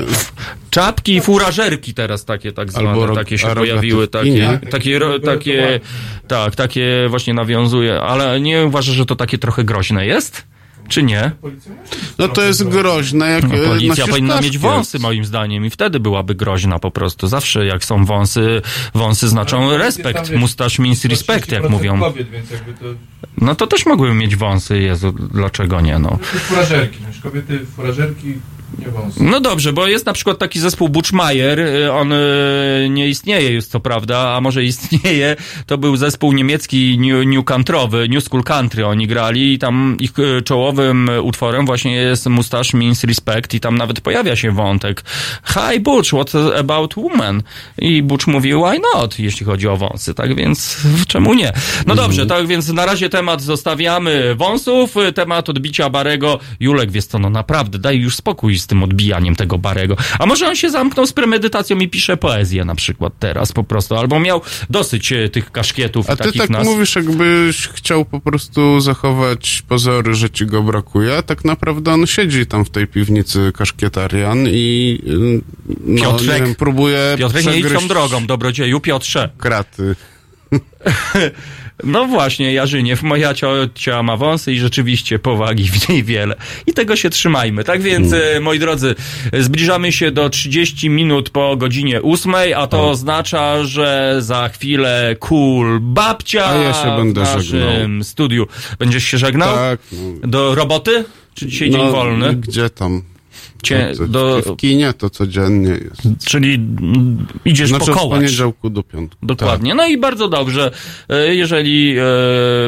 Czapki 0.69 1.15
i 1.15 1.21
furażerki 1.21 1.93
teraz 1.93 2.25
takie 2.25 2.51
tak 2.51 2.71
zwane, 2.71 2.89
Albo 2.89 3.15
takie 3.15 3.37
się 3.37 3.55
pojawiły, 3.55 4.07
takie, 4.07 4.59
takie, 4.71 4.99
takie, 5.25 5.79
tak, 6.27 6.55
takie 6.55 7.07
właśnie 7.09 7.33
nawiązuje, 7.33 8.01
ale 8.01 8.41
nie 8.41 8.65
uważasz, 8.65 8.95
że 8.95 9.05
to 9.05 9.15
takie 9.15 9.37
trochę 9.37 9.63
groźne 9.63 10.05
jest? 10.05 10.43
Czy 10.87 11.03
nie? 11.03 11.31
No 12.17 12.27
to 12.27 12.41
jest 12.41 12.63
groźne, 12.63 13.29
jak 13.29 13.43
No, 13.43 13.55
e, 13.55 13.67
policja 13.67 14.07
powinna 14.07 14.41
mieć 14.41 14.57
wąsy 14.57 14.99
moim 14.99 15.25
zdaniem 15.25 15.65
i 15.65 15.69
wtedy 15.69 15.99
byłaby 15.99 16.35
groźna 16.35 16.79
po 16.79 16.91
prostu. 16.91 17.27
Zawsze 17.27 17.65
jak 17.65 17.85
są 17.85 18.05
wąsy, 18.05 18.61
wąsy 18.93 19.27
znaczą 19.27 19.77
respekt. 19.77 20.35
Mustache 20.35 20.83
means 20.83 21.05
respect, 21.05 21.51
jak 21.51 21.69
mówią. 21.69 21.99
kobiet, 21.99 22.29
więc 22.29 22.51
jakby 22.51 22.73
to... 22.73 22.85
No 23.37 23.55
to 23.55 23.67
też 23.67 23.85
mogłyby 23.85 24.13
mieć 24.13 24.35
wąsy, 24.35 24.79
Jezu, 24.79 25.11
dlaczego 25.11 25.81
nie, 25.81 25.99
no. 25.99 26.17
Furażerki, 26.21 26.97
już 27.07 27.19
kobiety 27.19 27.65
furażerki. 27.75 28.33
No 29.19 29.39
dobrze, 29.39 29.73
bo 29.73 29.87
jest 29.87 30.05
na 30.05 30.13
przykład 30.13 30.37
taki 30.37 30.59
zespół 30.59 30.89
Butchmeyer, 30.89 31.59
y, 31.59 31.93
on 31.93 32.13
y, 32.13 32.87
nie 32.89 33.07
istnieje 33.07 33.49
już 33.49 33.65
co 33.65 33.79
prawda, 33.79 34.35
a 34.35 34.41
może 34.41 34.63
istnieje, 34.71 35.35
to 35.65 35.77
był 35.77 35.95
zespół 35.95 36.33
niemiecki 36.33 36.99
new, 36.99 37.25
new 37.25 37.45
country'owy, 37.45 38.09
New 38.09 38.23
School 38.23 38.43
Country 38.43 38.85
oni 38.85 39.07
grali 39.07 39.53
i 39.53 39.59
tam 39.59 39.97
ich 39.99 40.19
y, 40.19 40.41
czołowym 40.41 41.09
utworem 41.23 41.65
właśnie 41.65 41.95
jest 41.95 42.25
Mustache 42.25 42.77
Means 42.77 43.03
Respect 43.03 43.53
i 43.53 43.59
tam 43.59 43.77
nawet 43.77 44.01
pojawia 44.01 44.35
się 44.35 44.51
wątek 44.51 45.03
Hi 45.45 45.79
Butch, 45.79 46.09
what 46.09 46.35
about 46.59 46.93
women? 46.95 47.43
I 47.77 48.03
Butch 48.03 48.27
mówi 48.27 48.53
why 48.53 48.81
not, 48.93 49.19
jeśli 49.19 49.45
chodzi 49.45 49.67
o 49.67 49.77
wąsy, 49.77 50.13
tak 50.13 50.35
więc 50.35 50.77
czemu 51.07 51.33
nie? 51.33 51.53
No 51.87 51.95
dobrze, 51.95 52.25
tak 52.25 52.47
więc 52.47 52.67
na 52.67 52.85
razie 52.85 53.09
temat 53.09 53.41
zostawiamy 53.41 54.35
wąsów, 54.35 54.95
temat 55.15 55.49
odbicia 55.49 55.89
Barego. 55.89 56.39
Julek, 56.59 56.91
wiesz 56.91 57.05
co, 57.05 57.19
no 57.19 57.29
naprawdę, 57.29 57.79
daj 57.79 57.99
już 57.99 58.15
spokój 58.15 58.60
z 58.61 58.67
tym 58.67 58.83
odbijaniem 58.83 59.35
tego 59.35 59.57
Barego. 59.57 59.97
A 60.19 60.25
może 60.25 60.47
on 60.47 60.55
się 60.55 60.69
zamknął 60.69 61.05
z 61.05 61.13
premedytacją 61.13 61.79
i 61.79 61.89
pisze 61.89 62.17
poezję 62.17 62.65
na 62.65 62.75
przykład 62.75 63.13
teraz 63.19 63.51
po 63.51 63.63
prostu, 63.63 63.95
albo 63.95 64.19
miał 64.19 64.41
dosyć 64.69 65.11
e, 65.11 65.29
tych 65.29 65.51
kaszkietów 65.51 66.09
A 66.09 66.15
ty 66.15 66.31
tak 66.31 66.49
nas... 66.49 66.65
mówisz, 66.65 66.95
jakbyś 66.95 67.67
chciał 67.67 68.05
po 68.05 68.19
prostu 68.19 68.79
zachować 68.79 69.63
pozory, 69.67 70.15
że 70.15 70.29
ci 70.29 70.45
go 70.45 70.63
brakuje, 70.63 71.17
a 71.17 71.21
tak 71.21 71.45
naprawdę 71.45 71.93
on 71.93 72.07
siedzi 72.07 72.45
tam 72.45 72.65
w 72.65 72.69
tej 72.69 72.87
piwnicy 72.87 73.51
kaszkietarian 73.57 74.47
i 74.47 74.99
y, 75.07 75.41
no, 75.85 76.01
Piotrek, 76.01 76.41
nie 76.41 76.45
wiem, 76.45 76.55
próbuje 76.55 77.15
Piotrek, 77.17 77.45
nie 77.45 77.51
idź 77.51 77.63
tą 77.63 77.67
przegryźć 77.69 77.87
drogą, 77.87 78.25
dobrodzieju 78.25 78.79
Piotrze. 78.79 79.29
kraty. 79.37 79.95
No 81.83 82.05
właśnie, 82.05 82.53
Jarzyniew, 82.53 83.03
moja 83.03 83.33
ciocia 83.33 84.03
ma 84.03 84.17
wąsy 84.17 84.53
i 84.53 84.59
rzeczywiście 84.59 85.19
powagi 85.19 85.63
w 85.63 85.89
niej 85.89 86.03
wiele. 86.03 86.35
I 86.67 86.73
tego 86.73 86.95
się 86.95 87.09
trzymajmy. 87.09 87.63
Tak 87.63 87.81
więc, 87.81 88.13
e, 88.13 88.39
moi 88.39 88.59
drodzy, 88.59 88.95
zbliżamy 89.39 89.91
się 89.91 90.11
do 90.11 90.29
30 90.29 90.89
minut 90.89 91.29
po 91.29 91.57
godzinie 91.57 92.01
8, 92.01 92.33
a 92.55 92.67
to 92.67 92.89
oznacza, 92.89 93.63
że 93.63 94.15
za 94.19 94.49
chwilę 94.49 95.15
cool 95.19 95.79
babcia 95.81 96.45
A 96.45 96.55
ja 96.55 96.73
się 96.73 96.95
będę 96.97 97.21
w 97.21 97.23
naszym 97.23 97.41
żegnał. 97.41 98.03
studiu. 98.03 98.47
Będziesz 98.79 99.03
się 99.03 99.17
żegnał? 99.17 99.55
Tak. 99.55 99.79
Do 100.21 100.55
roboty? 100.55 101.03
Czy 101.33 101.47
dzisiaj 101.47 101.69
no, 101.69 101.77
dzień 101.77 101.91
wolny? 101.91 102.35
Gdzie 102.35 102.69
tam? 102.69 103.01
Cie, 103.61 103.87
No, 103.89 103.95
co, 103.95 104.07
do, 104.07 104.41
W 104.41 104.55
kinie 104.57 104.93
to 104.93 105.09
codziennie 105.09 105.69
jest. 105.71 106.25
czyli 106.27 106.53
mm, 106.55 107.27
idziesz 107.45 107.69
Znaczy 107.69 107.85
po 107.85 107.91
od 107.91 107.97
kołacz. 107.97 108.17
poniedziałku 108.19 108.69
do 108.69 108.83
piątku. 108.83 109.25
Dokładnie. 109.25 109.75
No 109.75 109.87
i 109.87 109.97
bardzo 109.97 110.27
dobrze, 110.27 110.71
e, 111.09 111.35
jeżeli 111.35 111.95
e, 111.97 112.03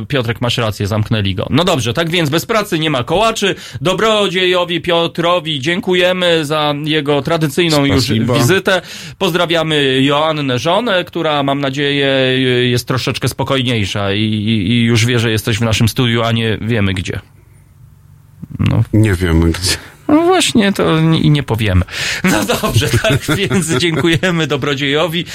Piotrek 0.08 0.42
masz 0.42 0.58
rację, 0.58 0.88
zamknęli 0.88 1.36
go. 1.36 1.48
No 1.50 1.64
dobrze, 1.64 1.94
tak 1.94 2.10
więc 2.10 2.30
bez 2.30 2.46
pracy 2.46 2.80
nie 2.80 2.90
ma 2.90 3.04
kołaczy. 3.04 3.56
Dobrodziejowi 3.82 4.82
Piotrowi 4.82 5.60
dziękujemy 5.60 6.46
za 6.46 6.74
jego 6.86 7.22
tradycyjną 7.22 7.86
Spasibo. 7.88 8.34
już 8.34 8.42
wizytę. 8.42 8.82
Pozdrawiamy 9.18 10.02
Joannę, 10.04 10.60
żonę, 10.60 11.04
która 11.04 11.44
mam 11.44 11.60
nadzieję 11.62 12.08
jest 12.70 12.88
troszeczkę 12.88 13.28
spokojniejsza 13.30 14.14
i, 14.14 14.20
i, 14.22 14.72
i 14.72 14.84
już 14.84 15.06
wie, 15.06 15.20
że 15.20 15.32
jesteś 15.32 15.58
w 15.58 15.62
naszym 15.62 15.90
studiu, 15.90 16.24
a 16.24 16.32
nie 16.32 16.58
wiemy 16.62 16.94
gdzie. 16.94 17.20
No. 18.60 18.84
Nie 18.94 19.14
wiemy 19.14 19.52
gdzie. 19.52 19.72
No 20.08 20.22
właśnie, 20.22 20.74
to 20.74 21.00
i 21.00 21.30
nie 21.30 21.44
powiemy. 21.44 21.86
No 22.24 22.46
dobrze, 22.62 22.90
tak 22.90 23.26
więc 23.38 23.78
dziękujemy 23.78 24.48
dobrodziejowi. 24.48 25.26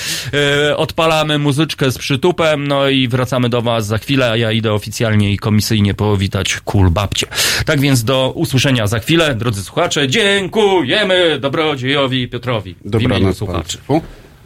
E, 0.69 0.77
odpalamy 0.77 1.39
muzyczkę 1.39 1.90
z 1.90 1.99
przytupem, 1.99 2.69
no 2.69 2.89
i 2.89 3.09
wracamy 3.09 3.49
do 3.49 3.62
Was 3.62 3.86
za 3.86 3.99
chwilę, 3.99 4.31
a 4.31 4.36
ja 4.36 4.53
idę 4.53 4.73
oficjalnie 4.73 5.32
i 5.32 5.39
komisyjnie 5.39 5.95
powitać 5.95 6.61
kul 6.65 6.90
babcie. 6.90 7.27
Tak 7.66 7.81
więc 7.81 8.05
do 8.05 8.32
usłyszenia 8.35 8.86
za 8.86 8.99
chwilę, 8.99 9.35
drodzy 9.35 9.62
słuchacze. 9.62 10.09
Dziękujemy 10.09 11.39
dobrodziejowi 11.40 12.28
Piotrowi. 12.28 12.74
Dobranoc 12.85 13.36
słuchaczy. 13.36 13.78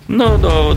No 0.08 0.38
do... 0.38 0.76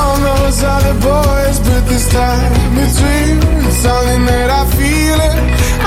From 0.00 0.22
those 0.22 0.62
other 0.64 0.94
boys, 0.94 1.60
but 1.60 1.82
this 1.84 2.08
time 2.08 2.52
it's 2.80 2.96
real. 3.04 3.36
It's 3.68 3.84
something 3.84 4.24
that 4.32 4.48
I 4.48 4.62
feel 4.72 5.18
it. 5.28 5.40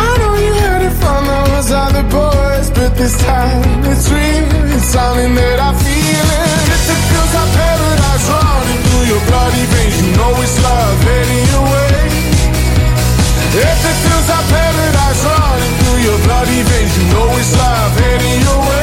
I 0.06 0.10
know 0.22 0.34
you 0.38 0.54
heard 0.54 0.84
it 0.86 0.96
from 1.02 1.22
those 1.26 1.72
other 1.74 2.06
boys, 2.14 2.70
but 2.78 2.94
this 2.94 3.18
time 3.26 3.82
real. 4.14 4.46
It's 4.70 4.86
something 4.94 5.34
that 5.34 5.58
I 5.58 5.72
feel 5.82 6.28
it. 6.30 6.62
If 6.78 6.86
it 6.94 7.02
feels 7.10 7.32
like 7.34 7.52
paradise 7.58 8.26
running 8.30 8.82
through 8.86 9.06
your 9.18 9.24
bloody 9.34 9.66
veins, 9.74 9.98
you 9.98 10.10
know 10.14 10.32
it's 10.46 10.58
love 10.62 10.98
heading 11.10 11.46
your 11.50 11.66
way. 11.74 11.98
If 13.66 13.80
it 13.82 13.98
feels 13.98 14.28
like 14.30 14.48
paradise 14.54 15.22
running 15.26 15.74
through 15.82 16.00
your 16.06 16.20
bloody 16.22 16.62
veins, 16.70 16.94
you 17.02 17.06
know 17.18 17.28
it's 17.42 17.54
love 17.58 17.94
heading 17.98 18.40
your 18.46 18.62
way. 18.62 18.83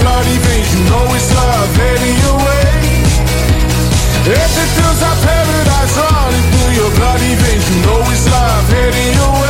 bloody 0.00 0.38
veins, 0.48 0.70
you 0.74 0.82
know 0.88 1.04
it's 1.14 1.30
love 1.34 1.76
heading 1.76 2.16
your 2.24 2.36
way. 2.40 2.68
If 4.24 4.52
it 4.62 4.70
feels 4.76 5.00
like 5.04 5.20
paradise 5.24 5.94
running 5.96 6.46
through 6.52 6.72
your 6.80 6.90
bloody 6.96 7.34
veins, 7.40 7.64
you 7.70 7.78
know 7.86 8.00
it's 8.08 8.26
love 8.28 8.68
heading 8.72 9.12
your 9.14 9.49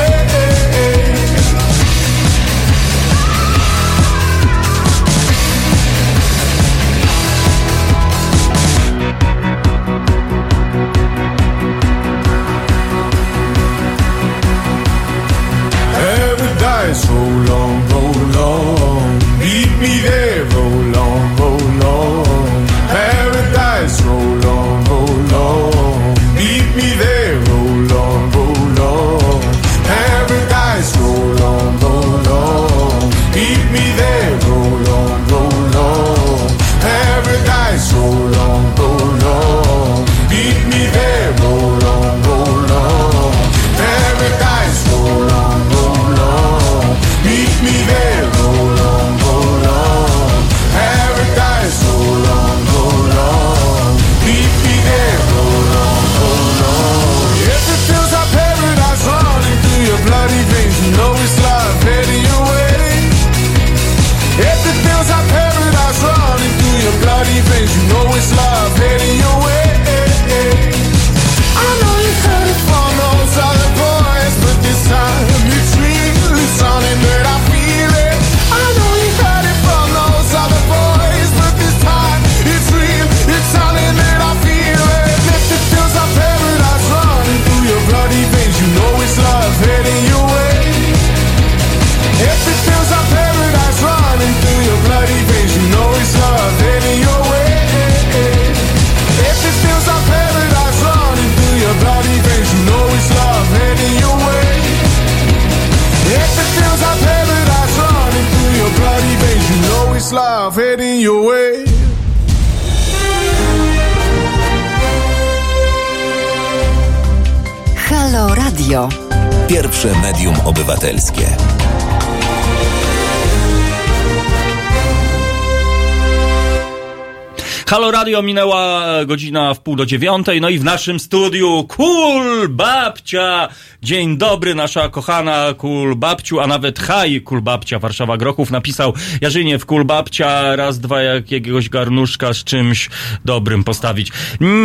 Radio 128.10 128.22
minęła 128.22 128.84
godzina 129.06 129.54
w 129.54 129.60
pół 129.60 129.76
do 129.76 129.86
dziewiątej, 129.86 130.40
no 130.40 130.48
i 130.48 130.58
w 130.58 130.64
naszym 130.64 131.00
studiu 131.00 131.64
Kul 131.68 132.48
Babcia. 132.48 133.48
Dzień 133.82 134.16
dobry, 134.19 134.55
nasza 134.55 134.89
kochana 134.89 135.55
Kul 135.59 135.97
Babciu, 135.97 136.40
a 136.40 136.47
nawet 136.47 136.78
Haj 136.78 137.20
Kul 137.20 137.40
Babcia 137.43 137.78
Warszawa 137.78 138.16
Grochów 138.16 138.51
napisał 138.51 138.94
Jarzynie 139.20 139.59
w 139.59 139.66
Kul 139.66 139.85
Babcia 139.85 140.57
raz, 140.57 140.81
dwa 140.81 141.02
jakiegoś 141.02 141.69
garnuszka 141.69 142.32
z 142.35 142.44
czymś 142.44 142.90
dobrym 143.24 143.65
postawić. 143.65 144.12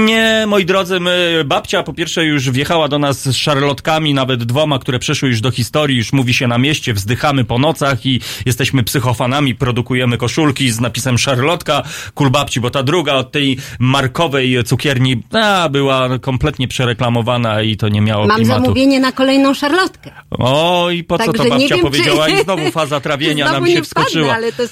Nie, 0.05 0.43
moi 0.47 0.65
drodzy, 0.65 0.99
my, 0.99 1.43
babcia 1.45 1.83
po 1.83 1.93
pierwsze 1.93 2.25
już 2.25 2.49
wjechała 2.51 2.87
do 2.87 2.99
nas 2.99 3.21
z 3.21 3.35
szarlotkami, 3.35 4.13
nawet 4.13 4.43
dwoma, 4.43 4.79
które 4.79 4.99
przeszły 4.99 5.29
już 5.29 5.41
do 5.41 5.51
historii, 5.51 5.97
już 5.97 6.13
mówi 6.13 6.33
się 6.33 6.47
na 6.47 6.57
mieście, 6.57 6.93
wzdychamy 6.93 7.43
po 7.45 7.59
nocach 7.59 8.05
i 8.05 8.21
jesteśmy 8.45 8.83
psychofanami, 8.83 9.55
produkujemy 9.55 10.17
koszulki 10.17 10.71
z 10.71 10.79
napisem 10.79 11.17
szarlotka 11.17 11.83
Kul 12.13 12.29
Babci, 12.29 12.59
bo 12.59 12.69
ta 12.69 12.83
druga 12.83 13.13
od 13.13 13.31
tej 13.31 13.57
markowej 13.79 14.63
cukierni 14.63 15.23
a, 15.33 15.69
była 15.69 16.19
kompletnie 16.19 16.67
przereklamowana 16.67 17.61
i 17.61 17.77
to 17.77 17.89
nie 17.89 18.01
miało 18.01 18.27
Mam 18.27 18.37
klimatu. 18.37 18.61
zamówienie 18.61 19.04
na 19.05 19.11
kolejną 19.11 19.53
szarlotkę. 19.53 20.11
O, 20.31 20.89
i 20.91 21.03
po 21.03 21.17
co 21.17 21.25
Także 21.25 21.43
to 21.43 21.49
babcia 21.49 21.75
wiem, 21.75 21.79
powiedziała 21.85 22.25
czy- 22.25 22.31
i 22.33 22.37
znowu 22.43 22.71
faza 22.71 22.99
trawienia 23.07 23.45
Znowu 23.45 23.59
nam 23.61 23.67
się 23.69 23.75
nie 23.75 23.83
wpadnę, 23.83 24.03
wskoczyła. 24.05 24.33
ale 24.33 24.51
to 24.51 24.67
z, 24.67 24.71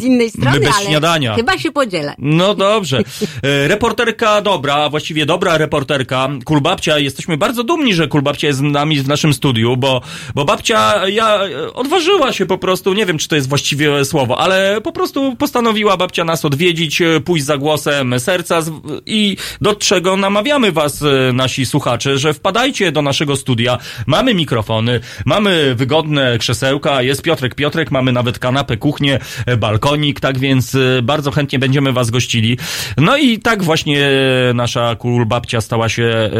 z 0.00 0.02
innej 0.04 0.30
strony, 0.30 0.60
bez 0.60 0.76
ale 0.76 0.86
śniadania. 0.86 1.34
chyba 1.34 1.58
się 1.58 1.72
podzielę. 1.72 2.14
No 2.18 2.54
dobrze. 2.54 2.98
E, 3.42 3.68
Reporterka 3.68 4.40
dobra, 4.40 4.74
a 4.74 4.88
właściwie 4.88 5.26
dobra 5.26 5.58
reporterka, 5.58 6.28
Kulbabcia, 6.44 6.98
jesteśmy 6.98 7.36
bardzo 7.36 7.64
dumni, 7.64 7.94
że 7.94 8.08
Kulbabcia 8.08 8.46
jest 8.46 8.58
z 8.58 8.62
nami 8.62 9.00
w 9.00 9.08
naszym 9.08 9.34
studiu, 9.34 9.76
bo, 9.76 10.00
bo 10.34 10.44
babcia, 10.44 11.08
ja 11.08 11.44
e, 11.44 11.72
odważyła 11.72 12.32
się 12.32 12.46
po 12.46 12.58
prostu, 12.58 12.94
nie 12.94 13.06
wiem 13.06 13.18
czy 13.18 13.28
to 13.28 13.36
jest 13.36 13.48
właściwe 13.48 14.04
słowo, 14.04 14.38
ale 14.40 14.80
po 14.80 14.92
prostu 14.92 15.36
postanowiła 15.36 15.96
babcia 15.96 16.24
nas 16.24 16.44
odwiedzić, 16.44 17.00
e, 17.02 17.20
pójść 17.20 17.44
za 17.44 17.58
głosem 17.58 18.20
serca 18.20 18.62
z- 18.62 18.70
i 19.06 19.36
do 19.60 19.74
czego 19.74 20.16
namawiamy 20.16 20.72
was, 20.72 21.04
nasi 21.32 21.66
słuchacze, 21.66 22.18
że 22.18 22.34
wpadajcie 22.34 22.92
do 22.92 23.02
naszego 23.02 23.36
studia, 23.36 23.63
mamy 24.06 24.34
mikrofony, 24.34 25.00
mamy 25.26 25.74
wygodne 25.74 26.38
krzesełka, 26.38 27.02
jest 27.02 27.22
Piotrek 27.22 27.54
Piotrek, 27.54 27.90
mamy 27.90 28.12
nawet 28.12 28.38
kanapę, 28.38 28.76
kuchnię, 28.76 29.18
e, 29.46 29.56
balkonik, 29.56 30.20
tak 30.20 30.38
więc 30.38 30.74
e, 30.74 31.02
bardzo 31.02 31.30
chętnie 31.30 31.58
będziemy 31.58 31.92
was 31.92 32.10
gościli. 32.10 32.58
No 32.96 33.16
i 33.16 33.38
tak 33.38 33.62
właśnie 33.62 34.10
nasza 34.54 34.96
kul 34.96 35.26
babcia 35.26 35.60
stała 35.60 35.88
się, 35.88 36.02
e, 36.02 36.30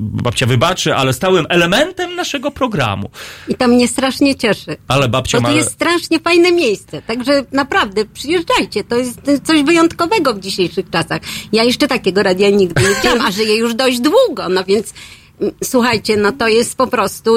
babcia 0.00 0.46
wybaczy, 0.46 0.94
ale 0.94 1.12
stałym 1.12 1.46
elementem 1.48 2.14
naszego 2.14 2.50
programu. 2.50 3.10
I 3.48 3.54
to 3.54 3.68
mnie 3.68 3.88
strasznie 3.88 4.34
cieszy. 4.34 4.76
Ale 4.88 5.08
babcia 5.08 5.40
ma... 5.40 5.48
to 5.48 5.56
jest 5.56 5.72
strasznie 5.72 6.20
fajne 6.20 6.52
miejsce, 6.52 7.02
także 7.02 7.44
naprawdę 7.52 8.04
przyjeżdżajcie, 8.04 8.84
to 8.84 8.96
jest 8.96 9.20
coś 9.44 9.62
wyjątkowego 9.62 10.34
w 10.34 10.40
dzisiejszych 10.40 10.90
czasach. 10.90 11.22
Ja 11.52 11.64
jeszcze 11.64 11.88
takiego 11.88 12.22
radia 12.22 12.50
nigdy 12.50 12.82
nie 12.82 12.94
widziałam, 12.94 13.26
a 13.26 13.30
żyję 13.30 13.56
już 13.56 13.74
dość 13.74 14.00
długo, 14.00 14.48
no 14.48 14.64
więc 14.64 14.94
słuchajcie, 15.64 16.16
no 16.16 16.32
to 16.32 16.48
jest 16.48 16.76
po 16.76 16.86
prostu 16.86 17.36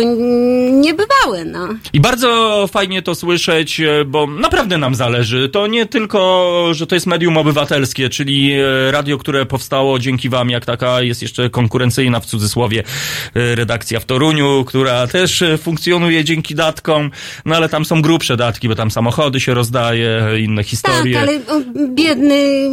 niebywałe, 0.72 1.46
no. 1.46 1.68
I 1.94 2.00
bardzo 2.00 2.68
fajnie 2.72 3.02
to 3.02 3.16
słyszeć, 3.16 3.80
e, 3.80 4.06
bo 4.06 4.28
naprawdę 4.28 4.78
nam 4.78 4.96
zależy. 4.96 5.50
To 5.50 5.68
nie 5.68 5.86
tylko, 5.86 6.70
że 6.72 6.88
to 6.88 6.96
jest 6.96 7.08
medium 7.08 7.38
obywatelskie, 7.38 8.10
czyli 8.10 8.54
e, 8.54 8.92
radio, 8.92 9.18
które 9.18 9.46
powstało 9.46 10.00
dzięki 10.00 10.30
wam, 10.30 10.50
jak 10.50 10.66
taka 10.66 11.02
jest 11.02 11.22
jeszcze 11.22 11.50
konkurencyjna 11.50 12.20
w 12.20 12.26
cudzysłowie 12.26 12.84
e, 13.36 13.56
redakcja 13.56 14.00
w 14.00 14.06
Toruniu, 14.06 14.64
która 14.68 15.08
też 15.08 15.44
funkcjonuje 15.62 16.24
dzięki 16.24 16.56
datkom, 16.56 17.12
no 17.46 17.56
ale 17.56 17.70
tam 17.70 17.86
są 17.86 18.02
grubsze 18.02 18.38
datki, 18.38 18.70
bo 18.70 18.76
tam 18.76 18.92
samochody 18.92 19.40
się 19.40 19.54
rozdaje, 19.54 20.22
inne 20.40 20.64
historie. 20.64 21.14
Tak, 21.14 21.30
ale 21.30 21.40
biedny, 21.90 22.70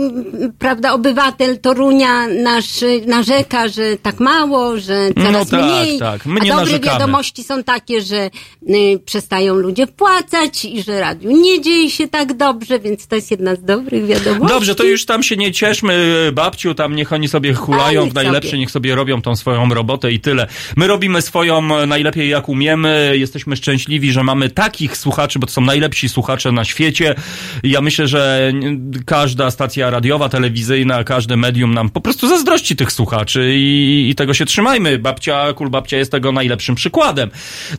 prawda, 0.59 0.93
obywatel 0.93 1.59
Torunia 1.59 2.27
nasz 2.29 2.85
narzeka, 3.07 3.69
że 3.69 3.97
tak 4.03 4.21
mało, 4.21 4.79
że 4.79 5.11
coraz 5.17 5.33
No 5.33 5.59
tak, 5.59 5.65
mniej. 5.71 5.99
tak. 5.99 6.27
My 6.27 6.41
A 6.41 6.45
nie 6.45 6.51
dobre 6.51 6.65
narzekamy. 6.65 6.99
wiadomości 6.99 7.45
są 7.45 7.63
takie, 7.65 8.01
że 8.01 8.31
y, 8.71 8.99
przestają 9.05 9.55
ludzie 9.55 9.87
płacać 9.87 10.65
i 10.65 10.83
że 10.83 11.01
radiu 11.01 11.31
nie 11.31 11.61
dzieje 11.61 11.91
się 11.91 12.09
tak 12.09 12.37
dobrze, 12.37 12.79
więc 12.81 13.07
to 13.07 13.17
jest 13.17 13.31
jedna 13.31 13.55
z 13.55 13.65
dobrych 13.65 14.07
wiadomości. 14.07 14.55
Dobrze, 14.55 14.75
to 14.75 14.85
już 14.85 15.07
tam 15.07 15.23
się 15.23 15.37
nie 15.37 15.53
cieszmy, 15.53 16.31
babciu, 16.35 16.75
tam 16.75 16.97
niech 16.97 17.13
oni 17.13 17.29
sobie 17.29 17.55
hulają 17.55 18.11
w 18.11 18.15
najlepsze, 18.15 18.51
sobie. 18.51 18.59
niech 18.61 18.71
sobie 18.71 18.95
robią 18.95 19.23
tą 19.23 19.37
swoją 19.37 19.69
robotę 19.69 20.13
i 20.13 20.21
tyle. 20.21 20.47
My 20.77 20.87
robimy 20.87 21.23
swoją 21.23 21.87
najlepiej 21.87 22.29
jak 22.29 22.49
umiemy, 22.49 23.13
jesteśmy 23.15 23.57
szczęśliwi, 23.57 24.13
że 24.13 24.23
mamy 24.23 24.51
takich 24.51 24.97
słuchaczy, 24.97 25.39
bo 25.39 25.47
to 25.47 25.53
są 25.53 25.61
najlepsi 25.61 26.09
słuchacze 26.09 26.53
na 26.53 26.65
świecie. 26.65 27.15
Ja 27.63 27.81
myślę, 27.81 28.09
że 28.09 28.53
każda 29.07 29.51
stacja 29.51 29.91
radiowa, 29.91 30.29
telewizyjna, 30.29 31.05
każde 31.05 31.37
medium 31.37 31.75
nam 31.75 31.91
po 31.91 32.01
prostu 32.01 32.29
zazdrości 32.29 32.77
tych 32.77 32.93
słuchaczy 32.93 33.53
i, 33.57 34.09
i 34.11 34.15
tego 34.15 34.35
się 34.35 34.45
trzymajmy. 34.45 34.99
Babcia, 35.07 35.53
kulbabcia 35.53 35.97
jest 35.97 36.11
tego 36.13 36.33
najlepszym 36.33 36.75
przykładem. 36.75 37.31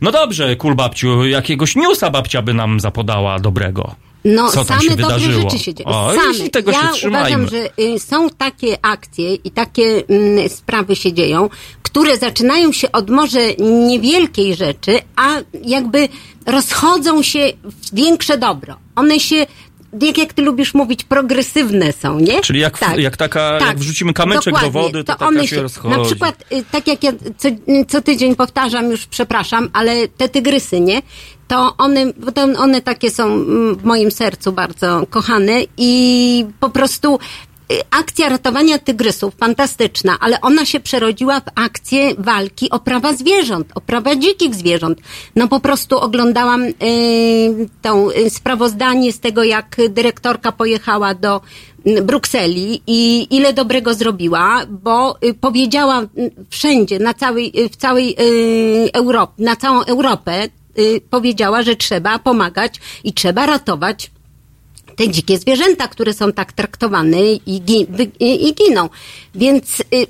No 0.02 0.12
dobrze, 0.12 0.56
kulbabciu, 0.56 1.26
jakiegoś 1.26 1.76
newsa 1.76 2.10
babcia 2.10 2.42
by 2.42 2.54
nam 2.54 2.80
zapodała 2.80 3.38
dobrego. 3.38 3.94
No, 4.24 4.50
Co 4.50 4.64
same 4.64 4.80
dobre 4.80 4.96
wydarzyło? 4.96 5.50
rzeczy 5.50 5.64
się 5.64 5.74
dzieją. 5.74 5.90
O, 5.90 6.12
same. 6.14 6.50
tego 6.50 6.72
się 6.72 6.78
ja 6.78 7.08
uważam, 7.08 7.48
że 7.48 7.70
y, 7.80 7.98
są 7.98 8.30
takie 8.30 8.78
akcje 8.82 9.34
i 9.34 9.50
takie 9.50 10.02
mm, 10.08 10.48
sprawy 10.48 10.96
się 10.96 11.12
dzieją, 11.12 11.48
które 11.82 12.16
zaczynają 12.16 12.72
się 12.72 12.92
od 12.92 13.10
może 13.10 13.40
niewielkiej 13.86 14.54
rzeczy, 14.54 14.98
a 15.16 15.28
jakby 15.64 16.08
rozchodzą 16.46 17.22
się 17.22 17.52
w 17.64 17.94
większe 17.94 18.38
dobro. 18.38 18.76
One 18.96 19.20
się 19.20 19.46
jak, 20.02 20.18
jak 20.18 20.32
ty 20.32 20.42
lubisz 20.42 20.74
mówić, 20.74 21.04
progresywne 21.04 21.92
są, 21.92 22.20
nie? 22.20 22.40
Czyli 22.40 22.60
jak, 22.60 22.78
Tak. 22.78 22.98
jak 22.98 23.16
taka, 23.16 23.58
Tak, 23.58 23.68
jak 23.68 23.78
wrzucimy 23.78 24.12
kamyczek 24.12 24.60
do 24.60 24.70
wody, 24.70 25.04
to, 25.04 25.04
taka 25.04 25.26
one 25.26 25.46
się, 25.46 25.62
rozchodzi. 25.62 25.96
Na 25.98 26.04
przykład, 26.04 26.44
y, 26.52 26.64
tak 26.70 26.86
jak 26.86 27.04
ja 27.04 27.12
co, 27.38 27.48
co 27.88 28.02
tydzień 28.02 28.36
powtarzam, 28.36 28.90
już 28.90 29.06
przepraszam, 29.06 29.68
ale 29.72 30.08
te 30.08 30.28
tygrysy, 30.28 30.80
nie? 30.80 31.02
To 31.48 31.74
one, 31.78 32.12
to 32.34 32.42
one 32.42 32.82
takie 32.82 33.10
są 33.10 33.24
mm, 33.24 33.76
w 33.76 33.84
moim 33.84 34.10
sercu 34.10 34.52
bardzo 34.52 35.06
kochane 35.10 35.60
i 35.76 36.46
po 36.60 36.70
prostu 36.70 37.18
akcja 37.90 38.28
ratowania 38.28 38.78
tygrysów, 38.78 39.34
fantastyczna, 39.34 40.16
ale 40.20 40.40
ona 40.40 40.64
się 40.64 40.80
przerodziła 40.80 41.40
w 41.40 41.44
akcję 41.54 42.14
walki 42.18 42.70
o 42.70 42.78
prawa 42.78 43.12
zwierząt, 43.12 43.68
o 43.74 43.80
prawa 43.80 44.16
dzikich 44.16 44.54
zwierząt. 44.54 44.98
No 45.36 45.48
po 45.48 45.60
prostu 45.60 45.98
oglądałam 45.98 46.62
y, 46.64 46.72
tą 47.82 48.10
y, 48.10 48.30
sprawozdanie 48.30 49.12
z 49.12 49.20
tego, 49.20 49.44
jak 49.44 49.76
dyrektorka 49.88 50.52
pojechała 50.52 51.14
do 51.14 51.40
Brukseli 52.02 52.82
i 52.86 53.26
ile 53.36 53.52
dobrego 53.52 53.94
zrobiła, 53.94 54.66
bo 54.68 55.16
y, 55.24 55.34
powiedziała 55.34 56.02
wszędzie, 56.50 56.98
na 56.98 57.14
całej, 57.14 57.60
y, 57.60 57.68
w 57.68 57.76
całej 57.76 58.16
y, 58.20 58.92
Europie, 58.92 59.32
na 59.38 59.56
całą 59.56 59.82
Europę, 59.82 60.48
y, 60.78 61.00
powiedziała, 61.10 61.62
że 61.62 61.76
trzeba 61.76 62.18
pomagać 62.18 62.80
i 63.04 63.12
trzeba 63.12 63.46
ratować 63.46 64.10
te 64.98 65.08
dzikie 65.08 65.38
zwierzęta, 65.38 65.88
które 65.88 66.12
są 66.12 66.32
tak 66.32 66.52
traktowane 66.52 67.32
i, 67.32 67.60
gi, 67.60 67.86
i 68.20 68.54
giną. 68.54 68.88
Więc 69.34 69.80
y, 69.80 70.06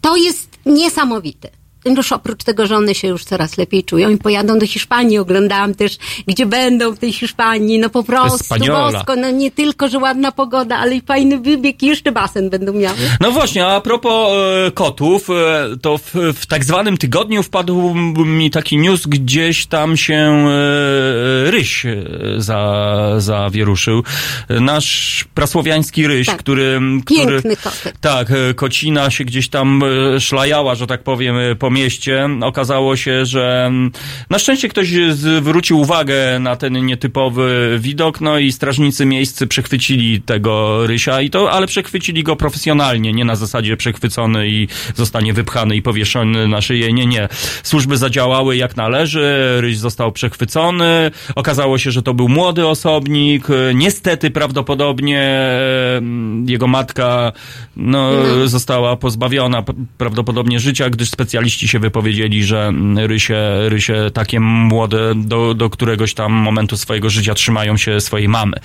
to 0.00 0.16
jest 0.16 0.48
niesamowite. 0.66 1.57
Już 1.84 2.12
oprócz 2.12 2.44
tego, 2.44 2.66
że 2.66 2.76
one 2.76 2.94
się 2.94 3.08
już 3.08 3.24
coraz 3.24 3.58
lepiej 3.58 3.84
czują 3.84 4.10
i 4.10 4.16
pojadą 4.16 4.58
do 4.58 4.66
Hiszpanii. 4.66 5.18
Oglądałam 5.18 5.74
też, 5.74 5.98
gdzie 6.26 6.46
będą 6.46 6.92
w 6.92 6.98
tej 6.98 7.12
Hiszpanii. 7.12 7.78
No 7.78 7.90
po 7.90 8.02
prostu 8.04 8.38
Wspaniale. 8.38 8.92
bosko. 8.92 9.16
No 9.16 9.30
nie 9.30 9.50
tylko, 9.50 9.88
że 9.88 9.98
ładna 9.98 10.32
pogoda, 10.32 10.76
ale 10.76 10.94
i 10.94 11.00
fajny 11.00 11.38
wybieg 11.38 11.82
i 11.82 11.86
jeszcze 11.86 12.12
basen 12.12 12.50
będą 12.50 12.72
miały. 12.72 12.96
No 13.20 13.32
właśnie, 13.32 13.66
a 13.66 13.80
propos 13.80 14.32
e, 14.66 14.70
kotów, 14.70 15.30
e, 15.30 15.34
to 15.82 15.98
w, 15.98 16.14
w 16.34 16.46
tak 16.46 16.64
zwanym 16.64 16.96
tygodniu 16.98 17.42
wpadł 17.42 17.94
mi 18.24 18.50
taki 18.50 18.78
news, 18.78 19.06
gdzieś 19.06 19.66
tam 19.66 19.96
się 19.96 20.14
e, 20.14 21.50
ryś 21.50 21.86
e, 21.86 21.96
za, 22.38 23.14
zawieruszył. 23.18 24.02
Nasz 24.48 25.24
prasłowiański 25.34 26.06
ryś, 26.06 26.26
Tak. 26.26 26.38
który, 26.38 26.80
który... 27.04 27.32
Piękny 27.32 27.56
kotek. 27.56 27.94
Tak, 28.00 28.30
e, 28.30 28.54
kocina 28.54 29.10
się 29.10 29.24
gdzieś 29.24 29.48
tam 29.48 29.82
e, 30.16 30.20
szlajała, 30.20 30.74
że 30.74 30.86
tak 30.86 31.02
powiem, 31.02 31.36
e, 31.38 31.56
po 31.68 31.72
mieście. 31.72 32.28
Okazało 32.42 32.96
się, 32.96 33.26
że 33.26 33.64
mm, 33.66 33.90
na 34.30 34.38
szczęście 34.38 34.68
ktoś 34.68 34.88
zwrócił 35.10 35.80
uwagę 35.80 36.38
na 36.40 36.56
ten 36.56 36.86
nietypowy 36.86 37.76
widok, 37.80 38.20
no 38.20 38.38
i 38.38 38.52
strażnicy 38.52 39.06
miejscy 39.06 39.46
przechwycili 39.46 40.20
tego 40.22 40.86
rysia 40.86 41.20
i 41.20 41.30
to, 41.30 41.50
ale 41.52 41.66
przechwycili 41.66 42.22
go 42.22 42.36
profesjonalnie, 42.36 43.12
nie 43.12 43.24
na 43.24 43.36
zasadzie 43.36 43.76
przechwycony 43.76 44.48
i 44.48 44.68
zostanie 44.94 45.32
wypchany 45.32 45.76
i 45.76 45.82
powieszony 45.82 46.48
na 46.48 46.60
szyję. 46.60 46.92
Nie, 46.92 47.06
nie. 47.06 47.28
Służby 47.62 47.96
zadziałały 47.96 48.56
jak 48.56 48.76
należy, 48.76 49.56
ryś 49.60 49.78
został 49.78 50.12
przechwycony. 50.12 51.10
Okazało 51.34 51.78
się, 51.78 51.90
że 51.90 52.02
to 52.02 52.14
był 52.14 52.28
młody 52.28 52.66
osobnik. 52.66 53.46
Niestety 53.74 54.30
prawdopodobnie 54.30 55.20
e, 55.20 56.00
jego 56.46 56.66
matka 56.66 57.32
no, 57.76 58.10
No. 58.12 58.48
została 58.48 58.96
pozbawiona 58.96 59.64
prawdopodobnie 59.98 60.60
życia, 60.60 60.90
gdyż 60.90 61.10
specjaliści 61.10 61.57
się 61.66 61.78
wypowiedzieli, 61.78 62.44
że 62.44 62.72
rysie, 62.96 63.38
rysie 63.68 64.10
takie 64.14 64.40
młode 64.40 65.12
do, 65.16 65.54
do 65.54 65.70
któregoś 65.70 66.14
tam 66.14 66.32
momentu 66.32 66.76
swojego 66.76 67.10
życia 67.10 67.34
trzymają 67.34 67.76
się 67.76 68.00
swojej 68.00 68.28
mamy. 68.28 68.56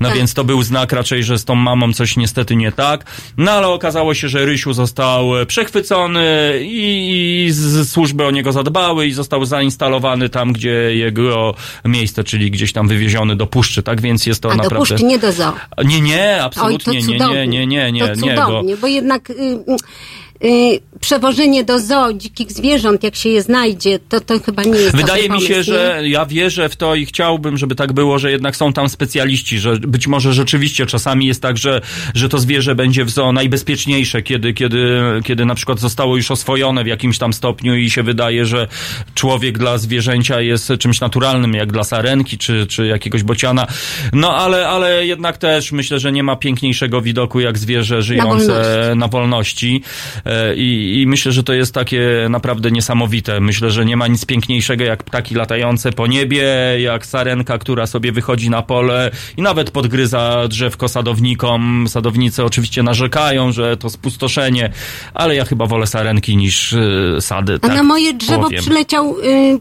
No 0.00 0.08
Tak. 0.08 0.18
więc 0.18 0.34
to 0.34 0.44
był 0.44 0.62
znak 0.62 0.92
raczej, 0.92 1.24
że 1.24 1.38
z 1.38 1.44
tą 1.44 1.54
mamą 1.54 1.92
coś 1.92 2.16
niestety 2.16 2.56
nie 2.56 2.72
tak. 2.72 3.04
No 3.36 3.52
ale 3.52 3.68
okazało 3.68 4.14
się, 4.14 4.28
że 4.28 4.44
Rysiu 4.46 4.72
został 4.72 5.30
przechwycony 5.46 6.52
i, 6.62 7.44
i 7.46 7.50
z 7.52 7.90
służby 7.90 8.24
o 8.26 8.30
niego 8.30 8.52
zadbały 8.52 9.06
i 9.06 9.12
został 9.12 9.44
zainstalowany 9.44 10.28
tam, 10.28 10.52
gdzie 10.52 10.70
jego 10.96 11.54
miejsce, 11.84 12.24
czyli 12.24 12.50
gdzieś 12.50 12.72
tam 12.72 12.88
wywieziony 12.88 13.36
do 13.36 13.46
puszczy, 13.46 13.82
tak 13.82 14.00
więc 14.00 14.26
jest 14.26 14.42
to 14.42 14.48
A 14.48 14.56
do 14.56 14.62
naprawdę... 14.62 14.86
puszczy, 14.88 15.04
nie 15.04 15.18
do 15.18 15.32
zoo. 15.32 15.52
Nie, 15.84 16.00
nie, 16.00 16.32
Oj, 16.32 16.38
to 16.38 16.44
absolutnie 16.44 16.92
nie, 16.92 17.06
nie, 17.06 17.18
cudownie. 17.18 17.46
nie, 17.46 17.66
nie, 17.66 17.92
nie, 17.92 18.08
to 18.08 18.14
nie, 18.14 18.34
bo... 18.34 18.46
cudownie, 18.46 18.76
bo 18.76 18.86
jednak 18.86 19.30
y, 19.30 19.32
y, 19.32 19.56
przewożenie 21.00 21.64
do 21.64 21.80
zoo 21.80 22.12
dzikich 22.12 22.52
zwierząt, 22.52 23.02
jak 23.02 23.16
się 23.16 23.28
je 23.28 23.42
znajdzie, 23.42 23.98
to, 24.08 24.20
to 24.20 24.40
chyba 24.40 24.64
nie 24.64 24.78
jest 24.78 24.96
Wydaje 24.96 25.28
mi 25.28 25.40
się, 25.40 25.54
pomysł, 25.54 25.70
że 25.70 26.00
nie? 26.02 26.08
ja 26.08 26.26
wierzę 26.26 26.68
w 26.68 26.76
to 26.76 26.94
i 26.94 27.06
chciałbym, 27.06 27.58
żeby 27.58 27.74
tak 27.74 27.92
było, 27.92 28.18
że 28.18 28.30
jednak 28.30 28.56
są 28.56 28.72
tam 28.72 28.88
specjaliści, 28.88 29.58
że 29.58 29.76
być 29.76 30.06
może 30.06 30.32
rzeczywiście 30.32 30.86
czasami 30.86 31.26
jest 31.26 31.42
tak, 31.42 31.58
że, 31.58 31.80
że 32.14 32.28
to 32.28 32.38
zwierzę 32.38 32.74
będzie 32.74 33.04
w 33.04 33.10
zoo 33.10 33.32
najbezpieczniejsze, 33.32 34.22
kiedy, 34.22 34.54
kiedy, 34.54 35.00
kiedy 35.24 35.44
na 35.44 35.54
przykład 35.54 35.80
zostało 35.80 36.16
już 36.16 36.30
oswojone 36.30 36.84
w 36.84 36.86
jakimś 36.86 37.18
tam 37.18 37.32
stopniu 37.32 37.76
i 37.76 37.90
się 37.90 38.02
wydaje, 38.02 38.46
że 38.46 38.68
człowiek 39.14 39.58
dla 39.58 39.78
zwierzęcia 39.78 40.40
jest 40.40 40.72
czymś 40.78 41.00
naturalnym, 41.00 41.54
jak 41.54 41.72
dla 41.72 41.84
sarenki 41.84 42.38
czy, 42.38 42.66
czy 42.66 42.86
jakiegoś 42.86 43.22
bociana. 43.22 43.66
No 44.12 44.36
ale, 44.36 44.68
ale 44.68 45.06
jednak 45.06 45.38
też 45.38 45.72
myślę, 45.72 45.98
że 45.98 46.12
nie 46.12 46.22
ma 46.22 46.36
piękniejszego 46.36 47.02
widoku 47.02 47.40
jak 47.40 47.58
zwierzę 47.58 48.02
żyjące 48.02 48.46
wolności. 48.46 48.98
na 48.98 49.08
wolności. 49.08 49.82
E, 50.30 50.54
I, 50.54 51.00
I 51.00 51.06
myślę, 51.06 51.32
że 51.32 51.42
to 51.42 51.52
jest 51.52 51.74
takie 51.74 52.26
naprawdę 52.30 52.70
niesamowite. 52.70 53.40
Myślę, 53.40 53.70
że 53.70 53.84
nie 53.84 53.96
ma 53.96 54.06
nic 54.06 54.24
piękniejszego 54.24 54.84
jak 54.84 55.02
ptaki 55.02 55.34
latające 55.34 55.92
po 55.92 56.06
niebie, 56.06 56.44
jak 56.80 57.06
sarenka, 57.06 57.58
która 57.58 57.86
sobie 57.86 58.12
wychodzi 58.12 58.50
na 58.50 58.62
pole 58.62 59.10
i 59.36 59.42
nawet 59.42 59.70
podgryza 59.70 60.48
drzewko 60.48 60.88
sadownikom. 60.88 61.86
Sadownicy 61.88 62.44
oczywiście 62.44 62.82
narzekają, 62.82 63.52
że 63.52 63.76
to 63.76 63.90
spustoszenie, 63.90 64.72
ale 65.14 65.34
ja 65.36 65.44
chyba 65.44 65.66
wolę 65.66 65.86
sarenki 65.86 66.36
niż 66.36 66.72
y, 66.72 67.16
sady. 67.20 67.54
A 67.54 67.58
tak 67.58 67.76
na 67.76 67.82
moje 67.82 68.14
drzewo 68.14 68.42
powiem. 68.42 68.60
przyleciał 68.60 69.16
y, 69.20 69.58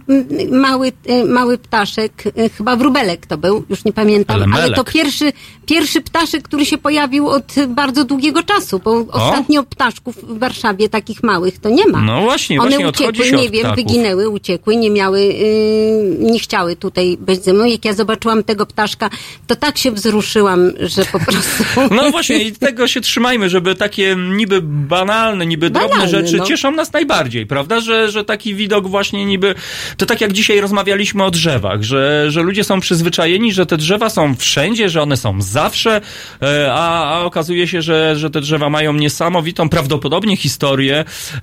mały, 0.51 0.91
y, 1.09 1.25
mały 1.25 1.57
ptaszek, 1.57 2.23
y, 2.25 2.49
chyba 2.49 2.75
wróbelek 2.75 3.25
to 3.25 3.37
był, 3.37 3.63
już 3.69 3.85
nie 3.85 3.93
pamiętam, 3.93 4.35
ale 4.35 4.45
Elemelek. 4.45 4.75
to 4.75 4.83
pierwszy, 4.83 5.33
pierwszy 5.65 6.01
ptaszek, 6.01 6.43
który 6.43 6.65
się 6.65 6.77
pojawił 6.77 7.27
od 7.29 7.55
bardzo 7.67 8.05
długiego 8.05 8.43
czasu, 8.43 8.81
bo 8.83 9.05
ostatnio 9.11 9.63
ptaszków 9.63 10.15
w 10.23 10.39
Warszawie 10.39 10.58
takich 10.91 11.23
małych 11.23 11.59
to 11.59 11.69
nie 11.69 11.87
ma. 11.87 12.01
No 12.01 12.21
właśnie, 12.21 12.59
One 12.59 12.69
właśnie 12.69 12.87
uciekły, 12.87 13.31
nie 13.31 13.49
wiem, 13.49 13.61
ptaków. 13.61 13.75
wyginęły, 13.75 14.29
uciekły, 14.29 14.75
nie 14.75 14.89
miały, 14.89 15.19
y, 15.19 16.17
nie 16.19 16.39
chciały 16.39 16.75
tutaj 16.75 17.17
być 17.19 17.43
ze 17.43 17.53
mną. 17.53 17.65
Jak 17.65 17.85
ja 17.85 17.93
zobaczyłam 17.93 18.43
tego 18.43 18.65
ptaszka, 18.65 19.09
to 19.47 19.55
tak 19.55 19.77
się 19.77 19.91
wzruszyłam, 19.91 20.71
że 20.79 21.05
po 21.05 21.19
prostu... 21.31 21.63
No 21.91 22.11
właśnie 22.11 22.43
i 22.43 22.51
tego 22.51 22.87
się 22.87 23.01
trzymajmy, 23.01 23.49
żeby 23.49 23.75
takie 23.75 24.15
niby 24.15 24.61
banalne, 24.63 25.45
niby 25.45 25.69
drobne 25.69 25.89
Banalne, 25.89 26.09
rzeczy 26.09 26.37
no. 26.37 26.45
cieszą 26.45 26.71
nas 26.71 26.93
najbardziej, 26.93 27.45
prawda? 27.45 27.79
Że, 27.79 28.11
że 28.11 28.25
taki 28.25 28.55
widok 28.55 28.87
właśnie 28.87 29.25
niby, 29.25 29.55
to 29.97 30.05
tak 30.05 30.21
jak 30.21 30.33
dzisiaj 30.33 30.61
rozmawialiśmy 30.61 31.23
o 31.23 31.31
drzewach, 31.31 31.83
że, 31.83 32.31
że 32.31 32.41
ludzie 32.41 32.63
są 32.63 32.79
przyzwyczajeni, 32.79 33.53
że 33.53 33.65
te 33.65 33.77
drzewa 33.77 34.09
są 34.09 34.35
wszędzie, 34.35 34.89
że 34.89 35.01
one 35.01 35.17
są 35.17 35.41
zawsze, 35.41 36.01
e, 36.41 36.73
a, 36.73 37.15
a 37.15 37.19
okazuje 37.25 37.67
się, 37.67 37.81
że, 37.81 38.15
że 38.15 38.29
te 38.29 38.41
drzewa 38.41 38.69
mają 38.69 38.93
niesamowitą 38.93 39.69
prawdopodobnie 39.69 40.37
historię. 40.37 40.48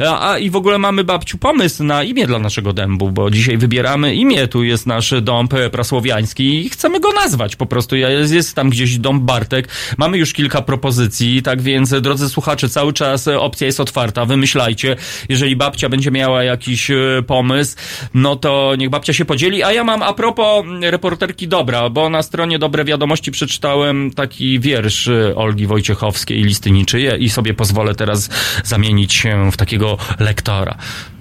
A, 0.06 0.30
a 0.30 0.38
i 0.38 0.50
w 0.50 0.56
ogóle 0.56 0.78
mamy, 0.78 1.04
babciu, 1.04 1.38
pomysł 1.38 1.84
na 1.84 2.02
imię 2.02 2.26
dla 2.26 2.38
naszego 2.38 2.72
dębu, 2.72 3.10
bo 3.10 3.30
dzisiaj 3.30 3.58
wybieramy 3.58 4.14
imię. 4.14 4.48
Tu 4.48 4.64
jest 4.64 4.86
nasz 4.86 5.14
dąb 5.22 5.54
prasłowiański 5.72 6.66
i 6.66 6.70
chcemy 6.70 7.00
go 7.00 7.12
nazwać 7.12 7.56
po 7.56 7.66
prostu. 7.66 7.96
Jest, 7.96 8.32
jest 8.32 8.54
tam 8.54 8.70
gdzieś 8.70 8.98
dąb 8.98 9.22
Bartek. 9.22 9.68
Mamy 9.98 10.18
już 10.18 10.32
kilka 10.32 10.62
propozycji, 10.62 11.42
tak 11.42 11.62
więc, 11.62 11.94
drodzy 12.00 12.28
słuchacze, 12.28 12.68
cały 12.68 12.92
czas 12.92 13.28
opcja 13.28 13.66
jest 13.66 13.80
otwarta. 13.80 14.24
Wymyślajcie. 14.24 14.96
Jeżeli 15.28 15.56
babcia 15.56 15.88
będzie 15.88 16.10
miała 16.10 16.44
jakiś 16.44 16.90
e, 16.90 16.96
pomysł, 17.26 17.76
no 18.14 18.36
to 18.36 18.72
niech 18.78 18.90
babcia 18.90 19.12
się 19.12 19.24
podzieli. 19.24 19.62
A 19.62 19.72
ja 19.72 19.84
mam 19.84 20.02
a 20.02 20.12
propos 20.12 20.64
reporterki 20.80 21.48
Dobra, 21.48 21.90
bo 21.90 22.08
na 22.08 22.22
stronie 22.22 22.58
Dobre 22.58 22.84
Wiadomości 22.84 23.30
przeczytałem 23.30 24.10
taki 24.10 24.60
wiersz 24.60 25.10
Olgi 25.36 25.66
Wojciechowskiej, 25.66 26.42
Listy 26.42 26.70
Niczyje 26.70 27.16
i 27.16 27.30
sobie 27.30 27.54
pozwolę 27.54 27.94
teraz 27.94 28.30
zamienić 28.64 28.95
się 29.04 29.50
w 29.52 29.56
takiego 29.56 29.98
lektora. 30.18 30.76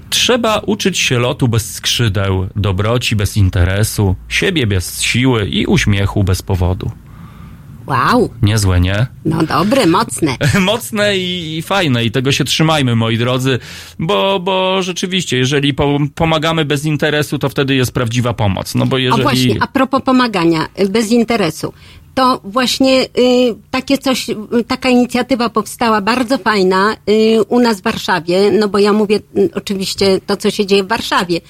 Trzeba 0.10 0.60
uczyć 0.60 1.00
się 1.00 1.20
lotu 1.20 1.48
bez 1.48 1.74
skrzydeł, 1.74 2.48
dobroci 2.56 3.16
bez 3.16 3.38
interesu, 3.38 4.16
siebie 4.30 4.68
bez 4.68 5.02
siły 5.02 5.48
i 5.48 5.66
uśmiechu 5.66 6.24
bez 6.24 6.42
powodu. 6.42 6.92
Wow, 7.88 8.30
Niezłe, 8.42 8.80
nie? 8.80 9.08
no 9.26 9.44
dobre, 9.44 9.86
mocne. 9.86 10.38
Mocne 10.60 11.18
i, 11.18 11.58
i 11.58 11.62
fajne 11.62 12.06
i 12.06 12.12
tego 12.12 12.32
się 12.32 12.44
trzymajmy, 12.44 12.96
moi 12.96 13.18
drodzy, 13.18 13.60
bo, 14.00 14.40
bo 14.40 14.82
rzeczywiście, 14.82 15.38
jeżeli 15.38 15.74
po, 15.74 15.98
pomagamy 16.16 16.66
bez 16.66 16.86
interesu, 16.86 17.40
to 17.40 17.50
wtedy 17.50 17.76
jest 17.76 17.92
prawdziwa 17.92 18.34
pomoc. 18.34 18.76
No 18.76 18.86
bo 18.86 18.96
O 18.96 19.00
jeżeli... 19.00 19.24
właśnie, 19.24 19.56
a 19.60 19.68
propos 19.68 20.02
pomagania 20.02 20.68
bez 20.90 21.12
interesu. 21.12 21.74
To 22.16 22.42
właśnie 22.44 23.04
y, 23.04 23.08
takie 23.72 23.98
coś, 23.98 24.28
taka 24.68 24.90
inicjatywa 24.90 25.50
powstała 25.50 26.02
bardzo 26.02 26.38
fajna 26.38 26.98
y, 27.10 27.44
u 27.44 27.60
nas 27.60 27.80
w 27.80 27.84
Warszawie, 27.84 28.52
no 28.52 28.68
bo 28.68 28.80
ja 28.80 28.94
mówię 28.94 29.20
y, 29.38 29.50
oczywiście 29.56 30.20
to, 30.26 30.38
co 30.38 30.52
się 30.52 30.66
dzieje 30.66 30.84
w 30.84 30.88
Warszawie, 30.88 31.42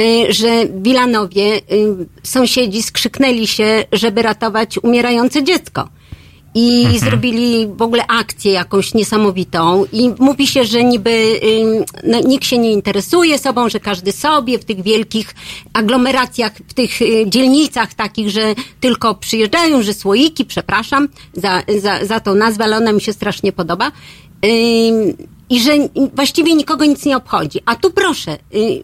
y, 0.00 0.32
że 0.32 0.66
Wilanowie 0.66 1.56
y, 1.56 1.60
sąsiedzi 2.22 2.82
skrzyknęli 2.82 3.46
się, 3.46 3.84
żeby 3.92 4.22
ratować 4.22 4.78
umierające 4.78 5.44
dziecko. 5.44 5.88
I 6.58 6.82
Mhm. 6.84 6.98
zrobili 7.00 7.66
w 7.66 7.82
ogóle 7.82 8.06
akcję 8.06 8.52
jakąś 8.52 8.94
niesamowitą 8.94 9.84
i 9.92 10.10
mówi 10.18 10.46
się, 10.46 10.64
że 10.64 10.84
niby 10.84 11.40
no, 12.04 12.20
nikt 12.20 12.44
się 12.44 12.58
nie 12.58 12.72
interesuje 12.72 13.38
sobą, 13.38 13.68
że 13.68 13.80
każdy 13.80 14.12
sobie 14.12 14.58
w 14.58 14.64
tych 14.64 14.82
wielkich 14.82 15.34
aglomeracjach, 15.72 16.52
w 16.68 16.74
tych 16.74 17.02
y, 17.02 17.24
dzielnicach 17.26 17.94
takich, 17.94 18.30
że 18.30 18.54
tylko 18.80 19.14
przyjeżdżają, 19.14 19.82
że 19.82 19.94
słoiki, 19.94 20.44
przepraszam 20.44 21.08
za, 21.34 21.62
za, 21.80 22.04
za 22.04 22.20
tą 22.20 22.34
nazwę, 22.34 22.64
ale 22.64 22.76
ona 22.76 22.92
mi 22.92 23.00
się 23.00 23.12
strasznie 23.12 23.52
podoba. 23.52 23.92
I 25.50 25.60
że 25.60 25.72
właściwie 26.14 26.54
nikogo 26.54 26.84
nic 26.84 27.04
nie 27.04 27.16
obchodzi. 27.16 27.58
A 27.66 27.76
tu 27.76 27.90
proszę, 27.90 28.38
y, 28.54 28.82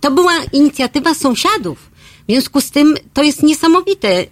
to 0.00 0.10
była 0.10 0.32
inicjatywa 0.52 1.14
sąsiadów. 1.14 1.91
W 2.32 2.34
związku 2.34 2.60
z 2.60 2.70
tym 2.70 2.94
to 3.12 3.22
jest 3.22 3.42
niesamowite. 3.42 4.24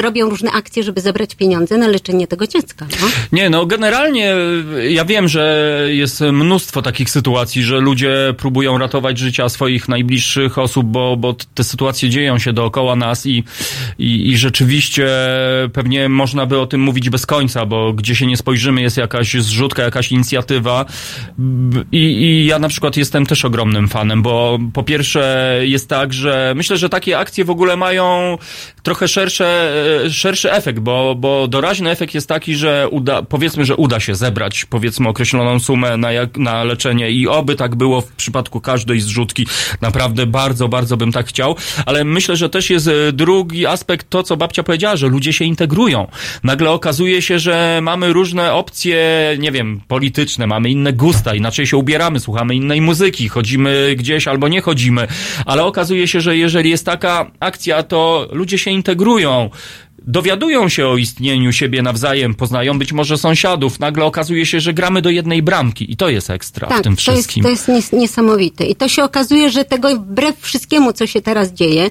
Robią 0.00 0.30
różne 0.30 0.52
akcje, 0.52 0.82
żeby 0.82 1.00
zebrać 1.00 1.34
pieniądze 1.34 1.78
na 1.78 1.88
leczenie 1.88 2.26
tego 2.26 2.46
dziecka. 2.46 2.86
No? 3.00 3.06
Nie, 3.32 3.50
no 3.50 3.66
generalnie 3.66 4.34
y, 4.76 4.92
ja 4.92 5.04
wiem, 5.04 5.28
że 5.28 5.68
jest 5.88 6.20
mnóstwo 6.20 6.82
takich 6.82 7.10
sytuacji, 7.10 7.62
że 7.62 7.80
ludzie 7.80 8.34
próbują 8.36 8.78
ratować 8.78 9.18
życia 9.18 9.48
swoich 9.48 9.88
najbliższych 9.88 10.58
osób, 10.58 10.86
bo, 10.86 11.16
bo 11.16 11.34
te 11.54 11.64
sytuacje 11.64 12.10
dzieją 12.10 12.38
się 12.38 12.52
dookoła 12.52 12.96
nas 12.96 13.26
i, 13.26 13.44
i, 13.98 14.28
i 14.28 14.38
rzeczywiście 14.38 15.08
pewnie 15.72 16.08
można 16.08 16.46
by 16.46 16.58
o 16.58 16.66
tym 16.66 16.80
mówić 16.80 17.10
bez 17.10 17.26
końca, 17.26 17.66
bo 17.66 17.92
gdzie 17.92 18.14
się 18.14 18.26
nie 18.26 18.36
spojrzymy 18.36 18.82
jest 18.82 18.96
jakaś 18.96 19.34
zrzutka, 19.34 19.82
jakaś 19.82 20.12
inicjatywa 20.12 20.84
i, 21.92 21.98
i 21.98 22.46
ja 22.46 22.58
na 22.58 22.68
przykład 22.68 22.96
jestem 22.96 23.26
też 23.26 23.44
ogromnym 23.44 23.88
fanem, 23.88 24.22
bo 24.22 24.58
po 24.72 24.82
pierwsze 24.82 25.54
jest 25.62 25.88
tak, 25.88 26.12
że 26.12 26.52
myślę, 26.56 26.76
że 26.76 26.88
takie 26.88 27.17
akcje 27.18 27.44
w 27.44 27.50
ogóle 27.50 27.76
mają 27.76 28.38
trochę 28.82 29.08
szersze, 29.08 29.72
e, 30.04 30.10
szerszy 30.10 30.52
efekt, 30.52 30.78
bo, 30.78 31.14
bo 31.14 31.48
doraźny 31.48 31.90
efekt 31.90 32.14
jest 32.14 32.28
taki, 32.28 32.54
że 32.54 32.88
uda, 32.90 33.22
powiedzmy, 33.22 33.64
że 33.64 33.76
uda 33.76 34.00
się 34.00 34.14
zebrać 34.14 34.64
powiedzmy 34.64 35.08
określoną 35.08 35.60
sumę 35.60 35.96
na, 35.96 36.12
jak, 36.12 36.36
na 36.36 36.64
leczenie 36.64 37.10
i 37.10 37.28
oby 37.28 37.56
tak 37.56 37.76
było 37.76 38.00
w 38.00 38.12
przypadku 38.12 38.60
każdej 38.60 39.00
zrzutki. 39.00 39.46
Naprawdę 39.80 40.26
bardzo, 40.26 40.68
bardzo 40.68 40.96
bym 40.96 41.12
tak 41.12 41.26
chciał, 41.26 41.56
ale 41.86 42.04
myślę, 42.04 42.36
że 42.36 42.48
też 42.48 42.70
jest 42.70 42.88
e, 42.88 43.12
drugi 43.12 43.66
aspekt, 43.66 44.10
to 44.10 44.22
co 44.22 44.36
babcia 44.36 44.62
powiedziała, 44.62 44.96
że 44.96 45.08
ludzie 45.08 45.32
się 45.32 45.44
integrują. 45.44 46.06
Nagle 46.42 46.70
okazuje 46.70 47.22
się, 47.22 47.38
że 47.38 47.78
mamy 47.82 48.12
różne 48.12 48.54
opcje, 48.54 48.98
nie 49.38 49.52
wiem, 49.52 49.80
polityczne, 49.88 50.46
mamy 50.46 50.70
inne 50.70 50.92
gusta, 50.92 51.34
inaczej 51.34 51.66
się 51.66 51.76
ubieramy, 51.76 52.20
słuchamy 52.20 52.54
innej 52.54 52.80
muzyki, 52.80 53.28
chodzimy 53.28 53.94
gdzieś 53.96 54.28
albo 54.28 54.48
nie 54.48 54.60
chodzimy, 54.60 55.06
ale 55.46 55.64
okazuje 55.64 56.08
się, 56.08 56.20
że 56.20 56.36
jeżeli 56.36 56.70
jest 56.70 56.84
taka 56.98 57.30
akcja, 57.40 57.82
to 57.82 58.28
ludzie 58.32 58.58
się 58.58 58.70
integrują. 58.70 59.50
Dowiadują 60.10 60.68
się 60.68 60.86
o 60.88 60.96
istnieniu 60.96 61.52
siebie 61.52 61.82
nawzajem, 61.82 62.34
poznają 62.34 62.78
być 62.78 62.92
może 62.92 63.18
sąsiadów. 63.18 63.80
Nagle 63.80 64.04
okazuje 64.04 64.46
się, 64.46 64.60
że 64.60 64.72
gramy 64.74 65.02
do 65.02 65.10
jednej 65.10 65.42
bramki 65.42 65.92
i 65.92 65.96
to 65.96 66.08
jest 66.08 66.30
ekstra 66.30 66.68
w 66.68 66.70
tym 66.70 66.76
Tak, 66.76 66.84
to 66.84 66.90
jest, 66.90 67.02
wszystkim. 67.02 67.42
to 67.42 67.50
jest 67.50 67.68
nies- 67.68 67.92
niesamowite. 67.96 68.64
I 68.66 68.74
to 68.76 68.88
się 68.88 69.04
okazuje, 69.04 69.50
że 69.50 69.64
tego 69.64 69.96
wbrew 69.96 70.36
wszystkiemu, 70.40 70.92
co 70.92 71.06
się 71.06 71.20
teraz 71.22 71.52
dzieje, 71.52 71.90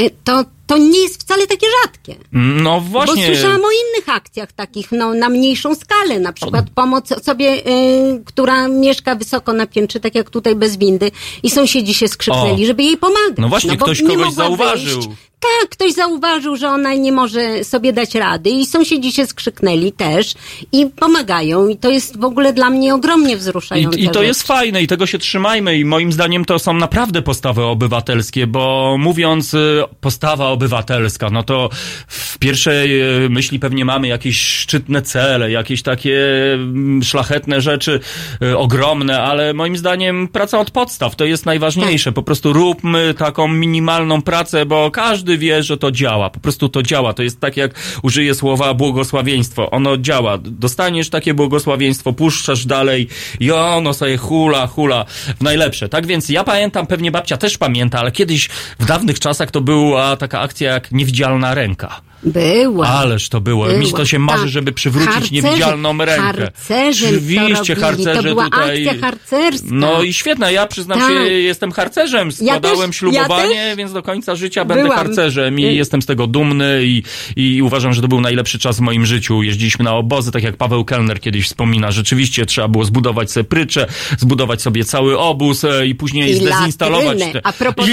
y, 0.00 0.10
to, 0.24 0.44
to 0.66 0.78
nie 0.78 0.98
jest 1.02 1.20
wcale 1.20 1.46
takie 1.46 1.66
rzadkie. 1.82 2.14
No 2.32 2.80
właśnie. 2.80 3.28
Bo 3.28 3.34
słyszałam 3.34 3.60
o 3.64 3.68
innych 3.70 4.08
akcjach 4.08 4.52
takich, 4.52 4.92
no, 4.92 5.14
na 5.14 5.28
mniejszą 5.28 5.74
skalę, 5.74 6.20
na 6.20 6.32
przykład 6.32 6.70
pomoc 6.70 7.12
osobie, 7.12 7.50
y, 7.54 8.22
która 8.24 8.68
mieszka 8.68 9.14
wysoko 9.14 9.52
na 9.52 9.66
piętrze, 9.66 10.00
tak 10.00 10.14
jak 10.14 10.30
tutaj 10.30 10.54
bez 10.54 10.76
windy 10.76 11.10
i 11.42 11.50
sąsiedzi 11.50 11.94
się 11.94 12.08
skrzyknęli, 12.08 12.64
O. 12.64 12.66
żeby 12.66 12.82
jej 12.82 12.96
pomagać. 12.96 13.38
No 13.38 13.48
właśnie, 13.48 13.76
bo 13.76 13.84
ktoś 13.84 14.02
kogoś 14.02 14.32
zauważył. 14.32 15.00
Wyjść. 15.02 15.18
Tak, 15.40 15.70
ktoś 15.70 15.92
zauważył, 15.92 16.56
że 16.56 16.68
ona 16.68 16.94
nie 16.94 17.12
może 17.12 17.64
sobie 17.64 17.92
dać 17.92 18.14
rady 18.14 18.50
i 18.50 18.66
sąsiedzi 18.66 19.12
się 19.12 19.26
skrzyknęli 19.26 19.92
też 19.92 20.34
i 20.72 20.86
pomagają 20.86 21.68
i 21.68 21.76
to 21.76 21.90
jest 21.90 22.20
w 22.20 22.24
ogóle 22.24 22.52
dla 22.52 22.70
mnie 22.70 22.94
ogromnie 22.94 23.34
I, 23.34 23.36
wzruszające. 23.36 23.98
I 23.98 24.10
to 24.10 24.22
jest 24.22 24.46
fajne 24.46 24.82
i 24.82 24.86
tego 24.86 25.06
się 25.06 25.18
trzymajmy 25.18 25.78
i 25.78 25.84
moim 25.84 26.12
zdaniem 26.12 26.44
to 26.44 26.58
są 26.58 26.72
naprawdę 26.72 27.22
postawy 27.22 27.62
obywatelskie, 27.62 28.46
bo 28.46 28.96
mówiąc 28.98 29.54
y, 29.54 29.82
postawa 30.00 30.48
obywatelska, 30.48 31.30
no 31.30 31.42
to 31.42 31.68
w 32.06 32.38
pierwszej 32.38 33.02
y, 33.24 33.30
myśli 33.30 33.58
pewnie 33.58 33.84
mamy 33.84 34.08
jakieś 34.08 34.40
szczytne 34.40 35.02
cele, 35.02 35.50
jakieś 35.50 35.82
takie 35.82 36.18
mm, 36.54 37.02
szlachetne 37.02 37.60
rzeczy, 37.60 38.00
y, 38.42 38.58
ogromne, 38.58 39.22
ale 39.22 39.54
moim 39.54 39.76
zdaniem 39.76 40.28
praca 40.28 40.58
od 40.58 40.70
podstaw 40.70 41.16
to 41.16 41.24
jest 41.24 41.46
najważniejsze. 41.46 42.12
Po 42.12 42.22
prostu 42.22 42.52
róbmy 42.52 43.14
taką 43.18 43.48
minimalną 43.48 44.22
pracę, 44.22 44.66
bo 44.66 44.90
każdy 44.90 45.25
wie, 45.26 45.62
że 45.62 45.76
to 45.76 45.90
działa. 45.90 46.30
Po 46.30 46.40
prostu 46.40 46.68
to 46.68 46.82
działa. 46.82 47.12
To 47.12 47.22
jest 47.22 47.40
tak 47.40 47.56
jak 47.56 47.70
użyję 48.02 48.34
słowa 48.34 48.74
błogosławieństwo. 48.74 49.70
Ono 49.70 49.96
działa. 49.96 50.38
Dostaniesz 50.38 51.10
takie 51.10 51.34
błogosławieństwo, 51.34 52.12
puszczasz 52.12 52.66
dalej 52.66 53.08
i 53.40 53.52
ono 53.52 53.94
sobie 53.94 54.16
hula, 54.16 54.66
hula 54.66 55.04
w 55.40 55.40
najlepsze. 55.40 55.88
Tak 55.88 56.06
więc 56.06 56.28
ja 56.28 56.44
pamiętam, 56.44 56.86
pewnie 56.86 57.10
babcia 57.10 57.36
też 57.36 57.58
pamięta, 57.58 57.98
ale 57.98 58.12
kiedyś 58.12 58.48
w 58.78 58.86
dawnych 58.86 59.20
czasach 59.20 59.50
to 59.50 59.60
była 59.60 60.16
taka 60.16 60.40
akcja 60.40 60.72
jak 60.72 60.92
niewidzialna 60.92 61.54
ręka. 61.54 62.00
Była. 62.22 62.86
Ależ 62.88 63.28
to 63.28 63.40
było. 63.40 63.66
Mi 63.68 63.78
Była, 63.86 63.98
to 63.98 64.04
się 64.06 64.18
marzy, 64.18 64.42
tak. 64.42 64.48
żeby 64.50 64.72
przywrócić 64.72 65.14
Harcerze- 65.14 65.32
niewidzialną 65.32 65.98
rękę. 65.98 66.22
harcerze 66.22 67.06
to 67.08 67.16
Oczywiście, 67.16 67.74
harcerze 67.76 68.14
To 68.16 68.22
była 68.22 68.44
tutaj. 68.44 68.88
akcja 68.88 69.00
harcerska. 69.08 69.68
No 69.70 70.02
i 70.02 70.12
świetna. 70.12 70.50
Ja 70.50 70.66
przyznam 70.66 70.98
Tak. 70.98 71.08
się, 71.08 71.14
jestem 71.24 71.72
harcerzem. 71.72 72.32
Składałem 72.32 72.90
też- 72.90 72.96
ślubowanie, 72.96 73.54
ja 73.54 73.76
więc 73.76 73.92
do 73.92 74.02
końca 74.02 74.36
życia 74.36 74.64
będę 74.64 74.82
byłam. 74.82 74.98
harcerzem 74.98 75.60
i 75.60 75.64
Y- 75.66 75.74
jestem 75.74 76.02
z 76.02 76.06
tego 76.06 76.26
dumny 76.26 76.80
i, 76.84 77.02
i 77.36 77.62
uważam, 77.62 77.94
że 77.94 78.02
to 78.02 78.08
był 78.08 78.20
najlepszy 78.20 78.58
czas 78.58 78.76
w 78.76 78.80
moim 78.80 79.06
życiu. 79.06 79.42
Jeździliśmy 79.42 79.84
na 79.84 79.94
obozy, 79.94 80.32
tak 80.32 80.42
jak 80.42 80.56
Paweł 80.56 80.84
Kellner 80.84 81.20
kiedyś 81.20 81.46
wspomina. 81.46 81.90
Rzeczywiście 81.92 82.46
trzeba 82.46 82.68
było 82.68 82.84
zbudować 82.84 83.30
sobie 83.32 83.44
prycze, 83.44 83.86
zbudować 84.18 84.62
sobie 84.62 84.84
cały 84.84 85.18
obóz 85.18 85.64
e, 85.64 85.86
i 85.86 85.94
później 85.94 86.30
I 86.30 86.34
zdezynstalować 86.34 87.06
latrynę. 87.06 87.32
te... 87.32 87.46
A 87.46 87.52
propos 87.52 87.86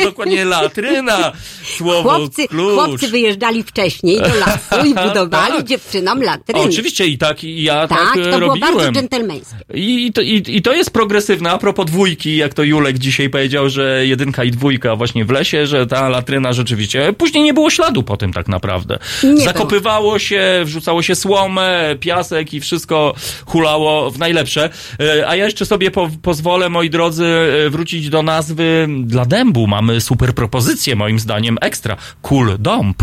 I, 0.00 0.04
dokładnie 0.04 0.44
latryna. 0.44 1.32
Słowo 1.78 2.02
Chłopcy, 2.16 2.48
klucz. 2.48 2.74
chłopcy 2.74 3.08
wyjeżdżali 3.24 3.62
wcześniej 3.62 4.16
do 4.16 4.28
lasu 4.34 4.86
i 4.86 4.94
budowali 5.08 5.52
Tak. 5.56 5.64
dziewczynom 5.64 6.22
latryny. 6.22 6.60
Oczywiście 6.60 7.06
i 7.06 7.18
tak, 7.18 7.44
i 7.44 7.62
ja 7.62 7.88
tak, 7.88 7.98
Tak, 7.98 8.14
to 8.14 8.20
było 8.20 8.38
robiłem. 8.38 8.60
bardzo 8.60 8.92
dżentelmeńskie. 8.92 9.56
I, 9.74 10.12
to, 10.12 10.20
i, 10.20 10.42
I 10.46 10.62
to 10.62 10.72
jest 10.72 10.90
progresywne. 10.90 11.50
A 11.50 11.58
propos 11.58 11.86
dwójki, 11.86 12.36
jak 12.36 12.54
to 12.54 12.62
Julek 12.62 12.98
dzisiaj 12.98 13.30
powiedział, 13.30 13.68
że 13.68 14.06
jedynka 14.06 14.44
i 14.44 14.50
dwójka 14.50 14.96
właśnie 14.96 15.24
w 15.24 15.30
lesie, 15.30 15.66
że 15.66 15.86
ta 15.86 16.08
latryna 16.08 16.52
rzeczywiście. 16.52 17.12
Później 17.18 17.44
nie 17.44 17.54
było 17.54 17.70
śladu 17.70 18.02
po 18.02 18.16
tym 18.16 18.32
tak 18.32 18.48
naprawdę. 18.48 18.98
Nie 19.24 19.44
Zakopywało 19.44 20.18
się, 20.18 20.42
wrzucało 20.64 21.02
się 21.02 21.14
słomę, 21.14 21.96
piasek 22.00 22.54
i 22.54 22.60
wszystko 22.60 23.14
hulało 23.46 24.10
w 24.10 24.18
najlepsze. 24.18 24.70
E, 25.00 25.28
A 25.28 25.36
ja 25.36 25.44
jeszcze 25.44 25.66
sobie 25.66 25.90
po, 25.90 26.10
pozwolę, 26.22 26.68
moi 26.70 26.90
drodzy, 26.90 27.26
e, 27.66 27.70
wrócić 27.70 28.08
do 28.08 28.22
nazwy 28.22 28.88
dla 29.00 29.24
dębu. 29.24 29.66
Mamy 29.66 30.00
super 30.00 30.34
propozycję, 30.34 30.96
moim 30.96 31.18
zdaniem, 31.18 31.58
ekstra. 31.60 31.96
Kul 32.22 32.56
dąb. 32.58 33.02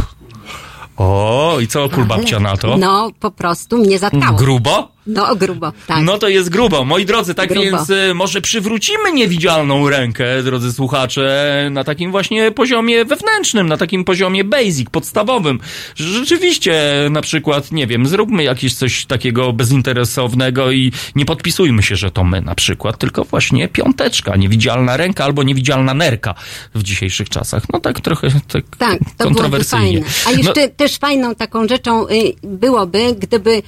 O, 1.01 1.57
i 1.59 1.67
co 1.67 1.89
kul 1.89 2.05
babcia 2.05 2.39
na 2.39 2.57
to? 2.57 2.77
No, 2.77 3.11
po 3.19 3.31
prostu 3.31 3.77
mnie 3.77 3.99
zatkało. 3.99 4.37
Grubo? 4.37 4.87
No 5.07 5.35
grubo, 5.35 5.71
tak. 5.87 6.03
No 6.03 6.17
to 6.17 6.29
jest 6.29 6.49
grubo. 6.49 6.85
Moi 6.85 7.05
drodzy, 7.05 7.33
tak 7.33 7.49
Grubo. 7.49 7.63
więc 7.63 7.89
y, 7.89 8.13
może 8.13 8.41
przywrócimy 8.41 9.11
niewidzialną 9.11 9.89
rękę, 9.89 10.43
drodzy 10.43 10.73
słuchacze, 10.73 11.67
na 11.71 11.83
takim 11.83 12.11
właśnie 12.11 12.51
poziomie 12.51 13.05
wewnętrznym, 13.05 13.67
na 13.67 13.77
takim 13.77 14.03
poziomie 14.03 14.43
basic, 14.43 14.89
podstawowym. 14.89 15.59
Rzeczywiście, 15.95 16.73
na 17.11 17.21
przykład, 17.21 17.71
nie 17.71 17.87
wiem, 17.87 18.07
zróbmy 18.07 18.43
jakieś 18.43 18.73
coś 18.75 19.05
takiego 19.05 19.53
bezinteresownego 19.53 20.71
i 20.71 20.91
nie 21.15 21.25
podpisujmy 21.25 21.83
się, 21.83 21.95
że 21.95 22.11
to 22.11 22.23
my 22.23 22.41
na 22.41 22.55
przykład, 22.55 22.97
tylko 22.97 23.23
właśnie 23.23 23.67
piąteczka, 23.67 24.35
niewidzialna 24.35 24.97
ręka 24.97 25.25
albo 25.25 25.43
niewidzialna 25.43 25.93
nerka 25.93 26.35
w 26.75 26.83
dzisiejszych 26.83 27.29
czasach. 27.29 27.63
No 27.73 27.79
tak 27.79 28.01
trochę 28.01 28.27
tak 28.47 28.63
Tak, 28.77 28.99
kontrowersyjnie. 29.17 30.03
fajne. 30.03 30.09
A 30.25 30.31
jeszcze 30.47 30.69
też 30.69 30.97
fajną 30.97 31.35
taką 31.35 31.67
rzeczą 31.67 32.07
y, 32.09 32.33
byłoby, 32.43 33.15
gdyby 33.19 33.61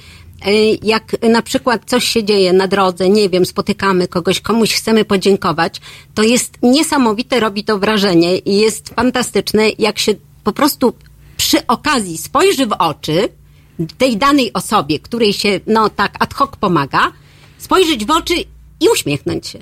jak 0.84 1.16
na 1.30 1.42
przykład 1.42 1.82
coś 1.86 2.04
się 2.08 2.24
dzieje 2.24 2.54
na 2.54 2.68
drodze, 2.68 3.10
nie 3.10 3.30
wiem, 3.30 3.46
spotykamy 3.46 4.08
kogoś, 4.08 4.42
komuś 4.42 4.74
chcemy 4.74 5.06
podziękować, 5.06 5.82
to 6.16 6.24
jest 6.24 6.58
niesamowite, 6.64 7.40
robi 7.40 7.64
to 7.64 7.80
wrażenie 7.80 8.38
i 8.38 8.58
jest 8.58 8.90
fantastyczne, 8.90 9.70
jak 9.80 10.00
się 10.00 10.14
po 10.44 10.52
prostu 10.52 10.94
przy 11.38 11.68
okazji 11.68 12.18
spojrzy 12.18 12.66
w 12.66 12.72
oczy 12.80 13.30
tej 13.98 14.18
danej 14.18 14.54
osobie, 14.54 15.00
której 15.00 15.34
się, 15.34 15.60
no 15.68 15.90
tak, 15.90 16.16
ad 16.20 16.34
hoc 16.34 16.50
pomaga, 16.60 17.12
spojrzeć 17.58 18.06
w 18.06 18.12
oczy 18.12 18.34
i 18.80 18.90
uśmiechnąć 18.94 19.48
się. 19.48 19.60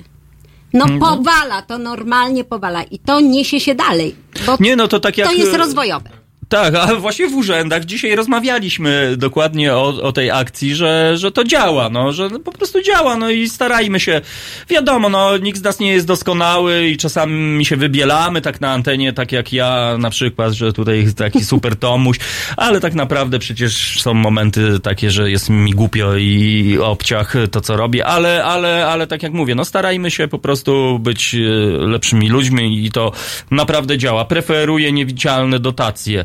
No 0.72 0.84
Mhm. 0.84 1.00
powala, 1.00 1.62
to 1.62 1.78
normalnie 1.78 2.44
powala 2.44 2.82
i 2.82 2.98
to 2.98 3.20
niesie 3.20 3.60
się 3.60 3.74
dalej, 3.74 4.14
Nie, 4.60 4.76
no 4.76 4.88
to 4.88 5.00
tak 5.00 5.18
jak... 5.18 5.28
to 5.28 5.34
jest 5.34 5.54
rozwojowe. 5.54 6.10
Tak, 6.52 6.74
a 6.74 6.94
właśnie 6.94 7.28
w 7.28 7.34
urzędach 7.34 7.84
dzisiaj 7.84 8.16
rozmawialiśmy 8.16 9.14
dokładnie 9.16 9.74
o, 9.74 10.02
o 10.02 10.12
tej 10.12 10.30
akcji, 10.30 10.74
że, 10.74 11.16
że 11.16 11.32
to 11.32 11.44
działa, 11.44 11.88
no, 11.90 12.12
że 12.12 12.30
po 12.30 12.52
prostu 12.52 12.82
działa, 12.82 13.16
no 13.16 13.30
i 13.30 13.48
starajmy 13.48 14.00
się. 14.00 14.20
Wiadomo, 14.68 15.08
no, 15.08 15.36
nikt 15.36 15.58
z 15.58 15.62
nas 15.62 15.80
nie 15.80 15.92
jest 15.92 16.06
doskonały 16.06 16.88
i 16.88 16.96
czasami 16.96 17.64
się 17.64 17.76
wybielamy 17.76 18.40
tak 18.40 18.60
na 18.60 18.72
antenie, 18.72 19.12
tak 19.12 19.32
jak 19.32 19.52
ja 19.52 19.96
na 19.98 20.10
przykład, 20.10 20.52
że 20.52 20.72
tutaj 20.72 21.02
jest 21.02 21.18
taki 21.18 21.44
super 21.52 21.76
Tomuś, 21.76 22.16
ale 22.56 22.80
tak 22.80 22.94
naprawdę 22.94 23.38
przecież 23.38 24.00
są 24.00 24.14
momenty 24.14 24.80
takie, 24.80 25.10
że 25.10 25.30
jest 25.30 25.50
mi 25.50 25.70
głupio 25.70 26.16
i 26.16 26.78
obciach 26.82 27.34
to, 27.50 27.60
co 27.60 27.76
robię, 27.76 28.06
ale, 28.06 28.44
ale, 28.44 28.86
ale 28.86 29.06
tak 29.06 29.22
jak 29.22 29.32
mówię, 29.32 29.54
no 29.54 29.64
starajmy 29.64 30.10
się 30.10 30.28
po 30.28 30.38
prostu 30.38 30.98
być 30.98 31.34
e, 31.34 31.38
lepszymi 31.86 32.28
ludźmi 32.28 32.86
i 32.86 32.90
to 32.90 33.12
naprawdę 33.50 33.98
działa. 33.98 34.24
Preferuję 34.24 34.92
niewidzialne 34.92 35.58
dotacje. 35.58 36.24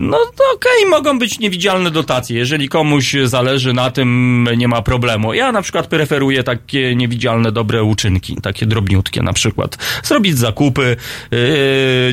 No 0.00 0.18
to 0.36 0.44
okej, 0.54 0.90
mogą 0.90 1.18
być 1.18 1.38
niewidzialne 1.38 1.90
dotacje. 1.90 2.38
Jeżeli 2.38 2.68
komuś 2.68 3.16
zależy 3.24 3.72
na 3.72 3.90
tym, 3.90 4.48
nie 4.56 4.68
ma 4.68 4.82
problemu. 4.82 5.34
Ja 5.34 5.52
na 5.52 5.62
przykład 5.62 5.86
preferuję 5.86 6.42
takie 6.42 6.96
niewidzialne 6.96 7.52
dobre 7.52 7.82
uczynki, 7.82 8.36
takie 8.42 8.66
drobniutkie 8.66 9.22
na 9.22 9.32
przykład. 9.32 9.78
Zrobić 10.02 10.38
zakupy, 10.38 10.96
yy, 11.30 11.38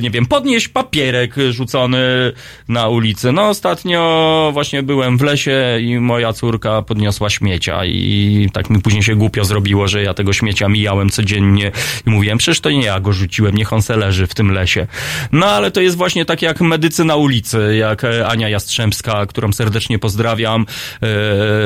nie 0.01 0.09
wiem, 0.09 0.25
podnieść 0.25 0.67
papierek 0.67 1.35
rzucony 1.49 2.31
na 2.67 2.87
ulicy. 2.87 3.31
No 3.31 3.49
ostatnio 3.49 4.49
właśnie 4.53 4.83
byłem 4.83 5.17
w 5.17 5.21
lesie 5.21 5.77
i 5.81 5.99
moja 5.99 6.33
córka 6.33 6.81
podniosła 6.81 7.29
śmiecia 7.29 7.85
i 7.85 8.49
tak 8.53 8.69
mi 8.69 8.81
później 8.81 9.03
się 9.03 9.15
głupio 9.15 9.45
zrobiło, 9.45 9.87
że 9.87 10.03
ja 10.03 10.13
tego 10.13 10.33
śmiecia 10.33 10.69
mijałem 10.69 11.09
codziennie 11.09 11.71
i 12.07 12.09
mówiłem, 12.09 12.37
przecież 12.37 12.59
to 12.59 12.71
nie 12.71 12.85
ja 12.85 12.99
go 12.99 13.13
rzuciłem, 13.13 13.55
niech 13.55 13.73
on 13.73 13.81
se 13.81 13.97
leży 13.97 14.27
w 14.27 14.35
tym 14.35 14.51
lesie. 14.51 14.87
No 15.31 15.45
ale 15.45 15.71
to 15.71 15.81
jest 15.81 15.97
właśnie 15.97 16.25
tak 16.25 16.41
jak 16.41 16.61
medycyna 16.61 17.15
ulicy, 17.15 17.74
jak 17.75 18.03
e, 18.03 18.27
Ania 18.27 18.49
Jastrzębska, 18.49 19.25
którą 19.25 19.53
serdecznie 19.53 19.99
pozdrawiam, 19.99 20.61
e, 20.61 20.65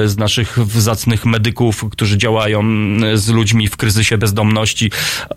z 0.08 0.18
naszych 0.18 0.58
zacnych 0.68 1.26
medyków, 1.26 1.86
którzy 1.92 2.18
działają 2.18 2.64
e, 3.14 3.18
z 3.18 3.30
ludźmi 3.30 3.68
w 3.68 3.78
kryzysie 3.78 4.18
bezdomności. 4.18 4.92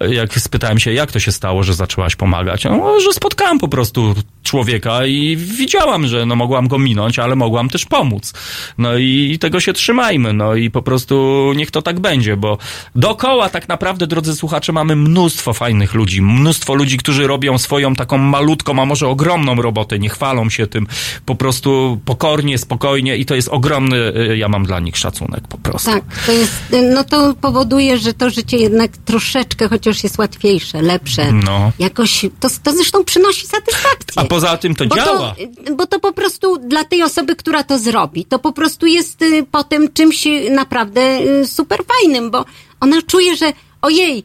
Jak 0.09 0.40
spytałem 0.40 0.78
się, 0.78 0.93
jak 0.93 1.12
to 1.12 1.20
się 1.20 1.32
stało, 1.32 1.62
że 1.62 1.74
zaczęłaś 1.74 2.16
pomagać? 2.16 2.65
No, 2.65 3.01
że 3.01 3.12
spotkałem 3.12 3.59
po 3.59 3.69
prostu 3.69 4.15
człowieka 4.43 5.07
i 5.07 5.36
widziałam, 5.36 6.07
że 6.07 6.27
no 6.27 6.36
mogłam 6.36 6.69
go 6.69 6.78
minąć, 6.78 7.19
ale 7.19 7.36
mogłam 7.36 7.69
też 7.69 7.85
pomóc. 7.85 8.32
No 8.78 8.97
i, 8.97 9.31
i 9.32 9.39
tego 9.39 9.61
się 9.61 9.73
trzymajmy, 9.73 10.32
no 10.32 10.55
i 10.55 10.70
po 10.70 10.82
prostu 10.82 11.53
niech 11.57 11.70
to 11.70 11.82
tak 11.82 12.01
będzie, 12.01 12.36
bo 12.36 12.59
dookoła 12.94 13.49
tak 13.49 13.69
naprawdę, 13.69 14.07
drodzy 14.07 14.36
słuchacze, 14.36 14.73
mamy 14.73 14.97
mnóstwo 14.97 15.53
fajnych 15.53 15.94
ludzi, 15.94 16.23
mnóstwo 16.23 16.74
ludzi, 16.74 16.99
którzy 16.99 17.27
robią 17.27 17.59
swoją 17.59 17.94
taką 17.94 18.19
malutką, 18.19 18.82
a 18.82 18.85
może 18.85 19.09
ogromną 19.09 19.55
robotę, 19.55 19.99
nie 19.99 20.09
chwalą 20.09 20.51
się 20.52 20.66
tym, 20.66 20.86
po 21.26 21.34
prostu 21.34 22.00
pokornie, 22.04 22.58
spokojnie 22.58 23.16
i 23.16 23.26
to 23.26 23.34
jest 23.34 23.48
ogromny, 23.48 23.96
y, 23.96 24.36
ja 24.36 24.48
mam 24.48 24.64
dla 24.64 24.80
nich 24.80 24.96
szacunek 24.96 25.48
po 25.48 25.58
prostu. 25.58 25.90
Tak, 25.90 26.04
to 26.26 26.32
jest, 26.32 26.52
no 26.94 27.04
to 27.04 27.34
powoduje, 27.40 27.98
że 27.98 28.14
to 28.14 28.30
życie 28.30 28.56
jednak 28.56 28.96
troszeczkę 28.96 29.68
chociaż 29.68 30.04
jest 30.04 30.18
łatwiejsze, 30.18 30.82
lepsze. 30.82 31.32
No. 31.32 31.72
Jakoś, 31.78 32.26
to, 32.40 32.48
to 32.62 32.72
zresztą 32.72 33.04
przynosi 33.04 33.46
satysfakcję. 33.46 34.22
A 34.22 34.24
poza 34.24 34.56
tym 34.56 34.74
to 34.74 34.86
bo 34.86 34.96
działa. 34.96 35.34
To, 35.66 35.74
bo 35.74 35.86
to 35.86 36.00
po 36.00 36.12
prostu 36.12 36.58
dla 36.58 36.84
tej 36.84 37.02
osoby, 37.02 37.36
która 37.36 37.64
to 37.64 37.78
zrobi, 37.78 38.24
to 38.24 38.38
po 38.38 38.52
prostu 38.52 38.86
jest 38.86 39.22
y, 39.22 39.46
potem 39.50 39.92
czymś 39.92 40.26
y, 40.26 40.50
naprawdę 40.50 41.20
y, 41.20 41.46
super 41.46 41.80
fajnym, 41.84 42.30
bo 42.30 42.44
ona 42.80 43.02
czuje, 43.02 43.36
że 43.36 43.52
ojej, 43.82 44.24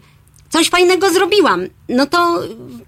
coś 0.49 0.69
fajnego 0.69 1.13
zrobiłam. 1.13 1.61
No 1.89 2.05
to, 2.05 2.39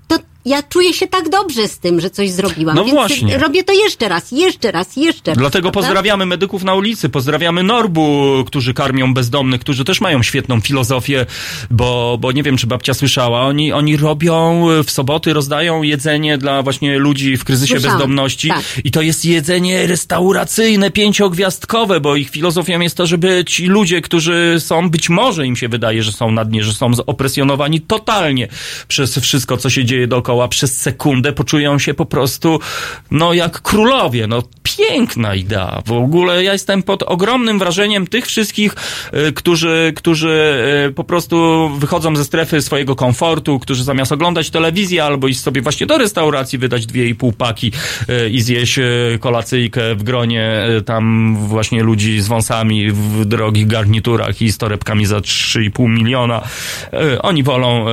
to 0.08 0.18
ja 0.46 0.64
czuję 0.64 0.94
się 0.94 1.08
tak 1.08 1.30
dobrze 1.30 1.68
z 1.68 1.80
tym, 1.80 2.02
że 2.02 2.10
coś 2.10 2.32
zrobiłam. 2.32 2.76
No 2.76 2.84
właśnie. 2.84 3.38
robię 3.38 3.64
to 3.64 3.74
jeszcze 3.74 4.10
raz, 4.10 4.32
jeszcze 4.32 4.72
raz, 4.72 4.98
jeszcze 4.98 5.32
raz. 5.32 5.38
Dlatego 5.38 5.72
prawda? 5.72 5.88
pozdrawiamy 5.88 6.26
medyków 6.26 6.64
na 6.64 6.76
ulicy, 6.76 7.10
pozdrawiamy 7.10 7.64
Norbu, 7.64 8.36
którzy 8.48 8.74
karmią 8.74 9.14
bezdomnych, 9.14 9.62
którzy 9.62 9.86
też 9.86 10.02
mają 10.02 10.24
świetną 10.24 10.62
filozofię, 10.62 11.26
bo, 11.72 12.18
bo 12.22 12.32
nie 12.32 12.44
wiem, 12.44 12.58
czy 12.58 12.68
babcia 12.68 12.94
słyszała, 12.94 13.42
oni, 13.42 13.74
oni 13.74 13.98
robią 13.98 14.66
w 14.84 14.92
soboty, 14.92 15.34
rozdają 15.34 15.84
jedzenie 15.84 16.38
dla 16.38 16.64
właśnie 16.64 17.00
ludzi 17.00 17.38
w 17.38 17.44
kryzysie 17.44 17.74
Słyszałam, 17.74 17.98
bezdomności 17.98 18.48
tak. 18.48 18.64
i 18.84 18.92
to 18.92 19.02
jest 19.02 19.26
jedzenie 19.26 19.88
restauracyjne, 19.88 20.92
pięciogwiazdkowe, 20.92 22.00
bo 22.00 22.16
ich 22.16 22.30
filozofią 22.30 22.80
jest 22.80 22.98
to, 22.98 23.08
żeby 23.08 23.44
ci 23.48 23.66
ludzie, 23.66 24.02
którzy 24.02 24.56
są, 24.60 24.90
być 24.90 25.10
może 25.10 25.46
im 25.46 25.56
się 25.56 25.70
wydaje, 25.70 26.04
że 26.04 26.12
są 26.12 26.32
na 26.32 26.46
dnie, 26.46 26.64
że 26.64 26.74
są 26.74 26.92
opresjonowani 27.06 27.82
totalnie 27.82 28.48
przez 28.88 29.20
wszystko, 29.20 29.58
co 29.58 29.70
się 29.70 29.86
dzieje 29.86 30.08
dookoła, 30.08 30.29
przez 30.50 30.82
sekundę 30.82 31.34
poczują 31.34 31.80
się 31.80 31.94
po 31.94 32.06
prostu, 32.06 32.60
no 33.12 33.34
jak 33.34 33.62
królowie, 33.62 34.28
no 34.28 34.44
piękna 34.78 35.36
idea. 35.36 35.82
W 35.86 35.92
ogóle 35.92 36.44
ja 36.44 36.54
jestem 36.54 36.84
pod 36.84 37.04
ogromnym 37.04 37.60
wrażeniem 37.60 38.08
tych 38.08 38.26
wszystkich, 38.26 38.76
y, 39.28 39.34
którzy, 39.34 39.94
którzy 39.96 40.54
y, 40.90 40.94
po 40.94 41.04
prostu 41.04 41.70
wychodzą 41.78 42.16
ze 42.16 42.26
strefy 42.26 42.62
swojego 42.62 42.96
komfortu, 42.96 43.60
którzy 43.60 43.84
zamiast 43.84 44.12
oglądać 44.12 44.50
telewizję 44.50 45.04
albo 45.04 45.28
iść 45.28 45.40
sobie 45.40 45.62
właśnie 45.62 45.88
do 45.88 45.98
restauracji, 45.98 46.60
wydać 46.60 46.86
dwie 46.86 47.06
i 47.06 47.16
pół 47.16 47.32
paki 47.32 47.72
y, 48.10 48.30
i 48.30 48.42
zjeść 48.42 48.80
kolacyjkę 49.20 49.96
w 49.96 50.04
gronie 50.04 50.64
tam 50.86 51.36
właśnie 51.38 51.84
ludzi 51.84 52.22
z 52.22 52.28
wąsami 52.28 52.92
w 52.92 53.26
drogich 53.26 53.68
garniturach 53.68 54.42
i 54.42 54.52
z 54.52 54.58
torebkami 54.58 55.06
za 55.06 55.20
3,5 55.20 55.90
miliona. 55.90 56.42
Oni 57.22 57.44
wolą 57.44 57.86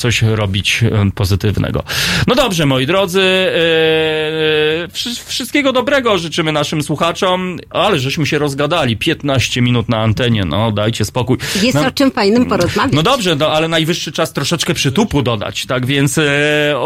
coś 0.00 0.22
robić 0.22 0.82
e, 0.82 1.10
pozytywnego. 1.14 1.82
No 2.26 2.34
dobrze, 2.34 2.66
moi 2.66 2.86
drodzy, 2.86 3.20
e, 3.22 4.88
wszy- 4.88 5.24
wszystkiego 5.26 5.72
dobrego 5.72 6.18
życzymy 6.18 6.52
naszym 6.52 6.82
słuchaczom, 6.82 7.58
ale 7.70 7.98
żeśmy 7.98 8.26
się 8.26 8.38
rozgadali. 8.38 8.96
15 8.96 9.62
minut 9.62 9.88
na 9.88 9.98
antenie, 9.98 10.44
no 10.44 10.72
dajcie 10.72 11.04
spokój. 11.04 11.38
Jest 11.62 11.74
no, 11.74 11.86
o 11.86 11.90
czym 11.90 12.10
fajnym 12.10 12.46
porozmawiać. 12.46 12.92
no 12.92 13.02
dobrze, 13.02 13.36
no 13.36 13.48
ale 13.48 13.68
najwyższy 13.68 14.12
czas 14.12 14.32
troszeczkę 14.32 14.74
przytupu 14.74 15.22
dodać, 15.22 15.66
tak 15.66 15.86
więc 15.86 16.18
e, 16.18 16.24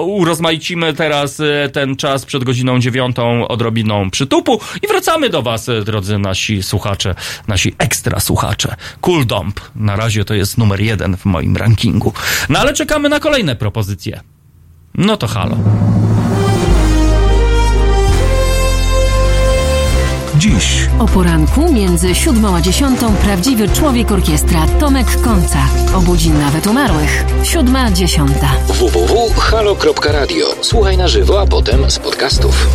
urozmaicimy 0.06 0.94
teraz 0.94 1.42
ten 1.72 1.96
czas 1.96 2.24
przed 2.26 2.44
godziną 2.44 2.78
dziewiątą 2.80 3.48
odrobiną 3.48 4.10
przytupu 4.10 4.60
i 4.82 4.88
wracamy 4.88 5.28
do 5.30 5.42
was, 5.42 5.70
drodzy 5.84 6.18
nasi 6.18 6.62
słuchacze, 6.62 7.14
nasi 7.48 7.74
ekstra 7.78 8.20
słuchacze. 8.20 8.76
Cool 9.00 9.26
Dump, 9.26 9.60
na 9.76 9.96
razie 9.96 10.24
to 10.24 10.34
jest 10.34 10.58
numer 10.58 10.80
jeden 10.80 11.16
w 11.16 11.24
moim 11.24 11.56
rankingu. 11.56 12.12
No 12.48 12.58
ale 12.58 12.72
czekamy 12.72 13.03
na 13.08 13.20
kolejne 13.20 13.56
propozycje. 13.56 14.20
No 14.94 15.16
to 15.16 15.26
halo. 15.26 15.56
Dziś 20.38 20.88
O 20.98 21.06
poranku 21.06 21.72
między 21.72 22.14
siódmą 22.14 22.56
a 22.56 22.60
dziesiątą 22.60 23.14
prawdziwy 23.16 23.68
człowiek 23.68 24.12
orkiestra 24.12 24.66
Tomek 24.80 25.20
Końca. 25.20 25.58
Obudzi 25.94 26.30
nawet 26.30 26.66
umarłych. 26.66 27.24
Siódma, 27.42 27.90
dziesiąta. 27.90 28.48
www.halo.radio. 28.68 30.46
Słuchaj 30.60 30.96
na 30.96 31.08
żywo, 31.08 31.40
a 31.40 31.46
potem 31.46 31.90
z 31.90 31.98
podcastów. 31.98 32.66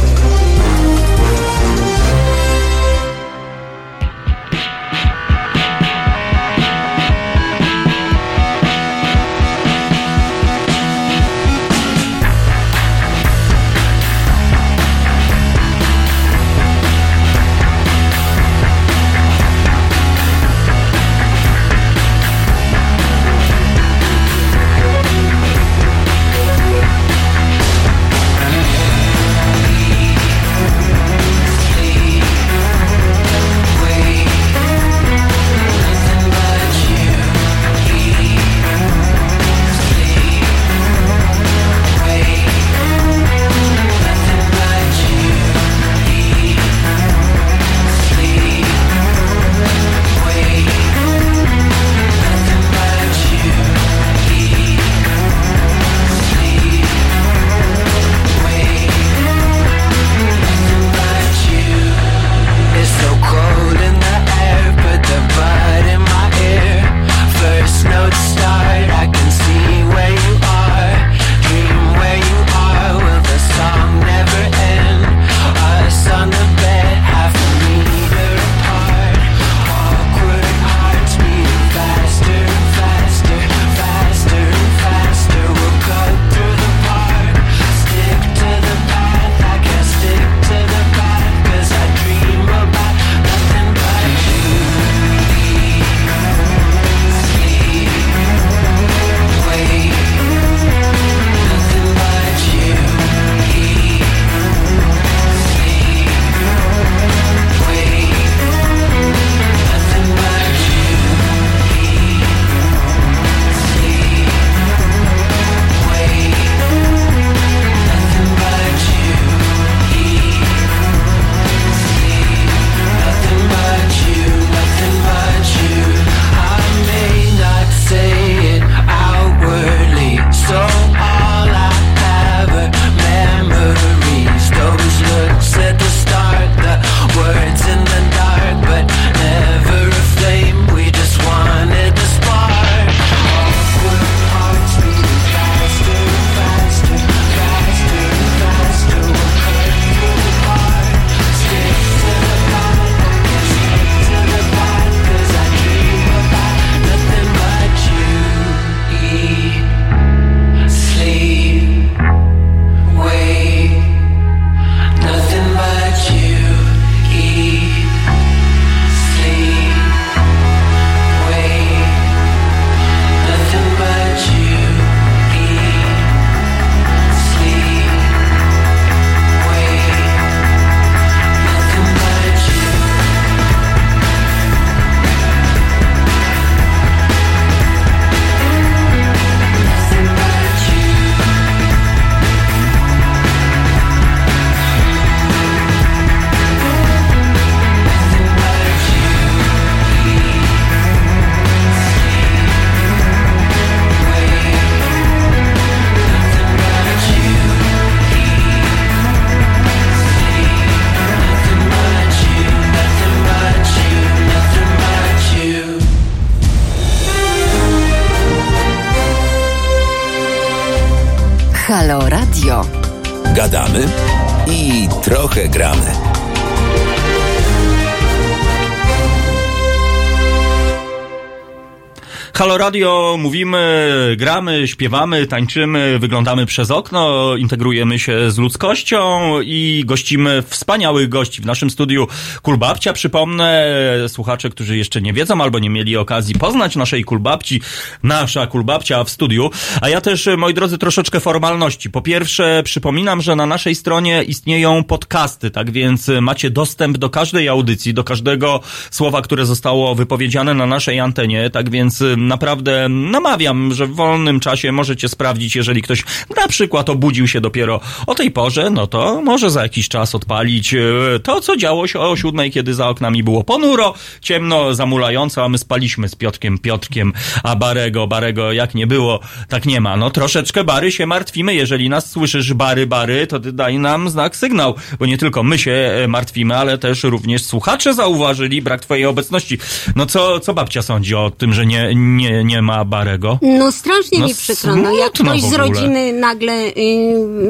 Radio, 232.69 233.15
mówimy, 233.19 234.15
gramy, 234.17 234.67
śpiewamy, 234.67 235.27
tańczymy, 235.27 235.99
wyglądamy 235.99 236.45
przez 236.45 236.71
okno, 236.71 237.35
integrujemy 237.35 237.99
się 237.99 238.31
z 238.31 238.37
ludzkością 238.37 239.31
i 239.41 239.83
gościmy 239.85 240.43
wspaniałych 240.47 241.09
gości 241.09 241.41
w 241.41 241.45
naszym 241.45 241.69
studiu 241.69 242.07
Kulbabcia. 242.41 242.93
Przypomnę, 242.93 243.65
słuchacze, 244.07 244.49
którzy 244.49 244.77
jeszcze 244.77 245.01
nie 245.01 245.13
wiedzą 245.13 245.41
albo 245.41 245.59
nie 245.59 245.69
mieli 245.69 245.97
okazji 245.97 246.35
poznać 246.35 246.75
naszej 246.75 247.03
Kulbabci, 247.03 247.61
nasza 248.03 248.47
Kulbabcia 248.47 249.03
w 249.03 249.09
studiu. 249.09 249.49
A 249.81 249.89
ja 249.89 250.01
też, 250.01 250.29
moi 250.37 250.53
drodzy, 250.53 250.77
troszeczkę 250.77 251.19
formalności. 251.19 251.89
Po 251.89 252.01
pierwsze, 252.01 252.61
przypominam, 252.65 253.21
że 253.21 253.35
na 253.35 253.45
naszej 253.45 253.75
stronie 253.75 254.23
istnieją 254.23 254.83
podcasty, 254.83 255.51
tak 255.51 255.71
więc 255.71 256.11
macie 256.21 256.49
dostęp 256.49 256.97
do 256.97 257.09
każdej 257.09 257.49
audycji, 257.49 257.93
do 257.93 258.03
każdego 258.03 258.59
słowa, 258.91 259.21
które 259.21 259.45
zostało 259.45 259.95
wypowiedziane 259.95 260.53
na 260.53 260.65
naszej 260.65 260.99
antenie, 260.99 261.49
tak 261.49 261.69
więc 261.69 262.03
naprawdę 262.17 262.58
namawiam, 262.89 263.73
że 263.73 263.87
w 263.87 263.95
wolnym 263.95 264.39
czasie 264.39 264.71
możecie 264.71 265.09
sprawdzić, 265.09 265.55
jeżeli 265.55 265.81
ktoś 265.81 266.03
na 266.37 266.47
przykład 266.47 266.89
obudził 266.89 267.27
się 267.27 267.41
dopiero 267.41 267.79
o 268.07 268.15
tej 268.15 268.31
porze, 268.31 268.69
no 268.69 268.87
to 268.87 269.21
może 269.21 269.49
za 269.49 269.63
jakiś 269.63 269.89
czas 269.89 270.15
odpalić 270.15 270.73
e, 270.73 270.79
to, 271.23 271.41
co 271.41 271.57
działo 271.57 271.87
się 271.87 271.99
o 271.99 272.15
siódmej, 272.15 272.51
kiedy 272.51 272.73
za 272.73 272.89
oknami 272.89 273.23
było 273.23 273.43
ponuro, 273.43 273.93
ciemno, 274.21 274.75
zamulająco, 274.75 275.43
a 275.45 275.49
my 275.49 275.57
spaliśmy 275.57 276.09
z 276.09 276.15
Piotrkiem 276.15 276.59
Piotrkiem, 276.59 277.13
a 277.43 277.55
Barego, 277.55 278.07
Barego 278.07 278.51
jak 278.51 278.75
nie 278.75 278.87
było, 278.87 279.19
tak 279.47 279.65
nie 279.65 279.81
ma. 279.81 279.97
No 279.97 280.09
troszeczkę 280.09 280.63
Bary 280.63 280.91
się 280.91 281.05
martwimy, 281.05 281.53
jeżeli 281.55 281.89
nas 281.89 282.11
słyszysz 282.11 282.53
Bary, 282.53 282.87
Bary, 282.87 283.27
to 283.27 283.39
ty 283.39 283.51
daj 283.51 283.79
nam 283.79 284.09
znak, 284.09 284.35
sygnał, 284.35 284.75
bo 284.99 285.05
nie 285.05 285.17
tylko 285.17 285.43
my 285.43 285.57
się 285.57 285.71
e, 285.71 286.07
martwimy, 286.07 286.57
ale 286.57 286.77
też 286.77 287.03
również 287.03 287.43
słuchacze 287.43 287.93
zauważyli 287.93 288.61
brak 288.61 288.81
twojej 288.81 289.05
obecności. 289.05 289.57
No 289.95 290.05
co, 290.05 290.39
co 290.39 290.53
babcia 290.53 290.81
sądzi 290.81 291.15
o 291.15 291.31
tym, 291.31 291.53
że 291.53 291.65
nie, 291.65 291.95
nie, 291.95 292.43
nie 292.49 292.61
ma 292.61 292.85
Barego? 292.85 293.39
No 293.41 293.71
strasznie 293.71 294.19
No 294.19 294.27
mi 294.27 294.35
przykro. 294.35 294.75
No, 294.75 294.91
jak 294.93 295.11
ktoś 295.11 295.41
z 295.41 295.53
rodziny 295.53 296.13
nagle 296.13 296.53
y, 296.53 296.71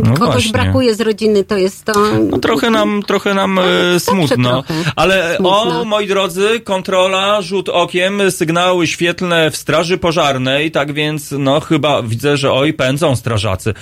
No 0.04 0.14
kogoś 0.14 0.34
właśnie. 0.34 0.52
brakuje 0.52 0.96
z 0.96 1.02
rodziny, 1.02 1.44
to 1.44 1.58
jest 1.58 1.86
to. 1.86 1.94
No 2.32 2.38
trochę 2.38 2.70
nam, 2.70 3.04
trochę 3.08 3.34
nam 3.34 3.60
e, 3.60 4.00
smutno. 4.00 4.64
trochę 4.64 4.92
Ale 4.96 5.36
smutno. 5.36 5.80
o, 5.82 5.86
moi 5.86 6.08
drodzy, 6.08 6.60
kontrola, 6.60 7.42
rzut 7.42 7.70
okiem, 7.70 8.32
sygnały 8.32 8.88
świetlne 8.88 9.52
w 9.52 9.58
straży 9.58 9.98
pożarnej, 9.98 10.72
tak 10.72 10.94
więc 10.94 11.32
no 11.32 11.60
chyba 11.60 12.02
widzę, 12.04 12.38
że 12.38 12.54
oj, 12.54 12.74
pędzą 12.74 13.16
strażacy. 13.16 13.74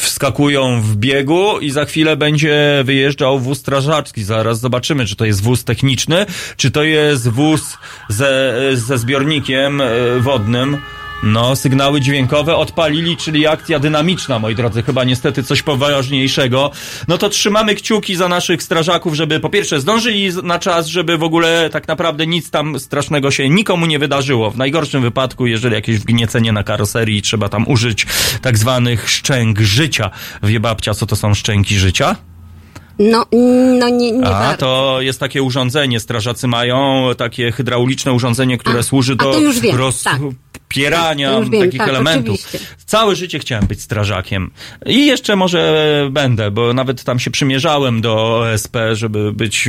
Wskakują 0.00 0.80
w 0.82 0.96
biegu 0.96 1.58
i 1.60 1.70
za 1.70 1.84
chwilę 1.84 2.16
będzie 2.16 2.82
wyjeżdżał 2.84 3.38
wóz 3.38 3.58
strażacki. 3.58 4.24
Zaraz 4.24 4.60
zobaczymy, 4.60 5.06
czy 5.06 5.16
to 5.16 5.24
jest 5.24 5.42
wóz 5.42 5.64
techniczny, 5.64 6.26
czy 6.56 6.70
to 6.70 6.82
jest 6.82 7.28
wóz 7.28 7.62
ze, 8.08 8.54
ze 8.74 8.98
zbiornikiem 8.98 9.80
e, 9.80 9.86
wodnym. 10.30 10.78
No, 11.22 11.56
sygnały 11.56 12.00
dźwiękowe 12.00 12.56
odpalili, 12.56 13.16
czyli 13.16 13.46
akcja 13.46 13.78
dynamiczna, 13.78 14.38
moi 14.38 14.54
drodzy, 14.54 14.82
chyba 14.82 15.04
niestety 15.04 15.42
coś 15.42 15.62
poważniejszego. 15.62 16.70
No 17.08 17.18
to 17.18 17.28
trzymamy 17.28 17.74
kciuki 17.74 18.16
za 18.16 18.28
naszych 18.28 18.62
strażaków, 18.62 19.14
żeby 19.14 19.40
po 19.40 19.50
pierwsze 19.50 19.80
zdążyli 19.80 20.30
na 20.42 20.58
czas, 20.58 20.86
żeby 20.86 21.18
w 21.18 21.22
ogóle 21.22 21.70
tak 21.72 21.88
naprawdę 21.88 22.26
nic 22.26 22.50
tam 22.50 22.80
strasznego 22.80 23.30
się 23.30 23.48
nikomu 23.48 23.86
nie 23.86 23.98
wydarzyło. 23.98 24.50
W 24.50 24.56
najgorszym 24.56 25.02
wypadku, 25.02 25.46
jeżeli 25.46 25.74
jakieś 25.74 25.98
wgniecenie 25.98 26.52
na 26.52 26.62
karoserii, 26.62 27.22
trzeba 27.22 27.48
tam 27.48 27.68
użyć 27.68 28.06
tak 28.42 28.58
zwanych 28.58 29.10
szczęk 29.10 29.60
życia. 29.60 30.10
Wie 30.42 30.60
babcia, 30.60 30.94
co 30.94 31.06
to 31.06 31.16
są 31.16 31.34
szczęki 31.34 31.78
życia? 31.78 32.29
No, 33.00 33.26
no 33.78 33.88
nie, 33.88 34.12
nie 34.12 34.26
A, 34.26 34.30
warto. 34.30 34.66
to 34.66 35.00
jest 35.00 35.20
takie 35.20 35.42
urządzenie, 35.42 36.00
strażacy 36.00 36.48
mają 36.48 37.08
takie 37.18 37.52
hydrauliczne 37.52 38.12
urządzenie, 38.12 38.58
które 38.58 38.82
służy 38.82 39.12
a 39.12 39.16
do 39.16 39.38
już 39.38 39.60
wiem, 39.60 39.76
rozpierania 39.76 40.30
tak. 40.30 40.59
Wiem, 41.50 41.60
takich 41.64 41.78
tak, 41.80 41.88
elementów. 41.88 42.34
oczywiście. 42.46 42.58
Całe 42.86 43.16
życie 43.16 43.38
chciałem 43.38 43.66
być 43.66 43.82
strażakiem. 43.82 44.50
I 44.86 45.06
jeszcze 45.06 45.36
może 45.36 46.08
będę, 46.10 46.50
bo 46.50 46.74
nawet 46.74 47.04
tam 47.04 47.18
się 47.18 47.30
przymierzałem 47.30 48.00
do 48.00 48.38
OSP, 48.38 48.76
żeby 48.92 49.32
być 49.32 49.68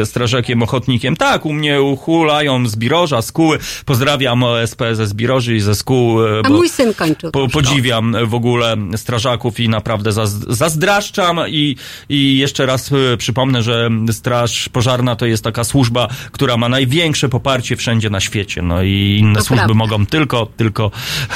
e, 0.00 0.06
strażakiem, 0.06 0.62
ochotnikiem. 0.62 1.16
Tak, 1.16 1.46
u 1.46 1.52
mnie 1.52 1.82
uchulają 1.82 2.66
z 2.68 2.76
Biroża, 2.76 3.22
z 3.22 3.32
Kuły. 3.32 3.58
Pozdrawiam 3.84 4.42
OSP 4.42 4.82
ze 4.92 5.06
Zbiroży 5.06 5.56
i 5.56 5.60
ze 5.60 5.74
Skół. 5.74 6.26
e, 6.26 6.40
A 6.44 6.48
mój 6.48 6.68
syn 6.68 6.94
kończył. 6.94 7.30
po, 7.30 7.48
podziwiam 7.48 8.16
w 8.26 8.34
ogóle 8.34 8.76
strażaków 8.96 9.60
i 9.60 9.68
naprawdę 9.68 10.12
zaz, 10.12 10.30
zazdraszczam 10.38 11.40
i, 11.48 11.76
i 12.08 12.38
jeszcze 12.38 12.66
raz 12.66 12.90
e, 13.12 13.16
przypomnę, 13.16 13.62
że 13.62 13.90
Straż 14.12 14.68
Pożarna 14.68 15.16
to 15.16 15.26
jest 15.26 15.44
taka 15.44 15.64
służba, 15.64 16.08
która 16.32 16.56
ma 16.56 16.68
największe 16.68 17.28
poparcie 17.28 17.76
wszędzie 17.76 18.10
na 18.10 18.20
świecie. 18.20 18.62
No 18.62 18.82
i 18.82 19.16
inne 19.20 19.34
To 19.34 19.40
służby 19.44 19.56
prawda. 19.64 19.74
mogą 19.74 20.06
tylko, 20.06 20.27
tylko 20.56 20.90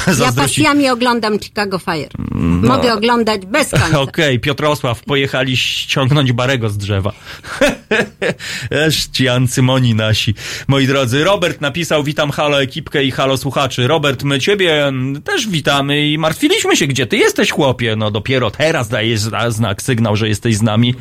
Ja 0.06 0.14
zazdrościć. 0.14 0.64
pasjami 0.64 0.88
oglądam 0.90 1.38
Chicago 1.40 1.78
Fire. 1.78 2.08
No. 2.34 2.68
Mogę 2.76 2.94
oglądać 2.94 3.46
bez 3.46 3.70
końca. 3.80 4.00
Okej, 4.00 4.40
Piotrosław, 4.40 5.02
pojechali 5.04 5.56
ściągnąć 5.56 6.32
Barego 6.32 6.70
z 6.70 6.78
drzewa. 6.78 7.12
Esz 8.70 9.06
ci 9.06 9.28
ancymoni 9.28 9.94
nasi. 9.94 10.34
Moi 10.68 10.86
drodzy, 10.86 11.24
Robert 11.24 11.60
napisał, 11.60 12.04
witam 12.04 12.30
halo 12.30 12.62
ekipkę 12.62 13.04
i 13.04 13.10
halo 13.10 13.36
słuchaczy. 13.36 13.86
Robert, 13.86 14.22
my 14.22 14.40
ciebie 14.40 14.86
mm, 14.86 15.22
też 15.22 15.48
witamy 15.48 16.06
i 16.06 16.18
martwiliśmy 16.18 16.76
się, 16.76 16.86
gdzie 16.86 17.06
ty 17.06 17.16
jesteś, 17.16 17.50
chłopie. 17.50 17.96
No 17.96 18.10
dopiero 18.10 18.50
teraz 18.50 18.88
dajesz 18.88 19.20
zna- 19.20 19.50
znak, 19.50 19.82
sygnał, 19.82 20.16
że 20.16 20.28
jesteś 20.28 20.56
z 20.56 20.62
nami. 20.62 20.94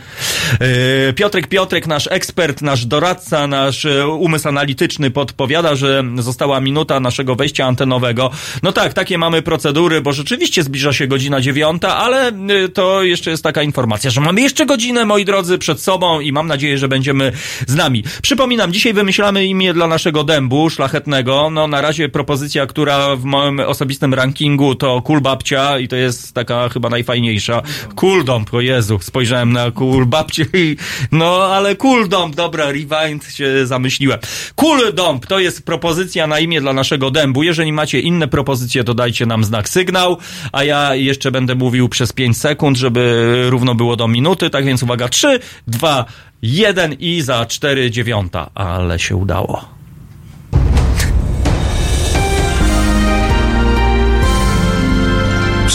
Yy, 1.08 1.14
Piotrek 1.14 1.48
Piotrek, 1.48 1.88
nasz 1.88 2.08
ekspert, 2.12 2.62
nasz 2.62 2.86
doradca, 2.86 3.48
nasz 3.48 3.86
e, 3.86 4.08
umysł 4.08 4.48
analityczny 4.48 5.12
podpowiada, 5.12 5.76
że 5.76 6.04
została 6.18 6.62
minuta 6.62 7.00
naszego 7.00 7.36
wejścia 7.36 7.66
antenowego. 7.82 8.32
No 8.64 8.72
tak, 8.72 8.94
takie 8.94 9.18
mamy 9.18 9.42
procedury, 9.42 10.02
bo 10.02 10.14
rzeczywiście 10.14 10.64
zbliża 10.64 10.94
się 10.94 11.08
godzina 11.08 11.42
dziewiąta, 11.42 11.98
ale 11.98 12.32
y, 12.66 12.70
to 12.70 13.04
jeszcze 13.04 13.32
jest 13.32 13.44
taka 13.44 13.64
informacja, 13.64 14.10
że 14.10 14.22
mamy 14.22 14.42
jeszcze 14.42 14.66
godzinę, 14.66 15.06
moi 15.06 15.26
drodzy, 15.26 15.58
przed 15.58 15.82
sobą 15.82 16.20
i 16.20 16.32
mam 16.32 16.48
nadzieję, 16.48 16.78
że 16.78 16.88
będziemy 16.88 17.32
z 17.68 17.76
nami. 17.76 18.04
Przypominam, 18.22 18.74
dzisiaj 18.74 18.94
wymyślamy 18.94 19.46
imię 19.46 19.74
dla 19.74 19.88
naszego 19.88 20.24
dębu 20.24 20.70
szlachetnego. 20.70 21.50
No 21.50 21.68
na 21.68 21.82
razie 21.82 22.10
propozycja, 22.10 22.66
która 22.66 23.16
w 23.16 23.24
moim 23.24 23.60
osobistym 23.60 24.14
rankingu 24.14 24.76
to 24.76 25.02
Cool 25.02 25.22
Babcia 25.22 25.80
i 25.80 25.88
to 25.88 25.96
jest 25.96 26.34
taka 26.34 26.70
chyba 26.70 26.90
najfajniejsza. 26.90 27.62
Cool 27.96 28.24
Dąb, 28.24 28.54
o 28.54 28.62
Jezu, 28.62 29.00
spojrzałem 29.02 29.54
na 29.54 29.72
Cool 29.72 30.06
Babcię 30.06 30.46
i 30.54 30.78
no 31.12 31.44
ale 31.44 31.76
Cool 31.76 32.10
Dąb, 32.10 32.36
dobra, 32.36 32.66
rewind 32.66 33.34
się 33.34 33.68
zamyśliłem. 33.68 34.20
Cool 34.56 34.94
Dąb 34.94 35.26
to 35.26 35.40
jest 35.40 35.66
propozycja 35.66 36.28
na 36.28 36.40
imię 36.40 36.62
dla 36.62 36.74
naszego 36.74 37.12
dębu. 37.12 37.44
Jeżeli 37.44 37.71
macie 37.72 38.00
inne 38.00 38.28
propozycje, 38.28 38.84
to 38.84 38.94
dajcie 38.94 39.26
nam 39.26 39.44
znak 39.44 39.70
sygnał, 39.70 40.18
a 40.52 40.64
ja 40.64 40.96
jeszcze 40.96 41.32
będę 41.32 41.56
mówił 41.56 41.90
przez 41.90 42.14
5 42.14 42.38
sekund, 42.38 42.78
żeby 42.78 43.46
równo 43.50 43.76
było 43.76 43.96
do 43.96 44.08
minuty. 44.08 44.50
Tak 44.50 44.66
więc 44.66 44.84
uwaga, 44.84 45.10
3, 45.10 45.40
2, 45.68 46.06
1 46.42 46.94
i 46.94 47.22
za 47.22 47.46
4 47.46 47.92
dziewiąta. 47.92 48.50
Ale 48.56 49.00
się 49.00 49.16
udało. 49.16 49.81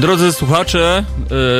Drodzy 0.00 0.32
słuchacze, 0.32 1.04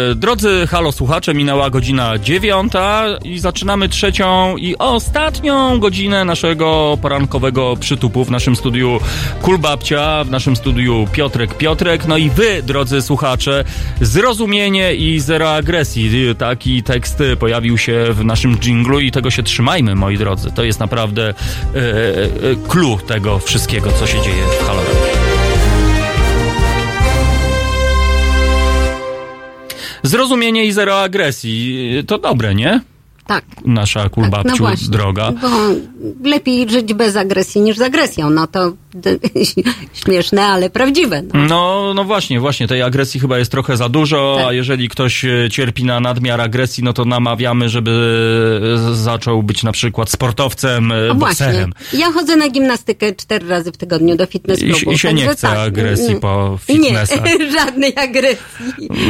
yy, 0.08 0.14
drodzy 0.14 0.66
halo 0.66 0.92
słuchacze, 0.92 1.34
minęła 1.34 1.70
godzina 1.70 2.18
dziewiąta 2.18 3.04
i 3.24 3.38
zaczynamy 3.38 3.88
trzecią 3.88 4.56
i 4.56 4.76
ostatnią 4.78 5.80
godzinę 5.80 6.24
naszego 6.24 6.98
porankowego 7.02 7.76
przytupu 7.76 8.24
w 8.24 8.30
naszym 8.30 8.56
studiu 8.56 9.00
Kulbabcia, 9.42 10.24
w 10.24 10.30
naszym 10.30 10.56
studiu 10.56 11.06
Piotrek 11.12 11.56
Piotrek. 11.56 12.06
No 12.06 12.16
i 12.16 12.30
wy, 12.30 12.62
drodzy 12.62 13.02
słuchacze, 13.02 13.64
zrozumienie 14.00 14.94
i 14.94 15.20
zero 15.20 15.54
agresji. 15.54 16.10
Taki 16.38 16.82
tekst 16.82 17.22
pojawił 17.38 17.78
się 17.78 18.04
w 18.10 18.24
naszym 18.24 18.58
dżinglu 18.58 19.00
i 19.00 19.10
tego 19.10 19.30
się 19.30 19.42
trzymajmy, 19.42 19.94
moi 19.94 20.18
drodzy. 20.18 20.50
To 20.54 20.64
jest 20.64 20.80
naprawdę 20.80 21.34
yy, 21.74 21.80
yy, 22.42 22.56
clue 22.68 22.98
tego 23.06 23.38
wszystkiego, 23.38 23.92
co 23.92 24.06
się 24.06 24.22
dzieje 24.22 24.44
w 24.60 24.66
Halo 24.66 24.80
Zrozumienie 30.10 30.66
i 30.66 30.72
zero 30.72 31.00
agresji. 31.00 32.04
To 32.06 32.18
dobre, 32.18 32.54
nie? 32.54 32.80
Tak. 33.26 33.44
Nasza 33.64 34.04
No 34.04 34.10
kulbabciu 34.10 34.56
właśnie, 34.56 34.88
droga. 34.88 35.32
Bo 35.32 35.48
lepiej 36.28 36.70
żyć 36.70 36.94
bez 36.94 37.16
agresji 37.16 37.60
niż 37.60 37.78
z 37.78 37.82
agresją. 37.82 38.30
No 38.30 38.46
to 38.46 38.72
śmieszne, 40.04 40.42
ale 40.46 40.70
prawdziwe. 40.70 41.22
No. 41.34 41.40
No, 41.50 41.92
no 41.94 42.04
właśnie, 42.04 42.40
właśnie, 42.40 42.68
tej 42.68 42.82
agresji 42.82 43.20
chyba 43.20 43.38
jest 43.38 43.50
trochę 43.50 43.76
za 43.76 43.88
dużo, 43.88 44.34
Tak. 44.38 44.46
a 44.48 44.52
jeżeli 44.52 44.88
ktoś 44.88 45.24
e, 45.24 45.48
cierpi 45.50 45.84
na 45.84 46.00
nadmiar 46.00 46.40
agresji, 46.40 46.84
no 46.84 46.92
to 46.92 47.04
namawiamy, 47.04 47.68
żeby 47.68 47.90
e, 48.90 48.94
zaczął 48.94 49.42
być 49.42 49.62
na 49.62 49.72
przykład 49.72 50.10
sportowcem, 50.10 50.92
e, 50.92 51.14
właśnie. 51.14 51.46
bokserem. 51.46 51.72
Ja 51.92 52.12
chodzę 52.12 52.36
na 52.36 52.48
gimnastykę 52.48 53.14
cztery 53.14 53.48
razy 53.48 53.72
w 53.72 53.76
tygodniu 53.76 54.16
do 54.16 54.26
fitness 54.26 54.62
I- 54.62 54.70
klubu. 54.72 54.92
i 54.92 54.98
się 54.98 55.08
także 55.08 55.26
nie 55.26 55.32
chce 55.32 55.46
tak, 55.46 55.58
agresji 55.58 56.16
po 56.16 56.58
Nie, 56.68 56.74
fitnessach. 56.76 57.20
żadnej 57.58 57.92
agresji. 57.96 58.40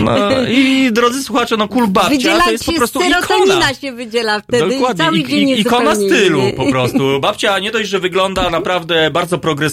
No 0.05 0.19
i 0.49 0.89
drodzy 0.93 1.23
słuchacze, 1.23 1.57
no 1.57 1.69
kulbabcia 1.69 2.11
Wydziela 2.11 2.45
to 2.45 2.51
jest 2.51 2.65
po 2.65 2.73
się 2.73 2.79
prostu 2.79 3.01
ikona. 3.01 3.75
się 3.75 3.93
wydziela 3.93 4.41
wtedy 4.41 4.67
i 4.67 4.79
Dokładnie, 4.79 5.05
cały 5.05 5.19
I, 5.19 5.27
dzień 5.27 5.49
i, 5.49 5.61
ikona 5.61 5.95
stylu 5.95 6.43
po 6.57 6.67
prostu. 6.71 7.21
Babcia 7.21 7.59
nie 7.59 7.71
dość, 7.71 7.89
że 7.89 7.99
wygląda 7.99 8.51
naprawdę 8.51 9.11
bardzo 9.11 9.39
progresywnie, 9.39 9.70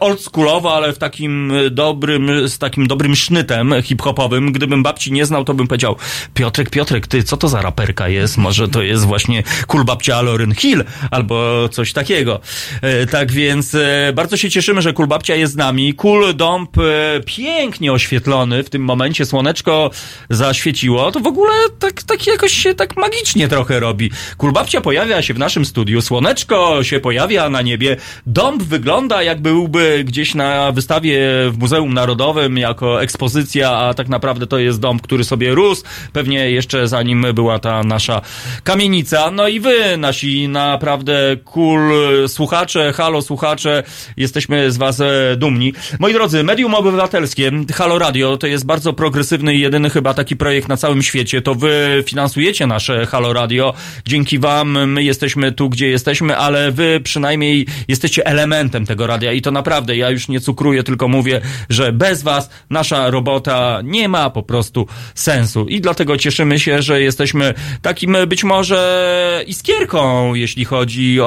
oldschoolowo, 0.00 0.74
ale 0.74 0.92
w 0.92 0.98
takim 0.98 1.52
dobrym, 1.70 2.48
z 2.48 2.58
takim 2.58 2.86
dobrym 2.86 3.16
sznytem 3.16 3.74
hip-hopowym. 3.82 4.52
Gdybym 4.52 4.82
babci 4.82 5.12
nie 5.12 5.26
znał, 5.26 5.44
to 5.44 5.54
bym 5.54 5.68
powiedział, 5.68 5.96
Piotrek, 6.34 6.70
Piotrek, 6.70 7.06
ty, 7.06 7.22
co 7.22 7.36
to 7.36 7.48
za 7.48 7.62
raperka 7.62 8.08
jest? 8.08 8.36
Może 8.38 8.68
to 8.68 8.82
jest 8.82 9.04
właśnie 9.04 9.42
cool 9.66 9.84
babcia 9.84 10.22
Lauren 10.22 10.54
Hill, 10.54 10.84
albo 11.10 11.68
coś 11.68 11.92
takiego. 11.92 12.40
E, 12.82 13.06
tak 13.06 13.32
więc 13.32 13.74
e, 13.74 14.12
bardzo 14.14 14.36
się 14.36 14.50
cieszymy, 14.50 14.82
że 14.82 14.92
cool 14.92 15.08
babcia 15.08 15.34
jest 15.34 15.52
z 15.52 15.56
nami. 15.56 15.94
Cool 15.94 16.36
dąb 16.36 16.78
e, 16.78 17.20
pięknie 17.26 17.92
oświetlony 17.92 18.62
w 18.62 18.70
tym 18.70 18.82
momencie, 18.82 19.26
słoneczko 19.26 19.90
zaświeciło. 20.30 21.12
To 21.12 21.20
w 21.20 21.26
ogóle 21.26 21.52
tak, 21.78 22.02
tak 22.02 22.26
jakoś 22.26 22.52
się 22.52 22.74
tak 22.74 22.96
magicznie 22.96 23.48
trochę 23.48 23.80
robi. 23.80 24.10
Kulbabcia 24.36 24.80
pojawia 24.80 25.22
się 25.22 25.34
w 25.34 25.38
naszym 25.38 25.64
studiu, 25.64 26.02
słoneczko 26.02 26.84
się 26.84 27.00
pojawia 27.00 27.50
na 27.50 27.62
niebie, 27.62 27.96
dąb 28.26 28.62
wygląda 28.62 29.22
byłby 29.40 30.04
gdzieś 30.04 30.34
na 30.34 30.72
wystawie 30.72 31.20
w 31.50 31.58
Muzeum 31.58 31.94
Narodowym 31.94 32.58
jako 32.58 33.02
ekspozycja, 33.02 33.70
a 33.70 33.94
tak 33.94 34.08
naprawdę 34.08 34.46
to 34.46 34.58
jest 34.58 34.80
dąb, 34.80 35.02
który 35.02 35.24
sobie 35.24 35.54
rósł, 35.54 35.82
pewnie 36.12 36.50
jeszcze 36.50 36.88
zanim 36.88 37.26
była 37.34 37.58
ta 37.58 37.82
nasza 37.82 38.20
kamienica. 38.64 39.30
No 39.30 39.48
i 39.48 39.60
wy, 39.60 39.96
nasi 39.96 40.48
naprawdę 40.48 41.36
cool 41.44 41.92
słuchacze, 42.28 42.92
halo 42.92 43.22
słuchacze, 43.22 43.82
jesteśmy 44.16 44.72
z 44.72 44.76
was 44.76 45.02
dumni. 45.36 45.72
Moi 45.98 46.12
drodzy, 46.12 46.44
medium 46.44 46.74
obywatelskie, 46.74 47.50
Halo 47.74 47.98
Radio, 47.98 48.36
to 48.36 48.46
jest 48.46 48.66
bardzo 48.66 48.92
progresywny 48.92 49.54
i 49.54 49.60
jedyny 49.60 49.90
chyba 49.90 50.14
taki 50.14 50.36
projekt 50.36 50.68
na 50.68 50.76
całym 50.76 51.02
świecie. 51.02 51.42
To 51.42 51.54
wy 51.54 52.04
finansujecie 52.06 52.66
nasze 52.66 53.06
Halo 53.06 53.32
Radio. 53.32 53.74
Dzięki 54.06 54.38
wam 54.38 54.88
my 54.92 55.02
jesteśmy 55.02 55.52
tu, 55.52 55.68
gdzie 55.68 55.88
jesteśmy, 55.88 56.36
ale 56.36 56.72
wy 56.72 57.00
przynajmniej 57.04 57.66
jesteście 57.88 58.26
elementem 58.26 58.86
tego 58.86 59.06
radia 59.06 59.29
i 59.32 59.42
to 59.42 59.50
naprawdę, 59.50 59.96
ja 59.96 60.10
już 60.10 60.28
nie 60.28 60.40
cukruję, 60.40 60.82
tylko 60.82 61.08
mówię, 61.08 61.40
że 61.68 61.92
bez 61.92 62.22
was 62.22 62.50
nasza 62.70 63.10
robota 63.10 63.80
nie 63.84 64.08
ma 64.08 64.30
po 64.30 64.42
prostu 64.42 64.86
sensu. 65.14 65.66
I 65.68 65.80
dlatego 65.80 66.16
cieszymy 66.16 66.60
się, 66.60 66.82
że 66.82 67.02
jesteśmy 67.02 67.54
takim 67.82 68.16
być 68.26 68.44
może 68.44 69.44
iskierką, 69.46 70.34
jeśli 70.34 70.64
chodzi 70.64 71.20
o, 71.20 71.26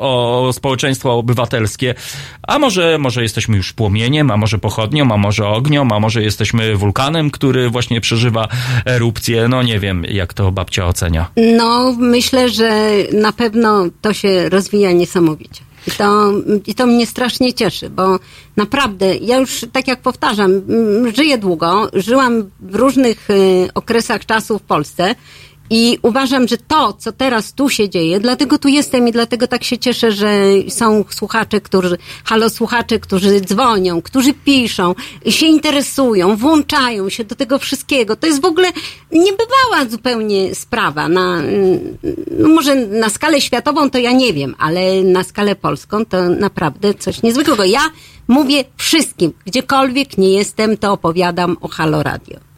o, 0.00 0.48
o 0.48 0.52
społeczeństwo 0.52 1.14
obywatelskie. 1.14 1.94
A 2.42 2.58
może, 2.58 2.98
może 2.98 3.22
jesteśmy 3.22 3.56
już 3.56 3.72
płomieniem, 3.72 4.30
a 4.30 4.36
może 4.36 4.58
pochodnią, 4.58 5.12
a 5.12 5.16
może 5.16 5.48
ognią, 5.48 5.88
a 5.92 6.00
może 6.00 6.22
jesteśmy 6.22 6.76
wulkanem, 6.76 7.30
który 7.30 7.70
właśnie 7.70 8.00
przeżywa 8.00 8.48
erupcję. 8.86 9.48
No 9.48 9.62
nie 9.62 9.78
wiem, 9.78 10.04
jak 10.08 10.34
to 10.34 10.52
babcia 10.52 10.86
ocenia. 10.86 11.30
No, 11.36 11.96
myślę, 11.98 12.48
że 12.48 12.90
na 13.12 13.32
pewno 13.32 13.86
to 14.00 14.12
się 14.12 14.48
rozwija 14.48 14.92
niesamowicie. 14.92 15.73
I 15.86 15.90
to, 15.90 16.32
I 16.66 16.74
to 16.74 16.86
mnie 16.86 17.06
strasznie 17.06 17.54
cieszy, 17.54 17.90
bo 17.90 18.18
naprawdę, 18.56 19.16
ja 19.16 19.38
już 19.38 19.64
tak 19.72 19.88
jak 19.88 20.00
powtarzam, 20.00 20.50
żyję 21.16 21.38
długo, 21.38 21.90
żyłam 21.92 22.50
w 22.60 22.74
różnych 22.74 23.30
y, 23.30 23.68
okresach 23.74 24.26
czasu 24.26 24.58
w 24.58 24.62
Polsce 24.62 25.14
i 25.70 25.98
uważam, 26.02 26.48
że 26.48 26.56
to, 26.56 26.92
co 26.92 27.12
teraz 27.12 27.52
tu 27.52 27.68
się 27.68 27.88
dzieje, 27.88 28.20
dlatego 28.20 28.58
tu 28.58 28.68
jestem 28.68 29.08
i 29.08 29.12
dlatego 29.12 29.46
tak 29.46 29.64
się 29.64 29.78
cieszę, 29.78 30.12
że 30.12 30.42
są 30.68 31.04
słuchacze, 31.10 31.60
którzy, 31.60 31.98
halo 32.24 32.50
słuchacze, 32.50 32.98
którzy 32.98 33.40
dzwonią, 33.40 34.02
którzy 34.02 34.34
piszą, 34.34 34.94
się 35.28 35.46
interesują, 35.46 36.36
włączają 36.36 37.08
się 37.08 37.24
do 37.24 37.34
tego 37.34 37.58
wszystkiego. 37.58 38.16
To 38.16 38.26
jest 38.26 38.42
w 38.42 38.44
ogóle 38.44 38.68
niebywała 39.12 39.90
zupełnie 39.90 40.54
sprawa. 40.54 41.08
Na, 41.08 41.42
no 42.38 42.48
może 42.48 42.74
na 42.74 43.08
skalę 43.08 43.40
światową 43.40 43.90
to 43.90 43.98
ja 43.98 44.12
nie 44.12 44.32
wiem, 44.32 44.54
ale 44.58 45.02
na 45.02 45.24
skalę 45.24 45.56
polską 45.56 46.04
to 46.04 46.28
naprawdę 46.28 46.94
coś 46.94 47.22
niezwykłego. 47.22 47.64
Ja 47.64 47.80
mówię 48.28 48.64
wszystkim, 48.76 49.32
gdziekolwiek 49.46 50.18
nie 50.18 50.32
jestem, 50.32 50.76
to 50.76 50.92
opowiadam 50.92 51.56
o 51.60 51.68
Halo 51.68 52.02
Radio. 52.02 52.53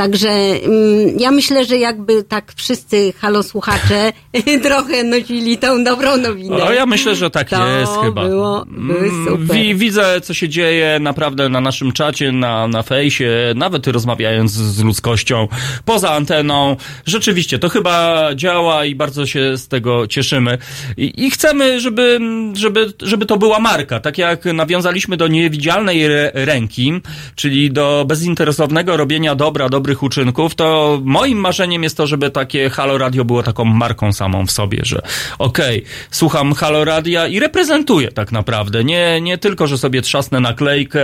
Także 0.00 0.28
mm, 0.30 1.18
ja 1.18 1.30
myślę, 1.30 1.64
że 1.64 1.76
jakby 1.78 2.22
tak 2.22 2.52
wszyscy 2.56 3.12
halo 3.18 3.42
słuchacze 3.42 4.12
trochę 4.62 5.04
nosili 5.04 5.58
tą 5.58 5.84
dobrą 5.84 6.16
nowinę. 6.16 6.56
No, 6.58 6.72
ja 6.72 6.86
myślę, 6.86 7.16
że 7.16 7.30
tak 7.30 7.50
to 7.50 7.68
jest 7.68 7.92
chyba. 8.02 8.24
Było, 8.28 8.62
Mm, 8.62 9.26
super. 9.28 9.56
Wi- 9.56 9.74
widzę, 9.74 10.20
co 10.20 10.34
się 10.34 10.48
dzieje 10.48 10.98
naprawdę 11.00 11.48
na 11.48 11.60
naszym 11.60 11.92
czacie, 11.92 12.32
na, 12.32 12.68
na 12.68 12.82
fejsie, 12.82 13.30
nawet 13.54 13.86
rozmawiając 13.86 14.52
z 14.52 14.82
ludzkością 14.82 15.48
poza 15.84 16.10
anteną. 16.10 16.76
Rzeczywiście, 17.06 17.58
to 17.58 17.68
chyba 17.68 18.28
działa 18.34 18.84
i 18.84 18.94
bardzo 18.94 19.26
się 19.26 19.56
z 19.56 19.68
tego 19.68 20.06
cieszymy. 20.06 20.58
I, 20.96 21.24
i 21.26 21.30
chcemy, 21.30 21.80
żeby, 21.80 22.20
żeby, 22.54 22.92
żeby 23.02 23.26
to 23.26 23.36
była 23.36 23.58
marka. 23.58 24.00
Tak 24.00 24.18
jak 24.18 24.44
nawiązaliśmy 24.44 25.16
do 25.16 25.28
niewidzialnej 25.28 26.02
ręki, 26.34 26.92
czyli 27.34 27.70
do 27.72 28.04
bezinteresownego 28.08 28.96
robienia 28.96 29.34
dobra 29.34 29.68
dobrych 29.68 29.89
dobrych 29.90 30.02
uczynków, 30.02 30.54
to 30.54 31.00
moim 31.04 31.38
marzeniem 31.38 31.82
jest 31.82 31.96
to, 31.96 32.06
żeby 32.06 32.30
takie 32.30 32.70
Halo 32.70 32.98
Radio 32.98 33.24
było 33.24 33.42
taką 33.42 33.64
marką 33.64 34.12
samą 34.12 34.46
w 34.46 34.50
sobie, 34.50 34.80
że 34.82 35.02
okej, 35.38 35.84
słucham 36.10 36.54
Halo 36.54 36.84
Radia 36.84 37.26
i 37.26 37.40
reprezentuję 37.40 38.12
tak 38.12 38.32
naprawdę. 38.32 38.84
Nie, 38.84 39.20
nie 39.20 39.38
tylko, 39.38 39.66
że 39.66 39.78
sobie 39.78 40.02
trzasnę 40.02 40.40
naklejkę, 40.40 41.00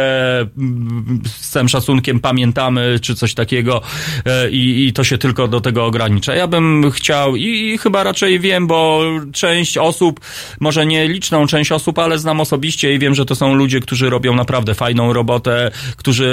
z 1.27 1.51
całym 1.51 1.69
szacunkiem 1.69 2.21
pamiętamy, 2.21 3.01
czy 3.03 3.15
coś 3.15 3.35
takiego 3.35 3.83
e, 4.27 4.51
i, 4.51 4.87
i 4.87 4.93
to 4.93 5.05
się 5.05 5.19
tylko 5.19 5.49
do 5.49 5.61
tego 5.61 5.85
ogranicza. 5.85 6.35
Ja 6.35 6.47
bym 6.47 6.91
chciał 6.91 7.37
i, 7.37 7.45
i 7.45 7.79
chyba 7.79 8.03
raczej 8.03 8.41
wiem, 8.41 8.67
bo 8.67 9.03
część 9.33 9.79
osób, 9.79 10.21
może 10.61 10.87
nie 10.87 11.09
liczną 11.09 11.47
część 11.47 11.73
osób, 11.73 11.99
ale 11.99 12.19
znam 12.19 12.41
osobiście 12.41 12.95
i 12.95 12.99
wiem, 12.99 13.15
że 13.15 13.25
to 13.25 13.35
są 13.35 13.55
ludzie, 13.55 13.81
którzy 13.81 14.11
robią 14.11 14.35
naprawdę 14.35 14.75
fajną 14.75 15.13
robotę, 15.13 15.71
którzy 15.97 16.27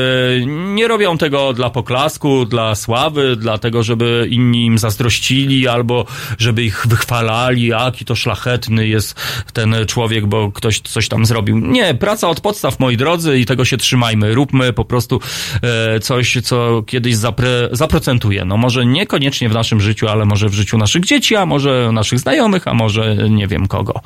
nie 0.48 0.88
robią 0.88 1.18
tego 1.18 1.54
dla 1.54 1.70
poklasku, 1.70 2.43
dla 2.46 2.76
sławy, 2.76 3.36
dla 3.36 3.58
tego, 3.58 3.84
żeby 3.84 4.28
inni 4.30 4.66
im 4.66 4.78
zazdrościli 4.78 5.68
albo 5.68 6.06
żeby 6.38 6.64
ich 6.64 6.88
wychwalali, 6.88 7.66
jaki 7.66 8.06
to 8.06 8.16
szlachetny 8.16 8.88
jest 8.88 9.16
ten 9.54 9.76
człowiek, 9.88 10.26
bo 10.26 10.52
ktoś 10.52 10.80
coś 10.80 11.08
tam 11.08 11.26
zrobił. 11.26 11.60
Nie, 11.60 11.94
praca 11.94 12.30
od 12.30 12.42
podstaw, 12.42 12.80
moi 12.80 12.98
drodzy, 12.98 13.40
i 13.40 13.46
tego 13.46 13.66
się 13.66 13.78
trzymajmy. 13.78 14.34
Róbmy 14.34 14.74
po 14.74 14.86
prostu 14.86 15.20
e, 15.62 16.00
coś, 16.00 16.38
co 16.44 16.84
kiedyś 16.88 17.16
zapre, 17.16 17.70
zaprocentuje. 17.72 18.46
No 18.46 18.58
może 18.58 18.86
niekoniecznie 18.86 19.50
w 19.50 19.54
naszym 19.54 19.82
życiu, 19.82 20.08
ale 20.08 20.26
może 20.26 20.50
w 20.50 20.54
życiu 20.54 20.78
naszych 20.78 21.06
dzieci, 21.06 21.36
a 21.36 21.46
może 21.46 21.90
naszych 21.94 22.20
znajomych, 22.20 22.68
a 22.68 22.74
może 22.74 23.16
nie 23.30 23.48
wiem 23.48 23.68
kogo. 23.68 24.02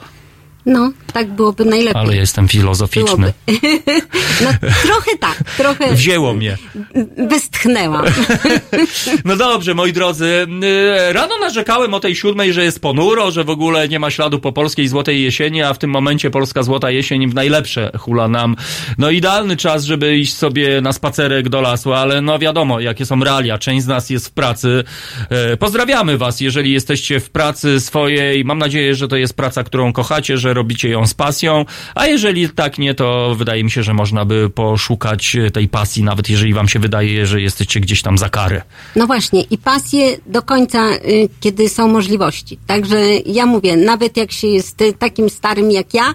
No, 0.69 0.91
tak 1.13 1.27
byłoby 1.31 1.65
najlepiej. 1.65 2.01
Ale 2.01 2.15
jestem 2.15 2.47
filozoficzny. 2.47 3.33
No 4.41 4.49
trochę 4.83 5.17
tak, 5.19 5.43
trochę 5.57 5.93
Wzięło 5.95 6.33
mnie. 6.33 6.57
westchnęłam. 7.29 8.05
No 9.25 9.35
dobrze, 9.35 9.73
moi 9.73 9.93
drodzy. 9.93 10.25
y, 11.09 11.13
Rano 11.13 11.37
narzekałem 11.37 11.93
o 11.93 11.99
tej 11.99 12.15
siódmej, 12.15 12.53
że 12.53 12.63
jest 12.63 12.79
ponuro, 12.81 13.31
że 13.31 13.43
w 13.43 13.49
ogóle 13.49 13.87
nie 13.89 13.99
ma 13.99 14.11
śladu 14.11 14.39
po 14.39 14.51
polskiej 14.51 14.87
złotej 14.87 15.23
jesieni, 15.23 15.61
a 15.63 15.73
w 15.73 15.77
tym 15.77 15.89
momencie 15.89 16.29
polska 16.31 16.63
złota 16.63 16.91
jesień 16.91 17.29
w 17.29 17.33
najlepsze 17.33 17.91
hula 17.99 18.27
nam. 18.27 18.55
No 18.97 19.09
idealny 19.09 19.57
czas, 19.57 19.83
żeby 19.83 20.17
iść 20.17 20.33
sobie 20.37 20.81
na 20.81 20.93
spacerek 20.93 21.49
do 21.49 21.61
lasu, 21.61 21.93
ale 21.93 22.21
no 22.21 22.39
wiadomo, 22.39 22.79
jakie 22.79 23.05
są 23.05 23.19
realia. 23.23 23.57
Część 23.57 23.83
z 23.83 23.87
nas 23.87 24.09
jest 24.09 24.27
w 24.27 24.31
pracy. 24.31 24.83
E, 25.29 25.57
Pozdrawiamy 25.57 26.17
was, 26.17 26.41
jeżeli 26.41 26.71
jesteście 26.71 27.19
w 27.19 27.29
pracy 27.29 27.79
swojej. 27.79 28.45
Mam 28.45 28.57
nadzieję, 28.59 28.95
że 28.95 29.07
to 29.07 29.15
jest 29.15 29.33
praca, 29.35 29.63
którą 29.63 29.93
kochacie, 29.93 30.37
że 30.37 30.53
robicie 30.57 30.89
ją 30.89 31.07
z 31.07 31.13
pasją, 31.13 31.65
a 31.95 32.05
jeżeli 32.05 32.49
tak 32.49 32.77
nie, 32.77 32.93
to 32.93 33.35
wydaje 33.35 33.63
mi 33.63 33.71
się, 33.71 33.83
że 33.83 33.93
można 33.93 34.25
by 34.25 34.49
poszukać 34.49 35.37
tej 35.53 35.67
pasji, 35.69 36.03
nawet 36.03 36.29
jeżeli 36.29 36.53
wam 36.53 36.67
się 36.67 36.79
wydaje, 36.79 37.25
że 37.25 37.41
jesteście 37.41 37.79
gdzieś 37.79 38.01
tam 38.01 38.17
za 38.17 38.29
karę. 38.29 38.61
No 38.95 39.07
właśnie, 39.07 39.41
i 39.41 39.57
pasje 39.57 40.17
do 40.25 40.41
końca, 40.41 40.89
y, 40.91 41.29
kiedy 41.39 41.69
są 41.69 41.87
możliwości. 41.87 42.57
Także 42.67 42.97
ja 43.25 43.45
mówię, 43.45 43.77
nawet 43.77 44.17
jak 44.17 44.31
się 44.31 44.47
jest 44.47 44.81
y, 44.81 44.93
takim 44.93 45.29
starym 45.29 45.71
jak 45.71 45.93
ja, 45.93 46.13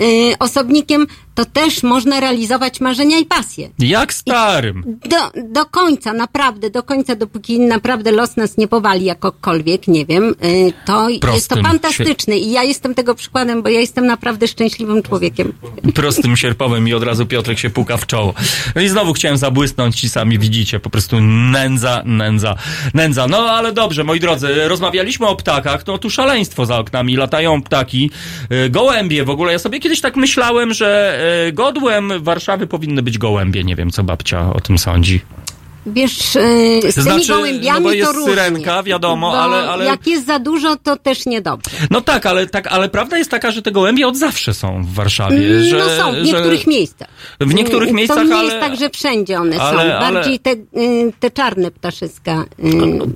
y, 0.00 0.38
osobnikiem, 0.38 1.06
to 1.34 1.44
też 1.44 1.82
można 1.82 2.20
realizować 2.20 2.80
marzenia 2.80 3.18
i 3.18 3.26
pasje. 3.26 3.70
Jak 3.78 4.14
starym. 4.14 4.84
Do, 4.86 5.42
do 5.48 5.66
końca, 5.66 6.12
naprawdę, 6.12 6.70
do 6.70 6.82
końca, 6.82 7.16
dopóki 7.16 7.60
naprawdę 7.60 8.12
los 8.12 8.36
nas 8.36 8.56
nie 8.56 8.68
powali 8.68 9.04
jakokolwiek, 9.04 9.88
nie 9.88 10.06
wiem, 10.06 10.34
y, 10.44 10.72
to 10.86 11.08
jest 11.08 11.22
to 11.22 11.28
Prostym, 11.28 11.62
fantastyczne 11.64 12.38
i 12.38 12.50
ja 12.50 12.62
jestem 12.62 12.94
tego 12.94 13.14
przykładem, 13.14 13.62
bo 13.62 13.68
ja 13.68 13.80
jestem 13.80 14.06
naprawdę 14.06 14.48
szczęśliwym 14.48 15.02
człowiekiem. 15.02 15.52
prostym 15.94 16.36
sierpowym 16.36 16.88
i 16.88 16.94
od 16.94 17.02
razu 17.02 17.26
Piotrek 17.26 17.58
się 17.58 17.70
puka 17.70 17.96
w 17.96 18.06
czoło. 18.06 18.34
No 18.74 18.80
i 18.80 18.88
znowu 18.88 19.12
chciałem 19.12 19.36
zabłysnąć 19.36 20.04
i 20.04 20.08
sami 20.08 20.38
widzicie, 20.38 20.80
po 20.80 20.90
prostu 20.90 21.16
nędza, 21.20 22.02
nędza, 22.06 22.54
nędza. 22.94 23.28
No 23.28 23.38
ale 23.38 23.72
dobrze, 23.72 24.04
moi 24.04 24.20
drodzy, 24.20 24.68
rozmawialiśmy 24.68 25.26
o 25.26 25.36
ptakach, 25.36 25.86
no 25.86 25.98
tu 25.98 26.10
szaleństwo 26.10 26.66
za 26.66 26.78
oknami, 26.78 27.16
latają 27.16 27.62
ptaki, 27.62 28.10
y, 28.52 28.70
gołębie 28.70 29.24
w 29.24 29.30
ogóle. 29.30 29.52
Ja 29.52 29.58
sobie 29.58 29.80
kiedyś 29.80 30.00
tak 30.00 30.16
myślałem, 30.16 30.74
że 30.74 31.18
godłem 31.52 32.12
Warszawy 32.22 32.66
powinny 32.66 33.02
być 33.02 33.18
gołębie. 33.18 33.64
Nie 33.64 33.76
wiem, 33.76 33.90
co 33.90 34.04
babcia 34.04 34.52
o 34.52 34.60
tym 34.60 34.78
sądzi. 34.78 35.20
Wiesz, 35.86 36.36
y, 36.36 36.80
z 36.90 36.94
tymi 36.94 37.04
Znaczy, 37.04 37.28
gołębiami 37.32 37.78
no 37.78 37.80
bo 37.80 37.88
to 37.88 37.94
jest 37.94 38.12
różnie. 38.14 38.30
syrenka, 38.30 38.82
wiadomo, 38.82 39.30
bo 39.30 39.40
ale- 39.42 39.70
ale- 39.70 39.84
jak 39.84 40.06
jest 40.06 40.26
za 40.26 40.38
dużo, 40.38 40.76
to 40.76 40.96
też 40.96 41.26
niedobrze. 41.26 41.70
No 41.90 42.00
tak, 42.00 42.26
ale 42.26 42.46
tak, 42.46 42.66
ale 42.66 42.88
prawda 42.88 43.18
jest 43.18 43.30
taka, 43.30 43.50
że 43.50 43.62
te 43.62 43.72
gołębie 43.72 44.08
od 44.08 44.16
zawsze 44.16 44.54
są 44.54 44.82
w 44.84 44.94
Warszawie. 44.94 45.64
Że, 45.64 45.78
no 45.78 45.84
są, 46.04 46.12
w 46.12 46.14
że- 46.14 46.22
niektórych 46.22 46.66
miejscach. 46.66 47.08
W 47.40 47.54
niektórych 47.54 47.88
Mm, 47.88 47.96
miejscach, 47.96 48.16
To 48.18 48.24
nie 48.24 48.34
ale- 48.36 48.44
jest 48.44 48.60
tak, 48.60 48.76
że 48.76 48.90
wszędzie 48.90 49.40
one 49.40 49.60
ale- 49.60 49.72
są. 49.88 49.94
ale- 49.98 50.12
Bardziej 50.14 50.38
te, 50.38 50.50
y, 50.50 51.12
te 51.20 51.30
czarne 51.30 51.70
ptaszyska. 51.70 52.44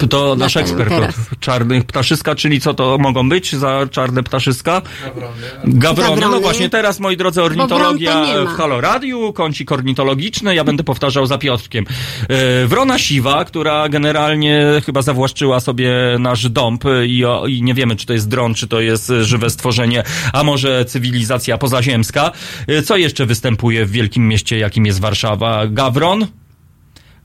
y, 0.03 0.07
To 0.09 0.37
nasz 0.37 0.57
ekspert 0.57 0.89
teraz. 0.91 1.15
od 1.33 1.41
czarnych 1.41 1.85
ptaszyska, 1.85 2.35
czyli 2.35 2.61
co 2.61 2.75
to 2.75 2.99
mogą 2.99 3.29
być 3.29 3.55
za 3.57 3.81
czarne 3.91 4.23
ptaszyska? 4.23 4.83
Gawrony. 5.05 5.37
No 5.65 5.79
Gawrony. 6.25 6.41
właśnie 6.41 6.69
teraz, 6.71 7.01
moi 7.01 7.17
drodzy, 7.17 7.43
ornitologia 7.43 8.27
to 8.35 8.47
w 8.47 8.57
Halo 8.57 8.81
Radiu, 8.81 9.33
kącik 9.33 9.73
ornitologiczny, 9.73 10.55
ja 10.55 10.65
będę 10.65 10.85
powtarzał 10.85 11.27
za 11.27 11.39
Piotrkiem. 11.39 11.85
E, 12.31 12.56
Wrona 12.67 12.99
siwa, 12.99 13.45
która 13.45 13.89
generalnie 13.89 14.67
chyba 14.87 15.03
zawłaszczyła 15.03 15.61
sobie 15.61 15.91
nasz 16.19 16.49
dąb 16.49 16.85
i, 17.07 17.25
i 17.49 17.63
nie 17.63 17.75
wiemy, 17.75 17.97
czy 17.97 18.07
to 18.07 18.13
jest 18.13 18.29
dron, 18.29 18.55
czy 18.55 18.69
to 18.69 18.81
jest 18.81 19.13
żywe 19.21 19.51
stworzenie, 19.51 20.03
a 20.33 20.45
może 20.45 20.85
cywilizacja 20.85 21.59
pozaziemska. 21.59 22.33
E, 22.69 22.83
Co 22.83 22.97
jeszcze 22.97 23.27
występuje 23.27 23.87
w 23.87 23.91
wielkim 23.91 24.29
mieście, 24.29 24.59
jakim 24.59 24.87
jest 24.87 25.01
Warszawa? 25.01 25.67
Gawron? 25.67 26.27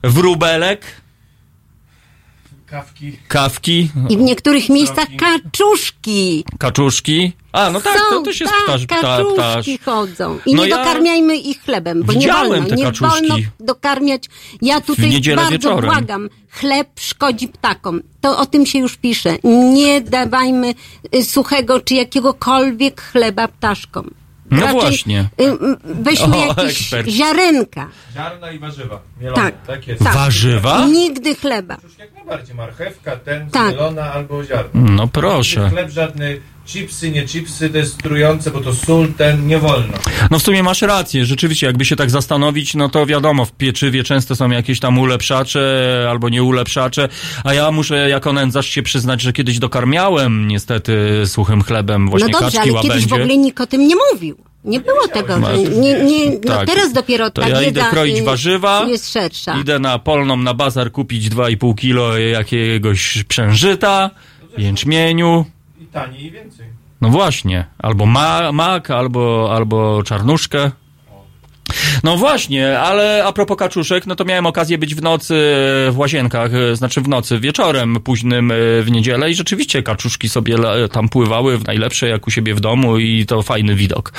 Wróbelek? 0.04 1.01
Kawki. 2.72 3.18
Kawki? 3.28 3.90
I 4.08 4.16
w 4.16 4.20
niektórych 4.20 4.68
miejscach 4.68 5.06
kaczuszki. 5.18 6.44
Kaczuszki? 6.58 7.32
A, 7.52 7.70
no 7.70 7.80
tak, 7.80 7.98
są, 7.98 8.00
to 8.10 8.22
też 8.22 8.40
jest 8.40 8.52
tak, 8.66 8.80
ptasz, 8.80 9.24
ptasz. 9.34 9.66
chodzą. 9.84 10.38
I 10.46 10.54
No 10.54 10.62
nie 10.64 10.68
ja 10.70 10.78
dokarmiajmy 10.78 11.36
ich 11.36 11.62
chlebem, 11.62 12.02
bo 12.02 12.12
nie 12.12 12.32
wolno, 12.32 12.68
te 12.68 12.76
nie 12.76 12.84
kaczuszki. 12.84 13.28
wolno 13.28 13.36
dokarmiać. 13.60 14.24
Ja 14.62 14.80
tutaj 14.80 15.20
bardzo 15.36 15.50
wieczorem. 15.50 15.90
błagam, 15.90 16.28
chleb 16.50 16.88
szkodzi 17.00 17.48
ptakom. 17.48 18.02
To 18.20 18.38
o 18.38 18.46
tym 18.46 18.66
się 18.66 18.78
już 18.78 18.96
pisze. 18.96 19.36
Nie 19.74 20.00
dawajmy 20.00 20.74
y, 21.14 21.24
suchego 21.24 21.80
czy 21.80 21.94
jakiegokolwiek 21.94 23.02
chleba 23.02 23.48
ptaszkom. 23.48 24.10
No 24.60 24.72
właśnie. 24.72 25.28
y, 25.40 25.56
Weźmy 25.84 26.36
O, 26.36 26.46
jakieś 26.46 26.80
ekspert. 26.80 27.08
ziarenka. 27.08 27.88
Ziarna 28.14 28.50
i 28.50 28.58
warzywa. 28.58 29.00
Mielone. 29.20 29.42
Tak. 29.42 29.54
tak 29.66 29.88
jest. 29.88 30.04
Tak. 30.04 30.14
Warzywa? 30.14 30.86
Nigdy 30.86 31.34
chleba. 31.34 31.76
Jak 31.98 32.14
najbardziej 32.14 32.54
marchewka, 32.56 33.16
ten, 33.16 33.50
Tak. 33.50 33.68
mielona 33.70 34.12
albo 34.12 34.44
ziarno. 34.44 34.70
No 34.74 35.08
proszę. 35.08 35.70
Chleb 35.70 35.90
żadny, 35.90 36.40
chipsy, 36.66 37.10
nie 37.10 37.24
chipsy, 37.26 37.70
to 37.70 37.78
jest 37.78 38.02
trujące, 38.02 38.50
bo 38.50 38.60
to 38.60 38.74
sól, 38.74 39.12
ten, 39.12 39.46
nie 39.46 39.58
wolno. 39.58 39.94
No 40.30 40.38
w 40.38 40.42
sumie 40.42 40.62
masz 40.62 40.82
rację, 40.82 41.26
rzeczywiście, 41.26 41.66
jakby 41.66 41.84
się 41.84 41.96
tak 41.96 42.10
zastanowić, 42.10 42.74
no 42.74 42.88
to 42.88 43.06
wiadomo, 43.06 43.44
w 43.44 43.52
pieczywie 43.52 44.04
często 44.04 44.36
są 44.36 44.50
jakieś 44.50 44.80
tam 44.80 44.98
ulepszacze 44.98 46.06
albo 46.10 46.28
nie 46.28 46.42
ulepszacze, 46.42 47.08
a 47.44 47.54
ja 47.54 47.70
muszę 47.70 48.08
jako 48.08 48.32
nędzarz 48.32 48.66
się 48.68 48.82
przyznać, 48.82 49.22
że 49.22 49.32
kiedyś 49.32 49.58
dokarmiałem 49.58 50.48
niestety 50.48 51.22
suchym 51.26 51.62
chlebem 51.62 52.08
właśnie 52.10 52.28
no 52.32 52.40
dobrze, 52.40 52.58
kaczki, 52.58 52.70
ale 52.70 52.82
kiedyś 52.82 53.06
w 53.06 53.12
łabędzie. 53.12 53.14
ogóle 53.24 53.36
nikt 53.36 53.60
o 53.60 53.66
tym 53.66 53.88
nie 53.88 53.94
mówił. 54.12 54.36
Nie 54.64 54.80
było 54.80 55.08
tego, 55.08 55.34
że 55.46 55.58
nie, 55.58 56.04
nie, 56.04 56.30
no 56.30 56.56
Tak. 56.56 56.66
teraz 56.68 56.92
dopiero 56.92 57.30
To 57.30 57.42
ta 57.42 57.48
ja 57.48 57.62
idę 57.62 57.84
kroić 57.90 58.18
y, 58.18 58.22
warzywa, 58.22 58.84
jest 58.88 59.12
szersza. 59.12 59.58
Idę 59.60 59.78
na 59.78 59.98
polną, 59.98 60.36
na 60.36 60.54
bazar 60.54 60.92
kupić 60.92 61.28
2,5 61.30 61.74
kilo 61.74 62.18
jakiegoś 62.18 63.24
przężyta, 63.28 64.10
jęczmieniu. 64.58 65.44
Taniej 65.92 66.24
i 66.24 66.30
więcej. 66.30 66.66
No 67.00 67.08
właśnie, 67.08 67.66
albo 67.78 68.06
ma, 68.06 68.52
mak, 68.52 68.90
albo, 68.90 69.48
albo 69.56 70.02
czarnuszkę. 70.02 70.70
No 72.04 72.16
właśnie, 72.16 72.78
ale 72.80 73.24
a 73.24 73.32
propos 73.32 73.56
kaczuszek, 73.56 74.06
no 74.06 74.16
to 74.16 74.24
miałem 74.24 74.46
okazję 74.46 74.78
być 74.78 74.94
w 74.94 75.02
nocy 75.02 75.34
w 75.90 75.94
łazienkach, 75.96 76.50
e, 76.54 76.76
znaczy 76.76 77.00
w 77.00 77.08
nocy, 77.08 77.38
wieczorem 77.40 77.96
późnym 78.04 78.50
e, 78.50 78.54
w 78.82 78.90
niedzielę 78.90 79.30
i 79.30 79.34
rzeczywiście 79.34 79.82
kaczuszki 79.82 80.28
sobie 80.28 80.54
la- 80.54 80.88
tam 80.88 81.08
pływały 81.08 81.58
w 81.58 81.66
najlepsze 81.66 82.08
jak 82.08 82.26
u 82.26 82.30
siebie 82.30 82.54
w 82.54 82.60
domu 82.60 82.98
i 82.98 83.26
to 83.26 83.42
fajny 83.42 83.74
widok. 83.74 84.12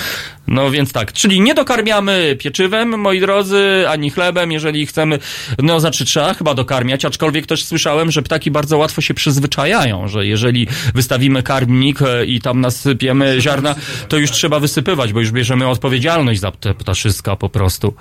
No 0.48 0.72
więc 0.72 0.92
tak, 0.92 1.14
czyli 1.14 1.42
nie 1.42 1.54
dokarmiamy 1.54 2.36
pieczywem, 2.40 3.00
moi 3.00 3.20
drodzy, 3.20 3.86
ani 3.90 4.10
chlebem, 4.10 4.52
jeżeli 4.52 4.86
chcemy, 4.86 5.20
no 5.60 5.80
znaczy 5.80 6.06
trzeba 6.06 6.34
chyba 6.34 6.54
dokarmiać, 6.54 7.06
aczkolwiek 7.06 7.46
też 7.46 7.66
słyszałem, 7.66 8.12
że 8.12 8.22
ptaki 8.22 8.52
bardzo 8.52 8.78
łatwo 8.78 9.02
się 9.02 9.14
przyzwyczajają, 9.14 10.08
że 10.08 10.26
jeżeli 10.26 10.68
wystawimy 10.96 11.44
karmnik 11.44 12.02
e, 12.02 12.26
i 12.26 12.42
tam 12.42 12.62
nasypiemy 12.62 13.36
ziarna, 13.42 13.76
to 14.10 14.18
już 14.18 14.32
trzeba 14.32 14.60
wysypywać, 14.60 15.14
bo 15.14 15.20
już 15.20 15.32
bierzemy 15.32 15.68
odpowiedzialność 15.68 16.40
za 16.40 16.52
te 16.52 16.74
ptaszyska 16.74 17.36
po 17.44 17.50
prostu. 17.50 17.94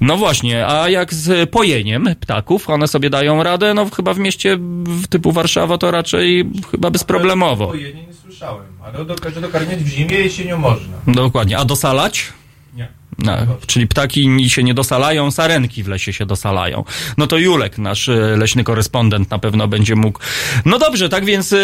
No 0.00 0.16
właśnie, 0.16 0.66
a 0.66 0.88
jak 0.88 1.14
z 1.14 1.50
pojeniem 1.50 2.08
ptaków, 2.20 2.70
one 2.70 2.88
sobie 2.88 3.10
dają 3.10 3.42
radę, 3.42 3.74
no 3.74 3.90
chyba 3.90 4.14
w 4.14 4.18
mieście 4.18 4.56
w 4.84 5.06
typu 5.06 5.32
Warszawa 5.32 5.78
to 5.78 5.90
raczej 5.90 6.50
chyba 6.70 6.90
bezproblemowo. 6.90 7.68
Ojej, 7.68 7.94
nie 7.94 8.14
słyszałem, 8.14 8.66
ale 8.84 9.04
do, 9.04 9.14
że 9.34 9.40
dokarmiać 9.40 9.84
w 9.84 9.88
zimie 9.88 10.16
jesienią 10.16 10.58
można. 10.58 10.96
Dokładnie, 11.06 11.58
a 11.58 11.64
dosalać? 11.64 12.32
Nie. 12.74 12.88
No, 13.18 13.32
czyli 13.66 13.86
ptaki 13.86 14.50
się 14.50 14.62
nie 14.62 14.74
dosalają, 14.74 15.30
sarenki 15.30 15.82
w 15.82 15.88
lesie 15.88 16.12
się 16.12 16.26
dosalają. 16.26 16.84
No 17.18 17.26
to 17.26 17.38
Julek, 17.38 17.78
nasz 17.78 18.08
e, 18.08 18.12
leśny 18.36 18.64
korespondent, 18.64 19.30
na 19.30 19.38
pewno 19.38 19.68
będzie 19.68 19.96
mógł. 19.96 20.18
No 20.64 20.78
dobrze, 20.78 21.08
tak 21.08 21.24
więc 21.24 21.52
e, 21.52 21.58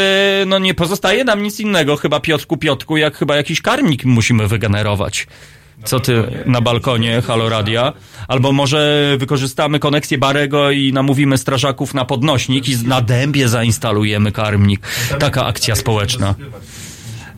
no 0.46 0.58
nie 0.58 0.74
pozostaje 0.74 1.24
nam 1.24 1.42
nic 1.42 1.60
innego, 1.60 1.96
chyba 1.96 2.20
Piotrku, 2.20 2.56
Piotku, 2.56 2.96
jak 2.96 3.16
chyba 3.16 3.36
jakiś 3.36 3.62
karmnik 3.62 4.04
musimy 4.04 4.48
wygenerować. 4.48 5.26
Co 5.84 6.00
ty 6.00 6.22
na 6.46 6.60
balkonie 6.60 7.22
Halo 7.22 7.48
Radia? 7.48 7.92
Albo 8.28 8.52
może 8.52 9.14
wykorzystamy 9.18 9.78
koneksję 9.78 10.18
Barego 10.18 10.70
i 10.70 10.92
namówimy 10.92 11.38
strażaków 11.38 11.94
na 11.94 12.04
podnośnik 12.04 12.68
i 12.68 12.86
na 12.86 13.00
dębie 13.00 13.48
zainstalujemy 13.48 14.32
karmnik. 14.32 14.80
Taka 15.18 15.46
akcja 15.46 15.76
społeczna. 15.76 16.34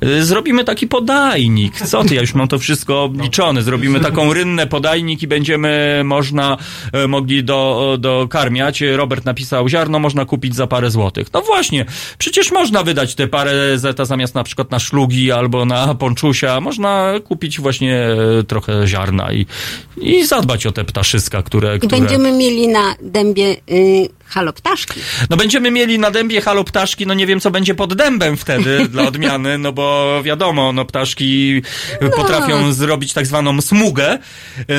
Y, 0.05 0.25
Zrobimy 0.25 0.65
taki 0.65 0.87
podajnik. 0.87 1.81
Co 1.81 2.05
ty, 2.05 2.15
ja 2.15 2.21
już 2.21 2.35
mam 2.35 2.49
to 2.49 2.59
wszystko 2.59 3.03
obliczone. 3.03 3.63
Zrobimy 3.63 4.01
taką 4.01 4.35
rynnę 4.35 4.67
podajnik 4.67 5.23
i 5.23 5.27
będziemy 5.27 6.03
można 6.05 6.57
e, 6.93 7.09
mogli 7.09 7.45
do, 7.45 7.97
dokarmiać. 8.01 8.81
Robert 8.81 9.25
napisał, 9.25 9.69
ziarno 9.69 9.99
można 9.99 10.25
kupić 10.25 10.55
za 10.55 10.67
parę 10.67 10.91
złotych. 10.91 11.33
No 11.33 11.43
właśnie, 11.43 11.85
przecież 12.19 12.53
można 12.53 12.83
wydać 12.83 13.15
te 13.15 13.29
parę 13.29 13.79
zeta 13.79 14.05
zamiast 14.05 14.35
na 14.35 14.45
przykład 14.45 14.71
na 14.71 14.79
szlugi 14.79 15.33
albo 15.33 15.65
na 15.65 15.95
ponczusia. 15.95 16.61
Można 16.61 17.13
kupić 17.25 17.61
właśnie 17.61 18.07
e, 18.41 18.45
trochę 18.45 18.87
ziarna 18.87 19.33
i, 19.33 19.47
i 19.97 20.27
zadbać 20.27 20.67
o 20.67 20.73
te 20.73 20.85
ptaszyska, 20.85 21.43
które... 21.43 21.77
I 21.77 21.79
które... 21.79 22.01
będziemy 22.01 22.33
mieli 22.33 22.69
na 22.69 22.95
dębie 23.03 23.57
y, 23.71 24.09
halo 24.33 24.53
ptaszki. 24.53 25.01
No 25.31 25.37
będziemy 25.37 25.71
mieli 25.71 25.99
na 25.99 26.11
dębie 26.11 26.41
halo 26.41 26.65
ptaszki, 26.65 27.07
no 27.07 27.15
nie 27.15 27.27
wiem 27.27 27.41
co 27.41 27.51
będzie 27.51 27.75
pod 27.75 27.95
dębem 27.95 28.37
wtedy 28.37 28.85
dla 28.93 29.09
odmiany, 29.09 29.59
no 29.59 29.73
bo 29.73 30.21
wiadomo, 30.23 30.73
no 30.73 30.85
ptaszki 30.85 31.63
potrafią 32.17 32.73
zrobić 32.73 33.13
tak 33.13 33.27
zwaną 33.27 33.61
smugę, 33.61 34.19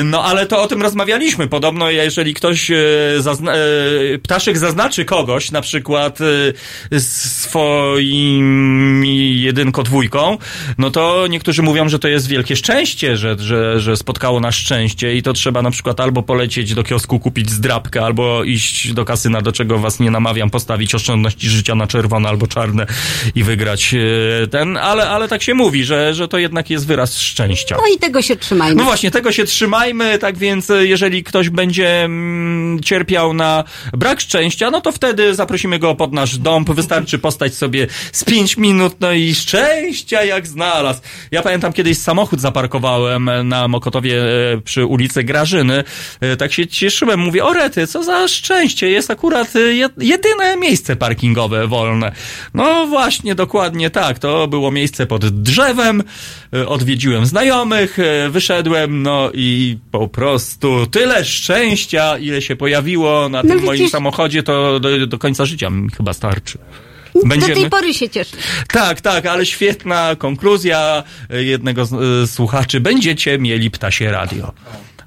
no 0.04 0.24
ale 0.24 0.46
to 0.46 0.62
o 0.62 0.66
tym 0.66 0.82
rozmawialiśmy. 0.82 1.48
Podobno 1.48 1.90
jeżeli 1.90 2.34
ktoś 2.34 2.70
e, 2.70 2.76
zazna 3.18 3.52
e, 3.52 3.58
ptaszek 4.22 4.58
zaznaczy 4.58 5.04
kogoś, 5.04 5.50
na 5.50 5.60
przykład 5.60 6.18
e, 6.92 7.00
swoim 7.00 9.04
jedynko 9.34 9.82
dwójką, 9.82 10.38
no 10.78 10.90
to 10.90 11.26
niektórzy 11.26 11.62
mówią, 11.62 11.88
że 11.88 11.98
to 11.98 12.08
jest 12.08 12.28
wielkie 12.28 12.56
szczęście, 12.56 13.16
że, 13.16 13.36
że, 13.38 13.80
że 13.80 13.96
spotkało 13.96 14.40
nas 14.40 14.54
szczęście 14.54 15.16
i 15.16 15.22
to 15.22 15.32
trzeba 15.32 15.62
na 15.62 15.70
przykład 15.70 16.00
albo 16.00 16.22
polecieć 16.22 16.74
do 16.74 16.82
kiosku 16.82 17.20
kupić 17.20 17.50
zdrabkę, 17.50 18.04
albo 18.04 18.44
iść 18.44 18.92
do 18.92 19.04
kasyna, 19.04 19.42
do 19.44 19.52
czego 19.52 19.78
was 19.78 20.00
nie 20.00 20.10
namawiam, 20.10 20.50
postawić 20.50 20.94
oszczędności 20.94 21.48
życia 21.48 21.74
na 21.74 21.86
czerwone 21.86 22.28
albo 22.28 22.46
czarne 22.46 22.86
i 23.34 23.42
wygrać 23.42 23.94
e, 23.94 24.46
ten, 24.46 24.76
ale, 24.76 25.08
ale 25.08 25.28
tak 25.28 25.42
się 25.42 25.54
mówi, 25.54 25.84
że, 25.84 26.14
że 26.14 26.28
to 26.28 26.38
jednak 26.38 26.70
jest 26.70 26.86
wyraz 26.86 27.18
szczęścia. 27.18 27.76
No 27.78 27.94
i 27.96 27.98
tego 27.98 28.22
się 28.22 28.36
trzymajmy. 28.36 28.74
No 28.74 28.84
właśnie, 28.84 29.10
tego 29.10 29.32
się 29.32 29.44
trzymajmy, 29.44 30.18
tak 30.18 30.38
więc 30.38 30.70
e, 30.70 30.86
jeżeli 30.86 31.24
ktoś 31.24 31.48
będzie 31.48 32.04
mm, 32.04 32.82
cierpiał 32.82 33.34
na 33.34 33.64
brak 33.92 34.20
szczęścia, 34.20 34.70
no 34.70 34.80
to 34.80 34.92
wtedy 34.92 35.34
zaprosimy 35.34 35.78
go 35.78 35.94
pod 35.94 36.12
nasz 36.12 36.38
dom, 36.38 36.64
wystarczy 36.64 37.18
postać 37.18 37.54
sobie 37.54 37.86
z 38.12 38.24
5 38.24 38.56
minut, 38.56 38.96
no 39.00 39.12
i 39.12 39.34
szczęścia 39.34 40.24
jak 40.24 40.46
znalazł. 40.46 41.00
Ja 41.30 41.42
pamiętam 41.42 41.72
kiedyś 41.72 41.98
samochód 41.98 42.40
zaparkowałem 42.40 43.30
na 43.44 43.68
Mokotowie 43.68 44.22
e, 44.52 44.60
przy 44.60 44.86
ulicy 44.86 45.24
Grażyny, 45.24 45.84
tak 46.38 46.52
się 46.52 46.66
cieszyłem, 46.66 47.20
mówię, 47.20 47.44
o 47.44 47.52
rety, 47.52 47.86
co 47.86 48.02
za 48.02 48.28
szczęście, 48.28 48.90
jest 48.90 49.10
akurat 49.10 49.33
e, 49.40 49.58
jed- 49.58 50.02
jedyne 50.02 50.56
miejsce 50.56 50.96
parkingowe 50.96 51.66
wolne. 51.66 52.12
No 52.54 52.86
właśnie, 52.86 53.34
dokładnie 53.34 53.90
tak, 53.90 54.18
to 54.18 54.48
było 54.48 54.70
miejsce 54.70 55.06
pod 55.06 55.26
drzewem, 55.42 56.02
e, 56.54 56.68
odwiedziłem 56.68 57.26
znajomych, 57.26 57.98
e, 57.98 58.28
wyszedłem, 58.30 59.02
no 59.02 59.30
i 59.34 59.78
po 59.90 60.08
prostu 60.08 60.86
tyle 60.86 61.24
szczęścia, 61.24 62.18
ile 62.18 62.42
się 62.42 62.56
pojawiło 62.56 63.28
na 63.28 63.42
No 63.42 63.48
tym 63.48 63.64
moim 63.64 63.88
samochodzie, 63.88 64.42
to 64.42 64.80
do, 64.80 65.06
do 65.06 65.18
końca 65.18 65.44
życia 65.46 65.70
mi 65.70 65.90
chyba 65.96 66.12
starczy. 66.12 66.58
Do 67.14 67.46
tej 67.54 67.70
pory 67.70 67.94
się 67.94 68.08
cieszę. 68.08 68.36
Tak, 68.68 69.00
tak, 69.00 69.26
ale 69.26 69.46
świetna 69.46 70.16
konkluzja 70.18 71.02
jednego 71.30 71.84
z 71.86 71.92
e, 71.92 72.26
słuchaczy. 72.26 72.80
Będziecie 72.80 73.38
mieli 73.38 73.70
ptasie 73.70 74.10
radio. 74.10 74.52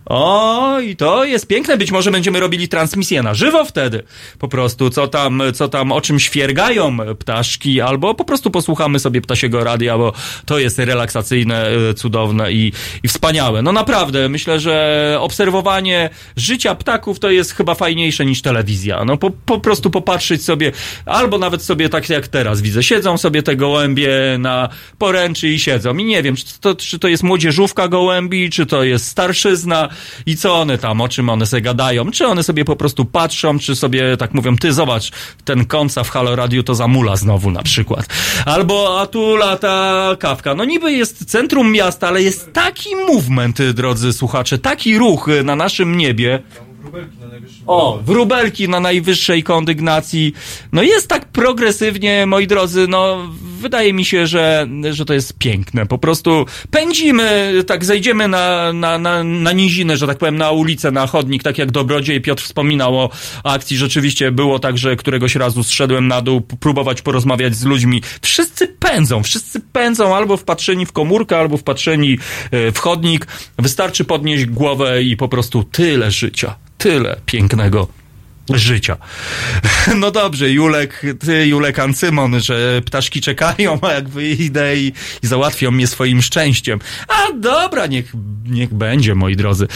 O, 0.09 0.79
i 0.79 0.95
to 0.95 1.25
jest 1.25 1.47
piękne. 1.47 1.77
Być 1.77 1.91
może 1.91 2.11
będziemy 2.11 2.39
robili 2.39 2.67
transmisję 2.67 3.23
na 3.23 3.33
żywo 3.33 3.65
wtedy. 3.65 4.03
Po 4.39 4.47
prostu, 4.47 4.89
co 4.89 5.07
tam, 5.07 5.41
co 5.53 5.67
tam, 5.67 5.91
o 5.91 6.01
czym 6.01 6.19
świergają 6.19 6.97
ptaszki, 7.19 7.81
albo 7.81 8.13
po 8.13 8.25
prostu 8.25 8.51
posłuchamy 8.51 8.99
sobie 8.99 9.21
ptasiego 9.21 9.63
radia, 9.63 9.97
bo 9.97 10.13
to 10.45 10.59
jest 10.59 10.79
relaksacyjne, 10.79 11.67
e, 11.67 11.93
cudowne 11.93 12.51
i, 12.51 12.73
i 13.03 13.07
wspaniałe. 13.07 13.61
No 13.61 13.71
naprawdę, 13.71 14.29
myślę, 14.29 14.59
że 14.59 15.17
obserwowanie 15.19 16.09
życia 16.35 16.75
ptaków 16.75 17.19
to 17.19 17.31
jest 17.31 17.51
chyba 17.51 17.75
fajniejsze 17.75 18.25
niż 18.25 18.41
telewizja. 18.41 19.05
No 19.05 19.17
po, 19.17 19.29
po 19.29 19.59
prostu 19.59 19.89
popatrzeć 19.89 20.43
sobie, 20.43 20.71
albo 21.05 21.37
nawet 21.37 21.63
sobie 21.63 21.89
tak 21.89 22.09
jak 22.09 22.27
teraz 22.27 22.61
widzę, 22.61 22.83
siedzą 22.83 23.17
sobie 23.17 23.43
te 23.43 23.55
gołębie 23.55 24.09
na 24.39 24.69
poręczy 24.97 25.47
i 25.49 25.59
siedzą. 25.59 25.97
I 25.97 26.05
nie 26.05 26.23
wiem, 26.23 26.35
czy 26.35 26.59
to, 26.59 26.75
czy 26.75 26.99
to 26.99 27.07
jest 27.07 27.23
młodzieżówka 27.23 27.87
gołębi, 27.87 28.49
czy 28.49 28.65
to 28.65 28.83
jest 28.83 29.07
starszyzna 29.07 29.89
i 30.25 30.37
co 30.37 30.55
one 30.55 30.77
tam, 30.77 31.01
o 31.01 31.09
czym 31.09 31.29
one 31.29 31.45
sobie 31.45 31.61
gadają. 31.61 32.11
Czy 32.11 32.27
one 32.27 32.43
sobie 32.43 32.65
po 32.65 32.75
prostu 32.75 33.05
patrzą, 33.05 33.59
czy 33.59 33.75
sobie 33.75 34.17
tak 34.17 34.33
mówią, 34.33 34.57
ty 34.57 34.73
zobacz, 34.73 35.11
ten 35.45 35.65
końca 35.65 36.03
w 36.03 36.09
Halo 36.09 36.35
Radio 36.35 36.63
to 36.63 36.75
zamula 36.75 37.15
znowu 37.15 37.51
na 37.51 37.63
przykład. 37.63 38.05
Albo 38.45 39.01
a 39.01 39.07
tu 39.07 39.35
lata 39.35 40.15
kawka. 40.19 40.55
No 40.55 40.65
niby 40.65 40.91
jest 40.91 41.25
centrum 41.25 41.71
miasta, 41.71 42.07
ale 42.07 42.21
jest 42.23 42.53
taki 42.53 42.95
movement, 42.95 43.61
drodzy 43.61 44.13
słuchacze, 44.13 44.57
taki 44.57 44.97
ruch 44.97 45.27
na 45.43 45.55
naszym 45.55 45.97
niebie. 45.97 46.43
O, 47.67 47.99
wróbelki 48.05 48.69
na 48.69 48.79
najwyższej 48.79 49.43
kondygnacji. 49.43 50.33
No 50.71 50.83
jest 50.83 51.07
tak 51.07 51.25
progresywnie, 51.25 52.25
moi 52.25 52.47
drodzy, 52.47 52.87
no 52.87 53.29
wydaje 53.59 53.93
mi 53.93 54.05
się, 54.05 54.27
że, 54.27 54.67
że 54.91 55.05
to 55.05 55.13
jest 55.13 55.37
piękne. 55.37 55.85
Po 55.85 55.97
prostu 55.97 56.45
pędzimy, 56.71 57.53
tak 57.67 57.85
zejdziemy 57.85 58.27
na, 58.27 58.73
na, 58.73 58.97
na, 58.97 59.23
na 59.23 59.51
nizinę, 59.51 59.97
że 59.97 60.07
tak 60.07 60.17
powiem, 60.17 60.37
na 60.37 60.51
ulicę, 60.51 60.91
na 60.91 61.07
chodnik, 61.07 61.43
tak 61.43 61.57
jak 61.57 61.71
Dobrodziej 61.71 62.21
Piotr 62.21 62.43
wspominał 62.43 62.97
o 62.97 63.09
akcji. 63.43 63.77
Rzeczywiście 63.77 64.31
było 64.31 64.59
tak, 64.59 64.77
że 64.77 64.95
któregoś 64.95 65.35
razu 65.35 65.63
zszedłem 65.63 66.07
na 66.07 66.21
dół, 66.21 66.41
próbować 66.41 67.01
porozmawiać 67.01 67.55
z 67.55 67.65
ludźmi. 67.65 68.01
Wszyscy 68.21 68.67
pędzą, 68.67 69.23
wszyscy 69.23 69.59
pędzą 69.59 70.15
albo 70.15 70.37
wpatrzeni 70.37 70.85
w 70.85 70.91
komórkę, 70.91 71.37
albo 71.37 71.57
wpatrzeni 71.57 72.17
e, 72.51 72.71
w 72.71 72.79
chodnik. 72.79 73.27
Wystarczy 73.59 74.05
podnieść 74.05 74.45
głowę 74.45 75.03
i 75.03 75.17
po 75.17 75.27
prostu 75.27 75.63
tyle 75.63 76.11
życia 76.11 76.55
tyle 76.77 77.16
pięknego 77.25 77.87
życia. 78.53 78.97
No 79.95 80.11
dobrze, 80.11 80.49
Julek, 80.49 81.01
ty, 81.19 81.47
Julek 81.47 81.79
Ancymon, 81.79 82.39
że 82.39 82.81
ptaszki 82.85 83.21
czekają, 83.21 83.79
a 83.81 83.91
jak 83.93 84.09
wyjdę 84.09 84.77
i, 84.77 84.93
i 85.23 85.27
załatwią 85.27 85.71
mnie 85.71 85.87
swoim 85.87 86.21
szczęściem. 86.21 86.79
A 87.07 87.33
dobra, 87.33 87.87
niech, 87.87 88.13
niech 88.45 88.73
będzie, 88.73 89.15
moi 89.15 89.35
drodzy. 89.35 89.67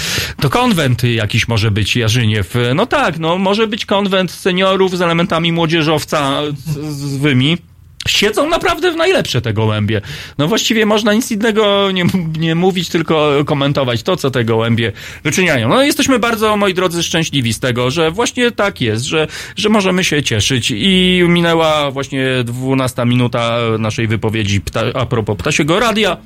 To 0.42 0.50
konwent 0.50 1.04
jakiś 1.04 1.48
może 1.48 1.72
być, 1.72 1.96
Jarzyniew. 1.96 2.54
No 2.76 2.86
tak, 2.86 3.20
no 3.20 3.38
może 3.38 3.68
być 3.68 3.86
konwent 3.86 4.32
seniorów 4.32 4.98
z 4.98 5.02
elementami 5.02 5.52
młodzieżowca 5.52 6.42
z- 6.66 6.96
zwymi. 6.96 7.58
Siedzą 8.08 8.50
naprawdę 8.50 8.92
w 8.92 8.96
najlepsze 8.96 9.42
te 9.42 9.54
gołębie. 9.54 10.02
No 10.38 10.48
właściwie 10.48 10.86
można 10.86 11.14
nic 11.14 11.32
innego 11.32 11.92
nie, 11.92 12.06
nie 12.40 12.56
mówić, 12.56 12.90
tylko 12.90 13.32
komentować 13.46 14.04
to, 14.04 14.18
co 14.18 14.32
te 14.32 14.46
gołębie 14.46 14.92
wyczyniają. 15.24 15.70
No 15.70 15.84
jesteśmy 15.84 16.20
bardzo, 16.20 16.58
moi 16.58 16.74
drodzy, 16.74 17.04
szczęśliwi 17.04 17.54
z 17.54 17.60
tego, 17.60 17.92
że 17.92 18.12
właśnie 18.12 18.52
tak 18.52 18.82
jest, 18.82 19.06
że, 19.06 19.28
że 19.56 19.70
możemy 19.70 20.04
się 20.04 20.24
cieszyć. 20.24 20.72
I 20.76 21.24
minęła 21.28 21.92
właśnie 21.92 22.28
12 22.44 23.06
minuta 23.06 23.58
naszej 23.80 24.08
wypowiedzi 24.08 24.62
pta, 24.62 24.82
a 24.94 25.06
propos 25.06 25.38
ptasiego 25.38 25.80
radia. 25.80 26.18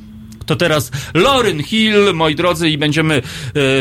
To 0.46 0.56
teraz 0.56 0.92
Lauryn 1.14 1.64
Hill, 1.64 2.14
moi 2.14 2.36
drodzy, 2.36 2.70
i 2.70 2.78
będziemy 2.78 3.22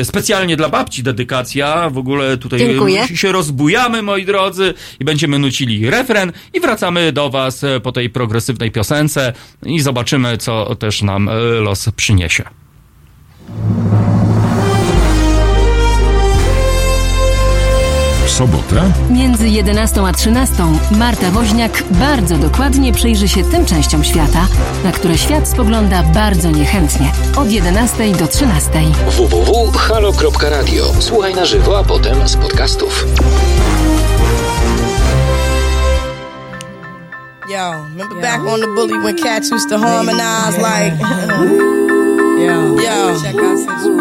e, 0.00 0.04
specjalnie 0.04 0.56
dla 0.56 0.68
babci 0.68 1.02
dedykacja. 1.02 1.90
W 1.90 1.98
ogóle 1.98 2.36
tutaj 2.36 2.58
Dziękuję. 2.58 3.02
e, 3.02 3.16
się 3.16 3.32
rozbujamy, 3.32 4.02
moi 4.02 4.24
drodzy, 4.24 4.74
i 5.00 5.04
będziemy 5.04 5.38
nucili 5.38 5.90
refren 5.90 6.32
i 6.54 6.60
wracamy 6.60 7.12
do 7.12 7.30
was 7.30 7.64
e, 7.64 7.80
po 7.80 7.92
tej 7.92 8.10
progresywnej 8.10 8.70
piosence 8.70 9.32
i 9.66 9.80
zobaczymy, 9.80 10.38
co 10.38 10.74
też 10.74 11.02
nam 11.02 11.28
e, 11.28 11.32
los 11.60 11.90
przyniesie. 11.96 12.44
Sobotę 18.34 18.92
Między 19.10 19.48
11 19.48 20.00
a 20.06 20.12
13 20.12 20.54
Marta 20.90 21.30
Woźniak 21.30 21.84
bardzo 21.90 22.38
dokładnie 22.38 22.92
przyjrzy 22.92 23.28
się 23.28 23.44
tym 23.44 23.66
częściom 23.66 24.04
świata, 24.04 24.46
na 24.84 24.92
które 24.92 25.18
świat 25.18 25.48
spogląda 25.48 26.02
bardzo 26.02 26.50
niechętnie. 26.50 27.12
Od 27.36 27.50
11 27.50 28.12
do 28.12 28.26
13. 28.26 28.70
www.halo.radio. 29.10 30.84
Słuchaj 30.98 31.34
na 31.34 31.44
żywo, 31.44 31.78
a 31.78 31.84
potem 31.84 32.28
z 32.28 32.36
podcastów. 32.36 33.06
Yo, 37.50 37.72
remember 37.72 38.20
back 38.20 38.40
on 38.46 38.60
the 38.60 38.66
bully 38.66 38.98
when 39.04 39.16
cats 39.16 39.52
used 39.52 39.68
to 39.68 39.78
harmonize 39.78 40.58
like, 40.58 40.96
Yo, 42.38 42.76
yo, 42.82 43.14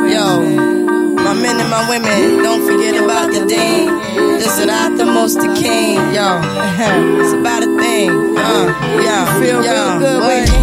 yo. 0.07 0.82
My 1.23 1.33
men 1.33 1.59
and 1.59 1.69
my 1.69 1.87
women, 1.89 2.43
don't 2.43 2.65
forget 2.65 2.95
about 3.01 3.31
the 3.31 3.45
dean. 3.45 3.87
This 4.39 4.59
is 4.59 4.65
not 4.65 4.97
the 4.97 5.05
most 5.05 5.35
the 5.35 5.47
king. 5.55 5.95
Yo, 6.13 6.39
it's 7.21 7.33
about 7.33 7.63
a 7.63 7.71
thing. 7.79 8.11
Uh, 8.37 8.67
yo, 8.99 9.39
feel 9.39 9.63
yo, 9.63 9.71
real 9.71 9.99
good. 9.99 10.27
Wave 10.27 10.62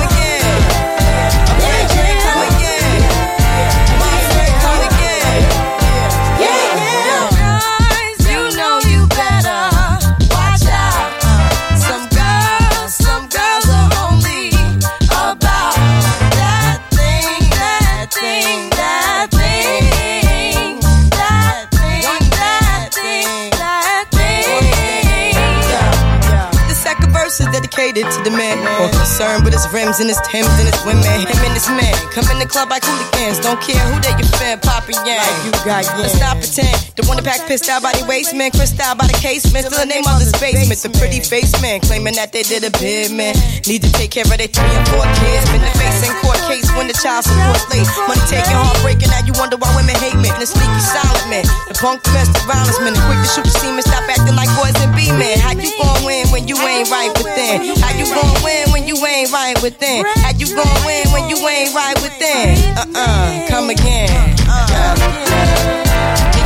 dedicated 27.91 28.11
to 28.15 28.23
the 28.23 28.35
man 28.35 28.59
more 28.79 28.89
concerned 28.89 29.43
with 29.43 29.53
his 29.53 29.67
rims 29.71 29.99
and 29.99 30.07
his 30.07 30.19
Timbs 30.23 30.51
and 30.59 30.67
his 30.67 30.79
women. 30.85 31.03
Him 31.03 31.41
and 31.43 31.55
his 31.55 31.67
man 31.67 31.91
come 32.15 32.23
in 32.31 32.39
the 32.39 32.47
club 32.47 32.69
like 32.69 32.83
hooligans. 32.83 33.39
Don't 33.39 33.59
care 33.59 33.79
who 33.91 33.99
they 33.99 34.15
your 34.15 34.27
fan, 34.39 34.59
poppin' 34.59 34.95
yang. 35.03 35.19
Like 35.19 35.39
you 35.43 35.51
got 35.67 35.83
yeah. 35.83 35.99
Let's 35.99 36.19
not 36.19 36.39
pretend. 36.39 36.75
The 36.95 37.03
one 37.07 37.17
that 37.19 37.27
pack 37.27 37.47
pissed 37.47 37.67
out 37.67 37.83
by 37.83 37.91
the 37.93 38.05
waist 38.07 38.35
man, 38.35 38.51
crissed 38.51 38.79
out 38.79 38.97
by 38.97 39.07
the 39.07 39.17
casement. 39.19 39.67
Still 39.67 39.79
the 39.83 39.89
name 39.89 40.07
of 40.07 40.19
this 40.19 40.31
basement. 40.39 40.79
The 40.79 40.91
pretty 40.95 41.19
face 41.19 41.51
man 41.59 41.81
claiming 41.81 42.15
that 42.15 42.31
they 42.31 42.43
did 42.43 42.63
a 42.63 42.71
bid 42.79 43.11
man. 43.11 43.35
Need 43.67 43.83
to 43.83 43.91
take 43.91 44.11
care 44.11 44.23
of 44.23 44.35
their 44.35 44.47
three 44.47 44.71
and 44.71 44.85
four 44.87 45.03
kids. 45.19 45.43
Been 45.51 45.63
the 45.63 45.73
face 45.75 45.99
in 46.07 46.13
court 46.23 46.39
case 46.47 46.67
when 46.79 46.87
the 46.87 46.95
child 46.95 47.27
support 47.27 47.59
late. 47.73 47.87
Money 48.07 48.23
taking, 48.31 48.55
heartbreaking. 48.55 49.11
Now 49.11 49.23
you 49.27 49.35
wonder 49.35 49.59
why 49.59 49.71
women 49.75 49.95
hate 49.99 50.15
men. 50.15 50.31
The 50.39 50.47
sneaky 50.47 50.79
silent 50.79 51.27
man. 51.27 51.43
The 51.67 51.75
punk 51.75 52.03
domestic 52.07 52.43
violence 52.47 52.79
man. 52.79 52.95
The 52.95 53.03
quick 53.03 53.19
to 53.19 53.27
shoot 53.27 53.45
the 53.47 53.53
semen. 53.59 53.83
Stop 53.83 54.07
acting 54.07 54.37
like 54.37 54.51
boys 54.55 54.75
and 54.79 54.91
be 54.95 55.11
men. 55.11 55.39
How 55.41 55.51
you 55.51 55.67
gon' 55.75 56.07
win 56.07 56.30
when 56.41 56.47
you 56.47 56.57
ain't 56.57 56.89
right 56.89 57.13
within? 57.17 57.75
How 57.77 57.95
you 57.95 58.05
gon' 58.05 58.43
win 58.43 58.71
when 58.71 58.87
you 58.87 58.95
ain't 59.05 59.31
right 59.31 59.61
within? 59.61 60.03
How 60.05 60.31
you 60.31 60.47
gon' 60.55 60.85
win 60.85 61.05
when 61.11 61.29
you 61.29 61.37
ain't 61.47 61.73
right 61.75 61.95
within? 62.01 62.57
Uh-uh, 62.77 63.47
come 63.47 63.69
again. 63.69 64.09
Uh. 64.49 64.95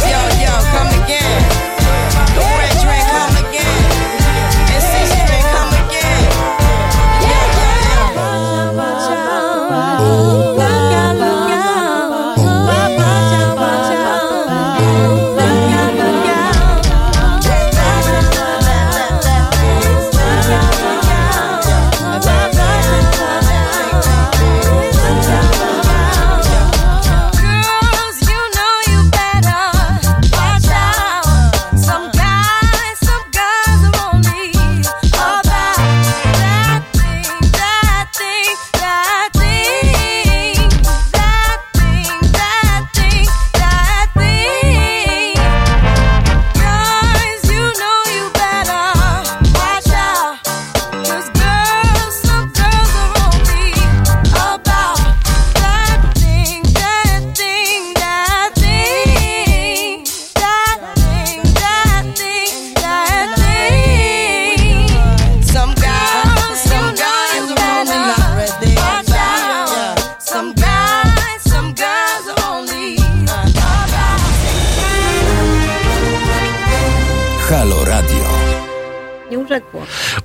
Yo, 0.04 0.20
yo, 0.44 0.52
come 0.76 1.04
again. 1.04 1.55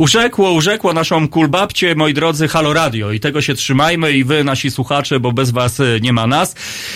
Urzekło. 0.00 0.52
Urzekło, 0.52 0.92
naszą 0.92 1.28
kulbabcię, 1.28 1.94
moi 1.94 2.14
drodzy, 2.14 2.48
Halo 2.48 2.72
Radio. 2.72 3.12
I 3.12 3.20
tego 3.20 3.42
się 3.42 3.54
trzymajmy 3.54 4.12
i 4.12 4.24
wy, 4.24 4.44
nasi 4.44 4.70
słuchacze, 4.70 5.20
bo 5.20 5.32
bez 5.32 5.50
was 5.50 5.80
e, 5.80 5.84
nie 6.00 6.12
ma 6.12 6.26
nas. 6.26 6.54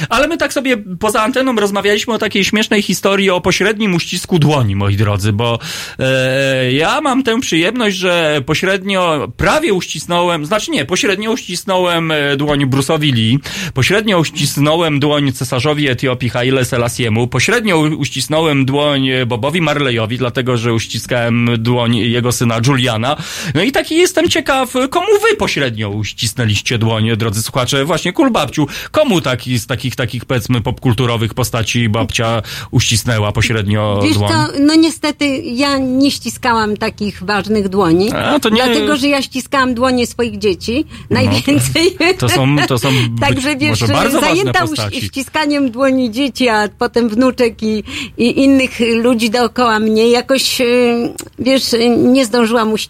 Ale 0.09 0.29
my 0.29 0.37
tak 0.37 0.53
sobie 0.53 0.77
poza 1.01 1.23
anteną 1.23 1.57
rozmawialiśmy 1.57 2.15
o 2.15 2.19
takiej 2.19 2.45
śmiesznej 2.45 2.83
historii 2.83 3.31
o 3.31 3.41
pośrednim 3.41 3.95
uścisku 3.95 4.39
dłoni, 4.39 4.77
moi 4.77 4.97
drodzy, 4.97 5.33
bo 5.33 5.59
e, 5.99 6.73
ja 6.73 7.01
mam 7.01 7.23
tę 7.23 7.41
przyjemność, 7.41 7.97
że 7.97 8.43
pośrednio 8.47 9.33
prawie 9.37 9.73
uścisnąłem, 9.73 10.47
znaczy 10.47 10.71
nie, 10.71 10.85
pośrednio 10.85 11.31
uścisnąłem 11.33 12.11
e, 12.11 12.37
dłoń 12.37 12.67
Bruce'owi 12.67 13.15
Lee, 13.15 13.39
pośrednio 13.75 14.19
uścisnąłem 14.19 15.01
dłoń 15.01 15.33
cesarzowi 15.33 15.89
Etiopii 15.89 16.29
Haile 16.29 16.65
Selassiemu, 16.65 17.27
pośrednio 17.29 17.79
uścisnąłem 17.79 18.65
dłoń 18.65 19.09
e, 19.09 19.27
Bobowi 19.27 19.61
Marleyowi, 19.61 20.19
dlatego 20.19 20.57
że 20.57 20.73
uściskałem 20.73 21.49
dłoń 21.59 21.97
jego 21.97 22.33
syna 22.33 22.61
Juliana. 22.67 22.94
No 23.55 23.63
i 23.63 23.73
taki 23.73 23.97
jestem 23.97 24.29
ciekaw, 24.29 24.73
komu 24.91 25.07
wy 25.31 25.37
pośrednio 25.37 25.89
uścisnęliście 25.91 26.79
dłoń, 26.79 27.17
drodzy 27.17 27.43
słuchacze, 27.43 27.85
właśnie 27.85 28.13
Kulbabciu, 28.13 28.67
komu 28.91 29.21
taki 29.21 29.59
z 29.59 29.67
takich, 29.67 29.97
takich 29.97 30.25
powiedzmy 30.25 30.61
popkulturowych 30.61 31.35
postaci 31.35 31.89
babcia 31.89 32.43
uścisnęła 32.71 33.33
pośrednio 33.33 34.01
Wiesz 34.03 34.15
dłoń? 34.15 34.33
co, 34.33 34.61
no 34.61 34.75
niestety 34.75 35.27
ja 35.39 35.79
nie 35.79 36.11
ściskałam 36.11 36.77
takich 36.77 37.23
ważnych 37.23 37.69
dłoni, 37.69 38.13
A, 38.13 38.41
to 38.41 38.49
nie- 38.49 38.57
dlatego, 38.57 38.97
że 38.97 39.09
ja 39.09 39.23
ściskałam 39.23 39.75
dłonie 39.75 40.07
swoich 40.07 40.39
dzieci, 40.39 40.85
najwięcej. 41.11 41.97
to 42.19 42.29
są- 42.29 42.57
to 42.69 42.79
są 42.79 42.89
Także 43.21 43.57
wiesz, 43.57 43.81
może 43.81 43.93
bardzo 43.93 44.21
zajęta 44.21 44.65
ściskaniem 45.01 45.71
dłoni 45.71 46.11
dzieci, 46.11 46.49
a 46.49 46.69
potem 46.79 47.09
wnuczek 47.09 47.63
i, 47.63 47.85
i 48.19 48.43
innych 48.45 48.71
ludzi 48.95 49.31
dookoła 49.31 49.79
mnie, 49.79 50.09
jakoś, 50.11 50.61
y, 50.61 51.13
wiesz, 51.39 51.63
nie 51.97 52.25
zdążyłam 52.27 52.73
uścisnąć 52.73 52.84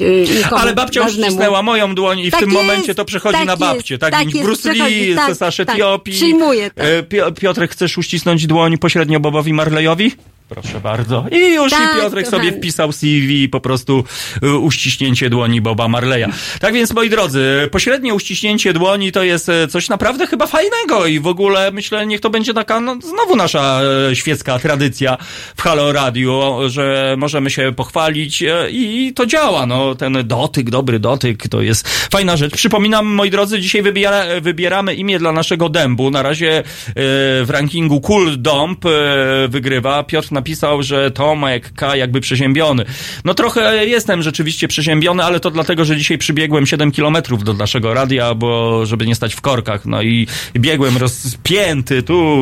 y, 0.00 0.24
nikomu 0.36 0.56
Ale 0.62 0.74
babcia 0.74 1.00
ważnemu. 1.02 1.26
uścisnęła 1.26 1.62
moją 1.62 1.94
dłoń 1.94 2.18
i 2.18 2.28
w 2.28 2.30
Tak 2.30 2.40
tym 2.40 2.50
jest, 2.50 2.62
momencie 2.62 2.94
to 2.94 3.04
przechodzi 3.04 3.38
tak 3.38 3.46
na 3.46 3.56
babcię. 3.56 3.98
Tak, 3.98 4.10
tak 4.10 4.20
tak 4.24 4.34
jest, 4.34 4.46
Bruce 4.46 4.72
Lee, 4.72 5.14
tak, 5.14 5.26
cesarz 5.28 5.56
tak. 5.56 5.68
Etiopii. 5.70 6.14
Przyjmuję 6.14 6.70
to. 6.70 6.82
E, 6.82 7.02
Pio- 7.02 7.32
Piotrek, 7.40 7.70
chcesz 7.70 7.98
uścisnąć 7.98 8.46
dłoń 8.46 8.78
pośrednio 8.78 9.20
Bobowi 9.20 9.52
Marleyowi? 9.52 10.12
Proszę 10.48 10.80
bardzo. 10.80 11.24
I 11.30 11.54
już 11.54 11.70
Tak, 11.70 11.96
i 11.96 12.00
Piotrek 12.00 12.24
kochany. 12.24 12.44
sobie 12.44 12.58
wpisał 12.58 12.92
CV 12.92 13.48
po 13.48 13.60
prostu 13.60 14.04
y, 14.42 14.56
uściśnięcie 14.56 15.30
dłoni 15.30 15.60
Boba 15.60 15.88
Marleya. 15.88 16.26
Tak 16.60 16.74
więc, 16.74 16.94
moi 16.94 17.10
drodzy, 17.10 17.68
pośrednie 17.72 18.14
uściśnięcie 18.14 18.72
dłoni 18.72 19.12
to 19.12 19.22
jest 19.22 19.48
e, 19.48 19.68
coś 19.68 19.88
naprawdę 19.88 20.26
chyba 20.26 20.46
fajnego 20.46 21.06
i 21.06 21.20
w 21.20 21.26
ogóle 21.26 21.70
myślę, 21.70 22.06
niech 22.06 22.20
to 22.20 22.30
będzie 22.30 22.54
taka 22.54 22.80
no, 22.80 22.98
znowu 23.00 23.36
nasza 23.36 23.80
e, 24.10 24.16
świecka 24.16 24.58
tradycja 24.58 25.16
w 25.56 25.62
Halo 25.62 25.92
Radio, 25.92 26.60
że 26.66 27.14
możemy 27.18 27.50
się 27.50 27.72
pochwalić 27.76 28.44
i 28.70 29.12
to 29.14 29.26
działa. 29.26 29.66
No, 29.66 29.94
ten 29.94 30.18
dotyk, 30.24 30.70
dobry 30.70 30.98
dotyk 30.98 31.48
to 31.48 31.62
jest 31.62 31.88
fajna 31.88 32.36
rzecz. 32.36 32.52
Przypominam, 32.52 33.06
moi 33.06 33.30
drodzy, 33.30 33.60
dzisiaj 33.60 33.82
wybiera, 33.82 34.24
wybieramy 34.40 34.94
imię 34.94 35.18
dla 35.18 35.32
naszego 35.32 35.68
dębu. 35.68 36.10
Na 36.10 36.22
razie 36.22 36.62
w 36.96 37.46
rankingu 37.48 38.00
Cool 38.00 38.28
e, 38.28 39.48
wygrywa. 39.48 40.02
Piotr 40.02 40.37
napisał, 40.38 40.82
że 40.82 41.10
Tomek 41.10 41.72
K 41.72 41.96
jakby 41.96 42.20
przeziębiony. 42.20 42.84
No 43.24 43.34
trochę 43.34 43.86
jestem 43.86 44.22
rzeczywiście 44.22 44.68
przeziębiony, 44.68 45.24
ale 45.24 45.40
to 45.40 45.50
dlatego, 45.50 45.84
że 45.84 45.96
dzisiaj 45.96 46.18
przybiegłem 46.18 46.66
7 46.66 46.92
kilometrów 46.92 47.44
do 47.44 47.54
naszego 47.54 47.94
radia, 47.94 48.34
bo 48.34 48.86
żeby 48.86 49.06
nie 49.06 49.14
stać 49.14 49.34
w 49.34 49.40
korkach. 49.40 49.86
No 49.86 50.02
i 50.02 50.26
biegłem 50.56 50.96
rozpięty, 50.96 52.02
tu 52.02 52.36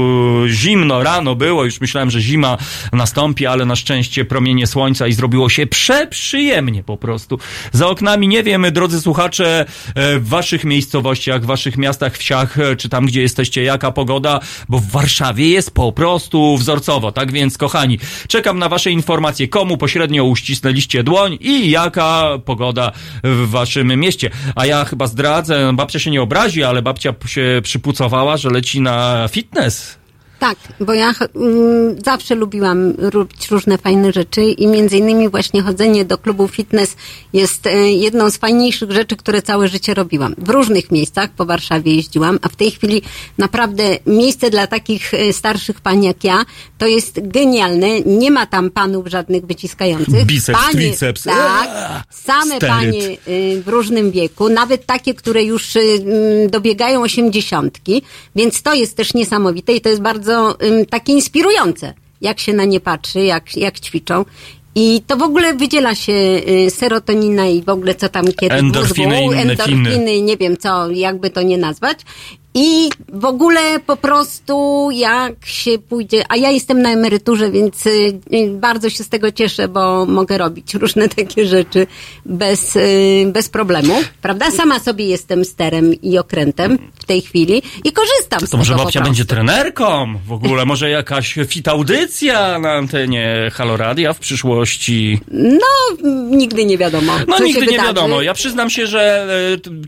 zimno 0.48 1.02
rano 1.02 1.34
było, 1.34 1.64
już 1.64 1.80
myślałem, 1.80 2.10
że 2.10 2.20
zima 2.20 2.58
nastąpi, 2.92 3.46
ale 3.46 3.64
na 3.64 3.76
szczęście 3.76 4.24
promienie 4.24 4.66
słońca 4.66 5.06
i 5.06 5.12
zrobiło 5.12 5.48
się 5.48 5.66
przeprzyjemnie 5.66 6.82
po 6.82 6.96
prostu. 6.96 7.38
Za 7.72 7.88
oknami 7.88 8.28
nie 8.28 8.42
wiem, 8.42 8.66
drodzy 8.72 9.00
słuchacze, 9.00 9.64
e, 9.94 10.18
w 10.18 10.28
waszych 10.28 10.64
miejscowościach, 10.64 11.42
w 11.42 11.46
waszych 11.46 11.76
miastach, 11.78 12.18
wsiach, 12.18 12.58
e, 12.58 12.76
czy 12.76 12.88
tam, 12.88 13.06
gdzie 13.06 13.22
jesteście, 13.22 13.62
jaka 13.62 13.92
pogoda, 13.92 14.40
bo 14.68 14.78
w 14.78 14.90
Warszawie 14.90 15.48
jest 15.48 15.70
po 15.70 15.92
prostu 15.92 16.56
wzorcowo. 16.56 17.12
Tak 17.12 17.32
więc, 17.32 17.58
kochani, 17.58 17.85
czekam 18.28 18.58
na 18.58 18.68
wasze 18.68 18.90
informacje, 18.90 19.48
komu 19.48 19.76
pośrednio 19.76 20.24
uścisnęliście 20.24 21.02
dłoń 21.02 21.38
i 21.40 21.70
jaka 21.70 22.38
pogoda 22.44 22.92
w 23.24 23.50
waszym 23.50 24.00
mieście. 24.00 24.30
A 24.54 24.66
ja 24.66 24.84
chyba 24.84 25.06
zdradzę, 25.06 25.72
babcia 25.74 25.98
się 25.98 26.10
nie 26.10 26.22
obrazi, 26.22 26.64
ale 26.64 26.82
babcia 26.82 27.14
się 27.26 27.60
przypucowała, 27.62 28.36
że 28.36 28.50
leci 28.50 28.80
na 28.80 29.28
fitness. 29.28 29.98
Tak, 30.38 30.58
bo 30.80 30.94
ja 30.94 31.14
mm, 31.34 31.96
zawsze 32.04 32.34
lubiłam 32.34 32.92
robić 32.98 33.50
różne 33.50 33.78
fajne 33.78 34.12
rzeczy 34.12 34.42
i 34.42 34.66
między 34.66 34.96
innymi 34.98 35.28
właśnie 35.28 35.62
chodzenie 35.62 36.04
do 36.04 36.18
klubu 36.18 36.48
fitness 36.48 36.96
jest 37.32 37.66
e, 37.66 37.92
jedną 37.92 38.30
z 38.30 38.36
fajniejszych 38.36 38.90
rzeczy, 38.90 39.16
które 39.16 39.42
całe 39.42 39.68
życie 39.68 39.94
robiłam. 39.94 40.34
W 40.38 40.48
różnych 40.48 40.90
miejscach 40.90 41.30
po 41.30 41.46
Warszawie 41.46 41.94
jeździłam, 41.94 42.38
a 42.42 42.48
w 42.48 42.56
tej 42.56 42.70
chwili 42.70 43.02
naprawdę 43.38 43.82
miejsce 44.06 44.50
dla 44.50 44.66
takich 44.66 45.14
e, 45.14 45.32
starszych 45.32 45.80
pań 45.80 46.04
jak 46.04 46.24
ja 46.24 46.44
to 46.78 46.86
jest 46.86 47.28
genialne. 47.28 48.00
Nie 48.00 48.30
ma 48.30 48.46
tam 48.46 48.70
panów 48.70 49.06
żadnych 49.06 49.46
wyciskających. 49.46 50.24
Biceps, 50.24 50.58
panie, 50.60 50.72
triceps. 50.72 51.22
Tak, 51.22 51.68
Eee, 51.68 52.02
same 52.10 52.56
steryt. 52.56 52.68
panie 52.68 53.16
y, 53.28 53.62
w 53.62 53.68
różnym 53.68 54.10
wieku, 54.10 54.48
nawet 54.48 54.86
takie, 54.86 55.14
które 55.14 55.44
już 55.44 55.76
y, 55.76 56.48
dobiegają 56.50 57.02
osiemdziesiątki, 57.02 58.02
więc 58.36 58.62
to 58.62 58.74
jest 58.74 58.96
też 58.96 59.14
niesamowite 59.14 59.72
i 59.72 59.80
to 59.80 59.88
jest 59.88 60.02
bardzo 60.02 60.25
ym, 60.32 60.86
takie 60.86 61.12
inspirujące, 61.12 61.94
jak 62.20 62.40
się 62.40 62.52
na 62.52 62.64
nie 62.64 62.80
patrzy, 62.80 63.20
jak, 63.20 63.56
jak 63.56 63.80
ćwiczą. 63.80 64.24
I 64.74 65.02
to 65.06 65.16
w 65.16 65.22
ogóle 65.22 65.54
wydziela 65.54 65.94
się 65.94 66.12
y, 66.12 66.70
serotonina 66.70 67.46
i 67.46 67.62
w 67.62 67.68
ogóle 67.68 67.94
co 67.94 68.08
tam 68.08 68.24
kiedyś 68.24 68.58
Endorfiny, 68.58 69.20
mózgu, 69.20 69.32
endorfiny, 69.32 69.90
finy. 69.92 70.22
nie 70.22 70.36
wiem 70.36 70.56
co, 70.56 70.90
jakby 70.90 71.30
to 71.30 71.42
nie 71.42 71.58
nazwać. 71.58 71.98
I 72.58 72.90
w 73.08 73.24
ogóle 73.24 73.80
po 73.80 73.96
prostu 73.96 74.88
jak 74.92 75.46
się 75.46 75.78
pójdzie, 75.78 76.24
a 76.28 76.36
ja 76.36 76.50
jestem 76.50 76.82
na 76.82 76.90
emeryturze, 76.90 77.50
więc 77.50 77.86
y, 77.86 77.90
y, 78.34 78.50
bardzo 78.50 78.90
się 78.90 79.04
z 79.04 79.08
tego 79.08 79.32
cieszę, 79.32 79.68
bo 79.68 80.06
mogę 80.06 80.38
robić 80.38 80.74
różne 80.74 81.08
takie 81.18 81.46
rzeczy 81.46 81.86
bez, 82.26 82.76
y, 82.76 83.26
bez 83.32 83.48
problemu, 83.48 83.94
prawda? 84.22 84.50
Sama 84.50 84.78
sobie 84.78 85.06
jestem 85.06 85.44
sterem 85.44 85.94
i 86.02 86.18
okrętem 86.18 86.78
w 87.00 87.04
tej 87.04 87.22
chwili 87.22 87.62
i 87.84 87.92
korzystam 87.92 88.40
z 88.40 88.42
To 88.42 88.46
tego 88.46 88.56
może 88.56 88.74
po 88.74 88.82
babcia 88.82 89.00
będzie 89.00 89.24
trenerką? 89.24 90.14
W 90.26 90.32
ogóle 90.32 90.64
może 90.64 90.90
jakaś 90.90 91.34
fit 91.46 91.68
audycja 91.68 92.58
na 92.58 92.72
antenie 92.72 93.50
Haloradia 93.52 94.12
w 94.12 94.18
przyszłości? 94.18 95.20
No, 95.30 96.06
nigdy 96.30 96.64
nie 96.64 96.78
wiadomo. 96.78 97.12
No 97.28 97.38
nigdy 97.38 97.60
nie 97.60 97.66
wydarzy. 97.66 97.86
wiadomo. 97.86 98.22
Ja 98.22 98.34
przyznam 98.34 98.70
się, 98.70 98.86
że 98.86 99.26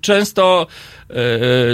często, 0.01 0.67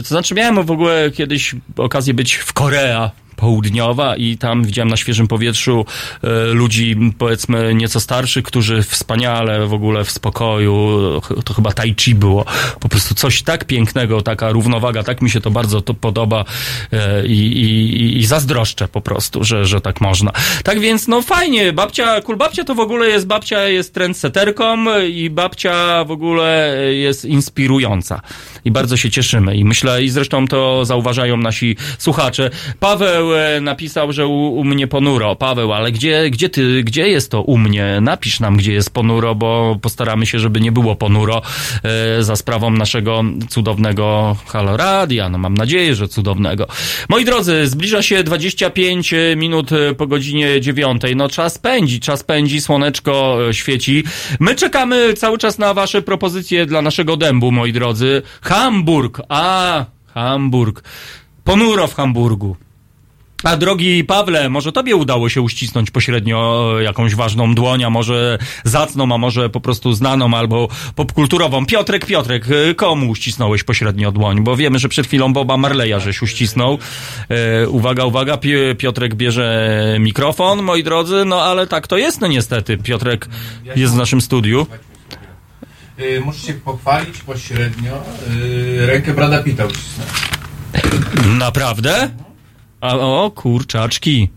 to 0.02 0.08
znaczy 0.08 0.34
miałem 0.34 0.66
w 0.66 0.70
ogóle 0.70 1.10
kiedyś 1.10 1.54
okazję 1.76 2.14
być 2.14 2.34
w 2.34 2.52
Korea 2.52 3.10
południowa 3.36 4.16
i 4.16 4.38
tam 4.38 4.64
widziałem 4.64 4.88
na 4.88 4.96
świeżym 4.96 5.28
powietrzu 5.28 5.86
e, 6.22 6.28
ludzi 6.44 6.96
powiedzmy 7.18 7.74
nieco 7.74 8.00
starszych, 8.00 8.44
którzy 8.44 8.82
wspaniale 8.82 9.66
w 9.66 9.72
ogóle 9.72 10.04
w 10.04 10.10
spokoju, 10.10 11.00
to 11.44 11.54
chyba 11.54 11.72
tai 11.72 11.94
chi 11.98 12.14
było, 12.14 12.44
po 12.80 12.88
prostu 12.88 13.14
coś 13.14 13.42
tak 13.42 13.64
pięknego, 13.64 14.22
taka 14.22 14.50
równowaga, 14.50 15.02
tak 15.02 15.22
mi 15.22 15.30
się 15.30 15.40
to 15.40 15.50
bardzo 15.50 15.82
to 15.82 15.94
podoba 15.94 16.44
e, 16.92 17.26
i, 17.26 18.18
i, 18.20 18.26
zazdroszczę 18.26 18.88
po 18.88 19.00
prostu, 19.00 19.44
że, 19.44 19.64
że 19.64 19.80
tak 19.80 20.00
można. 20.00 20.32
Tak 20.64 20.80
więc 20.80 21.08
no 21.08 21.22
fajnie, 21.22 21.72
babcia, 21.72 22.20
kulbabcia 22.20 22.64
to 22.64 22.74
w 22.74 22.80
ogóle 22.80 23.08
jest, 23.08 23.26
babcia 23.26 23.68
jest 23.68 23.94
trendseterką 23.94 24.76
i 25.08 25.30
babcia 25.30 26.04
w 26.04 26.10
ogóle 26.10 26.76
jest 26.92 27.24
inspirująca 27.24 28.20
i 28.64 28.70
bardzo 28.70 28.96
się 28.96 29.10
cieszymy 29.10 29.56
i 29.56 29.64
myślę, 29.64 30.02
i 30.02 30.10
zresztą 30.10 30.48
to 30.48 30.84
zauważają 30.84 31.36
nasi 31.36 31.76
słuchacze. 31.98 32.50
Paweł 32.80 33.34
e, 33.34 33.60
napisał, 33.60 34.12
że 34.12 34.26
u, 34.26 34.54
u 34.56 34.64
mnie 34.64 34.86
ponuro. 34.86 35.36
Paweł, 35.36 35.72
ale 35.72 35.92
gdzie, 35.92 36.30
gdzie 36.30 36.48
ty, 36.48 36.82
gdzie 36.84 37.08
jest 37.08 37.30
to 37.30 37.42
u 37.42 37.58
mnie? 37.58 37.98
Napisz 38.00 38.40
nam, 38.40 38.56
gdzie 38.56 38.72
jest 38.72 38.90
ponuro, 38.90 39.34
bo 39.34 39.78
postaramy 39.82 40.26
się, 40.26 40.38
żeby 40.38 40.60
nie 40.60 40.72
było 40.72 40.96
ponuro 40.96 41.42
e, 41.82 42.22
za 42.22 42.36
sprawą 42.36 42.70
naszego 42.70 43.22
cudownego 43.48 44.36
Haloradia. 44.46 45.28
No 45.28 45.38
mam 45.38 45.54
nadzieję, 45.54 45.94
że 45.94 46.08
cudownego. 46.08 46.66
Moi 47.08 47.24
drodzy, 47.24 47.66
zbliża 47.66 48.02
się 48.02 48.24
25 48.24 49.14
minut 49.36 49.72
e, 49.72 49.94
po 49.94 50.06
godzinie 50.06 50.60
9. 50.60 51.02
No 51.16 51.28
czas 51.28 51.58
pędzi, 51.58 52.00
czas 52.00 52.24
pędzi, 52.24 52.60
słoneczko 52.60 53.38
e, 53.48 53.54
świeci. 53.54 54.04
My 54.40 54.54
czekamy 54.54 55.14
cały 55.14 55.38
czas 55.38 55.58
na 55.58 55.74
wasze 55.74 56.02
propozycje 56.02 56.66
dla 56.66 56.82
naszego 56.82 57.16
dębu, 57.16 57.52
moi 57.52 57.72
drodzy. 57.72 58.22
Hamburg, 58.54 59.20
a 59.28 59.84
Hamburg. 60.14 60.82
Ponuro 61.44 61.86
w 61.86 61.94
Hamburgu. 61.94 62.56
A 63.44 63.56
drogi 63.56 64.04
Pawle, 64.04 64.50
może 64.50 64.72
tobie 64.72 64.96
udało 64.96 65.28
się 65.28 65.40
uścisnąć 65.42 65.90
pośrednio 65.90 66.70
e, 66.80 66.82
jakąś 66.82 67.14
ważną 67.14 67.54
dłoń, 67.54 67.84
a 67.84 67.90
może 67.90 68.38
zacną, 68.64 69.14
a 69.14 69.18
może 69.18 69.50
po 69.50 69.60
prostu 69.60 69.92
znaną 69.92 70.34
albo 70.34 70.68
popkulturową. 70.96 71.66
Piotrek, 71.66 72.06
Piotrek, 72.06 72.44
e, 72.70 72.74
komu 72.74 73.10
uścisnąłeś 73.10 73.62
pośrednio 73.64 74.12
dłoń? 74.12 74.44
Bo 74.44 74.56
wiemy, 74.56 74.78
że 74.78 74.88
przed 74.88 75.06
chwilą 75.06 75.32
Boba 75.32 75.56
Marleya 75.56 76.00
żeś 76.00 76.22
uścisnął. 76.22 76.78
E, 77.28 77.68
uwaga, 77.68 78.04
uwaga, 78.04 78.36
Pi- 78.36 78.76
Piotrek 78.78 79.14
bierze 79.14 79.96
mikrofon, 80.00 80.62
moi 80.62 80.82
drodzy, 80.84 81.24
no 81.24 81.42
ale 81.42 81.66
tak 81.66 81.86
to 81.86 81.96
jest, 81.98 82.20
no 82.20 82.26
niestety. 82.26 82.76
Piotrek 82.78 83.28
jest 83.76 83.94
w 83.94 83.96
naszym 83.96 84.20
studiu. 84.20 84.66
Y, 85.98 86.20
muszę 86.20 86.46
się 86.46 86.54
pochwalić 86.54 87.18
pośrednio. 87.18 88.02
Y, 88.30 88.86
rękę 88.86 89.14
Brada 89.14 89.40
ucisnąłem. 89.40 90.12
Naprawdę? 91.38 92.10
A, 92.80 92.96
o, 92.96 93.30
kurczaczki. 93.30 94.28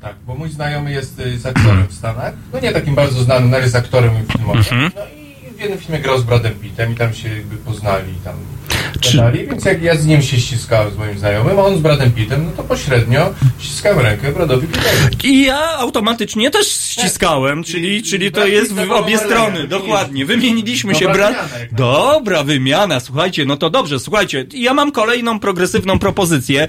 Tak, 0.00 0.16
bo 0.26 0.34
mój 0.34 0.50
znajomy 0.50 0.92
jest 0.92 1.18
y, 1.18 1.38
z 1.38 1.46
aktorem 1.46 1.86
w 1.86 1.94
Stanach. 1.94 2.34
No 2.52 2.60
nie 2.60 2.72
takim 2.72 2.94
bardzo 2.94 3.22
znanym, 3.22 3.54
ale 3.54 3.62
jest 3.62 3.76
aktorem 3.76 4.26
filmowym. 4.26 4.58
Mhm. 4.58 4.90
No 4.96 5.02
i 5.04 5.21
w 5.21 5.21
jednym 5.62 5.78
filmie 5.78 6.00
grał 6.00 6.18
z 6.18 6.22
Bradem 6.22 6.54
Pittem 6.54 6.92
i 6.92 6.96
tam 6.96 7.14
się 7.14 7.28
jakby 7.28 7.56
poznali 7.56 8.12
i 8.12 8.24
tam 8.24 8.34
Czy- 9.00 9.16
gadali. 9.16 9.46
Więc 9.46 9.64
jak 9.64 9.82
ja 9.82 9.96
z 9.96 10.06
nim 10.06 10.22
się 10.22 10.40
ściskałem 10.40 10.90
z 10.94 10.96
moim 10.96 11.18
znajomym, 11.18 11.58
a 11.58 11.62
on 11.62 11.76
z 11.76 11.80
Bradem 11.80 12.12
Pittem, 12.12 12.44
no 12.44 12.50
to 12.56 12.62
pośrednio 12.62 13.34
ściskałem 13.58 13.98
rękę 13.98 14.32
Bradowi 14.32 14.66
Pittowi. 14.66 15.28
I 15.28 15.42
ja 15.44 15.70
automatycznie 15.70 16.50
też 16.50 16.66
ściskałem, 16.68 17.64
czyli, 17.64 18.02
czyli 18.02 18.32
to 18.32 18.46
jest 18.46 18.72
w 18.72 18.90
obie 18.90 19.18
strony, 19.18 19.68
dokładnie. 19.68 20.26
Wymieniliśmy 20.26 20.94
się, 20.94 21.04
jak 21.04 21.34
Dobra 21.72 22.44
wymiana, 22.44 23.00
słuchajcie, 23.00 23.44
no 23.44 23.56
to 23.56 23.70
dobrze, 23.70 24.00
słuchajcie. 24.00 24.46
Ja 24.54 24.74
mam 24.74 24.92
kolejną 24.92 25.40
progresywną 25.40 25.98
propozycję. 25.98 26.68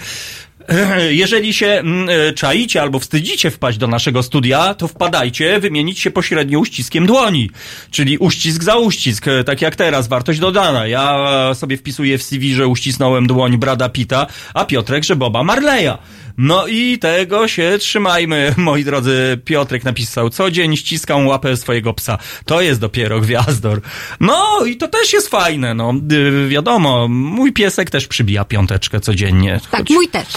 Jeżeli 1.10 1.54
się 1.54 1.68
mm, 1.68 2.10
e, 2.10 2.34
czaicie 2.34 2.82
albo 2.82 3.00
wstydzicie 3.00 3.52
wpaść 3.52 3.78
do 3.78 3.88
naszego 3.88 4.24
studia, 4.24 4.74
to 4.74 4.88
wpadajcie, 4.88 5.60
wymienić 5.60 6.00
się 6.00 6.12
pośrednio 6.12 6.60
uściskiem 6.60 7.06
dłoni. 7.06 7.50
Czyli 7.92 8.18
uścisk 8.18 8.64
za 8.64 8.76
uścisk, 8.76 9.28
e, 9.28 9.44
tak 9.44 9.62
jak 9.62 9.76
teraz, 9.76 10.08
wartość 10.08 10.40
dodana. 10.40 10.88
Ja 10.88 11.26
sobie 11.54 11.78
wpisuję 11.78 12.18
w 12.18 12.24
CV, 12.24 12.54
że 12.54 12.68
uścisnąłem 12.68 13.28
dłoń 13.28 13.58
Brada 13.58 13.90
Pita, 13.90 14.28
a 14.54 14.66
Piotrek, 14.66 15.04
że 15.04 15.16
Boba 15.16 15.44
Marleya. 15.44 15.98
No 16.38 16.68
i 16.68 16.98
tego 17.00 17.48
się 17.48 17.78
trzymajmy, 17.80 18.54
moi 18.58 18.84
drodzy. 18.84 19.40
Piotrek 19.46 19.84
napisał, 19.84 20.30
co 20.30 20.52
dzień 20.52 20.78
ściskam 20.78 21.28
łapę 21.28 21.58
swojego 21.58 21.94
psa. 21.94 22.18
To 22.46 22.62
jest 22.62 22.80
dopiero 22.80 23.20
gwiazdor. 23.22 23.82
No 24.20 24.66
i 24.66 24.78
to 24.78 24.88
też 24.88 25.14
jest 25.14 25.28
fajne, 25.30 25.74
no. 25.74 25.94
Y, 26.12 26.48
wiadomo, 26.50 27.08
mój 27.08 27.54
piesek 27.54 27.90
też 27.90 28.08
przybija 28.08 28.46
piąteczkę 28.46 29.00
codziennie. 29.00 29.60
Tak, 29.72 29.90
mój 29.90 30.08
też. 30.08 30.28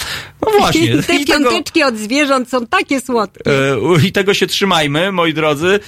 No 0.42 0.48
właśnie. 0.58 1.02
Te 1.02 1.14
I 1.16 1.24
tego- 1.24 1.50
piąteczki 1.50 1.82
od 1.82 1.96
zwierząt 1.96 2.48
są 2.48 2.66
takie 2.66 3.00
słodkie. 3.00 3.50
E, 3.50 4.06
I 4.06 4.12
tego 4.12 4.34
się 4.34 4.46
trzymajmy, 4.46 5.12
moi 5.12 5.34
drodzy. 5.34 5.80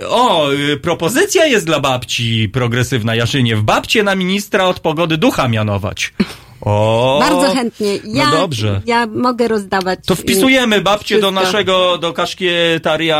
E, 0.00 0.06
O, 0.08 0.52
e, 0.52 0.76
propozycja 0.76 1.46
jest 1.46 1.66
dla 1.66 1.80
babci 1.80 2.48
progresywna 2.52 3.14
Jaszyniew. 3.14 3.60
Babcie 3.62 4.02
na 4.02 4.14
ministra 4.14 4.64
od 4.64 4.80
pogody 4.80 5.16
ducha 5.16 5.48
mianować. 5.48 6.12
O, 6.60 7.18
Bardzo 7.28 7.54
chętnie. 7.54 7.96
Ja, 8.04 8.30
no 8.30 8.36
dobrze. 8.36 8.80
Ja 8.86 9.06
mogę 9.06 9.48
rozdawać. 9.48 9.98
To 10.06 10.14
wpisujemy 10.14 10.80
babcie 10.80 11.20
do 11.20 11.30
wszystko. 11.30 11.44
naszego, 11.44 11.98
do 11.98 12.12
kaszkietaria, 12.12 13.16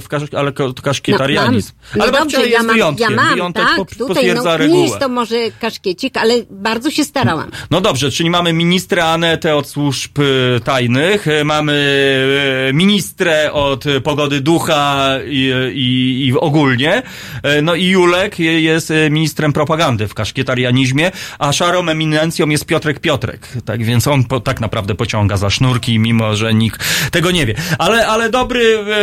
w 0.00 0.08
kasz, 0.08 0.22
ale 0.36 0.52
to 0.52 0.74
kaszkietarianizm. 0.82 1.72
No, 1.96 2.04
ale 2.04 2.12
no 2.12 2.18
babcia 2.18 2.38
dobrze, 2.38 2.50
jest 2.50 2.52
ja 2.52 2.62
mam, 2.62 2.74
wyjątkiem. 2.74 3.10
ja 3.10 3.16
mam, 3.16 3.34
Wyjątek 3.34 3.64
tak, 3.64 3.76
po, 3.76 3.84
tutaj 3.84 4.34
no, 4.34 4.56
regułę. 4.56 4.78
nie 4.78 4.84
jest 4.84 4.98
to 4.98 5.08
może 5.08 5.36
kaszkiecik, 5.60 6.16
ale 6.16 6.34
bardzo 6.50 6.90
się 6.90 7.04
starałam. 7.04 7.50
No 7.70 7.80
dobrze, 7.80 8.10
czyli 8.10 8.30
mamy 8.30 8.52
ministrę 8.52 9.04
Anetę 9.04 9.56
od 9.56 9.68
służb 9.68 10.18
y, 10.18 10.60
tajnych, 10.64 11.26
y, 11.26 11.44
mamy 11.44 11.72
y, 12.70 12.72
ministrę 12.74 13.52
od 13.52 13.84
pogody 14.04 14.40
ducha 14.40 15.08
i, 15.26 15.52
i, 15.74 16.26
i 16.26 16.32
ogólnie, 16.32 17.02
no 17.62 17.74
i 17.74 17.84
Julek 17.86 18.38
jest 18.38 18.92
ministrem 19.10 19.52
propagandy 19.52 20.08
w 20.08 20.14
kaszkietarianizmie, 20.14 21.10
a 21.38 21.52
szarą 21.52 21.88
eminencją 21.88 22.49
jest 22.52 22.66
Piotrek 22.66 23.00
Piotrek. 23.00 23.48
Tak 23.64 23.84
więc 23.84 24.06
on 24.06 24.24
po, 24.24 24.40
tak 24.40 24.60
naprawdę 24.60 24.94
pociąga 24.94 25.36
za 25.36 25.50
sznurki, 25.50 25.98
mimo 25.98 26.36
że 26.36 26.54
nikt 26.54 26.84
tego 27.10 27.30
nie 27.30 27.46
wie. 27.46 27.54
Ale, 27.78 28.06
ale 28.06 28.30
dobry, 28.30 28.60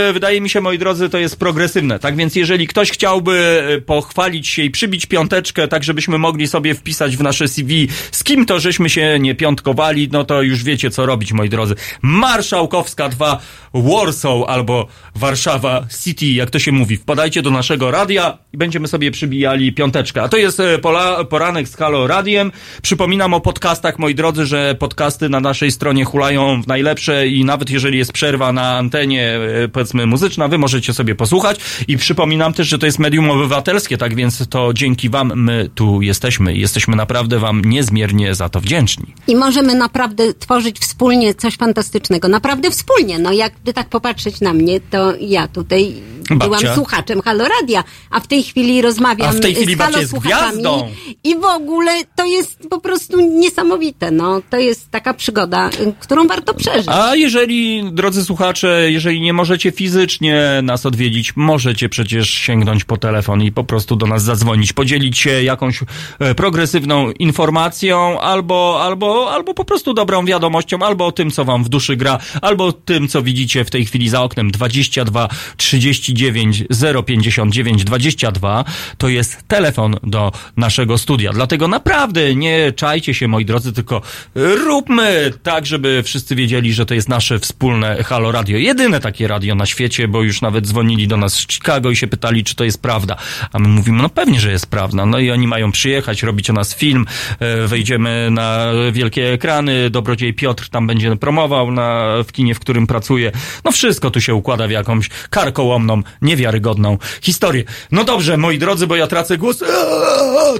y, 0.09 0.13
wydaje 0.13 0.41
mi 0.41 0.49
się, 0.49 0.61
moi 0.61 0.77
drodzy, 0.77 1.09
to 1.09 1.17
jest 1.17 1.39
progresywne. 1.39 1.99
Tak 1.99 2.15
więc 2.15 2.35
jeżeli 2.35 2.67
ktoś 2.67 2.91
chciałby 2.91 3.63
y, 3.77 3.81
pochwalić 3.81 4.47
się 4.47 4.63
i 4.63 4.71
przybić 4.71 5.05
piąteczkę, 5.05 5.67
tak 5.67 5.83
żebyśmy 5.83 6.17
mogli 6.17 6.47
sobie 6.47 6.75
wpisać 6.75 7.17
w 7.17 7.21
nasze 7.21 7.47
CV, 7.47 7.87
z 8.11 8.23
kim 8.23 8.45
to 8.45 8.59
żeśmy 8.59 8.89
się 8.89 9.19
nie 9.19 9.35
piątkowali, 9.35 10.09
no 10.11 10.23
to 10.23 10.41
już 10.41 10.63
wiecie 10.63 10.89
co 10.89 11.05
robić, 11.05 11.33
moi 11.33 11.49
drodzy. 11.49 11.75
Marszałkowska 12.01 13.09
2 13.09 13.39
Warsaw 13.73 14.43
albo 14.47 14.87
Warszawa 15.15 15.85
City, 16.03 16.25
jak 16.25 16.49
to 16.49 16.59
się 16.59 16.71
mówi. 16.71 16.97
Wpadajcie 16.97 17.41
do 17.41 17.51
naszego 17.51 17.91
radia 17.91 18.37
i 18.53 18.57
będziemy 18.57 18.87
sobie 18.87 19.11
przybijali 19.11 19.73
piąteczkę. 19.73 20.23
A 20.23 20.29
to 20.29 20.37
jest 20.37 20.59
e, 20.59 20.77
pola, 20.77 21.23
poranek 21.23 21.67
z 21.67 21.75
Halo 21.75 22.07
Radiem. 22.07 22.51
Przypominam 22.81 23.33
o 23.33 23.36
podcastach, 23.41 23.99
moi 23.99 24.15
drodzy, 24.15 24.45
że 24.45 24.75
podcasty 24.79 25.29
na 25.29 25.39
naszej 25.39 25.71
stronie 25.71 26.05
hulają 26.05 26.61
w 26.61 26.67
najlepsze 26.67 27.27
i 27.27 27.45
nawet 27.45 27.69
jeżeli 27.69 27.97
jest 27.97 28.11
przerwa 28.11 28.53
na 28.53 28.77
antenie, 28.77 29.39
e, 29.63 29.67
powiedzmy 29.67 30.05
muzyczna, 30.05 30.47
wy 30.47 30.57
możecie 30.57 30.93
sobie 30.93 31.15
posłuchać. 31.15 31.59
I 31.87 31.97
przypominam 31.97 32.53
też, 32.53 32.67
że 32.67 32.79
to 32.79 32.85
jest 32.85 32.99
medium 32.99 33.29
obywatelskie, 33.31 33.97
tak 33.97 34.15
więc 34.15 34.47
to 34.49 34.73
dzięki 34.73 35.09
wam 35.09 35.31
my 35.35 35.69
tu 35.75 36.01
jesteśmy. 36.01 36.53
I 36.55 36.59
Jesteśmy 36.59 36.95
naprawdę 36.95 37.39
wam 37.39 37.61
niezmiernie 37.65 38.35
za 38.35 38.49
to 38.49 38.59
wdzięczni. 38.59 39.13
I 39.27 39.35
możemy 39.35 39.75
naprawdę 39.75 40.33
tworzyć 40.33 40.79
wspólnie 40.79 41.35
coś 41.35 41.55
fantastycznego. 41.57 42.27
Naprawdę 42.27 42.71
wspólnie. 42.71 43.19
No 43.19 43.31
jakby 43.31 43.73
tak 43.73 43.89
popatrzeć 43.89 44.41
na 44.41 44.53
mnie, 44.53 44.79
to 44.79 45.13
ja 45.19 45.47
tutaj 45.47 45.93
byłam 46.29 46.51
Babcia. 46.51 46.75
słuchaczem 46.75 47.21
Halo 47.21 47.45
Radia, 47.47 47.83
a 48.09 48.19
w 48.19 48.27
tej 48.27 48.43
chwili 48.43 48.81
rozmawiam 48.81 49.29
A 49.29 49.31
w 49.31 49.39
tej 49.39 49.55
chwili 49.55 49.75
z 49.75 49.77
Halo 49.77 50.07
słuchaczami. 50.07 50.51
gwiazdą. 50.51 50.87
I 51.23 51.35
w 51.35 51.43
ogóle 51.43 51.91
to 52.15 52.25
jest 52.25 52.59
po 52.69 52.81
prostu 52.81 53.26
niesamowite. 53.29 54.11
No, 54.11 54.41
to 54.49 54.57
jest 54.57 54.91
taka 54.91 55.13
przygoda, 55.13 55.69
y, 55.69 55.93
którą 55.99 56.27
warto 56.27 56.53
przeżyć. 56.53 56.87
A 56.87 57.15
jeżeli, 57.15 57.91
drodzy 57.91 58.25
słuchacze, 58.25 58.91
jeżeli 58.91 59.21
nie 59.21 59.33
możecie 59.33 59.71
fizycznie 59.71 60.59
nas 60.63 60.85
odwiedzić, 60.85 61.35
możecie 61.35 61.89
przecież 61.89 62.29
sięgnąć 62.29 62.83
po 62.83 62.97
telefon 62.97 63.41
i 63.41 63.51
po 63.51 63.63
prostu 63.63 63.95
do 63.95 64.05
nas 64.05 64.23
zadzwonić, 64.23 64.73
podzielić 64.73 65.19
się 65.19 65.43
jakąś 65.43 65.79
e, 66.19 66.35
progresywną 66.35 67.11
informacją, 67.11 68.19
albo, 68.19 68.79
albo, 68.81 69.31
albo 69.31 69.53
po 69.53 69.65
prostu 69.65 69.93
dobrą 69.93 70.25
wiadomością, 70.25 70.79
albo 70.79 71.05
o 71.05 71.11
tym, 71.11 71.31
co 71.31 71.45
wam 71.45 71.63
w 71.63 71.69
duszy 71.69 71.95
gra, 71.95 72.17
albo 72.41 72.71
tym, 72.71 73.07
co 73.07 73.21
widzicie 73.21 73.65
w 73.65 73.69
tej 73.69 73.85
chwili 73.85 74.09
za 74.09 74.21
oknem 74.21 74.51
22 74.51 75.29
39 75.57 76.63
059 77.05 77.83
22 77.83 78.65
to 78.97 79.09
jest 79.09 79.43
telefon 79.47 79.95
do 80.03 80.31
naszego 80.57 80.97
studia. 80.97 81.33
Dlatego 81.33 81.67
naprawdę 81.67 82.35
nie 82.35 82.71
czajcie 82.71 83.13
się, 83.13 83.16
moi 83.27 83.45
drodzy, 83.45 83.73
tylko 83.73 84.01
róbmy 84.35 85.33
tak, 85.43 85.65
żeby 85.65 86.03
wszyscy 86.03 86.35
wiedzieli, 86.35 86.73
że 86.73 86.85
to 86.85 86.93
jest 86.93 87.09
nasze 87.09 87.39
wspólne 87.39 88.03
Halo 88.03 88.31
Radio. 88.31 88.57
Jedyne 88.57 88.99
takie 88.99 89.27
radio 89.27 89.55
na 89.55 89.65
świecie, 89.65 90.07
bo 90.07 90.23
już 90.23 90.41
nawet 90.41 90.67
dzwonili 90.67 91.07
do 91.07 91.17
nas 91.17 91.33
z 91.33 91.47
Chicago 91.47 91.91
i 91.91 91.95
się 91.95 92.07
pytali, 92.07 92.43
czy 92.43 92.55
to 92.55 92.63
jest 92.63 92.81
prawda. 92.81 93.15
A 93.53 93.59
my 93.59 93.67
mówimy, 93.67 94.01
no 94.01 94.09
pewnie, 94.09 94.39
że 94.39 94.51
jest 94.51 94.67
prawda. 94.67 95.05
No 95.05 95.19
i 95.19 95.31
oni 95.31 95.47
mają 95.47 95.71
przyjechać, 95.71 96.23
robić 96.23 96.49
o 96.49 96.53
nas 96.53 96.75
film, 96.75 97.05
e, 97.39 97.67
wejdziemy 97.67 98.29
na 98.31 98.71
wielkie 98.91 99.33
ekrany, 99.33 99.89
Dobrodziej 99.89 100.33
Piotr 100.33 100.69
tam 100.69 100.87
będzie 100.87 101.15
promował 101.15 101.71
na, 101.71 102.13
w 102.27 102.31
kinie, 102.31 102.55
w 102.55 102.59
którym 102.59 102.87
pracuje. 102.87 103.31
No 103.65 103.71
wszystko 103.71 104.11
tu 104.11 104.21
się 104.21 104.35
układa 104.35 104.67
w 104.67 104.71
jakąś 104.71 105.09
karkołomną, 105.29 106.01
niewiarygodną 106.21 106.97
historię. 107.21 107.63
No 107.91 108.03
dobrze, 108.03 108.37
moi 108.37 108.57
drodzy, 108.57 108.87
bo 108.87 108.95
ja 108.95 109.07
tracę 109.07 109.37
głos. 109.37 109.63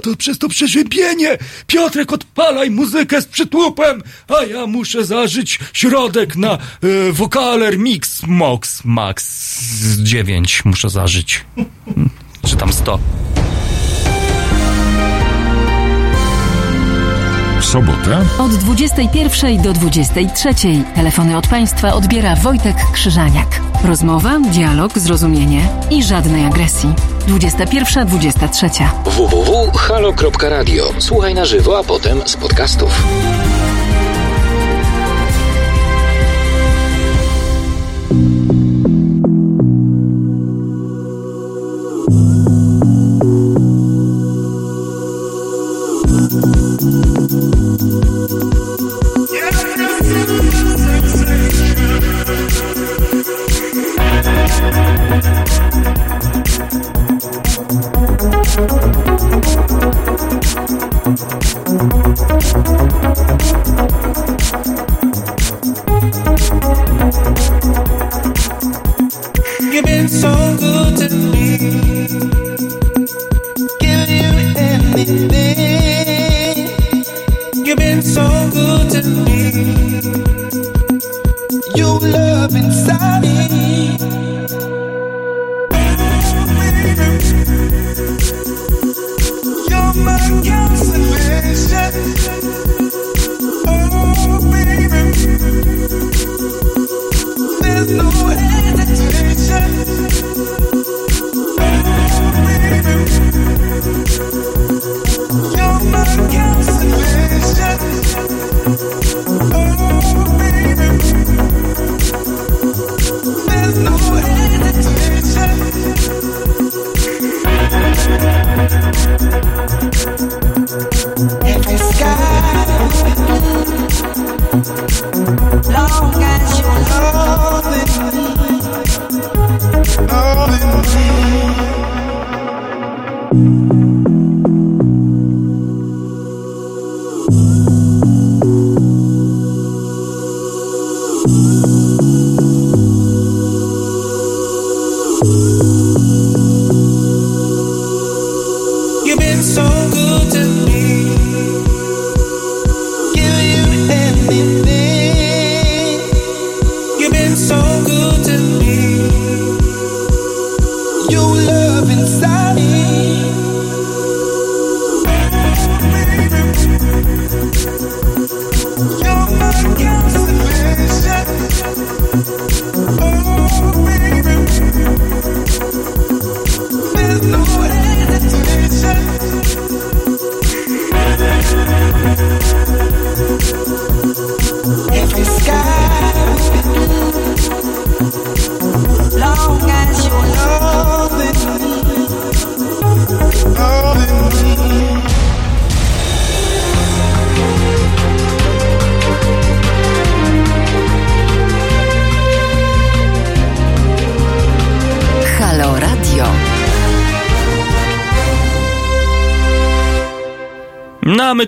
To 0.02 0.16
przez 0.18 0.38
to 0.38 0.48
przeziębienie. 0.48 1.38
Piotrek, 1.66 2.12
odpalaj 2.48 2.70
muzykę 2.70 3.22
z 3.22 3.26
przytłupem, 3.26 4.02
a 4.28 4.44
ja 4.44 4.66
muszę 4.66 5.04
zażyć 5.04 5.58
środek 5.72 6.36
na 6.36 6.52
e, 6.52 6.58
wokaler 7.12 7.78
Mix 7.78 8.22
Mox 8.26 8.84
Max 8.84 9.52
9. 9.98 10.64
Muszę 10.64 10.90
zażyć. 10.90 11.44
Czy 12.46 12.56
tam 12.56 12.72
100. 12.72 12.98
W 17.60 17.64
sobotę 17.64 18.24
Od 18.38 18.54
21 18.54 19.62
do 19.62 19.72
23 19.72 20.48
telefony 20.94 21.36
od 21.36 21.46
państwa 21.46 21.94
odbiera 21.94 22.36
Wojtek 22.36 22.76
Krzyżaniak. 22.92 23.60
Rozmowa, 23.84 24.38
dialog, 24.40 24.98
zrozumienie 24.98 25.68
i 25.90 26.02
żadnej 26.02 26.46
agresji. 26.46 27.17
21-23. 27.28 28.88
www.halo.radio. 29.04 30.92
Słuchaj 30.98 31.34
na 31.34 31.44
żywo, 31.44 31.78
a 31.78 31.84
potem 31.84 32.28
z 32.28 32.36
podcastów. 32.36 33.02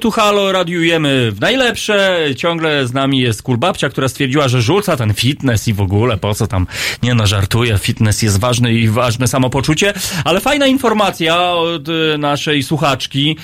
Tu 0.00 0.10
halo 0.10 0.52
radiujemy 0.52 1.32
w 1.32 1.40
najlepsze. 1.40 2.18
Ciągle 2.36 2.86
z 2.86 2.92
nami 2.92 3.20
jest 3.20 3.42
Kulbabcia, 3.42 3.88
która 3.88 4.08
stwierdziła, 4.08 4.48
że 4.48 4.62
rzuca 4.62 4.96
ten 4.96 5.14
fitness 5.14 5.68
i 5.68 5.74
w 5.74 5.80
ogóle 5.80 6.16
po 6.16 6.34
co 6.34 6.46
tam. 6.46 6.66
Nie 7.02 7.14
no, 7.14 7.26
żartuje. 7.26 7.78
Fitness 7.78 8.22
jest 8.22 8.40
ważny 8.40 8.72
i 8.72 8.88
ważne 8.88 9.28
samopoczucie. 9.28 9.94
Ale 10.24 10.40
fajna 10.40 10.66
informacja 10.66 11.52
od 11.52 11.88
y, 11.88 12.18
naszej 12.18 12.62
słuchaczki 12.62 13.36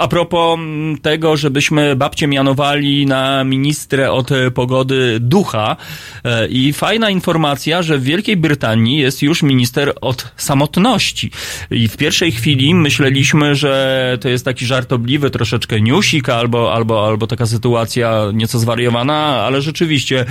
a 0.00 0.08
propos 0.08 0.58
tego, 1.02 1.36
żebyśmy 1.36 1.96
babcię 1.96 2.26
mianowali 2.26 3.06
na 3.06 3.44
ministrę 3.44 4.12
od 4.12 4.30
pogody 4.54 5.20
ducha. 5.20 5.76
E, 6.24 6.48
I 6.48 6.72
fajna 6.72 7.10
informacja, 7.10 7.82
że 7.82 7.98
w 7.98 8.04
Wielkiej 8.04 8.36
Brytanii 8.36 8.98
jest 8.98 9.22
już 9.22 9.42
minister 9.42 9.92
od 10.00 10.33
samotności. 10.44 11.30
I 11.70 11.88
w 11.88 11.96
pierwszej 11.96 12.32
chwili 12.32 12.74
myśleliśmy, 12.74 13.54
że 13.54 14.18
to 14.20 14.28
jest 14.28 14.44
taki 14.44 14.66
żartobliwy 14.66 15.30
troszeczkę 15.30 15.80
newsik 15.80 16.28
albo, 16.28 16.74
albo, 16.74 17.06
albo 17.06 17.26
taka 17.26 17.46
sytuacja 17.46 18.22
nieco 18.34 18.58
zwariowana, 18.58 19.14
ale 19.46 19.62
rzeczywiście 19.62 20.20
e, 20.20 20.24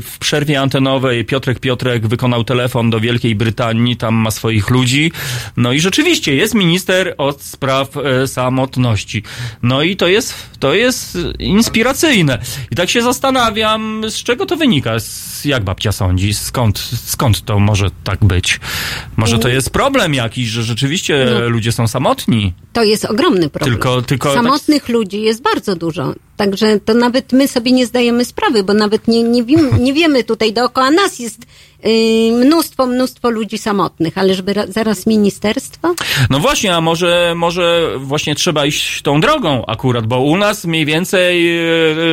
w 0.00 0.16
przerwie 0.20 0.60
antenowej 0.60 1.24
Piotrek 1.24 1.60
Piotrek 1.60 2.06
wykonał 2.06 2.44
telefon 2.44 2.90
do 2.90 3.00
Wielkiej 3.00 3.34
Brytanii, 3.34 3.96
tam 3.96 4.14
ma 4.14 4.30
swoich 4.30 4.70
ludzi. 4.70 5.12
No 5.56 5.72
i 5.72 5.80
rzeczywiście 5.80 6.34
jest 6.34 6.54
minister 6.54 7.14
od 7.18 7.42
spraw 7.42 7.96
e, 7.96 8.26
samotności. 8.28 9.22
No 9.62 9.82
i 9.82 9.96
to 9.96 10.08
jest, 10.08 10.34
to 10.58 10.74
jest 10.74 11.18
inspiracyjne. 11.38 12.38
I 12.70 12.76
tak 12.76 12.90
się 12.90 13.02
zastanawiam, 13.02 14.02
z 14.10 14.22
czego 14.22 14.46
to 14.46 14.56
wynika? 14.56 14.96
Jak 15.44 15.64
babcia 15.64 15.92
sądzi? 15.92 16.34
Skąd, 16.34 16.78
skąd 17.04 17.44
to 17.44 17.58
może 17.58 17.90
tak 18.04 18.24
być? 18.24 18.60
Może 19.24 19.38
to 19.38 19.48
jest 19.48 19.70
problem 19.70 20.14
jakiś, 20.14 20.48
że 20.48 20.62
rzeczywiście 20.62 21.26
No. 21.40 21.48
ludzie 21.48 21.72
są 21.72 21.88
samotni? 21.88 22.52
To 22.72 22.82
jest 22.82 23.04
ogromny 23.04 23.50
problem. 23.50 23.72
Tylko, 23.74 24.02
tylko 24.02 24.34
tak 24.34 24.44
Samotnych 24.44 24.88
ludzi 24.88 25.22
jest 25.22 25.42
bardzo 25.42 25.76
dużo. 25.76 26.14
Także 26.36 26.80
to 26.80 26.94
nawet 26.94 27.32
my 27.32 27.48
sobie 27.48 27.72
nie 27.72 27.86
zdajemy 27.86 28.24
sprawy, 28.24 28.64
bo 28.64 28.74
nawet 28.74 29.08
nie, 29.08 29.22
nie, 29.22 29.42
nie 29.78 29.92
wiemy 29.92 30.24
tutaj 30.24 30.52
dookoła 30.52 30.90
nas 30.90 31.18
jest 31.18 31.38
yy, 31.84 32.44
mnóstwo, 32.44 32.86
mnóstwo 32.86 33.30
ludzi 33.30 33.58
samotnych, 33.58 34.18
ale 34.18 34.34
żeby 34.34 34.52
ra, 34.52 34.66
zaraz 34.66 35.06
ministerstwo? 35.06 35.94
No 36.30 36.38
właśnie, 36.38 36.74
a 36.74 36.80
może, 36.80 37.32
może 37.36 37.90
właśnie 37.98 38.34
trzeba 38.34 38.66
iść 38.66 39.02
tą 39.02 39.20
drogą 39.20 39.66
akurat, 39.66 40.06
bo 40.06 40.20
u 40.20 40.36
nas 40.36 40.64
mniej 40.64 40.84
więcej 40.84 41.58
e, 41.58 41.62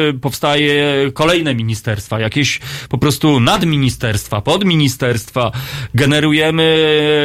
e, 0.10 0.14
powstaje 0.14 1.12
kolejne 1.14 1.56
ministerstwa, 1.56 2.20
jakieś 2.20 2.60
po 2.90 2.98
prostu 2.98 3.40
nadministerstwa, 3.40 4.42
podministerstwa, 4.42 5.52
generujemy 5.96 6.62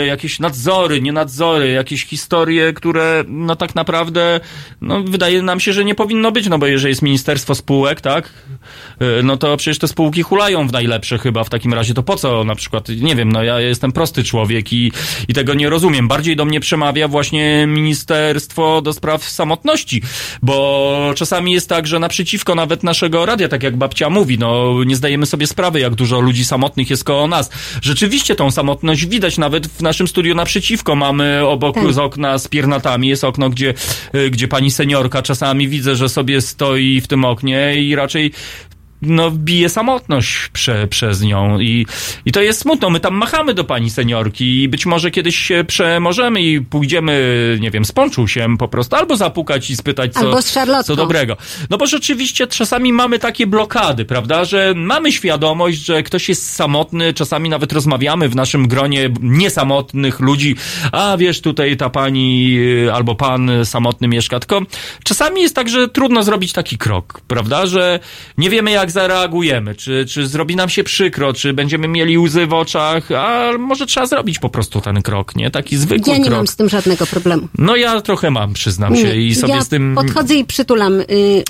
jakieś 0.08 0.40
nadzory, 0.40 1.00
nienadzory, 1.00 1.70
jakieś 1.70 2.04
historie, 2.04 2.72
które 2.72 3.24
no 3.28 3.56
tak 3.56 3.74
naprawdę 3.74 4.40
no 4.80 5.02
wydaje 5.02 5.42
nam 5.42 5.60
się, 5.60 5.72
że 5.72 5.84
nie 5.84 5.94
powinno 5.94 6.32
być, 6.32 6.48
no 6.48 6.58
bo 6.58 6.66
jeżeli 6.66 6.85
jest 6.88 7.02
ministerstwo 7.02 7.54
spółek, 7.54 8.00
tak, 8.00 8.30
no 9.22 9.36
to 9.36 9.56
przecież 9.56 9.78
te 9.78 9.88
spółki 9.88 10.22
hulają 10.22 10.68
w 10.68 10.72
najlepsze 10.72 11.18
chyba 11.18 11.44
w 11.44 11.50
takim 11.50 11.74
razie, 11.74 11.94
to 11.94 12.02
po 12.02 12.16
co 12.16 12.44
na 12.44 12.54
przykład, 12.54 12.88
nie 12.88 13.16
wiem, 13.16 13.32
no 13.32 13.42
ja 13.42 13.60
jestem 13.60 13.92
prosty 13.92 14.24
człowiek 14.24 14.72
i, 14.72 14.92
i 15.28 15.34
tego 15.34 15.54
nie 15.54 15.68
rozumiem. 15.68 16.08
Bardziej 16.08 16.36
do 16.36 16.44
mnie 16.44 16.60
przemawia 16.60 17.08
właśnie 17.08 17.66
Ministerstwo 17.66 18.82
do 18.82 18.92
Spraw 18.92 19.24
Samotności, 19.24 20.02
bo 20.42 21.12
czasami 21.16 21.52
jest 21.52 21.68
tak, 21.68 21.86
że 21.86 21.98
naprzeciwko 21.98 22.54
nawet 22.54 22.82
naszego 22.82 23.26
radia, 23.26 23.48
tak 23.48 23.62
jak 23.62 23.76
babcia 23.76 24.10
mówi, 24.10 24.38
no 24.38 24.74
nie 24.86 24.96
zdajemy 24.96 25.26
sobie 25.26 25.46
sprawy, 25.46 25.80
jak 25.80 25.94
dużo 25.94 26.20
ludzi 26.20 26.44
samotnych 26.44 26.90
jest 26.90 27.04
koło 27.04 27.26
nas. 27.26 27.50
Rzeczywiście 27.82 28.34
tą 28.34 28.50
samotność 28.50 29.06
widać 29.06 29.38
nawet 29.38 29.66
w 29.66 29.82
naszym 29.82 30.08
studiu 30.08 30.34
naprzeciwko. 30.34 30.94
Mamy 30.94 31.46
obok 31.46 31.74
Tak. 31.74 31.92
z 31.92 31.98
okna 31.98 32.38
z 32.38 32.48
piernatami, 32.48 33.08
jest 33.08 33.24
okno, 33.24 33.50
gdzie, 33.50 33.74
y, 34.14 34.30
gdzie 34.30 34.48
pani 34.48 34.70
seniorka 34.70 35.22
czasami 35.22 35.68
widzę, 35.68 35.96
że 35.96 36.08
sobie 36.08 36.40
stoi 36.40 37.00
w 37.00 37.08
tym 37.08 37.24
oknie 37.24 37.74
i 37.76 37.94
raczej 37.94 38.32
no, 39.02 39.30
bije 39.30 39.68
samotność 39.68 40.48
prze, 40.52 40.86
przez 40.86 41.22
nią 41.22 41.60
i, 41.60 41.86
i 42.26 42.32
to 42.32 42.40
jest 42.40 42.60
smutno. 42.60 42.90
My 42.90 43.00
tam 43.00 43.14
machamy 43.14 43.54
do 43.54 43.64
pani 43.64 43.90
seniorki 43.90 44.62
i 44.62 44.68
być 44.68 44.86
może 44.86 45.10
kiedyś 45.10 45.36
się 45.36 45.64
przemożemy 45.66 46.42
i 46.42 46.60
pójdziemy, 46.60 47.58
nie 47.60 47.70
wiem, 47.70 47.84
z 47.84 47.92
ponczusiem 47.92 48.56
po 48.56 48.68
prostu, 48.68 48.96
albo 48.96 49.16
zapukać 49.16 49.70
i 49.70 49.76
spytać, 49.76 50.12
co, 50.12 50.20
Albo 50.20 50.42
z 50.42 50.56
co 50.86 50.96
dobrego. 50.96 51.36
No 51.70 51.78
bo 51.78 51.86
rzeczywiście 51.86 52.46
czasami 52.46 52.92
mamy 52.92 53.18
takie 53.18 53.46
blokady, 53.46 54.04
prawda, 54.04 54.44
że 54.44 54.72
mamy 54.76 55.12
świadomość, 55.12 55.78
że 55.78 56.02
ktoś 56.02 56.28
jest 56.28 56.54
samotny, 56.54 57.14
czasami 57.14 57.48
nawet 57.48 57.72
rozmawiamy 57.72 58.28
w 58.28 58.36
naszym 58.36 58.68
gronie 58.68 59.10
niesamotnych 59.20 60.20
ludzi, 60.20 60.56
a 60.92 61.16
wiesz, 61.16 61.40
tutaj 61.40 61.76
ta 61.76 61.90
pani 61.90 62.58
y, 62.58 62.92
albo 62.92 63.14
pan 63.14 63.50
samotny 63.64 64.08
mieszka, 64.08 64.40
tylko 64.40 64.60
czasami 65.04 65.42
jest 65.42 65.54
tak, 65.54 65.68
że 65.68 65.88
trudno 65.88 66.22
zrobić 66.22 66.52
taki 66.52 66.78
krok, 66.78 67.20
prawda, 67.28 67.66
że 67.66 68.00
nie 68.38 68.50
wiemy 68.50 68.70
jak 68.70 68.85
zareagujemy, 68.90 69.74
czy, 69.74 70.06
czy 70.08 70.26
zrobi 70.26 70.56
nam 70.56 70.68
się 70.68 70.84
przykro, 70.84 71.32
czy 71.32 71.52
będziemy 71.52 71.88
mieli 71.88 72.18
łzy 72.18 72.46
w 72.46 72.52
oczach, 72.52 73.12
a 73.12 73.50
może 73.58 73.86
trzeba 73.86 74.06
zrobić 74.06 74.38
po 74.38 74.48
prostu 74.48 74.80
ten 74.80 75.02
krok, 75.02 75.36
nie? 75.36 75.50
Taki 75.50 75.76
zwykły 75.76 76.12
Ja 76.12 76.18
nie 76.18 76.24
krok. 76.24 76.36
mam 76.36 76.46
z 76.46 76.56
tym 76.56 76.68
żadnego 76.68 77.06
problemu. 77.06 77.48
No 77.58 77.76
ja 77.76 78.00
trochę 78.00 78.30
mam, 78.30 78.52
przyznam 78.52 78.96
się, 78.96 79.16
i 79.16 79.34
sobie 79.34 79.52
ja 79.54 79.60
z 79.62 79.68
tym... 79.68 79.94
podchodzę 79.94 80.34
i 80.34 80.44
przytulam 80.44 81.00
y, 81.00 81.04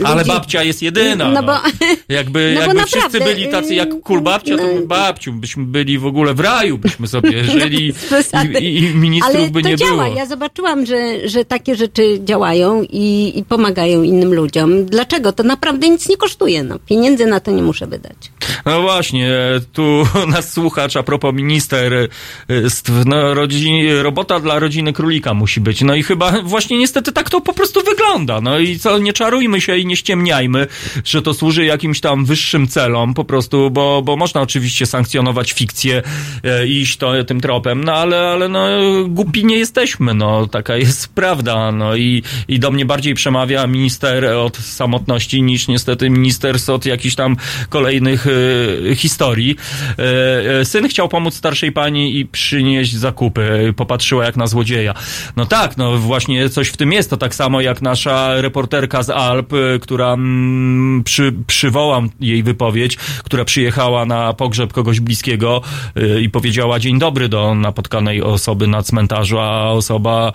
Ale 0.05 0.17
ludzi. 0.17 0.29
babcia 0.31 0.63
jest 0.63 0.83
jedyna. 0.83 1.29
No 1.31 1.37
No 1.37 1.43
bo- 1.43 1.87
Jakby, 2.09 2.51
no 2.55 2.61
bo 2.61 2.61
jakby 2.67 2.75
naprawdę, 2.75 3.01
wszyscy 3.01 3.21
byli 3.21 3.49
tacy 3.49 3.75
jak 3.75 4.01
kulbabcia, 4.01 4.57
to 4.57 4.71
y, 4.71 4.87
babciu, 4.87 5.33
byśmy 5.33 5.65
byli 5.65 5.99
w 5.99 6.07
ogóle 6.07 6.35
w 6.35 6.41
raju, 6.41 6.79
byśmy 6.79 7.07
sobie 7.09 7.45
żyli 7.61 7.93
Bez 7.93 8.05
przesady. 8.05 8.59
i, 8.61 8.79
i 8.79 8.95
ministrów 8.95 9.37
Ale 9.37 9.49
by 9.51 9.63
to 9.63 9.69
nie 9.69 9.77
działa. 9.77 10.05
było. 10.05 10.17
Ja 10.17 10.27
zobaczyłam, 10.27 10.87
że, 10.87 11.29
że 11.29 11.45
takie 11.45 11.77
rzeczy 11.77 12.19
działają 12.25 12.83
i, 12.91 13.33
i 13.37 13.45
pomagają 13.45 14.03
innym 14.03 14.35
ludziom. 14.35 14.87
Dlaczego? 14.87 15.33
To 15.33 15.43
naprawdę 15.43 15.89
nic 15.89 16.09
nie 16.09 16.17
kosztuje. 16.17 16.63
No. 16.63 16.79
Pieniędzy 16.87 17.26
na 17.27 17.41
to 17.41 17.51
nie 17.51 17.63
muszę 17.63 17.87
wydać. 17.87 18.33
No 18.67 18.83
właśnie, 18.83 19.31
tu 19.73 20.07
nas 20.35 20.53
słuchacz 20.53 20.97
a 20.97 21.03
propos 21.03 21.35
ministerstw, 21.35 22.91
no 23.07 23.35
rodzi, 23.35 23.89
robota 24.03 24.41
dla 24.41 24.59
rodziny 24.59 24.93
królika 24.93 25.35
musi 25.35 25.61
być. 25.61 25.81
No 25.81 25.95
i 25.95 26.03
chyba 26.03 26.33
właśnie 26.43 26.79
niestety 26.79 27.13
tak 27.13 27.31
to 27.31 27.41
po 27.41 27.53
prostu 27.53 27.83
wygląda. 27.83 28.41
No 28.41 28.59
i 28.59 28.79
co, 28.79 28.99
nie 28.99 29.13
czarujmy 29.13 29.61
się 29.61 29.79
i 29.79 29.87
nie 29.87 29.97
ściemniajmy, 29.97 30.67
że 31.05 31.23
to 31.23 31.35
służy 31.35 31.65
jakimś 31.65 32.01
tam 32.01 32.25
wyższym 32.25 32.69
celom 32.69 33.15
po 33.15 33.25
prostu, 33.25 33.71
bo, 33.71 34.03
bo 34.03 34.17
można 34.17 34.41
oczywiście 34.41 34.87
sankcjonować 34.87 35.53
fikcję 35.53 36.03
e, 36.45 36.67
i 36.67 36.81
iść 36.81 36.97
to, 36.97 37.25
tym 37.25 37.41
tropem, 37.41 37.85
no 37.85 37.93
ale, 37.93 38.29
ale 38.29 38.49
no 38.49 38.67
głupi 39.09 39.45
nie 39.45 39.59
jesteśmy, 39.59 40.15
no 40.15 40.47
taka 40.47 40.77
jest 40.77 41.09
prawda, 41.21 41.73
no 41.73 41.97
i, 41.97 42.23
i 42.49 42.59
do 42.59 42.71
mnie 42.71 42.85
bardziej 42.85 43.15
przemawia 43.15 43.67
minister 43.67 44.25
od 44.25 44.57
samotności 44.57 45.43
niż 45.43 45.69
niestety 45.69 46.11
minister 46.11 46.57
od 46.69 46.87
jakichś 46.87 47.15
tam 47.15 47.37
kolejnych 47.69 48.27
e, 48.27 48.31
historii. 48.95 49.57
E, 49.99 50.61
e, 50.61 50.65
syn 50.65 50.89
chciał 50.89 51.09
pomóc 51.09 51.35
starszej 51.35 51.73
pani 51.73 52.19
i 52.19 52.27
przynieść 52.27 52.97
zakupy. 52.97 53.75
Popatrzyła 53.77 54.25
jak 54.25 54.37
na 54.37 54.47
złodzieja. 54.47 54.95
No 55.37 55.47
tak, 55.47 55.77
no 55.77 55.99
właśnie 55.99 56.49
coś 56.49 56.69
w 56.69 56.77
tym 56.77 56.93
jest. 56.93 57.11
To 57.11 57.17
tak 57.17 57.35
samo 57.35 57.61
jak 57.61 57.83
nasza 57.83 58.41
reporterka 58.41 59.03
z 59.03 59.11
Alp, 59.11 59.53
która 59.81 60.13
mm, 60.13 61.05
przy, 61.05 61.33
przywołam 61.47 62.11
jej 62.21 62.43
wypowiedź, 62.43 62.97
która 62.97 63.45
przyjechała 63.45 64.07
na 64.07 64.33
pogrzeb 64.33 64.73
kogoś 64.73 65.01
bliskiego 65.01 65.63
i 66.21 66.31
powiedziała 66.31 66.79
dzień 66.79 66.99
dobry 66.99 67.29
do 67.29 67.55
napotkanej 67.55 68.23
osoby 68.23 68.67
na 68.67 68.83
cmentarzu, 68.83 69.39
a 69.39 69.71
osoba 69.71 70.33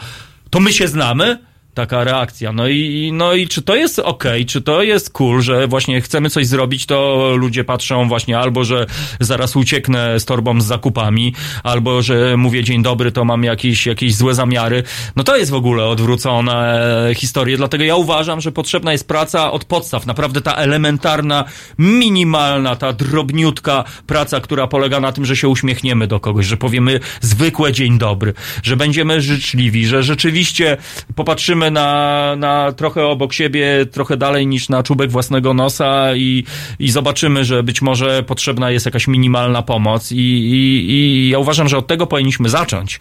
to 0.50 0.60
my 0.60 0.74
się 0.74 0.88
znamy? 0.88 1.51
Taka 1.74 2.04
reakcja. 2.04 2.52
No 2.52 2.68
i, 2.68 3.12
no 3.14 3.34
i 3.34 3.48
czy 3.48 3.62
to 3.62 3.76
jest 3.76 4.00
ok, 4.00 4.24
czy 4.48 4.62
to 4.62 4.84
jest 4.84 5.10
cool, 5.10 5.42
że 5.42 5.68
właśnie 5.68 6.02
chcemy 6.02 6.30
coś 6.30 6.48
zrobić, 6.48 6.86
to 6.86 7.32
ludzie 7.38 7.64
patrzą 7.64 8.08
właśnie 8.08 8.40
albo, 8.40 8.64
że 8.64 8.86
zaraz 9.20 9.56
ucieknę 9.56 10.20
z 10.20 10.26
torbą 10.26 10.62
z 10.62 10.66
zakupami, 10.66 11.34
albo, 11.64 12.02
że 12.02 12.38
mówię 12.38 12.64
dzień 12.64 12.84
dobry, 12.84 13.12
to 13.12 13.26
mam 13.26 13.44
jakieś, 13.44 13.86
jakieś 13.86 14.16
złe 14.16 14.36
zamiary. 14.36 14.84
No 15.16 15.24
to 15.24 15.38
jest 15.38 15.52
w 15.52 15.56
ogóle 15.56 15.86
odwrócona 15.86 16.74
e, 16.74 17.16
historia, 17.16 17.58
dlatego 17.58 17.84
ja 17.84 17.96
uważam, 17.96 18.42
że 18.42 18.52
potrzebna 18.52 18.92
jest 18.92 19.08
praca 19.08 19.52
od 19.52 19.66
podstaw, 19.66 20.06
naprawdę 20.06 20.42
ta 20.42 20.56
elementarna, 20.56 21.46
minimalna, 21.78 22.76
ta 22.76 22.94
drobniutka 22.94 23.84
praca, 24.08 24.40
która 24.40 24.68
polega 24.68 25.00
na 25.00 25.12
tym, 25.12 25.26
że 25.26 25.36
się 25.36 25.48
uśmiechniemy 25.48 26.08
do 26.08 26.20
kogoś, 26.20 26.46
że 26.46 26.58
powiemy 26.58 27.00
zwykłe 27.22 27.74
dzień 27.74 27.98
dobry, 27.98 28.34
że 28.64 28.78
będziemy 28.78 29.22
życzliwi, 29.22 29.86
że 29.86 30.04
rzeczywiście 30.04 30.78
popatrzymy 31.16 31.61
na, 31.70 32.36
na 32.36 32.72
trochę 32.72 33.06
obok 33.06 33.34
siebie, 33.34 33.86
trochę 33.92 34.18
dalej 34.18 34.48
niż 34.48 34.70
na 34.70 34.84
czubek 34.84 35.12
własnego 35.12 35.54
nosa 35.54 36.16
i, 36.16 36.44
i 36.80 36.92
zobaczymy, 36.92 37.46
że 37.46 37.64
być 37.64 37.82
może 37.82 38.24
potrzebna 38.24 38.72
jest 38.72 38.86
jakaś 38.86 39.08
minimalna 39.08 39.62
pomoc 39.62 40.12
i, 40.12 40.16
i, 40.16 40.92
i 40.92 41.30
ja 41.30 41.40
uważam, 41.40 41.70
że 41.70 41.78
od 41.78 41.88
tego 41.88 42.08
powinniśmy 42.08 42.50
zacząć, 42.50 43.00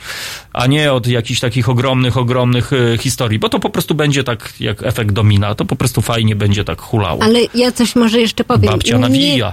a 0.53 0.67
nie 0.67 0.93
od 0.93 1.07
jakichś 1.07 1.41
takich 1.41 1.69
ogromnych, 1.69 2.17
ogromnych 2.17 2.73
e, 2.73 2.99
historii, 2.99 3.39
bo 3.39 3.49
to 3.49 3.59
po 3.59 3.71
prostu 3.71 3.95
będzie 3.95 4.25
tak 4.25 4.53
jak 4.61 4.83
efekt 4.83 5.13
domina, 5.13 5.55
to 5.55 5.65
po 5.65 5.77
prostu 5.77 6.03
fajnie 6.03 6.37
będzie 6.37 6.65
tak 6.65 6.81
hulało. 6.81 7.23
Ale 7.23 7.41
ja 7.55 7.73
coś 7.73 7.97
może 7.97 8.21
jeszcze 8.21 8.45
powiem. 8.45 8.73
Babcia 8.73 8.99
nawija. 8.99 9.53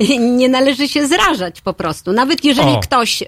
Nie, 0.00 0.18
nie 0.38 0.48
należy 0.48 0.88
się 0.88 1.06
zrażać 1.06 1.60
po 1.60 1.72
prostu. 1.72 2.12
Nawet 2.12 2.44
jeżeli 2.44 2.70
O. 2.70 2.80
ktoś 2.80 3.22
y, 3.22 3.26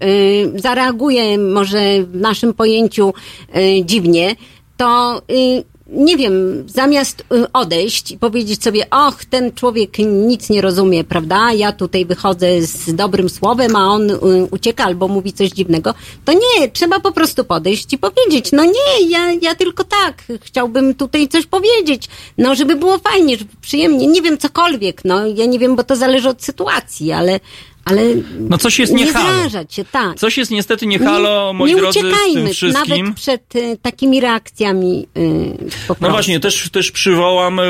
zareaguje 0.57 1.39
może 1.39 2.03
w 2.03 2.17
naszym 2.17 2.55
pojęciu 2.55 3.15
y, 3.57 3.85
dziwnie, 3.85 4.37
to 4.79 5.23
y, 5.31 5.65
nie 5.89 6.17
wiem, 6.17 6.65
zamiast 6.69 7.21
y, 7.21 7.53
odejść 7.53 8.11
i 8.11 8.19
powiedzieć 8.19 8.63
sobie, 8.63 8.91
och, 8.91 9.25
ten 9.25 9.53
człowiek 9.53 9.99
nic 9.99 10.51
nie 10.51 10.61
rozumie, 10.61 11.05
prawda? 11.05 11.53
Ja 11.53 11.73
tutaj 11.73 12.05
wychodzę 12.07 12.63
z 12.63 12.95
dobrym 12.95 13.29
słowem, 13.29 13.77
a 13.77 13.85
on 13.85 14.11
y, 14.11 14.17
ucieka 14.51 14.85
albo 14.85 15.09
mówi 15.09 15.33
coś 15.33 15.51
dziwnego, 15.51 15.95
to 16.25 16.33
nie, 16.33 16.69
trzeba 16.69 17.01
po 17.01 17.13
prostu 17.13 17.45
podejść 17.45 17.93
i 17.93 17.99
powiedzieć, 17.99 18.53
no 18.53 18.65
nie, 18.65 19.09
ja, 19.09 19.33
ja 19.33 19.55
tylko 19.55 19.85
tak, 19.85 20.23
chciałbym 20.41 20.95
tutaj 20.95 21.29
coś 21.29 21.47
powiedzieć, 21.47 22.09
no 22.39 22.55
żeby 22.55 22.77
było 22.77 22.99
fajnie, 22.99 23.37
żeby 23.37 23.51
przyjemnie, 23.61 24.07
nie 24.07 24.23
wiem, 24.23 24.39
cokolwiek, 24.39 25.05
no 25.05 25.27
ja 25.27 25.47
nie 25.47 25.59
wiem, 25.59 25.77
bo 25.77 25.85
to 25.85 25.97
zależy 25.97 26.29
od 26.29 26.43
sytuacji, 26.43 27.13
ale, 27.13 27.41
ale 27.89 28.03
No 28.39 28.59
coś 28.59 28.79
jest 28.79 28.93
nie 28.95 29.05
nie 29.05 29.13
halo. 29.13 29.41
zrażać 29.41 29.75
się, 29.75 29.85
tak. 29.85 30.19
Coś 30.19 30.39
jest 30.39 30.51
niestety 30.51 30.87
nie 30.87 30.99
halo, 30.99 31.53
moi 31.53 31.75
nie 31.75 31.81
drodzy, 31.81 31.99
uciekajmy 31.99 32.35
tym 32.45 32.55
wszystkim. 32.55 33.05
nawet 33.05 33.17
przed 33.17 33.57
y, 33.57 33.77
takimi 33.83 34.21
reakcjami 34.21 35.07
y, 35.19 35.55
po 35.89 35.97
No 36.01 36.11
właśnie, 36.11 36.41
też, 36.41 36.71
też 36.71 36.91
przywołam 36.93 37.61
e, 37.61 37.63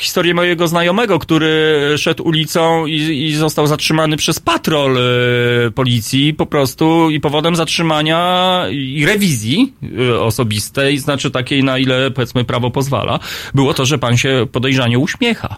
historię 0.00 0.34
mojego 0.34 0.68
znajomego, 0.68 1.18
który 1.18 1.78
szedł 1.98 2.24
ulicą 2.28 2.86
i, 2.86 2.94
i 3.26 3.34
został 3.34 3.66
zatrzymany 3.66 4.16
przez 4.16 4.40
patrol 4.40 4.98
e, 4.98 5.70
policji 5.70 6.34
po 6.34 6.46
prostu 6.46 7.10
i 7.10 7.20
powodem 7.20 7.56
zatrzymania 7.56 8.64
i 8.70 9.06
rewizji 9.06 9.72
e, 10.10 10.20
osobistej, 10.20 10.98
znaczy 10.98 11.30
takiej 11.30 11.64
na 11.64 11.78
ile 11.78 12.10
powiedzmy 12.10 12.44
prawo 12.44 12.70
pozwala, 12.70 13.18
było 13.54 13.74
to, 13.74 13.86
że 13.86 13.98
pan 13.98 14.16
się 14.16 14.46
podejrzanie 14.52 14.98
uśmiecha. 14.98 15.56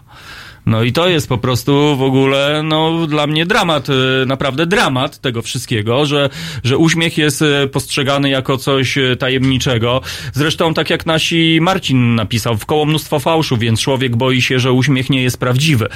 No 0.65 0.83
i 0.83 0.93
to 0.93 1.09
jest 1.09 1.29
po 1.29 1.37
prostu 1.37 1.97
w 1.97 2.01
ogóle, 2.01 2.61
no 2.63 3.07
dla 3.07 3.27
mnie 3.27 3.45
dramat, 3.45 3.87
e, 3.89 4.25
naprawdę 4.25 4.65
dramat 4.65 5.19
tego 5.19 5.41
wszystkiego, 5.41 6.05
że, 6.05 6.29
że 6.63 6.77
uśmiech 6.77 7.17
jest 7.17 7.41
e, 7.41 7.67
postrzegany 7.67 8.29
jako 8.29 8.57
coś 8.57 8.97
e, 8.97 9.15
tajemniczego. 9.15 10.01
Zresztą 10.33 10.73
tak 10.73 10.89
jak 10.89 11.05
nasi 11.05 11.59
Marcin 11.61 12.15
napisał, 12.15 12.57
w 12.57 12.65
koło 12.65 12.85
mnóstwo 12.85 13.19
fałszu, 13.19 13.57
więc 13.57 13.81
człowiek 13.81 14.15
boi 14.15 14.41
się, 14.41 14.59
że 14.59 14.71
uśmiech 14.71 15.09
nie 15.09 15.23
jest 15.23 15.39
prawdziwy. 15.39 15.87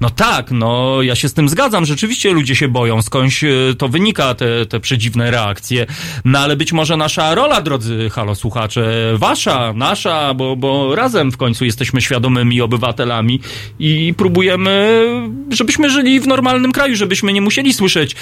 No 0.00 0.10
tak, 0.10 0.50
no 0.50 1.02
ja 1.02 1.14
się 1.14 1.28
z 1.28 1.34
tym 1.34 1.48
zgadzam, 1.48 1.84
rzeczywiście 1.84 2.32
ludzie 2.32 2.56
się 2.56 2.68
boją, 2.68 3.02
skądś 3.02 3.44
to 3.78 3.88
wynika, 3.88 4.34
te, 4.34 4.66
te 4.66 4.80
przedziwne 4.80 5.30
reakcje. 5.30 5.86
No 6.24 6.38
ale 6.38 6.56
być 6.56 6.72
może 6.72 6.96
nasza 6.96 7.34
rola, 7.34 7.60
drodzy 7.60 8.10
halo 8.10 8.34
słuchacze, 8.34 9.12
wasza, 9.16 9.72
nasza, 9.72 10.34
bo, 10.34 10.56
bo 10.56 10.94
razem 10.94 11.32
w 11.32 11.36
końcu 11.36 11.64
jesteśmy 11.64 12.00
świadomymi 12.00 12.60
obywatelami 12.60 13.40
i 13.78 14.13
próbujemy, 14.14 15.02
żebyśmy 15.50 15.90
żyli 15.90 16.20
w 16.20 16.26
normalnym 16.26 16.72
kraju, 16.72 16.96
żebyśmy 16.96 17.32
nie 17.32 17.40
musieli 17.40 17.72
słyszeć, 17.72 18.16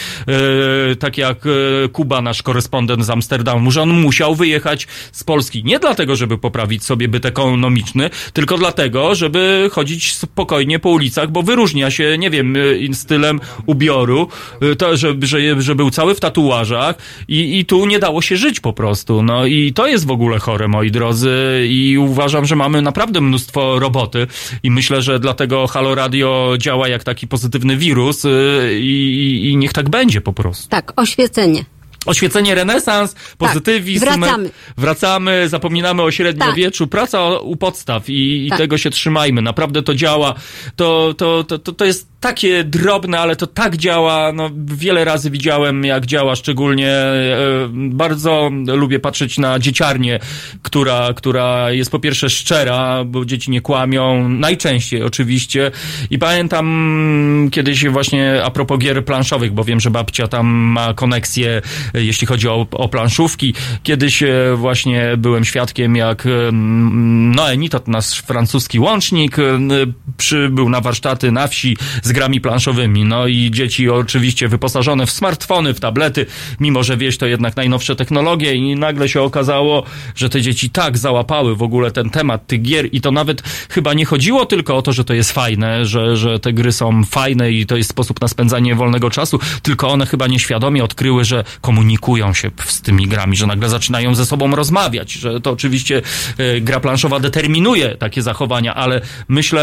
e, 0.93 0.97
tak 0.97 1.19
jak 1.19 1.47
e, 1.47 1.89
Kuba, 1.89 2.23
nasz 2.23 2.43
korespondent 2.43 3.05
z 3.05 3.11
Amsterdamu, 3.11 3.71
że 3.71 3.83
on 3.83 3.91
musiał 3.91 4.35
wyjechać 4.35 4.89
z 5.13 5.25
Polski. 5.25 5.65
Nie 5.65 5.79
dlatego, 5.79 6.17
żeby 6.17 6.39
poprawić 6.39 6.85
sobie 6.85 7.09
byt 7.09 7.27
ekonomiczny, 7.27 8.11
tylko 8.33 8.59
dlatego, 8.59 9.15
żeby 9.15 9.69
chodzić 9.73 10.15
spokojnie 10.15 10.79
po 10.79 10.91
ulicach, 10.91 11.31
bo 11.31 11.43
wyróżnia 11.43 11.91
się, 11.91 12.19
nie 12.19 12.31
wiem, 12.31 12.57
e, 12.91 12.95
stylem 12.95 13.41
ubioru, 13.67 14.29
to, 14.79 14.97
że, 14.97 15.15
że, 15.23 15.63
że 15.63 15.75
był 15.75 15.91
cały 15.91 16.15
w 16.15 16.21
tatuażach 16.21 16.97
i, 17.29 17.59
i 17.59 17.65
tu 17.65 17.87
nie 17.87 17.99
dało 17.99 18.23
się 18.23 18.37
żyć 18.37 18.61
po 18.61 18.73
prostu. 18.73 19.23
No 19.23 19.47
i 19.47 19.73
to 19.73 19.87
jest 19.87 20.07
w 20.07 20.11
ogóle 20.11 20.39
chore, 20.39 20.69
moi 20.69 20.91
drodzy, 20.91 21.67
i 21.69 21.99
uważam, 21.99 22.47
że 22.47 22.57
mamy 22.57 22.83
naprawdę 22.83 23.21
mnóstwo 23.21 23.79
roboty 23.79 24.27
i 24.63 24.71
myślę, 24.71 25.03
że 25.03 25.21
dlatego 25.21 25.67
Halo 25.67 25.82
Radio 25.95 26.55
działa 26.59 26.89
jak 26.89 27.05
taki 27.05 27.29
pozytywny 27.29 27.77
wirus 27.77 28.25
y, 28.25 28.29
i, 28.81 29.51
i 29.51 29.57
niech 29.57 29.73
tak 29.73 29.91
będzie 29.91 30.21
po 30.21 30.33
prostu. 30.33 30.69
Tak, 30.69 30.93
oświecenie. 30.97 31.65
Oświecenie, 32.07 32.55
renesans, 32.55 33.15
pozytywizm. 33.39 34.07
Tak, 34.07 34.19
wracamy. 34.21 34.51
Wracamy, 34.77 35.49
zapominamy 35.49 36.03
o 36.03 36.11
średniowieczu. 36.11 36.87
Praca 36.87 37.39
u 37.39 37.57
podstaw 37.57 38.11
i, 38.11 38.47
i 38.47 38.49
Tak. 38.49 38.59
tego 38.59 38.79
się 38.79 38.91
trzymajmy. 38.91 39.43
Naprawdę 39.43 39.83
to 39.83 39.95
działa. 39.95 40.35
To, 40.77 41.15
to, 41.17 41.45
to, 41.45 41.59
to, 41.59 41.73
to 41.73 41.85
jest 41.85 42.13
takie 42.21 42.65
drobne, 42.65 43.21
ale 43.21 43.37
to 43.37 43.47
tak 43.47 43.77
działa. 43.77 44.33
No, 44.33 44.51
wiele 44.65 45.05
razy 45.05 45.31
widziałem, 45.31 45.85
jak 45.85 46.07
działa, 46.07 46.37
szczególnie 46.37 46.91
e, 46.91 47.37
bardzo 47.73 48.51
lubię 48.67 48.99
patrzeć 48.99 49.39
na 49.39 49.59
dzieciarnię, 49.59 50.19
która, 50.63 51.13
która 51.17 51.71
jest 51.71 51.91
po 51.91 51.99
pierwsze 51.99 52.31
szczera, 52.31 53.05
bo 53.05 53.25
dzieci 53.25 53.51
nie 53.51 53.61
kłamią, 53.61 54.29
najczęściej 54.29 55.03
oczywiście. 55.03 55.71
I 56.11 56.19
pamiętam 56.19 57.49
kiedyś 57.53 57.89
właśnie 57.89 58.45
a 58.45 58.51
propos 58.51 58.79
gier 58.79 59.05
planszowych, 59.05 59.53
bo 59.53 59.65
wiem, 59.65 59.81
że 59.81 59.91
babcia 59.91 60.29
tam 60.29 60.47
ma 60.47 60.95
koneksję, 60.95 61.63
jeśli 61.95 62.27
chodzi 62.27 62.49
o, 62.49 62.67
o 62.71 62.89
planszówki. 62.89 63.55
Kiedyś 63.83 64.23
e, 64.23 64.29
właśnie 64.57 65.15
byłem 65.19 65.45
świadkiem, 65.45 65.97
jak 65.97 66.27
em, 66.27 67.35
Noemi, 67.35 67.69
to 67.69 67.81
nasz 67.87 68.19
francuski 68.19 68.79
łącznik, 68.79 69.39
e, 69.39 69.43
przybył 70.17 70.69
na 70.69 70.81
warsztaty 70.81 71.33
na 71.33 71.47
wsi 71.47 71.77
z 72.03 72.13
grami 72.13 72.41
planszowymi. 72.41 73.05
No 73.05 73.27
i 73.27 73.51
dzieci 73.51 73.91
oczywiście 73.91 74.49
wyposażone 74.49 75.07
w 75.07 75.11
smartfony, 75.11 75.75
w 75.75 75.81
tablety, 75.81 76.27
mimo 76.61 76.83
że 76.83 76.97
wieś 76.97 77.19
to 77.19 77.27
jednak 77.27 77.57
najnowsze 77.57 77.97
technologie 77.97 78.55
i 78.55 78.77
nagle 78.77 79.09
się 79.09 79.23
okazało, 79.23 79.83
że 80.15 80.29
te 80.29 80.43
dzieci 80.43 80.71
tak 80.71 80.99
załapały 80.99 81.57
w 81.57 81.63
ogóle 81.63 81.91
ten 81.91 82.11
temat 82.11 82.47
tych 82.47 82.63
gier 82.63 82.89
i 82.93 83.01
to 83.01 83.11
nawet 83.11 83.43
chyba 83.69 83.95
nie 83.95 84.05
chodziło 84.05 84.47
tylko 84.47 84.77
o 84.77 84.83
to, 84.83 84.93
że 84.93 85.05
to 85.05 85.15
jest 85.15 85.33
fajne, 85.33 85.87
że, 85.87 86.17
że 86.17 86.39
te 86.39 86.53
gry 86.53 86.73
są 86.73 87.05
fajne 87.05 87.53
i 87.53 87.67
to 87.67 87.77
jest 87.77 87.91
sposób 87.91 88.21
na 88.21 88.29
spędzanie 88.29 88.75
wolnego 88.75 89.11
czasu, 89.11 89.39
tylko 89.63 89.89
one 89.89 90.07
chyba 90.07 90.27
nieświadomie 90.27 90.85
odkryły, 90.85 91.25
że 91.25 91.45
komuś 91.61 91.82
komunikują 91.83 92.35
się 92.35 92.51
z 92.65 92.81
tymi 92.83 93.07
grami, 93.07 93.37
że 93.37 93.47
nagle 93.47 93.69
zaczynają 93.69 94.15
ze 94.15 94.27
sobą 94.27 94.57
rozmawiać, 94.57 95.13
że 95.13 95.41
to 95.41 95.51
oczywiście 95.51 96.03
e, 96.39 96.61
gra 96.61 96.81
planszowa 96.81 97.21
determinuje 97.21 97.97
takie 97.97 98.23
zachowania, 98.23 98.75
ale 98.75 99.01
myślę, 99.29 99.63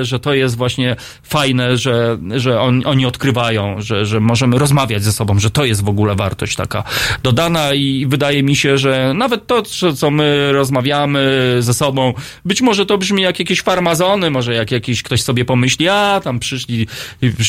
e, 0.00 0.04
że 0.04 0.20
to 0.20 0.34
jest 0.34 0.56
właśnie 0.56 0.96
fajne, 1.22 1.76
że, 1.76 2.18
że 2.36 2.60
on, 2.60 2.82
oni 2.84 3.06
odkrywają, 3.06 3.80
że, 3.80 4.06
że 4.06 4.20
możemy 4.20 4.58
rozmawiać 4.58 5.02
ze 5.04 5.12
sobą, 5.12 5.38
że 5.38 5.50
to 5.50 5.64
jest 5.64 5.84
w 5.84 5.88
ogóle 5.88 6.14
wartość 6.14 6.56
taka 6.56 6.84
dodana 7.22 7.74
i 7.74 8.06
wydaje 8.08 8.42
mi 8.42 8.56
się, 8.56 8.78
że 8.78 9.12
nawet 9.14 9.46
to, 9.46 9.62
co- 9.96 10.10
my 10.10 10.52
rozmawiamy 10.52 11.56
ze 11.60 11.74
sobą, 11.74 12.14
być 12.44 12.62
może 12.62 12.86
to 12.86 12.98
brzmi 12.98 13.22
jak 13.22 13.38
jakieś 13.38 13.62
farmazony, 13.62 14.30
może 14.30 14.54
jak 14.54 14.70
jakiś 14.70 15.02
ktoś 15.02 15.22
sobie 15.22 15.44
pomyśli, 15.44 15.88
a 15.88 16.20
tam 16.24 16.38
przyszli 16.38 16.86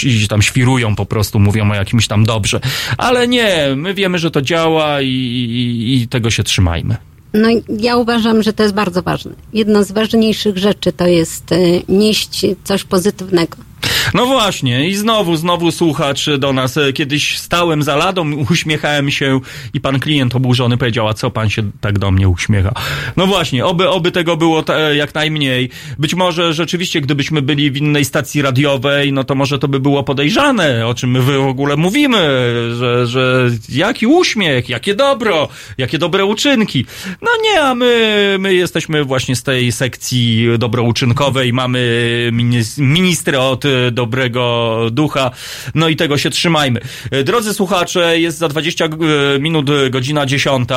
i 0.03 0.27
tam 0.27 0.41
świrują 0.41 0.95
po 0.95 1.05
prostu, 1.05 1.39
mówią 1.39 1.72
o 1.72 1.75
jakimś 1.75 2.07
tam 2.07 2.23
dobrze. 2.25 2.59
Ale 2.97 3.27
nie, 3.27 3.67
my 3.83 3.93
wiemy, 3.93 4.17
że 4.17 4.31
to 4.31 4.41
działa 4.41 5.01
i, 5.01 5.07
i, 5.07 6.01
i 6.01 6.07
tego 6.07 6.29
się 6.29 6.43
trzymajmy. 6.43 6.97
No 7.33 7.49
ja 7.79 7.97
uważam, 7.97 8.43
że 8.43 8.53
to 8.53 8.63
jest 8.63 8.75
bardzo 8.75 9.01
ważne. 9.01 9.31
Jedna 9.53 9.83
z 9.83 9.91
ważniejszych 9.91 10.57
rzeczy 10.57 10.91
to 10.91 11.07
jest 11.07 11.51
e, 11.51 11.55
nieść 11.89 12.45
coś 12.63 12.83
pozytywnego. 12.83 13.57
No 14.13 14.25
właśnie, 14.25 14.87
i 14.89 14.95
znowu, 14.95 15.35
znowu 15.35 15.71
słuchacz 15.71 16.29
do 16.29 16.53
nas. 16.53 16.77
E, 16.77 16.93
Kiedyś 16.93 17.37
stałem 17.37 17.83
za 17.83 17.95
ladą, 17.95 18.31
uśmiechałem 18.51 19.11
się 19.11 19.39
i 19.73 19.81
pan 19.81 19.99
klient 19.99 20.35
oburzony 20.35 20.77
powiedział, 20.77 21.07
a 21.07 21.13
co 21.13 21.31
pan 21.31 21.49
się 21.49 21.71
tak 21.81 21.99
do 21.99 22.11
mnie 22.11 22.29
uśmiecha? 22.29 22.73
No 23.17 23.27
właśnie, 23.27 23.65
oby, 23.65 23.89
oby 23.89 24.11
tego 24.11 24.37
było 24.37 24.63
jak 24.95 25.15
najmniej. 25.15 25.69
Być 25.99 26.13
może 26.15 26.53
rzeczywiście, 26.53 27.01
gdybyśmy 27.01 27.41
byli 27.41 27.71
w 27.71 27.77
innej 27.77 28.05
stacji 28.05 28.41
radiowej, 28.41 29.13
no 29.13 29.23
to 29.23 29.35
może 29.35 29.59
to 29.59 29.67
by 29.67 29.79
było 29.79 30.03
podejrzane, 30.03 30.87
o 30.87 30.93
czym 30.93 31.11
my 31.11 31.21
w 31.21 31.47
ogóle 31.47 31.75
mówimy, 31.77 32.17
że, 32.79 33.07
że 33.07 33.49
jaki 33.69 34.07
uśmiech, 34.07 34.69
jakie 34.69 34.95
dobro, 34.95 35.47
jakie 35.77 35.97
dobre 35.97 36.25
uczynki. 36.25 36.85
No 37.21 37.31
nie, 37.43 37.61
a 37.61 37.75
my, 37.75 38.35
my 38.39 38.53
jesteśmy 38.53 39.03
właśnie 39.03 39.35
z 39.35 39.43
tej 39.43 39.71
sekcji 39.71 40.47
dobrouczynkowej, 40.57 41.53
mamy 41.53 41.79
minis- 42.33 42.81
ministra 42.81 43.39
od 43.39 43.63
dobrego 43.91 44.77
ducha, 44.91 45.31
no 45.75 45.89
i 45.89 45.95
tego 45.95 46.17
się 46.17 46.29
trzymajmy. 46.29 46.79
E, 47.11 47.23
Drodzy 47.23 47.53
słuchacze, 47.53 48.19
jest 48.19 48.37
za 48.37 48.47
20 48.47 48.87
g- 48.87 48.97
minut 49.39 49.69
e, 49.69 49.89
godzina 49.89 50.25
10, 50.25 50.69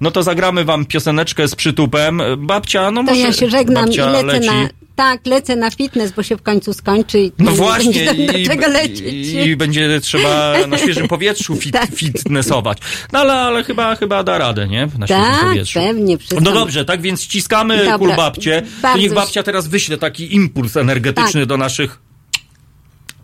no 0.00 0.10
to 0.10 0.22
zagramy 0.22 0.64
wam 0.64 0.86
pioseneczkę 0.86 1.48
z 1.48 1.54
przytupem. 1.54 2.20
E, 2.20 2.36
Babcia, 2.36 2.90
no 2.90 3.00
To 3.04 3.10
może... 3.10 3.20
ja 3.20 3.32
się 3.32 3.50
żegnam 3.50 3.84
babcia 3.84 4.10
i 4.10 4.12
lecę 4.12 4.26
leci. 4.38 4.46
na... 4.46 4.68
Tak, 4.96 5.26
lecę 5.26 5.56
na 5.56 5.70
fitness, 5.70 6.12
bo 6.12 6.22
się 6.22 6.36
w 6.36 6.42
końcu 6.42 6.72
skończy 6.72 7.20
i 7.20 7.32
No 7.38 7.50
nie 7.50 7.56
właśnie, 7.56 8.04
będzie 8.04 8.26
do 8.32 8.38
i, 8.38 8.46
czego 8.46 8.68
lecieć. 8.68 9.26
i, 9.46 9.56
będzie 9.56 10.00
trzeba 10.00 10.54
na 10.68 10.78
świeżym 10.78 11.08
powietrzu 11.18 11.56
fit, 11.56 11.72
Tak. 11.72 11.90
fitnessować. 11.94 12.78
No 13.12 13.18
ale, 13.18 13.32
ale 13.32 13.64
chyba, 13.64 13.94
chyba 13.96 14.22
da 14.24 14.38
radę, 14.38 14.68
nie? 14.68 14.88
Na 14.98 15.06
świeżym 15.06 15.24
Tak, 15.24 15.44
powietrzu. 15.48 15.78
pewnie, 15.80 16.18
wszystko. 16.18 16.40
No 16.40 16.52
dobrze, 16.52 16.84
tak 16.84 17.00
więc 17.02 17.22
ściskamy 17.22 17.76
Dobra, 17.78 17.98
kul 17.98 18.16
babcie. 18.16 18.62
Niech 18.98 19.14
babcia 19.14 19.42
teraz 19.42 19.68
wyśle 19.68 19.98
taki 19.98 20.34
impuls 20.34 20.76
energetyczny 20.76 21.40
Tak. 21.40 21.48
do 21.48 21.56
naszych 21.56 21.98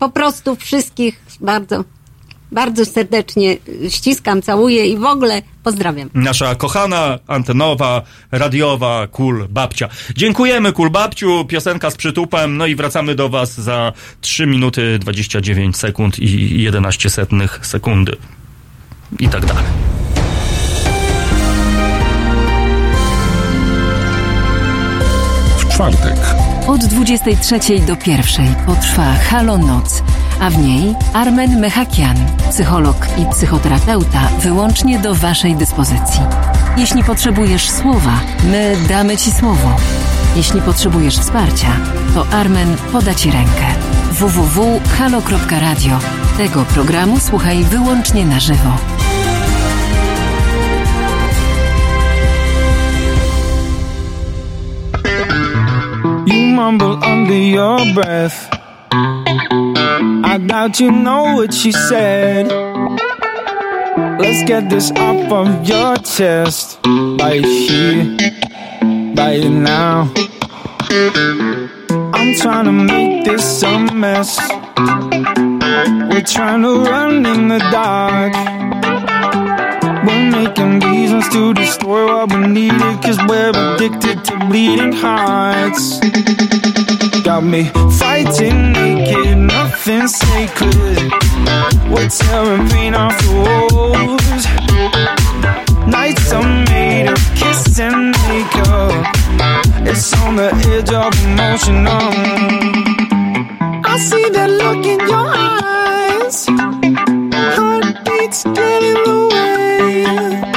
Po 0.05 0.11
prostu 0.11 0.57
wszystkich 0.57 1.21
bardzo, 1.41 1.85
bardzo 2.53 2.85
serdecznie 2.85 3.57
ściskam, 3.89 4.43
całuję 4.43 4.87
i 4.87 4.97
w 4.97 5.05
ogóle 5.05 5.43
pozdrawiam. 5.63 6.11
Nasza 6.15 6.55
kochana, 6.55 7.19
antenowa, 7.27 8.03
radiowa 8.33 9.07
kul 9.07 9.47
babcia. 9.51 9.89
Dziękujemy 10.17 10.73
kul 10.73 10.91
babciu, 10.91 11.45
piosenka 11.45 11.91
z 11.91 11.97
przytupem, 11.97 12.57
no 12.57 12.67
i 12.67 12.75
wracamy 12.75 13.15
do 13.15 13.29
was 13.29 13.55
za 13.61 13.93
3 14.21 14.47
minuty 14.47 14.99
29 14.99 15.77
sekund 15.77 16.19
i 16.19 16.63
11 16.63 17.11
setnych 17.11 17.67
sekundy. 17.67 18.17
I 19.19 19.29
tak 19.29 19.47
dalej. 19.47 19.65
W 25.59 25.75
czwartek 25.75 26.34
Od 26.67 26.85
23 26.85 27.59
do 27.87 27.97
1 28.07 28.55
potrwa 28.67 29.13
Halo 29.31 29.59
Noc, 29.59 30.03
a 30.41 30.51
w 30.51 30.59
niej 30.59 30.95
Armen 31.13 31.61
Mechakian, 31.61 32.17
psycholog 32.51 32.97
i 33.19 33.27
psychoterapeuta, 33.27 34.21
wyłącznie 34.39 34.99
do 34.99 35.15
Waszej 35.15 35.57
dyspozycji. 35.57 36.21
Jeśli 36.77 37.05
potrzebujesz 37.05 37.71
słowa, 37.71 38.21
my 38.51 38.77
damy 38.89 39.17
Ci 39.17 39.31
słowo. 39.31 39.77
Jeśli 40.37 40.61
potrzebujesz 40.61 41.19
wsparcia, 41.19 41.77
to 42.15 42.27
Armen 42.33 42.77
poda 42.93 43.15
Ci 43.15 43.31
rękę. 43.31 43.67
www.halo.radio. 44.13 45.99
Tego 46.37 46.65
programu 46.65 47.21
słuchaj 47.21 47.65
wyłącznie 47.65 48.27
na 48.27 48.41
żywo. 48.41 48.94
You 56.27 56.55
mumble 56.55 57.03
under 57.05 57.35
your 57.35 57.79
breath. 57.95 58.49
I 58.91 60.39
doubt 60.47 60.81
you 60.81 60.91
know 60.91 61.35
what 61.35 61.53
she 61.53 61.71
said. 61.73 62.47
Let's 64.19 64.49
get 64.49 64.71
this 64.71 64.91
off 64.93 65.33
of 65.33 65.69
your 65.69 65.97
chest. 65.97 66.79
Right 66.87 67.45
here, 67.45 68.17
right 69.15 69.51
now. 69.51 70.13
I'm 72.15 72.35
trying 72.37 72.65
to 72.65 72.73
make 72.73 73.25
this 73.25 73.63
a 73.63 73.79
mess. 73.93 74.39
We're 76.11 76.23
trying 76.23 76.63
to 76.63 76.85
run 76.91 77.27
in 77.27 77.49
the 77.49 77.59
dark. 77.71 78.33
We're 80.07 80.31
making 80.31 80.81
reasons 81.25 81.35
to 81.35 81.55
destroy 81.55 82.07
what 82.07 82.33
we 82.33 82.47
needed 82.47 83.03
Cause 83.03 83.19
we're 83.29 83.51
addicted 83.51 84.25
to 84.25 84.39
bleeding 84.47 84.93
hearts. 84.93 86.01
Got 87.23 87.45
me 87.45 87.65
fighting 87.99 88.73
naked, 88.73 89.39
nothing 89.39 90.09
sacred. 90.09 91.13
We're 91.91 92.09
tearing 92.09 92.69
paint 92.69 92.97
off 92.97 93.17
the 93.19 93.33
walls. 93.43 94.47
Nights 95.87 96.33
are 96.33 96.65
made 96.67 97.09
of 97.09 97.19
kiss 97.37 97.79
and 97.79 98.11
makeup 98.27 99.07
It's 99.87 100.13
on 100.23 100.37
the 100.37 100.51
edge 100.73 100.91
of 100.93 101.13
emotion 101.25 101.87
um. 101.87 102.15
I 103.85 103.99
see 103.99 104.29
that 104.31 104.51
look 104.51 104.85
in 104.87 105.01
your 105.01 105.29
eyes. 105.29 106.47
Heartbeats 107.57 108.45
get 108.45 108.83
in 108.83 108.95
the 109.05 109.29
way. 109.31 110.05
I 110.43 110.54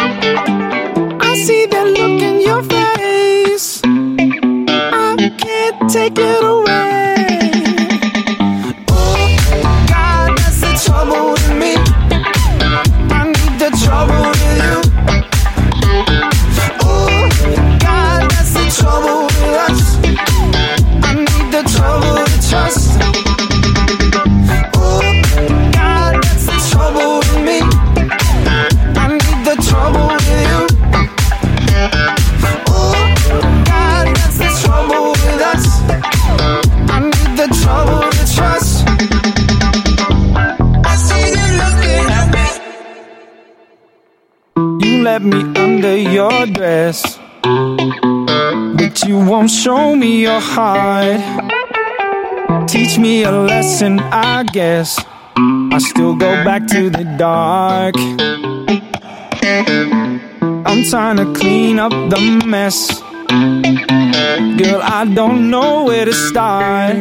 see 1.48 1.66
that 1.66 1.88
look 1.88 2.22
in 2.22 2.42
your 2.42 2.62
face. 2.64 3.80
I 3.86 5.32
can't 5.40 5.90
take 5.90 6.20
it 6.20 6.44
away. 6.44 6.97
Let 45.08 45.24
me 45.24 45.40
under 45.56 45.96
your 45.96 46.46
dress, 46.48 47.18
but 47.42 48.96
you 49.08 49.18
won't 49.18 49.50
show 49.50 49.96
me 49.96 50.22
your 50.24 50.42
heart. 50.42 51.22
Teach 52.68 52.98
me 53.00 53.24
a 53.24 53.32
lesson, 53.32 54.02
I 54.02 54.44
guess. 54.44 55.00
I 55.76 55.78
still 55.78 56.14
go 56.14 56.44
back 56.44 56.68
to 56.76 56.90
the 56.90 57.06
dark. 57.18 57.96
I'm 60.70 60.84
trying 60.92 61.18
to 61.24 61.34
clean 61.40 61.80
up 61.80 61.94
the 62.14 62.20
mess. 62.46 63.00
Girl, 64.60 64.82
I 64.84 65.10
don't 65.20 65.50
know 65.50 65.86
where 65.86 66.04
to 66.04 66.14
start. 66.14 66.98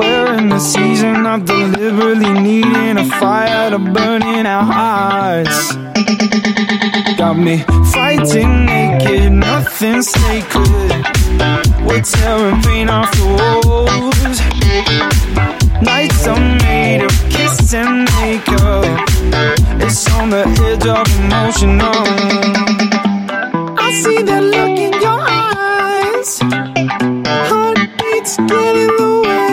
We're 0.00 0.32
in 0.38 0.48
the 0.48 0.60
season 0.60 1.26
of 1.26 1.44
deliberately 1.44 2.32
needing 2.32 2.96
a 2.96 3.06
fire 3.20 3.68
to 3.68 3.78
burn 3.78 4.22
in 4.22 4.46
our 4.46 4.64
hearts. 4.64 5.87
Got 7.16 7.36
me 7.36 7.58
fighting 7.92 8.66
naked, 8.66 9.32
nothing 9.32 10.02
sacred. 10.02 10.90
We're 11.84 12.02
tearing 12.02 12.62
paint 12.62 12.90
off 12.90 13.10
the 13.12 13.26
walls. 13.66 14.38
Nights 15.82 16.26
are 16.26 16.40
made 16.62 17.02
of 17.02 17.10
kiss 17.30 17.74
and 17.74 18.04
makeup. 18.16 18.84
It's 19.80 20.08
on 20.14 20.30
you 21.62 21.68
know. 21.68 21.92
I 23.78 23.92
see 24.02 24.22
that 24.22 24.42
look 24.42 24.78
in 24.78 24.92
your 25.00 25.20
eyes. 25.20 26.38
Heartbeats 27.48 28.36
get 28.36 28.76
in 28.76 28.90
the 28.96 29.22
way. 29.24 29.47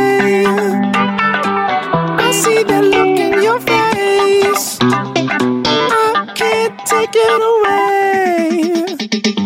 get 7.15 7.41
away. 7.41 9.44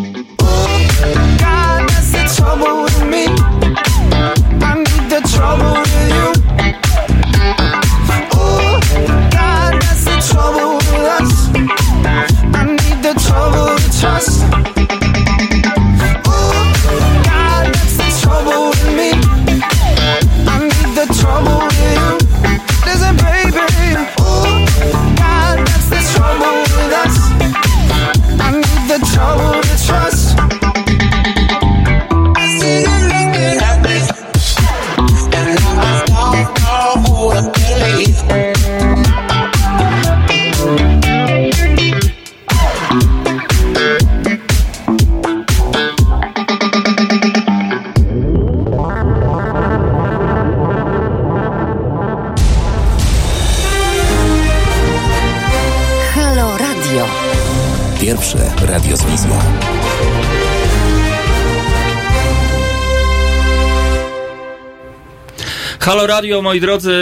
Radio, 66.09 66.41
moi 66.41 66.59
drodzy, 66.59 66.93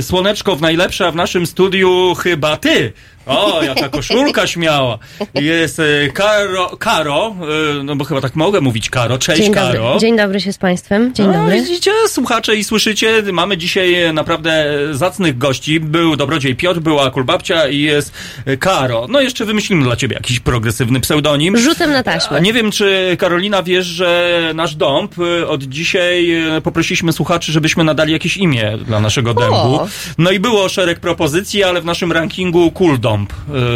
słoneczko 0.00 0.56
w 0.56 0.60
najlepsze, 0.60 1.06
a 1.06 1.10
w 1.10 1.16
naszym 1.16 1.46
studiu 1.46 2.14
chyba 2.14 2.56
ty. 2.56 2.92
O, 3.26 3.62
jaka 3.62 3.88
koszulka 3.88 4.46
śmiała. 4.46 4.98
Jest 5.34 5.80
e, 5.80 6.08
Karo, 6.12 6.76
Karo, 6.78 7.36
e, 7.80 7.82
no 7.82 7.96
bo 7.96 8.04
chyba 8.04 8.20
tak 8.20 8.36
mogę 8.36 8.60
mówić 8.60 8.90
Karo. 8.90 9.18
Cześć 9.18 9.42
Dzień 9.42 9.52
Karo. 9.52 9.82
dobry. 9.82 10.00
Dzień 10.00 10.16
dobry 10.16 10.40
się 10.40 10.52
z 10.52 10.58
Państwem. 10.58 11.14
Dzień 11.14 11.26
no, 11.26 11.32
dobry. 11.32 11.62
Widzicie, 11.62 11.90
słuchacze 12.08 12.56
i 12.56 12.64
słyszycie, 12.64 13.22
mamy 13.32 13.56
dzisiaj 13.56 14.14
naprawdę 14.14 14.66
zacnych 14.92 15.38
gości. 15.38 15.80
Był 15.80 16.16
Dobrodziej 16.16 16.56
Piotr, 16.56 16.80
była 16.80 17.10
Kulbabcia 17.10 17.68
i 17.68 17.80
jest 17.80 18.12
Karo. 18.60 19.06
No 19.08 19.20
jeszcze 19.20 19.44
wymyślimy 19.44 19.84
dla 19.84 19.96
ciebie 19.96 20.14
jakiś 20.14 20.40
progresywny 20.40 21.00
pseudonim. 21.00 21.56
Rzutem 21.56 21.92
na 21.92 22.02
taśmę. 22.02 22.40
Nie 22.40 22.52
wiem, 22.52 22.70
czy 22.70 23.16
Karolina 23.18 23.62
wiesz, 23.62 23.86
że 23.86 24.40
nasz 24.54 24.74
dąb 24.74 25.14
od 25.48 25.62
dzisiaj 25.62 26.42
poprosiliśmy 26.62 27.12
słuchaczy, 27.12 27.52
żebyśmy 27.52 27.84
nadali 27.84 28.12
jakieś 28.12 28.36
imię 28.36 28.78
dla 28.86 29.00
naszego 29.00 29.34
dębu. 29.34 29.80
No 30.18 30.30
i 30.30 30.40
było 30.40 30.68
szereg 30.68 31.00
propozycji, 31.00 31.64
ale 31.64 31.80
w 31.80 31.84
naszym 31.84 32.12
rankingu 32.12 32.70
Cool 32.70 32.98
Dąb. 33.14 33.32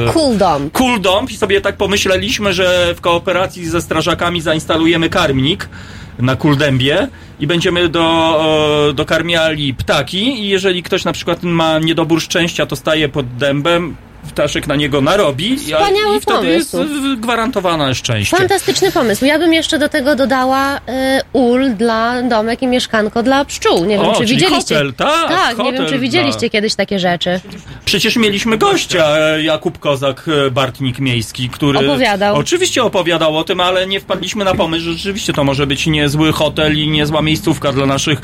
y, 0.08 0.12
Cool 0.12 0.38
Dom. 0.38 0.70
Cool 0.70 1.00
Dąb 1.00 1.30
i 1.30 1.36
sobie 1.36 1.60
tak 1.60 1.76
pomyśleliśmy, 1.76 2.52
że 2.52 2.94
w 2.96 3.00
kooperacji 3.00 3.66
ze 3.66 3.80
strażakami 3.80 4.40
zainstalujemy 4.40 5.10
karmnik 5.10 5.68
na 6.18 6.36
Kuldębie 6.36 7.08
i 7.40 7.46
będziemy 7.46 7.88
do, 7.88 8.38
e, 8.90 8.92
dokarmiali 8.92 9.74
ptaki 9.74 10.42
i 10.44 10.48
jeżeli 10.48 10.82
ktoś 10.82 11.04
na 11.04 11.12
przykład 11.12 11.42
ma 11.42 11.78
niedobór 11.78 12.20
szczęścia, 12.20 12.66
to 12.66 12.76
staje 12.76 13.08
pod 13.08 13.36
dębem, 13.36 13.96
ptaszek 14.38 14.66
na 14.66 14.76
niego 14.76 15.00
narobi 15.00 15.56
Wspaniały 15.56 16.16
i 16.16 16.20
wtedy 16.20 16.46
jest 16.46 16.72
pomysł. 16.72 17.12
y, 17.12 17.16
gwarantowane 17.16 17.94
szczęście. 17.94 18.36
Fantastyczny 18.36 18.92
pomysł. 18.92 19.24
Ja 19.24 19.38
bym 19.38 19.52
jeszcze 19.54 19.78
do 19.78 19.88
tego 19.88 20.16
dodała 20.16 20.76
y, 20.76 20.80
ul 21.32 21.74
dla 21.74 22.22
domek 22.22 22.62
i 22.62 22.66
mieszkanko 22.66 23.22
dla 23.22 23.44
pszczół. 23.44 23.84
Nie 23.84 23.96
wiem, 23.98 24.06
O, 24.06 24.14
czy 24.14 24.20
widzieliście. 24.20 24.56
hotel, 24.74 24.94
tak, 24.94 25.28
tak 25.28 25.58
nie 25.58 25.64
wiem, 25.64 25.74
hotel 25.74 25.88
czy 25.88 25.98
widzieliście 25.98 26.40
dla- 26.40 26.48
kiedyś 26.48 26.74
takie 26.74 26.98
rzeczy. 26.98 27.40
Przecież 27.84 28.16
mieliśmy 28.16 28.58
gościa, 28.58 29.18
e, 29.18 29.42
Jakub 29.42 29.78
Kozak, 29.78 30.24
e, 30.46 30.50
Bartnik 30.50 30.98
Miejski, 30.98 31.48
który... 31.48 31.78
Opowiadał. 31.78 32.36
Oczywiście 32.36 32.82
opowiadał 32.82 33.38
o 33.38 33.44
tym, 33.44 33.60
ale 33.60 33.86
nie 33.86 34.00
wpadliśmy 34.00 34.44
na 34.44 34.54
pomysł, 34.54 34.84
że 34.84 34.92
rzeczywiście 34.92 35.32
to 35.32 35.44
może 35.44 35.66
być 35.66 35.86
niezły 35.86 36.32
hotel 36.32 36.78
i 36.78 36.88
niezła 36.88 37.22
miejscówka 37.22 37.72
dla 37.72 37.86
naszych 37.86 38.18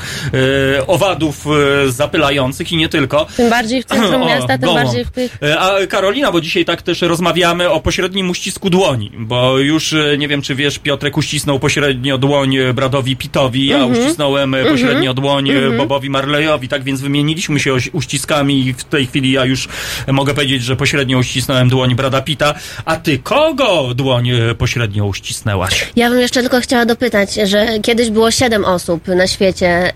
e, 0.77 0.87
owadów 0.87 1.45
e, 1.85 1.89
zapylających 1.91 2.71
i 2.71 2.77
nie 2.77 2.89
tylko. 2.89 3.25
Tym 3.37 3.49
bardziej 3.49 3.81
w 3.83 3.85
centrum 3.85 4.21
O, 4.23 4.25
miasta, 4.25 4.47
tym 4.57 4.61
gołąb. 4.61 4.83
bardziej 4.85 5.05
w 5.05 5.11
tych... 5.11 5.37
A 5.59 5.71
Karolina, 6.05 6.31
bo 6.31 6.41
dzisiaj 6.41 6.65
tak 6.65 6.81
też 6.81 7.01
rozmawiamy 7.01 7.69
o 7.69 7.79
pośrednim 7.79 8.29
uścisku 8.29 8.69
dłoni, 8.69 9.11
bo 9.17 9.57
już 9.59 9.93
e, 9.93 10.17
nie 10.17 10.27
wiem, 10.27 10.41
czy 10.41 10.55
wiesz, 10.55 10.79
Piotrek 10.79 11.17
uścisnął 11.17 11.59
pośrednio 11.59 12.17
dłoń 12.17 12.55
e, 12.55 12.73
Bradowi 12.73 13.15
Pitowi, 13.15 13.67
ja 13.67 13.77
Mhm. 13.77 13.99
uścisnąłem 14.01 14.53
e, 14.53 14.57
Mhm. 14.57 14.75
pośrednio 14.77 15.13
dłoń 15.13 15.49
e, 15.49 15.53
Mhm. 15.53 15.77
Bobowi 15.77 16.09
Marleyowi, 16.09 16.67
tak 16.67 16.83
więc 16.83 17.01
wymieniliśmy 17.01 17.59
się 17.59 17.73
uściskami 17.93 18.67
i 18.67 18.73
w 18.73 18.83
tej 18.83 19.07
chwili 19.07 19.31
ja 19.31 19.45
już 19.45 19.67
mogę 20.07 20.33
powiedzieć, 20.33 20.63
że 20.63 20.75
pośrednio 20.75 21.17
uścisnąłem 21.17 21.69
dłoń 21.69 21.95
Brada 21.95 22.21
Pita, 22.21 22.53
a 22.85 22.95
ty 22.95 23.19
kogo 23.19 23.93
dłoń 23.95 24.29
pośrednio 24.57 25.05
uścisnęłaś? 25.05 25.91
Ja 25.95 26.09
bym 26.09 26.19
jeszcze 26.19 26.41
tylko 26.41 26.59
chciała 26.61 26.85
dopytać, 26.85 27.33
że 27.33 27.67
kiedyś 27.83 28.09
było 28.09 28.31
siedem 28.31 28.65
osób 28.65 29.07
na 29.07 29.27
świecie, 29.27 29.91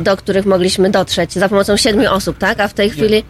y, 0.00 0.02
do 0.02 0.16
których 0.16 0.46
mogliśmy 0.46 0.90
dotrzeć 0.90 1.32
za 1.32 1.48
pomocą 1.48 1.76
siedmiu 1.76 2.12
osób, 2.12 2.38
tak? 2.38 2.60
A 2.60 2.68
w 2.68 2.74
tej 2.74 2.90
chwili... 2.90 3.22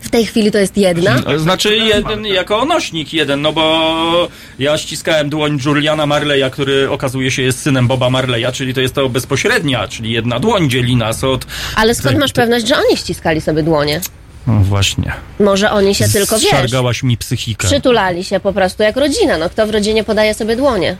W 0.00 0.10
tej 0.10 0.26
chwili 0.26 0.52
to 0.52 0.58
jest 0.58 0.76
jedna? 0.76 1.22
Znaczy 1.36 1.76
jeden 1.76 2.26
jako 2.26 2.64
nośnik 2.64 3.12
jeden, 3.12 3.42
no 3.42 3.52
bo 3.52 4.28
ja 4.58 4.78
ściskałem 4.78 5.30
dłoń 5.30 5.58
Juliana 5.66 6.06
Marleya, 6.06 6.50
który 6.50 6.90
okazuje 6.90 7.30
się 7.30 7.42
jest 7.42 7.62
synem 7.62 7.88
Boba 7.88 8.10
Marleya, 8.10 8.52
czyli 8.52 8.74
to 8.74 8.80
jest 8.80 8.94
to 8.94 9.08
bezpośrednia, 9.08 9.88
czyli 9.88 10.12
jedna 10.12 10.40
dłoń 10.40 10.70
dzieli 10.70 10.96
nas 10.96 11.24
od... 11.24 11.46
Ale 11.76 11.94
skąd 11.94 12.18
masz 12.18 12.32
pewność, 12.32 12.68
że 12.68 12.76
oni 12.76 12.96
ściskali 12.96 13.40
sobie 13.40 13.62
dłonie? 13.62 14.00
No 14.46 14.54
właśnie. 14.60 15.12
Może 15.40 15.70
oni 15.70 15.94
się 15.94 16.08
tylko, 16.08 16.38
wiesz, 16.38 16.50
Szargałaś 16.50 17.02
mi 17.02 17.16
psychikę. 17.16 17.68
przytulali 17.68 18.24
się 18.24 18.40
po 18.40 18.52
prostu 18.52 18.82
jak 18.82 18.96
rodzina. 18.96 19.38
No 19.38 19.50
kto 19.50 19.66
w 19.66 19.70
rodzinie 19.70 20.04
podaje 20.04 20.34
sobie 20.34 20.56
dłonie? 20.56 20.96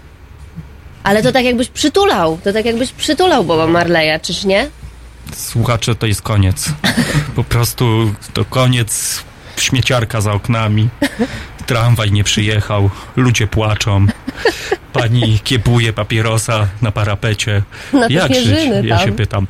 Ale 1.02 1.22
to 1.22 1.32
tak 1.32 1.44
jakbyś 1.44 1.68
przytulał. 1.68 2.38
To 2.44 2.52
tak 2.52 2.64
jakbyś 2.64 2.92
przytulał 2.92 3.44
Boba 3.44 3.66
Marleya, 3.66 4.20
czyż 4.22 4.44
nie? 4.44 4.70
Słuchacze, 5.36 5.94
to 5.94 6.06
jest 6.06 6.22
koniec. 6.22 6.68
Po 7.36 7.44
prostu 7.44 8.14
to 8.32 8.44
koniec 8.44 9.22
śmieciarka 9.56 10.20
za 10.20 10.32
oknami. 10.32 10.88
Tramwaj 11.66 12.12
nie 12.12 12.24
przyjechał, 12.24 12.90
ludzie 13.16 13.46
płaczą. 13.46 14.06
Pani 14.92 15.40
kiepuje 15.44 15.92
papierosa 15.92 16.66
na 16.82 16.90
parapecie. 16.92 17.62
Te 17.92 18.06
Jak 18.12 18.34
żyć? 18.34 18.58
Ja 18.82 18.98
się 18.98 19.12
pytam. 19.12 19.46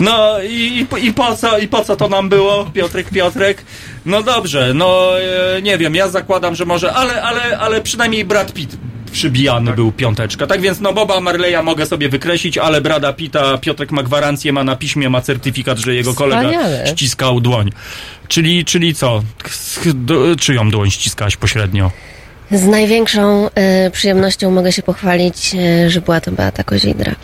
No 0.00 0.42
i, 0.42 0.78
i, 0.78 0.86
po- 0.86 0.96
i, 0.98 1.12
po 1.12 1.36
co, 1.36 1.58
i 1.58 1.68
po 1.68 1.84
co 1.84 1.96
to 1.96 2.08
nam 2.08 2.28
było, 2.28 2.64
Piotrek, 2.74 3.10
Piotrek? 3.10 3.64
No 4.06 4.22
dobrze, 4.22 4.74
no 4.74 5.10
e, 5.56 5.62
nie 5.62 5.78
wiem, 5.78 5.94
ja 5.94 6.08
zakładam, 6.08 6.54
że 6.54 6.64
może, 6.64 6.92
ale, 6.92 7.22
ale, 7.22 7.58
ale 7.58 7.80
przynajmniej 7.80 8.24
Brad 8.24 8.52
Pitt 8.52 8.76
przybijany 9.12 9.72
był 9.72 9.92
piąteczka. 9.92 10.46
Tak 10.46 10.60
więc 10.60 10.80
no 10.80 10.92
Boba 10.92 11.20
Marleya 11.20 11.62
mogę 11.64 11.86
sobie 11.86 12.08
wykreślić, 12.08 12.58
ale 12.58 12.80
Brada 12.80 13.12
Pitta 13.12 13.58
Piotrek 13.58 13.90
ma 13.90 14.02
gwarancję, 14.02 14.52
ma 14.52 14.64
na 14.64 14.76
piśmie, 14.76 15.10
ma 15.10 15.20
certyfikat, 15.20 15.78
że 15.78 15.94
jego 15.94 16.14
kolega 16.14 16.40
Wspaniale. 16.42 16.86
ściskał 16.86 17.40
dłoń. 17.40 17.70
Czyli, 18.28 18.64
czyli 18.64 18.94
co? 18.94 19.22
Czyją 20.40 20.70
dłoń 20.70 20.90
ściskałaś 20.90 21.36
pośrednio? 21.36 21.90
Z 22.50 22.64
największą 22.64 23.46
y, 23.86 23.90
przyjemnością 23.90 24.50
mogę 24.50 24.72
się 24.72 24.82
pochwalić, 24.82 25.54
y, 25.86 25.90
że 25.90 26.00
była 26.00 26.20
to 26.20 26.32
Beata 26.32 26.64
Kozidra. 26.64 27.14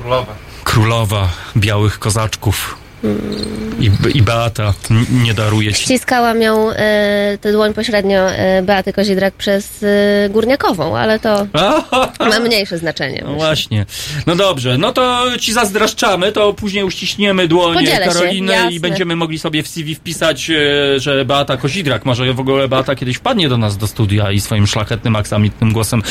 Królowa. 0.00 0.34
Królowa 0.64 1.28
białych 1.56 1.98
kozaczków. 1.98 2.76
I, 3.80 3.90
I 4.18 4.22
Beata 4.22 4.74
nie 5.10 5.34
daruje 5.34 5.72
ci. 5.72 5.82
Ściskałam 5.84 6.42
ją, 6.42 6.70
y, 6.70 6.74
tę 7.40 7.52
dłoń 7.52 7.74
pośrednio 7.74 8.30
y, 8.30 8.62
Beaty 8.62 8.92
Kozidrak 8.92 9.34
przez 9.34 9.82
y, 9.82 9.86
Górniakową, 10.30 10.96
ale 10.96 11.18
to 11.18 11.46
ma 12.30 12.40
mniejsze 12.40 12.78
znaczenie. 12.78 13.22
No 13.24 13.34
właśnie. 13.34 13.86
No 14.26 14.36
dobrze, 14.36 14.78
no 14.78 14.92
to 14.92 15.26
ci 15.40 15.52
zazdraszczamy, 15.52 16.32
to 16.32 16.52
później 16.52 16.84
uściśniemy 16.84 17.48
dłoń 17.48 17.74
Podzielę 17.74 18.06
się, 18.06 18.12
Karoliny 18.12 18.52
jasne. 18.52 18.72
i 18.72 18.80
będziemy 18.80 19.16
mogli 19.16 19.38
sobie 19.38 19.62
w 19.62 19.68
CV 19.68 19.94
wpisać, 19.94 20.50
e, 20.50 21.00
że 21.00 21.24
Beata 21.24 21.56
Kozidrak, 21.56 22.04
może 22.04 22.34
w 22.34 22.40
ogóle 22.40 22.68
Beata 22.68 22.94
kiedyś 22.94 23.16
wpadnie 23.16 23.48
do 23.48 23.58
nas 23.58 23.76
do 23.76 23.86
studia 23.86 24.32
i 24.32 24.40
swoim 24.40 24.66
szlachetnym, 24.66 25.16
aksamitnym 25.16 25.72
głosem 25.72 26.02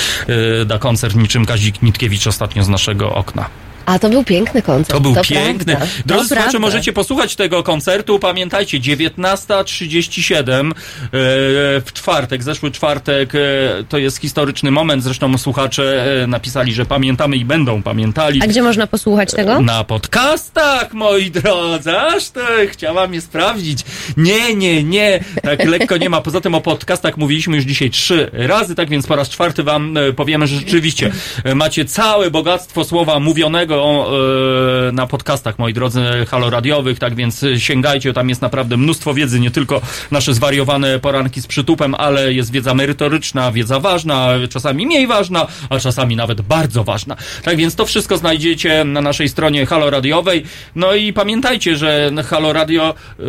e, 0.62 0.66
da 0.66 0.80
koncert 0.80 1.16
niczym 1.16 1.46
Kazik 1.46 1.82
Nitkiewicz 1.82 2.28
ostatnio 2.28 2.64
z 2.64 2.70
naszego 2.70 3.16
okna. 3.16 3.69
A 3.90 4.00
to 4.00 4.10
był 4.10 4.24
piękny 4.24 4.62
koncert. 4.62 4.98
To 4.98 5.02
był 5.02 5.16
to 5.16 5.22
piękny. 5.22 5.76
Prawda. 5.76 5.94
Drodzy 6.06 6.30
to 6.30 6.36
słuchacze, 6.36 6.60
możecie 6.60 6.94
posłuchać 6.94 7.36
tego 7.36 7.64
koncertu. 7.64 8.20
Pamiętajcie, 8.20 8.80
19.37 8.80 10.72
e, 10.72 10.74
w 11.82 11.94
czwartek, 11.94 12.44
zeszły 12.44 12.72
czwartek, 12.72 13.36
e, 13.36 13.40
to 13.90 13.98
jest 13.98 14.18
historyczny 14.18 14.72
moment. 14.72 15.04
Zresztą 15.04 15.38
słuchacze 15.38 16.06
e, 16.24 16.28
napisali, 16.28 16.74
że 16.74 16.86
pamiętamy 16.86 17.38
i 17.38 17.46
będą 17.46 17.84
pamiętali. 17.84 18.42
A 18.44 18.48
gdzie 18.48 18.62
można 18.62 18.88
posłuchać 18.88 19.32
tego? 19.32 19.62
Na 19.62 19.84
podcastach, 19.84 20.94
moi 20.94 21.32
drodzy, 21.32 22.00
aż 22.00 22.30
to 22.30 22.42
chciałam 22.72 23.14
je 23.14 23.22
sprawdzić. 23.22 23.80
Nie, 24.18 24.56
nie, 24.56 24.84
nie, 24.84 25.24
tak 25.44 25.66
lekko 25.66 25.98
nie 25.98 26.10
ma. 26.10 26.22
Poza 26.22 26.42
tym 26.42 26.56
o 26.56 26.62
podcastach 26.62 27.18
mówiliśmy 27.18 27.56
już 27.56 27.66
dzisiaj 27.66 27.90
trzy 27.90 28.30
razy, 28.34 28.76
tak 28.76 28.90
więc 28.90 29.08
po 29.08 29.16
raz 29.16 29.30
czwarty 29.30 29.64
wam 29.64 29.98
powiemy, 30.16 30.48
że 30.48 30.56
rzeczywiście 30.56 31.12
macie 31.56 31.86
całe 31.86 32.32
bogactwo 32.32 32.84
słowa 32.84 33.20
mówionego 33.20 33.79
e, 33.80 34.92
na 34.92 35.08
podcastach, 35.08 35.60
moi 35.60 35.74
drodzy, 35.74 36.02
haloradiowych, 36.28 37.00
tak 37.00 37.16
więc 37.16 37.44
e, 37.44 37.60
sięgajcie, 37.60 38.14
tam 38.14 38.30
jest 38.30 38.42
naprawdę 38.42 38.78
mnóstwo 38.78 39.14
wiedzy, 39.14 39.40
nie 39.40 39.52
tylko 39.52 39.82
nasze 40.12 40.34
zwariowane 40.34 41.00
poranki 41.00 41.42
z 41.42 41.48
przytupem, 41.48 41.96
ale 41.96 42.34
jest 42.34 42.52
wiedza 42.52 42.74
merytoryczna, 42.74 43.52
wiedza 43.52 43.80
ważna, 43.80 44.30
czasami 44.50 44.86
mniej 44.86 45.08
ważna, 45.08 45.48
a 45.70 45.80
czasami 45.80 46.16
nawet 46.16 46.42
bardzo 46.42 46.84
ważna. 46.84 47.16
Tak 47.44 47.58
więc 47.58 47.76
to 47.76 47.86
wszystko 47.86 48.18
znajdziecie 48.18 48.84
na 48.84 49.02
naszej 49.02 49.30
stronie 49.30 49.66
Halo 49.66 49.90
Radiowej. 49.90 50.44
No 50.76 50.94
i 50.94 51.14
pamiętajcie, 51.14 51.76
że 51.78 52.12
Halo 52.30 52.54
Radio 52.54 52.94
e, 53.20 53.24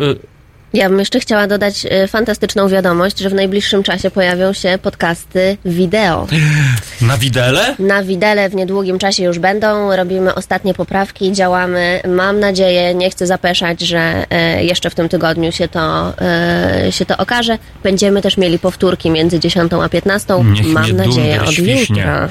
Ja 0.73 0.89
bym 0.89 0.99
jeszcze 0.99 1.19
chciała 1.19 1.47
dodać 1.47 1.85
e, 1.89 2.07
fantastyczną 2.07 2.67
wiadomość, 2.67 3.19
że 3.19 3.29
w 3.29 3.33
najbliższym 3.33 3.83
czasie 3.83 4.11
pojawią 4.11 4.53
się 4.53 4.79
podcasty 4.81 5.57
wideo. 5.65 6.27
na 7.01 7.17
widele. 7.17 7.75
Na 7.79 8.03
widele 8.03 8.49
w 8.49 8.55
niedługim 8.55 8.99
czasie 8.99 9.23
już 9.23 9.39
będą. 9.39 9.95
Robimy 9.95 10.35
ostatnie 10.35 10.73
poprawki, 10.73 11.31
działamy. 11.31 12.01
Mam 12.07 12.39
nadzieję, 12.39 12.95
nie 12.95 13.09
chcę 13.09 13.27
zapeszać, 13.27 13.81
że 13.81 14.25
e, 14.29 14.63
jeszcze 14.63 14.89
w 14.89 14.95
tym 14.95 15.09
tygodniu 15.09 15.51
się 15.51 15.67
to, 15.67 16.13
e, 16.21 16.91
się 16.91 17.05
to 17.05 17.17
okaże. 17.17 17.57
Będziemy 17.83 18.21
też 18.21 18.37
mieli 18.37 18.59
powtórki 18.59 19.09
między 19.09 19.39
10 19.39 19.73
a 19.83 19.89
15. 19.89 20.33
Niech 20.43 20.67
Mam 20.67 20.91
nadzieję 20.91 21.41
od 21.41 21.51
świśnie. 21.51 22.01
jutra. 22.01 22.29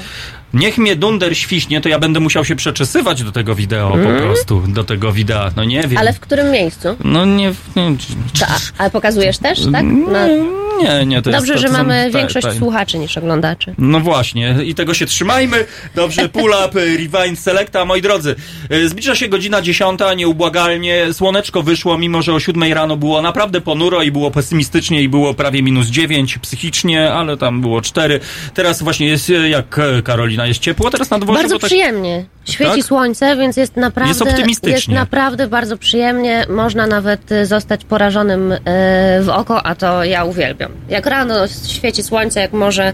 Niech 0.53 0.77
mnie 0.77 0.95
dunder 0.95 1.37
świśnie, 1.37 1.81
to 1.81 1.89
ja 1.89 1.99
będę 1.99 2.19
musiał 2.19 2.45
się 2.45 2.55
przeczesywać 2.55 3.23
do 3.23 3.31
tego 3.31 3.55
wideo 3.55 3.93
Mm. 3.93 4.15
po 4.15 4.21
prostu, 4.21 4.63
do 4.67 4.83
tego 4.83 5.11
widea. 5.11 5.51
No 5.55 5.63
nie 5.63 5.81
wiem. 5.81 5.97
Ale 5.97 6.13
w 6.13 6.19
którym 6.19 6.51
miejscu? 6.51 6.87
No 7.03 7.25
nie, 7.25 7.53
nie, 7.75 7.95
To, 8.39 8.45
a, 8.47 8.57
ale 8.77 8.89
pokazujesz 8.89 9.37
też, 9.37 9.59
tak? 9.71 9.85
No, 9.85 10.27
nie, 10.83 11.05
nie 11.05 11.21
to 11.21 11.31
dobrze, 11.31 11.53
jest, 11.53 11.61
że 11.61 11.67
to 11.69 11.73
są 11.73 11.83
mamy 11.83 12.09
te- 12.11 12.17
większość 12.17 12.47
te- 12.47 12.55
słuchaczy 12.55 12.99
niż 12.99 13.17
oglądaczy. 13.17 13.75
No 13.77 13.99
właśnie, 13.99 14.55
i 14.65 14.75
tego 14.75 14.93
się 14.93 15.05
trzymajmy. 15.05 15.65
Dobrze, 15.95 16.29
pull 16.29 16.51
up, 16.67 16.79
y, 16.83 16.97
rewind, 16.97 17.39
selecta. 17.39 17.85
Moi 17.85 18.01
drodzy, 18.01 18.35
y, 18.71 18.89
zbliża 18.89 19.15
się 19.15 19.27
godzina 19.27 19.61
dziesiąta, 19.61 20.13
nieubłagalnie. 20.13 21.13
Słoneczko 21.13 21.63
wyszło, 21.63 21.97
mimo 21.97 22.21
że 22.21 22.33
o 22.33 22.39
siódmej 22.39 22.73
rano 22.73 22.97
było 22.97 23.21
naprawdę 23.21 23.61
ponuro 23.61 24.01
i 24.03 24.11
było 24.11 24.31
pesymistycznie 24.31 25.01
i 25.01 25.09
było 25.09 25.33
prawie 25.33 25.63
minus 25.63 25.87
dziewięć 25.87 26.37
psychicznie, 26.37 27.11
ale 27.13 27.37
tam 27.37 27.61
było 27.61 27.81
cztery. 27.81 28.19
Teraz 28.53 28.83
właśnie 28.83 29.07
jest, 29.07 29.29
y, 29.29 29.49
jak 29.49 29.79
y, 29.79 30.03
Karolina, 30.41 30.47
jest 30.47 30.59
ciepło 30.59 30.89
teraz 30.89 31.09
na 31.09 31.19
dworze. 31.19 31.39
Bardzo 31.39 31.59
tak- 31.59 31.67
przyjemnie. 31.67 32.25
Świeci 32.45 32.75
Tak? 32.75 32.83
słońce, 32.83 33.35
więc 33.37 33.57
jest 33.57 33.75
naprawdę, 33.77 34.09
Jest 34.09 34.21
optymistycznie. 34.21 34.71
jest 34.75 34.87
naprawdę 34.87 35.47
bardzo 35.47 35.77
przyjemnie. 35.77 36.45
Można 36.49 36.87
nawet 36.87 37.31
y, 37.31 37.45
zostać 37.45 37.85
porażonym 37.85 38.51
y, 38.51 38.57
w 39.21 39.29
oko, 39.29 39.63
a 39.63 39.75
to 39.75 40.03
ja 40.03 40.23
uwielbiam. 40.23 40.71
Jak 40.89 41.05
rano 41.05 41.35
świeci 41.67 42.03
słońce, 42.03 42.39
jak 42.41 42.53
może, 42.53 42.93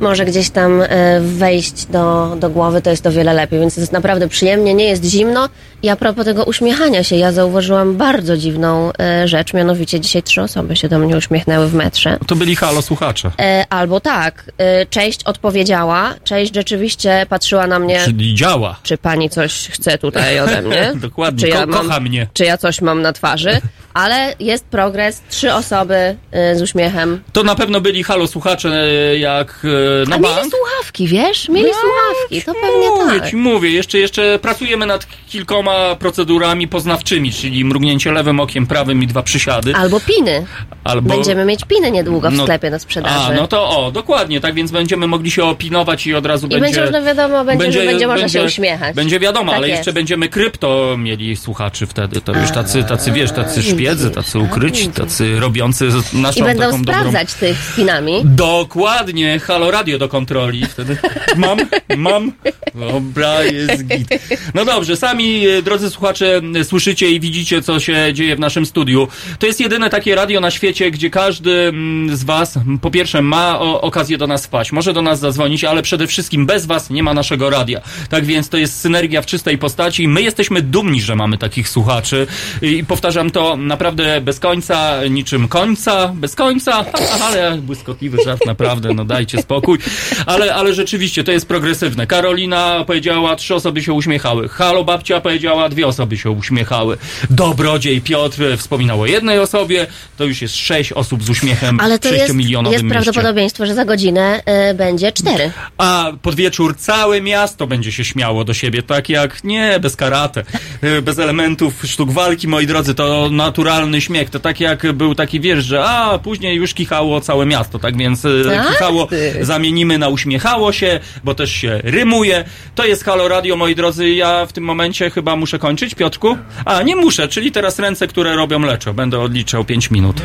może 0.00 0.24
gdzieś 0.24 0.50
tam 0.50 0.80
y, 0.82 0.86
wejść 1.20 1.86
do, 1.86 2.36
do 2.40 2.50
głowy, 2.50 2.82
to 2.82 2.90
jest 2.90 3.06
o 3.06 3.10
wiele 3.12 3.34
lepiej, 3.34 3.60
więc 3.60 3.76
jest 3.76 3.92
naprawdę 3.92 4.28
przyjemnie, 4.28 4.74
nie 4.74 4.84
jest 4.84 5.04
zimno. 5.04 5.48
I 5.82 5.88
a 5.88 5.96
propos 5.96 6.24
tego 6.24 6.44
uśmiechania 6.44 7.04
się, 7.04 7.16
ja 7.16 7.32
zauważyłam 7.32 7.96
bardzo 7.96 8.36
dziwną 8.36 8.90
y, 9.24 9.28
rzecz, 9.28 9.54
mianowicie 9.54 10.00
dzisiaj 10.00 10.22
trzy 10.22 10.42
osoby 10.42 10.76
się 10.76 10.88
do 10.88 10.98
mnie 10.98 11.16
uśmiechnęły 11.16 11.66
w 11.68 11.74
metrze. 11.74 12.18
To 12.26 12.36
byli 12.36 12.56
halo 12.56 12.82
słuchacze. 12.82 13.30
E, 13.40 13.64
albo 13.70 14.00
tak, 14.00 14.44
e, 14.58 14.86
część 14.86 15.24
odpowiedziała, 15.24 16.14
część 16.24 16.54
rzeczywiście 16.54 17.26
patrzyła 17.28 17.66
na 17.66 17.78
mnie. 17.78 18.00
Czyli 18.04 18.34
działa. 18.34 18.76
Czy 18.82 18.98
pani 18.98 19.30
coś 19.30 19.52
chce 19.68 19.98
tutaj 19.98 20.40
ode 20.40 20.62
mnie? 20.68 20.92
Dokładnie, 20.94 21.46
Czy 21.46 21.52
Ko- 21.52 21.58
ja 21.58 21.66
mam, 21.66 21.86
kocha 21.86 22.00
mnie. 22.00 22.26
Czy 22.32 22.44
ja 22.44 22.56
coś 22.58 22.80
mam 22.80 23.02
na 23.02 23.12
twarzy? 23.12 23.60
Ale 23.94 24.34
jest 24.40 24.64
progres, 24.64 25.22
trzy 25.30 25.54
osoby 25.54 26.16
e, 26.32 26.56
z 26.56 26.62
uśmiechem. 26.62 27.22
To 27.32 27.42
na 27.42 27.54
pewno 27.54 27.80
byli 27.80 28.02
halo 28.02 28.26
słuchacze, 28.26 28.84
y, 29.14 29.18
jak 29.18 29.64
y, 29.64 30.08
na 30.08 30.16
A 30.16 30.18
bank. 30.18 30.36
mieli 30.36 30.50
słuchawki, 30.50 31.06
wiesz? 31.06 31.48
Mieli 31.48 31.68
słuchawki, 31.68 32.42
to 32.42 32.52
pewnie 32.54 32.88
Mówię 33.04 33.20
tak. 33.20 33.30
ci, 33.30 33.36
mówię, 33.36 33.70
jeszcze, 33.70 33.98
jeszcze 33.98 34.38
pracujemy 34.38 34.86
nad 34.86 35.06
kilkoma 35.28 35.67
procedurami 35.98 36.68
poznawczymi, 36.68 37.32
czyli 37.32 37.64
mrugnięcie 37.64 38.12
lewym 38.12 38.40
okiem, 38.40 38.66
prawym 38.66 39.02
i 39.02 39.06
dwa 39.06 39.22
przysiady. 39.22 39.74
Albo 39.74 40.00
piny. 40.00 40.46
Albo... 40.84 41.08
Będziemy 41.08 41.44
mieć 41.44 41.64
piny 41.64 41.90
niedługo 41.90 42.30
w 42.30 42.32
No- 42.32 42.42
sklepie 42.42 42.70
na 42.70 42.78
sprzedaży. 42.78 43.32
A, 43.32 43.34
no 43.34 43.48
to 43.48 43.68
o, 43.86 43.92
dokładnie, 43.92 44.40
tak 44.40 44.54
więc 44.54 44.70
będziemy 44.70 45.06
mogli 45.06 45.30
się 45.30 45.44
opinować 45.44 46.06
i 46.06 46.14
od 46.14 46.26
razu 46.26 46.46
I 46.46 46.50
będzie... 46.50 46.64
będzie 46.64 46.80
można 46.80 47.02
wiadomo, 47.02 47.44
będzie, 47.44 47.72
że 47.72 47.86
będzie 47.86 48.06
można 48.06 48.28
się 48.28 48.44
uśmiechać. 48.44 48.96
Będzie 48.96 49.20
wiadomo, 49.20 49.50
Tak 49.50 49.58
ale 49.58 49.68
jest. 49.68 49.78
jeszcze 49.78 49.92
będziemy 49.92 50.28
krypto 50.28 50.96
mieli 50.98 51.36
słuchaczy 51.36 51.86
wtedy. 51.86 52.20
To 52.20 52.32
już 52.32 52.50
tacy, 52.50 52.84
tacy 52.84 53.12
wiesz, 53.12 53.32
tacy 53.32 53.62
szpiedzy, 53.62 54.10
tacy 54.10 54.38
ukryci, 54.38 54.88
tacy 54.88 55.40
robiący 55.40 55.88
naszą 56.12 56.40
I 56.40 56.42
będą 56.44 56.62
taką 56.64 56.78
dobrą... 56.82 56.94
sprawdzać 56.94 57.34
tych 57.34 57.56
z 57.58 57.76
pinami. 57.76 58.20
Dokładnie, 58.24 59.38
halo 59.40 59.70
radio 59.70 59.98
do 59.98 60.08
kontroli. 60.08 60.66
Wtedy 60.66 60.96
mam, 61.36 61.58
mam. 61.96 62.32
Dobra, 62.74 63.42
jest 63.42 63.86
git. 63.86 64.08
No 64.54 64.64
dobrze, 64.64 64.96
sami 64.96 65.46
e, 65.46 65.57
drodzy 65.62 65.90
słuchacze 65.90 66.40
słyszycie 66.64 67.10
i 67.10 67.20
widzicie, 67.20 67.62
co 67.62 67.80
się 67.80 68.10
dzieje 68.12 68.36
w 68.36 68.40
naszym 68.40 68.66
studiu. 68.66 69.08
To 69.38 69.46
jest 69.46 69.60
jedyne 69.60 69.90
takie 69.90 70.14
radio 70.14 70.40
na 70.40 70.50
świecie, 70.50 70.90
gdzie 70.90 71.10
każdy 71.10 71.68
mm, 71.68 72.16
z 72.16 72.24
was, 72.24 72.56
m, 72.56 72.78
po 72.78 72.90
pierwsze, 72.90 73.22
ma 73.22 73.58
okazję 73.60 74.18
do 74.18 74.26
nas 74.26 74.46
wpaść, 74.46 74.72
może 74.72 74.92
do 74.92 75.02
nas 75.02 75.20
zadzwonić, 75.20 75.64
ale 75.64 75.82
przede 75.82 76.06
wszystkim 76.06 76.46
bez 76.46 76.66
was 76.66 76.90
nie 76.90 77.02
ma 77.02 77.14
naszego 77.14 77.50
radia. 77.50 77.80
Tak 78.10 78.24
więc 78.24 78.48
to 78.48 78.56
jest 78.56 78.80
synergia 78.80 79.22
w 79.22 79.26
czystej 79.26 79.58
postaci 79.58 80.08
my 80.08 80.22
jesteśmy 80.22 80.62
dumni, 80.62 81.00
że 81.00 81.16
mamy 81.16 81.38
takich 81.38 81.68
słuchaczy 81.68 82.26
i 82.62 82.84
powtarzam 82.84 83.30
to 83.30 83.56
naprawdę 83.56 84.20
bez 84.20 84.40
końca, 84.40 85.06
niczym 85.10 85.48
końca, 85.48 86.12
bez 86.14 86.34
końca, 86.34 86.84
ale 87.26 87.58
błyskotliwy 87.58 88.18
żart, 88.24 88.46
naprawdę, 88.46 88.94
no 88.94 89.04
dajcie 89.04 89.42
spokój. 89.42 89.78
Ale, 90.26 90.54
ale 90.54 90.74
rzeczywiście 90.74 91.24
to 91.24 91.32
jest 91.32 91.48
progresywne. 91.48 92.06
Karolina 92.06 92.84
powiedziała, 92.86 93.36
trzy 93.36 93.54
osoby 93.54 93.82
się 93.82 93.92
uśmiechały. 93.92 94.48
Halo 94.48 94.84
babcia 94.84 95.20
powiedziała, 95.20 95.47
dwie 95.70 95.86
osoby 95.86 96.16
się 96.18 96.30
uśmiechały. 96.30 96.96
Dobrodziej 97.30 98.00
Piotr 98.00 98.42
wspominał 98.56 99.00
o 99.00 99.06
jednej 99.06 99.38
osobie, 99.38 99.86
to 100.16 100.24
już 100.24 100.42
jest 100.42 100.56
sześć 100.56 100.92
osób 100.92 101.22
z 101.22 101.30
uśmiechem 101.30 101.80
Ale 101.80 101.98
to 101.98 102.08
jest, 102.14 102.34
jest 102.70 102.84
prawdopodobieństwo, 102.88 103.66
że 103.66 103.74
za 103.74 103.84
godzinę 103.84 104.42
y, 104.70 104.74
będzie 104.74 105.12
cztery. 105.12 105.50
A 105.78 106.12
pod 106.22 106.34
wieczór 106.34 106.76
całe 106.76 107.20
miasto 107.20 107.66
będzie 107.66 107.92
się 107.92 108.04
śmiało 108.04 108.44
do 108.44 108.54
siebie, 108.54 108.82
tak 108.82 109.08
jak 109.08 109.44
nie, 109.44 109.80
bez 109.80 109.96
karate, 109.96 110.44
y, 110.84 111.02
bez 111.02 111.18
elementów 111.18 111.74
sztuk 111.84 112.10
walki, 112.10 112.48
moi 112.48 112.66
drodzy, 112.66 112.94
to 112.94 113.28
naturalny 113.30 114.00
śmiech. 114.00 114.30
To 114.30 114.40
tak 114.40 114.60
jak 114.60 114.92
był 114.92 115.14
taki 115.14 115.40
wiersz, 115.40 115.64
że 115.64 115.84
a 115.84 116.18
później 116.18 116.56
już 116.56 116.74
kichało 116.74 117.20
całe 117.20 117.46
miasto, 117.46 117.78
tak 117.78 117.96
więc 117.96 118.24
y, 118.24 118.42
Tak, 118.46 118.68
kichało 118.68 119.08
zamienimy 119.40 119.98
na 119.98 120.08
uśmiechało 120.08 120.72
się, 120.72 121.00
bo 121.24 121.34
też 121.34 121.52
się 121.52 121.80
rymuje. 121.84 122.44
To 122.74 122.84
jest 122.84 123.04
Halo 123.04 123.28
Radio, 123.28 123.56
moi 123.56 123.74
drodzy. 123.74 124.10
Ja 124.10 124.46
w 124.46 124.52
tym 124.52 124.64
momencie 124.64 125.10
chyba 125.10 125.36
muszę 125.38 125.58
kończyć, 125.58 125.94
Piotrku? 125.94 126.38
A, 126.64 126.82
nie 126.82 126.96
muszę, 126.96 127.28
czyli 127.28 127.52
teraz 127.52 127.78
ręce, 127.78 128.06
które 128.06 128.36
robią 128.36 128.60
leczo. 128.60 128.94
Będę 128.94 129.20
odliczał 129.20 129.64
5 129.64 129.90
minut. 129.90 130.16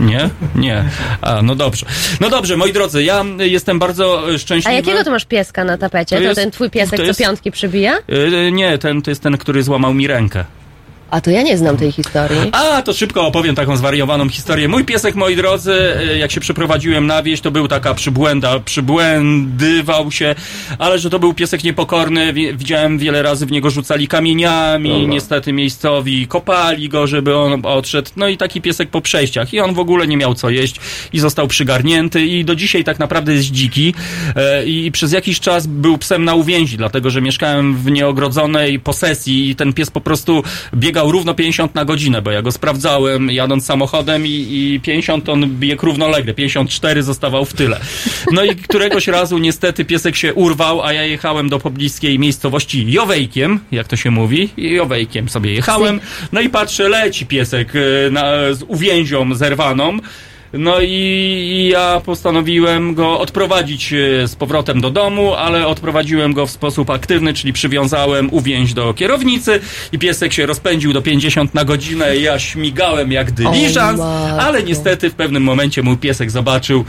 Nie. 0.00 0.30
Nie? 0.54 0.84
A, 1.20 1.42
no 1.42 1.54
dobrze. 1.54 1.86
No 2.20 2.30
dobrze, 2.30 2.56
moi 2.56 2.72
drodzy, 2.72 3.02
ja 3.04 3.24
jestem 3.38 3.78
bardzo 3.78 4.30
e, 4.30 4.34
A 4.34 4.38
szczęśliwy. 4.38 4.76
jakiego 4.76 5.04
ty 5.04 5.10
masz 5.10 5.24
pieska 5.24 5.64
na 5.64 5.78
tapecie? 5.78 6.16
To 6.16 6.22
To, 6.22 6.28
jest- 6.28 6.40
ten 6.40 6.50
twój 6.50 6.70
piesek, 6.70 6.96
to 6.96 7.02
jest- 7.02 7.18
co 7.18 7.24
piątki 7.24 7.50
przybija? 7.50 7.94
Y, 8.48 8.52
Nie, 8.52 8.78
ten 8.78 9.02
to 9.02 9.10
jest 9.10 9.22
ten, 9.22 9.38
który 9.38 9.62
złamał 9.62 9.94
mi 9.94 10.06
rękę. 10.06 10.44
A 11.12 11.20
to 11.20 11.30
ja 11.30 11.42
nie 11.42 11.58
znam 11.58 11.76
tej 11.76 11.92
historii. 11.92 12.38
A, 12.52 12.82
to 12.82 12.92
szybko 12.92 13.26
opowiem 13.26 13.54
taką 13.54 13.76
zwariowaną 13.76 14.28
historię. 14.28 14.68
Mój 14.68 14.84
piesek, 14.84 15.14
moi 15.14 15.36
drodzy, 15.36 15.72
y, 16.14 16.18
jak 16.18 16.32
się 16.32 16.40
przeprowadziłem 16.40 17.06
na 17.06 17.22
wieś, 17.22 17.40
to 17.40 17.50
był 17.50 17.68
taka 17.68 17.94
przybłęda, 17.94 18.60
przybłędywał 18.60 20.10
się, 20.10 20.34
ale 20.78 20.98
że 20.98 21.10
to 21.10 21.18
był 21.18 21.34
piesek 21.34 21.64
niepokorny, 21.64 22.32
wi- 22.32 22.56
widziałem 22.56 22.98
wiele 22.98 23.22
razy 23.22 23.46
w 23.46 23.50
niego 23.52 23.70
rzucali 23.70 24.08
kamieniami, 24.08 25.06
niestety 25.08 25.52
miejscowi 25.52 26.26
kopali 26.26 26.88
go, 26.88 27.06
żeby 27.06 27.36
on 27.36 27.66
odszedł, 27.66 28.10
no 28.16 28.28
i 28.28 28.36
taki 28.36 28.60
piesek 28.60 28.90
po 28.90 29.00
przejściach 29.00 29.54
i 29.54 29.60
on 29.60 29.74
w 29.74 29.78
ogóle 29.78 30.06
nie 30.06 30.16
miał 30.16 30.34
co 30.34 30.50
jeść 30.50 30.76
i 31.12 31.20
został 31.20 31.48
przygarnięty 31.48 32.26
i 32.26 32.44
do 32.44 32.54
dzisiaj 32.54 32.84
tak 32.84 32.98
naprawdę 32.98 33.32
jest 33.34 33.50
dziki 33.50 33.94
e, 34.36 34.64
i 34.66 34.92
przez 34.92 35.12
jakiś 35.12 35.40
czas 35.40 35.66
był 35.66 35.98
psem 35.98 36.24
na 36.24 36.34
uwięzi, 36.34 36.76
dlatego 36.76 37.10
że 37.10 37.20
mieszkałem 37.22 37.76
w 37.76 37.90
nieogrodzonej 37.90 38.80
posesji 38.80 39.50
i 39.50 39.56
ten 39.56 39.72
pies 39.72 39.90
po 39.90 40.00
prostu 40.00 40.42
biegał 40.74 41.01
jechał 41.02 41.12
równo 41.12 41.34
50 41.34 41.74
na 41.74 41.84
godzinę, 41.84 42.22
bo 42.22 42.30
ja 42.30 42.42
go 42.42 42.52
sprawdzałem 42.52 43.30
jadąc 43.30 43.64
samochodem 43.64 44.26
i, 44.26 44.30
i 44.30 44.80
50 44.80 45.28
on 45.28 45.46
biegł 45.58 45.86
równolegle, 45.86 46.34
54 46.34 47.02
zostawał 47.02 47.44
w 47.44 47.54
tyle. 47.54 47.80
No 48.32 48.44
i 48.44 48.56
któregoś 48.56 49.08
razu 49.08 49.38
niestety 49.38 49.84
piesek 49.84 50.16
się 50.16 50.34
urwał, 50.34 50.82
a 50.82 50.92
ja 50.92 51.02
jechałem 51.02 51.48
do 51.48 51.58
pobliskiej 51.58 52.18
miejscowości 52.18 52.92
Jowejkiem, 52.92 53.60
jak 53.72 53.88
to 53.88 53.96
się 53.96 54.10
mówi, 54.10 54.48
Jowejkiem 54.56 55.28
sobie 55.28 55.52
jechałem, 55.52 56.00
no 56.32 56.40
i 56.40 56.48
patrzę, 56.48 56.88
leci 56.88 57.26
piesek 57.26 57.72
e, 57.76 58.10
na, 58.10 58.54
z 58.54 58.62
uwięzią 58.68 59.34
zerwaną, 59.34 59.98
no 60.52 60.80
i, 60.80 60.86
i 60.86 61.68
ja 61.68 62.00
postanowiłem 62.04 62.94
go 62.94 63.20
odprowadzić 63.20 63.92
e, 63.92 64.28
z 64.28 64.36
powrotem 64.36 64.80
do 64.80 64.90
domu, 64.90 65.34
ale 65.34 65.66
odprowadziłem 65.66 66.32
go 66.32 66.46
w 66.46 66.50
sposób 66.50 66.90
aktywny, 66.90 67.34
czyli 67.34 67.52
przywiązałem 67.52 68.28
uwięź 68.34 68.74
do 68.74 68.94
kierownicy 68.94 69.60
i 69.92 69.98
piesek 69.98 70.32
się 70.32 70.46
rozpędził 70.46 70.92
do 70.92 71.02
50 71.02 71.54
na 71.54 71.64
godzinę. 71.64 72.16
Ja 72.16 72.38
śmigałem 72.38 73.12
jak 73.12 73.30
dyliżans, 73.30 74.00
ale 74.40 74.62
niestety 74.62 75.10
w 75.10 75.14
pewnym 75.14 75.42
momencie 75.42 75.82
mój 75.82 75.96
piesek 75.96 76.30
zobaczył 76.30 76.84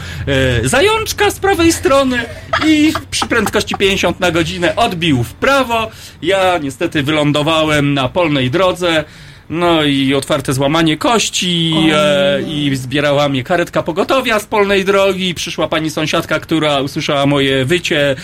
e, 0.64 0.68
zajączka 0.68 1.32
z 1.32 1.40
prawej 1.40 1.74
strony 1.74 2.20
i 2.68 2.94
przy 3.12 3.26
prędkości 3.28 3.76
50 3.76 4.20
na 4.20 4.32
godzinę 4.32 4.76
odbił 4.76 5.24
w 5.24 5.34
prawo. 5.34 5.92
Ja 6.22 6.58
niestety 6.58 7.04
wylądowałem 7.04 7.94
na 7.94 8.10
polnej 8.10 8.52
drodze. 8.52 9.04
No 9.50 9.84
i 9.84 10.14
otwarte 10.14 10.54
złamanie 10.54 10.98
kości 10.98 11.74
e, 11.94 12.42
i 12.42 12.76
zbierała 12.76 13.30
mnie 13.30 13.44
karetka 13.44 13.84
pogotowia 13.84 14.40
z 14.40 14.46
polnej 14.46 14.86
drogi. 14.86 15.34
Przyszła 15.34 15.68
pani 15.68 15.90
sąsiadka, 15.90 16.40
która 16.40 16.82
usłyszała 16.82 17.26
moje 17.26 17.66
wycie, 17.66 18.16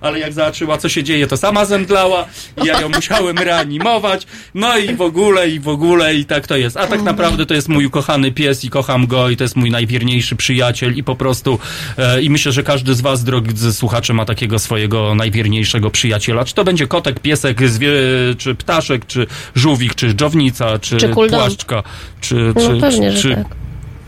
ale 0.00 0.18
jak 0.18 0.32
zobaczyła 0.32 0.78
co 0.78 0.88
się 0.88 1.04
dzieje, 1.04 1.26
to 1.26 1.36
sama 1.36 1.64
zemdlała 1.64 2.26
i 2.62 2.66
ja 2.66 2.80
ją 2.80 2.88
musiałem 2.88 3.38
reanimować. 3.48 4.26
No 4.54 4.78
i 4.78 4.94
w 4.94 5.02
ogóle, 5.02 5.48
i 5.48 5.60
w 5.60 5.68
ogóle, 5.68 6.14
i 6.14 6.24
tak 6.24 6.46
to 6.46 6.56
jest. 6.56 6.76
A 6.76 6.86
tak 6.86 7.02
naprawdę 7.02 7.46
to 7.46 7.54
jest 7.54 7.68
mój 7.68 7.86
ukochany 7.86 8.32
pies 8.32 8.64
i 8.64 8.70
kocham 8.70 9.06
go 9.06 9.30
i 9.30 9.36
to 9.36 9.44
jest 9.44 9.56
mój 9.56 9.70
najwierniejszy 9.70 10.36
przyjaciel 10.36 10.96
i 10.96 11.04
po 11.04 11.16
prostu 11.16 11.58
e, 11.98 12.22
i 12.22 12.30
myślę, 12.30 12.52
że 12.52 12.62
każdy 12.62 12.94
z 12.94 13.00
was, 13.00 13.24
drodzy 13.24 13.72
słuchacze, 13.72 14.14
ma 14.14 14.24
takiego 14.24 14.58
swojego 14.58 15.14
najwierniejszego 15.14 15.90
przyjaciela. 15.90 16.44
Czy 16.44 16.54
to 16.54 16.64
będzie 16.64 16.86
kotek, 16.86 17.20
piesek, 17.20 17.68
zwie, 17.68 17.90
czy 18.38 18.54
ptaszek, 18.54 19.06
czy 19.06 19.26
żółwik, 19.54 19.94
czy 19.94 20.14
dżownica, 20.20 20.78
czy, 20.78 20.96
Czy 20.96 21.08
płaszczka, 21.08 21.82
czy, 22.20 22.52
No 22.56 22.60
czy, 22.60 22.80
pewnie, 22.80 23.12
czy, 23.12 23.22
czy, 23.22 23.34
tak. 23.34 23.44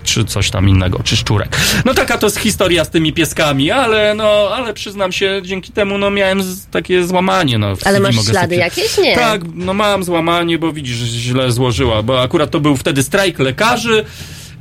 czy 0.04 0.24
coś 0.24 0.50
tam 0.50 0.68
innego, 0.68 1.00
czy 1.04 1.16
szczurek. 1.16 1.56
No 1.84 1.94
taka 1.94 2.18
to 2.18 2.26
jest 2.26 2.38
historia 2.38 2.84
z 2.84 2.90
tymi 2.90 3.12
pieskami, 3.12 3.70
ale 3.70 4.14
no, 4.14 4.48
ale 4.54 4.74
przyznam 4.74 5.12
się, 5.12 5.40
dzięki 5.44 5.72
temu 5.72 5.98
no 5.98 6.10
miałem 6.10 6.42
z, 6.42 6.66
takie 6.66 7.04
złamanie, 7.06 7.58
no. 7.58 7.72
Ale 7.84 8.00
masz 8.00 8.16
mogę 8.16 8.30
ślady 8.30 8.46
sobie- 8.46 8.56
jakieś? 8.56 8.98
Nie. 8.98 9.14
Tak, 9.14 9.40
no 9.54 9.74
mam 9.74 10.04
złamanie, 10.04 10.58
bo 10.58 10.72
widzisz, 10.72 10.96
że 10.96 11.06
źle 11.06 11.52
złożyła, 11.52 12.02
bo 12.02 12.22
akurat 12.22 12.50
to 12.50 12.60
był 12.60 12.76
wtedy 12.76 13.02
strajk 13.02 13.38
lekarzy, 13.38 14.04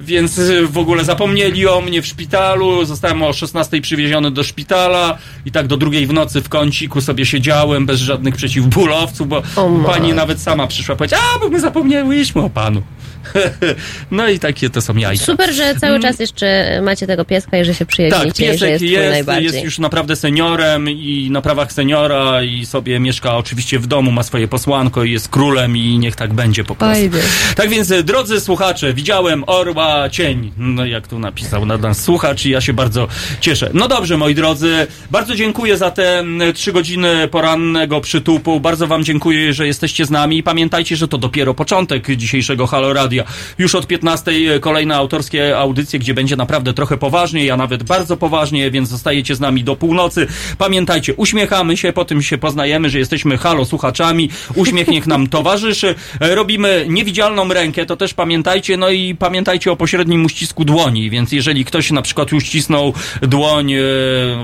więc 0.02 0.38
y, 0.38 0.68
w 0.68 0.78
ogóle 0.78 1.04
zapomnieli 1.04 1.68
o 1.68 1.82
mnie 1.82 2.02
w 2.02 2.06
szpitalu, 2.06 2.86
zostałem 2.86 3.24
o 3.24 3.34
16 3.34 3.82
przywieziony 3.82 4.32
do 4.32 4.44
szpitala 4.44 5.18
i 5.46 5.52
tak 5.52 5.68
do 5.68 5.78
drugiej 5.78 6.08
w 6.08 6.14
nocy 6.14 6.42
w 6.42 6.50
kąciku 6.50 7.02
sobie 7.02 7.26
siedziałem 7.26 7.86
bez 7.86 8.00
żadnych 8.00 8.36
przeciwbólowców, 8.36 9.28
bo 9.28 9.44
pani 9.86 10.14
nawet 10.14 10.42
sama 10.42 10.68
przyszła 10.68 10.96
powiedzieć, 10.96 11.20
a 11.36 11.40
bo 11.40 11.50
my 11.50 11.60
zapomniałyśmy 11.60 12.42
o 12.42 12.50
panu. 12.50 12.82
no 14.12 14.30
i 14.30 14.40
takie 14.40 14.70
to 14.70 14.82
są 14.82 14.96
jajka. 14.96 15.26
Super, 15.26 15.54
że 15.54 15.76
cały 15.76 16.00
czas 16.00 16.20
jeszcze 16.20 16.80
macie 16.84 17.08
tego 17.08 17.26
pieska 17.26 17.58
i 17.58 17.66
że 17.66 17.74
się 17.74 17.86
przyjaźnicie 17.86 18.48
Tak, 18.48 18.56
i 18.56 18.58
że 18.58 18.68
piesek 18.68 18.82
jest, 18.82 19.28
jest, 19.28 19.42
jest 19.42 19.64
już 19.64 19.80
naprawdę 19.80 20.16
seniorem 20.16 20.90
i 20.90 21.30
na 21.32 21.42
prawach 21.42 21.74
seniora 21.74 22.44
i 22.44 22.66
sobie 22.66 23.00
mieszka 23.00 23.38
oczywiście 23.38 23.80
w 23.80 23.88
domu, 23.88 24.12
ma 24.12 24.24
swoje 24.24 24.48
posłanko 24.48 25.04
i 25.04 25.12
jest 25.12 25.30
królem 25.30 25.78
i 25.78 25.98
niech 26.00 26.16
tak 26.16 26.34
będzie 26.34 26.64
po 26.64 26.76
prostu. 26.76 26.96
Fajnie. 26.96 27.28
Tak 27.56 27.70
więc, 27.70 27.92
e, 27.92 28.04
drodzy 28.04 28.42
słuchacze, 28.42 28.94
widziałem 28.94 29.44
orła 29.48 29.91
cień. 30.12 30.52
No 30.58 30.86
jak 30.86 31.08
tu 31.08 31.20
napisał 31.20 31.66
na 31.66 31.78
nas 31.78 32.04
słuchacz 32.04 32.46
i 32.46 32.50
ja 32.50 32.62
się 32.62 32.74
bardzo 32.74 33.08
cieszę. 33.42 33.70
No 33.74 33.88
dobrze, 33.88 34.18
moi 34.18 34.36
drodzy, 34.36 34.88
bardzo 35.12 35.36
dziękuję 35.36 35.78
za 35.78 35.92
te 35.92 36.24
trzy 36.54 36.74
godziny 36.74 37.28
porannego 37.28 38.02
przytupu. 38.02 38.60
Bardzo 38.60 38.88
wam 38.88 39.04
dziękuję, 39.04 39.54
że 39.54 39.68
jesteście 39.68 40.06
z 40.06 40.10
nami. 40.10 40.38
I 40.38 40.44
Pamiętajcie, 40.44 40.96
że 40.96 41.08
to 41.08 41.18
dopiero 41.18 41.54
początek 41.54 42.16
dzisiejszego 42.16 42.68
Halo 42.68 42.94
Radia. 42.94 43.24
Już 43.58 43.76
od 43.76 43.88
15 43.88 44.32
kolejne 44.62 44.96
autorskie 44.96 45.58
audycje, 45.58 46.00
gdzie 46.00 46.14
będzie 46.14 46.36
naprawdę 46.36 46.74
trochę 46.74 46.98
poważniej, 46.98 47.52
a 47.52 47.58
nawet 47.58 47.84
bardzo 47.84 48.18
poważnie, 48.18 48.72
więc 48.72 48.90
zostajecie 48.90 49.36
z 49.36 49.40
nami 49.40 49.64
do 49.64 49.76
północy. 49.76 50.28
Pamiętajcie, 50.58 51.14
uśmiechamy 51.14 51.78
się, 51.78 51.94
po 51.94 52.06
tym 52.06 52.22
się 52.22 52.38
poznajemy, 52.38 52.90
że 52.90 53.00
jesteśmy 53.00 53.38
halo 53.38 53.66
słuchaczami. 53.66 54.30
Uśmiech 54.56 54.88
niech 54.88 55.08
nam 55.08 55.28
towarzyszy. 55.28 55.96
E, 56.20 56.36
Robimy 56.36 56.86
niewidzialną 56.90 57.54
rękę, 57.54 57.86
to 57.86 57.98
też 57.98 58.14
pamiętajcie. 58.14 58.78
No 58.78 58.90
i 58.90 59.16
pamiętajcie 59.16 59.72
o 59.72 59.76
pośrednim 59.82 60.26
uścisku 60.26 60.66
dłoni, 60.66 61.10
więc 61.10 61.32
jeżeli 61.32 61.66
ktoś 61.66 61.92
na 61.92 62.02
przykład 62.02 62.34
uścisnął 62.34 62.94
dłoń, 63.22 63.74
e, 63.74 63.80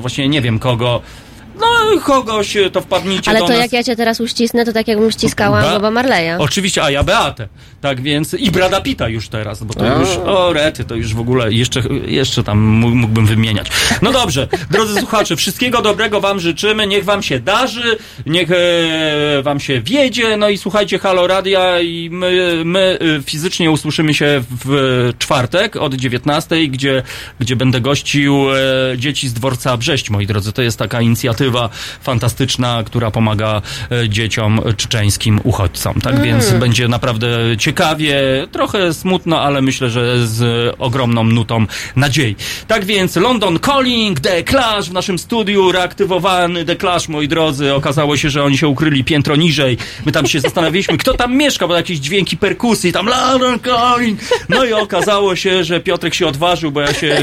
właśnie 0.01 0.29
nie 0.29 0.41
wiem 0.41 0.59
kogo, 0.59 1.01
no 1.61 2.01
kogoś, 2.01 2.57
e, 2.57 2.69
to 2.69 2.81
wpadnijcie 2.81 3.31
Ale 3.31 3.39
do 3.39 3.45
to 3.45 3.51
nas. 3.53 3.61
jak 3.61 3.73
ja 3.73 3.83
cię 3.83 3.95
teraz 3.95 4.19
uścisnę, 4.21 4.65
to 4.65 4.73
tak 4.73 4.87
jakbym 4.87 5.11
ściskała 5.11 5.61
Ba- 5.61 5.73
Boba 5.73 5.91
Marleya. 5.91 6.35
Oczywiście, 6.39 6.83
a 6.83 6.91
ja 6.91 7.03
Beatę. 7.03 7.47
Tak 7.81 8.01
więc 8.01 8.33
i 8.33 8.51
Brada 8.51 8.81
Pita 8.81 9.09
już 9.09 9.29
teraz, 9.29 9.63
bo 9.63 9.73
to 9.73 9.95
A. 9.95 9.99
już, 9.99 10.09
o 10.09 10.53
rety, 10.53 10.83
to 10.85 10.95
już 10.95 11.13
w 11.13 11.19
ogóle 11.19 11.53
jeszcze, 11.53 11.81
jeszcze 12.05 12.43
tam 12.43 12.59
mógł- 12.59 12.95
mógłbym 12.95 13.25
wymieniać. 13.25 13.67
No 14.01 14.11
dobrze, 14.11 14.47
drodzy 14.71 14.99
słuchacze, 14.99 15.35
wszystkiego 15.35 15.81
dobrego 15.81 16.21
wam 16.21 16.39
życzymy, 16.39 16.87
niech 16.87 17.05
wam 17.05 17.23
się 17.23 17.39
darzy, 17.39 17.97
niech 18.25 18.51
e, 18.51 19.41
wam 19.43 19.59
się 19.59 19.81
wiedzie, 19.81 20.37
no 20.37 20.49
i 20.49 20.57
słuchajcie 20.57 20.99
Halo 20.99 21.27
Radia 21.27 21.79
i 21.81 22.09
my, 22.11 22.61
my 22.65 22.99
e, 23.19 23.21
fizycznie 23.23 23.71
usłyszymy 23.71 24.13
się 24.13 24.43
w 24.65 25.13
czwartek 25.19 25.75
od 25.75 25.93
19, 25.93 26.67
gdzie, 26.67 27.03
gdzie 27.39 27.55
będę 27.55 27.81
gościł 27.81 28.45
e, 28.51 28.57
dzieci 28.97 29.27
z 29.29 29.33
dworca 29.33 29.77
Brześć, 29.77 30.09
moi 30.09 30.27
drodzy. 30.27 30.51
To 30.51 30.61
jest 30.61 30.79
taka 30.79 31.01
inicjatywa 31.01 31.46
fantastyczna, 32.01 32.83
która 32.85 33.11
pomaga 33.11 33.61
e, 33.91 34.09
dzieciom 34.09 34.61
czeczeńskim 34.77 35.39
uchodźcom. 35.43 36.01
Tak 36.01 36.13
Mm. 36.13 36.25
więc 36.25 36.51
będzie 36.53 36.87
naprawdę 36.87 37.27
ciekawie, 37.59 38.17
trochę 38.51 38.93
smutno, 38.93 39.41
ale 39.41 39.61
myślę, 39.61 39.89
że 39.89 40.27
z 40.27 40.75
ogromną 40.79 41.23
nutą 41.23 41.65
nadziei. 41.95 42.35
Tak 42.67 42.85
więc 42.85 43.15
London 43.15 43.59
Calling, 43.59 44.19
The 44.19 44.43
Clash 44.43 44.89
w 44.89 44.93
naszym 44.93 45.19
studiu, 45.19 45.71
reaktywowany 45.71 46.65
The 46.65 46.75
Clash, 46.75 47.07
moi 47.09 47.27
drodzy. 47.27 47.73
Okazało 47.73 48.17
się, 48.17 48.29
że 48.29 48.43
oni 48.43 48.57
się 48.57 48.67
ukryli 48.67 49.03
piętro 49.03 49.35
niżej. 49.35 49.77
My 50.05 50.11
tam 50.11 50.27
się 50.27 50.39
zastanawialiśmy, 50.39 50.97
kto 50.97 51.13
tam 51.13 51.35
mieszka, 51.37 51.67
bo 51.67 51.75
jakieś 51.75 51.99
dźwięki 51.99 52.37
perkusji, 52.37 52.91
tam 52.91 53.05
London 53.05 53.59
Calling. 53.59 54.19
No 54.49 54.65
i 54.65 54.73
okazało 54.73 55.35
się, 55.35 55.63
że 55.63 55.79
Piotrek 55.79 56.13
się 56.13 56.27
odważył, 56.27 56.71
bo 56.71 56.81
ja 56.81 56.93
się 56.93 57.17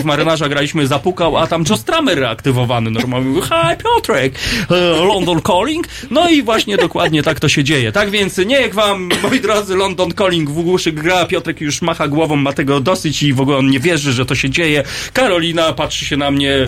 w 0.00 0.04
marynarza 0.04 0.48
graliśmy, 0.48 0.86
zapukał, 0.86 1.36
a 1.38 1.46
tam 1.46 1.64
Joe 1.70 1.76
Stramer 1.76 2.18
reaktywowany 2.18 2.90
normalnie. 2.90 3.26
Mówił, 3.28 3.42
Piotrek, 3.76 4.34
e, 4.70 4.74
London 5.04 5.40
Calling. 5.42 5.88
No 6.10 6.28
i 6.28 6.42
właśnie 6.42 6.76
dokładnie 6.76 7.22
tak 7.22 7.40
to 7.40 7.48
się 7.48 7.64
dzieje. 7.64 7.92
Tak 7.92 8.10
więc 8.10 8.38
niech 8.38 8.74
wam, 8.74 9.08
moi 9.22 9.40
drodzy, 9.40 9.76
London 9.76 10.12
Calling 10.14 10.50
w 10.50 10.58
uszy 10.58 10.92
gra. 10.92 11.24
Piotrek 11.24 11.60
już 11.60 11.82
macha 11.82 12.08
głową, 12.08 12.36
ma 12.36 12.52
tego 12.52 12.80
dosyć 12.80 13.22
i 13.22 13.32
w 13.32 13.40
ogóle 13.40 13.56
on 13.56 13.70
nie 13.70 13.80
wierzy, 13.80 14.12
że 14.12 14.26
to 14.26 14.34
się 14.34 14.50
dzieje. 14.50 14.82
Karolina 15.12 15.72
patrzy 15.72 16.04
się 16.04 16.16
na 16.16 16.30
mnie, 16.30 16.66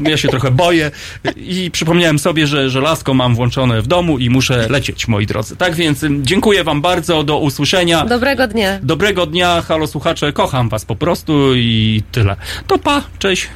ja 0.00 0.16
się 0.16 0.28
trochę 0.28 0.50
boję 0.50 0.90
i 1.36 1.70
przypomniałem 1.70 2.18
sobie, 2.18 2.46
że 2.46 2.70
żelazko 2.70 3.14
mam 3.14 3.34
włączone 3.34 3.82
w 3.82 3.86
domu 3.86 4.18
i 4.18 4.30
muszę 4.30 4.66
lecieć, 4.68 5.08
moi 5.08 5.26
drodzy. 5.26 5.56
Tak 5.56 5.74
więc 5.74 6.04
dziękuję 6.20 6.64
wam 6.64 6.80
bardzo, 6.80 7.22
do 7.22 7.38
usłyszenia. 7.38 8.04
Dobrego 8.04 8.48
dnia. 8.48 8.78
Dobrego 8.82 9.26
dnia, 9.26 9.62
halo 9.62 9.86
słuchacze, 9.86 10.32
kocham 10.32 10.68
was 10.68 10.84
po 10.84 10.96
prostu 10.96 11.54
i 11.54 12.02
tyle. 12.12 12.36
To 12.66 12.78
pa, 12.78 13.02
cześć, 13.18 13.48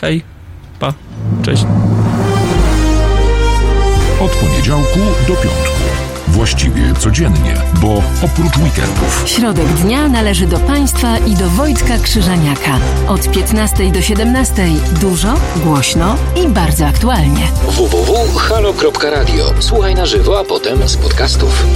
hej, 0.00 0.22
pa, 0.82 0.92
cześć. 1.42 1.64
Od 4.20 4.30
poniedziałku 4.30 4.98
do 5.28 5.34
piątku. 5.34 5.82
Właściwie 6.28 6.94
codziennie, 6.98 7.54
bo 7.82 8.02
oprócz 8.22 8.56
weekendów. 8.56 9.22
Środek 9.26 9.66
dnia 9.66 10.08
należy 10.08 10.46
do 10.46 10.58
Państwa 10.58 11.18
i 11.18 11.34
do 11.34 11.48
Wojtka 11.48 11.98
Krzyżaniaka. 11.98 12.78
Od 13.08 13.30
15 13.30 13.90
do 13.90 14.02
17 14.02 14.66
dużo, 15.00 15.34
głośno 15.56 16.16
i 16.44 16.48
bardzo 16.48 16.86
aktualnie. 16.86 17.48
www.halo.radio. 17.68 19.44
Słuchaj 19.60 19.94
na 19.94 20.06
żywo, 20.06 20.40
a 20.40 20.44
potem 20.44 20.88
z 20.88 20.96
podcastów. 20.96 21.66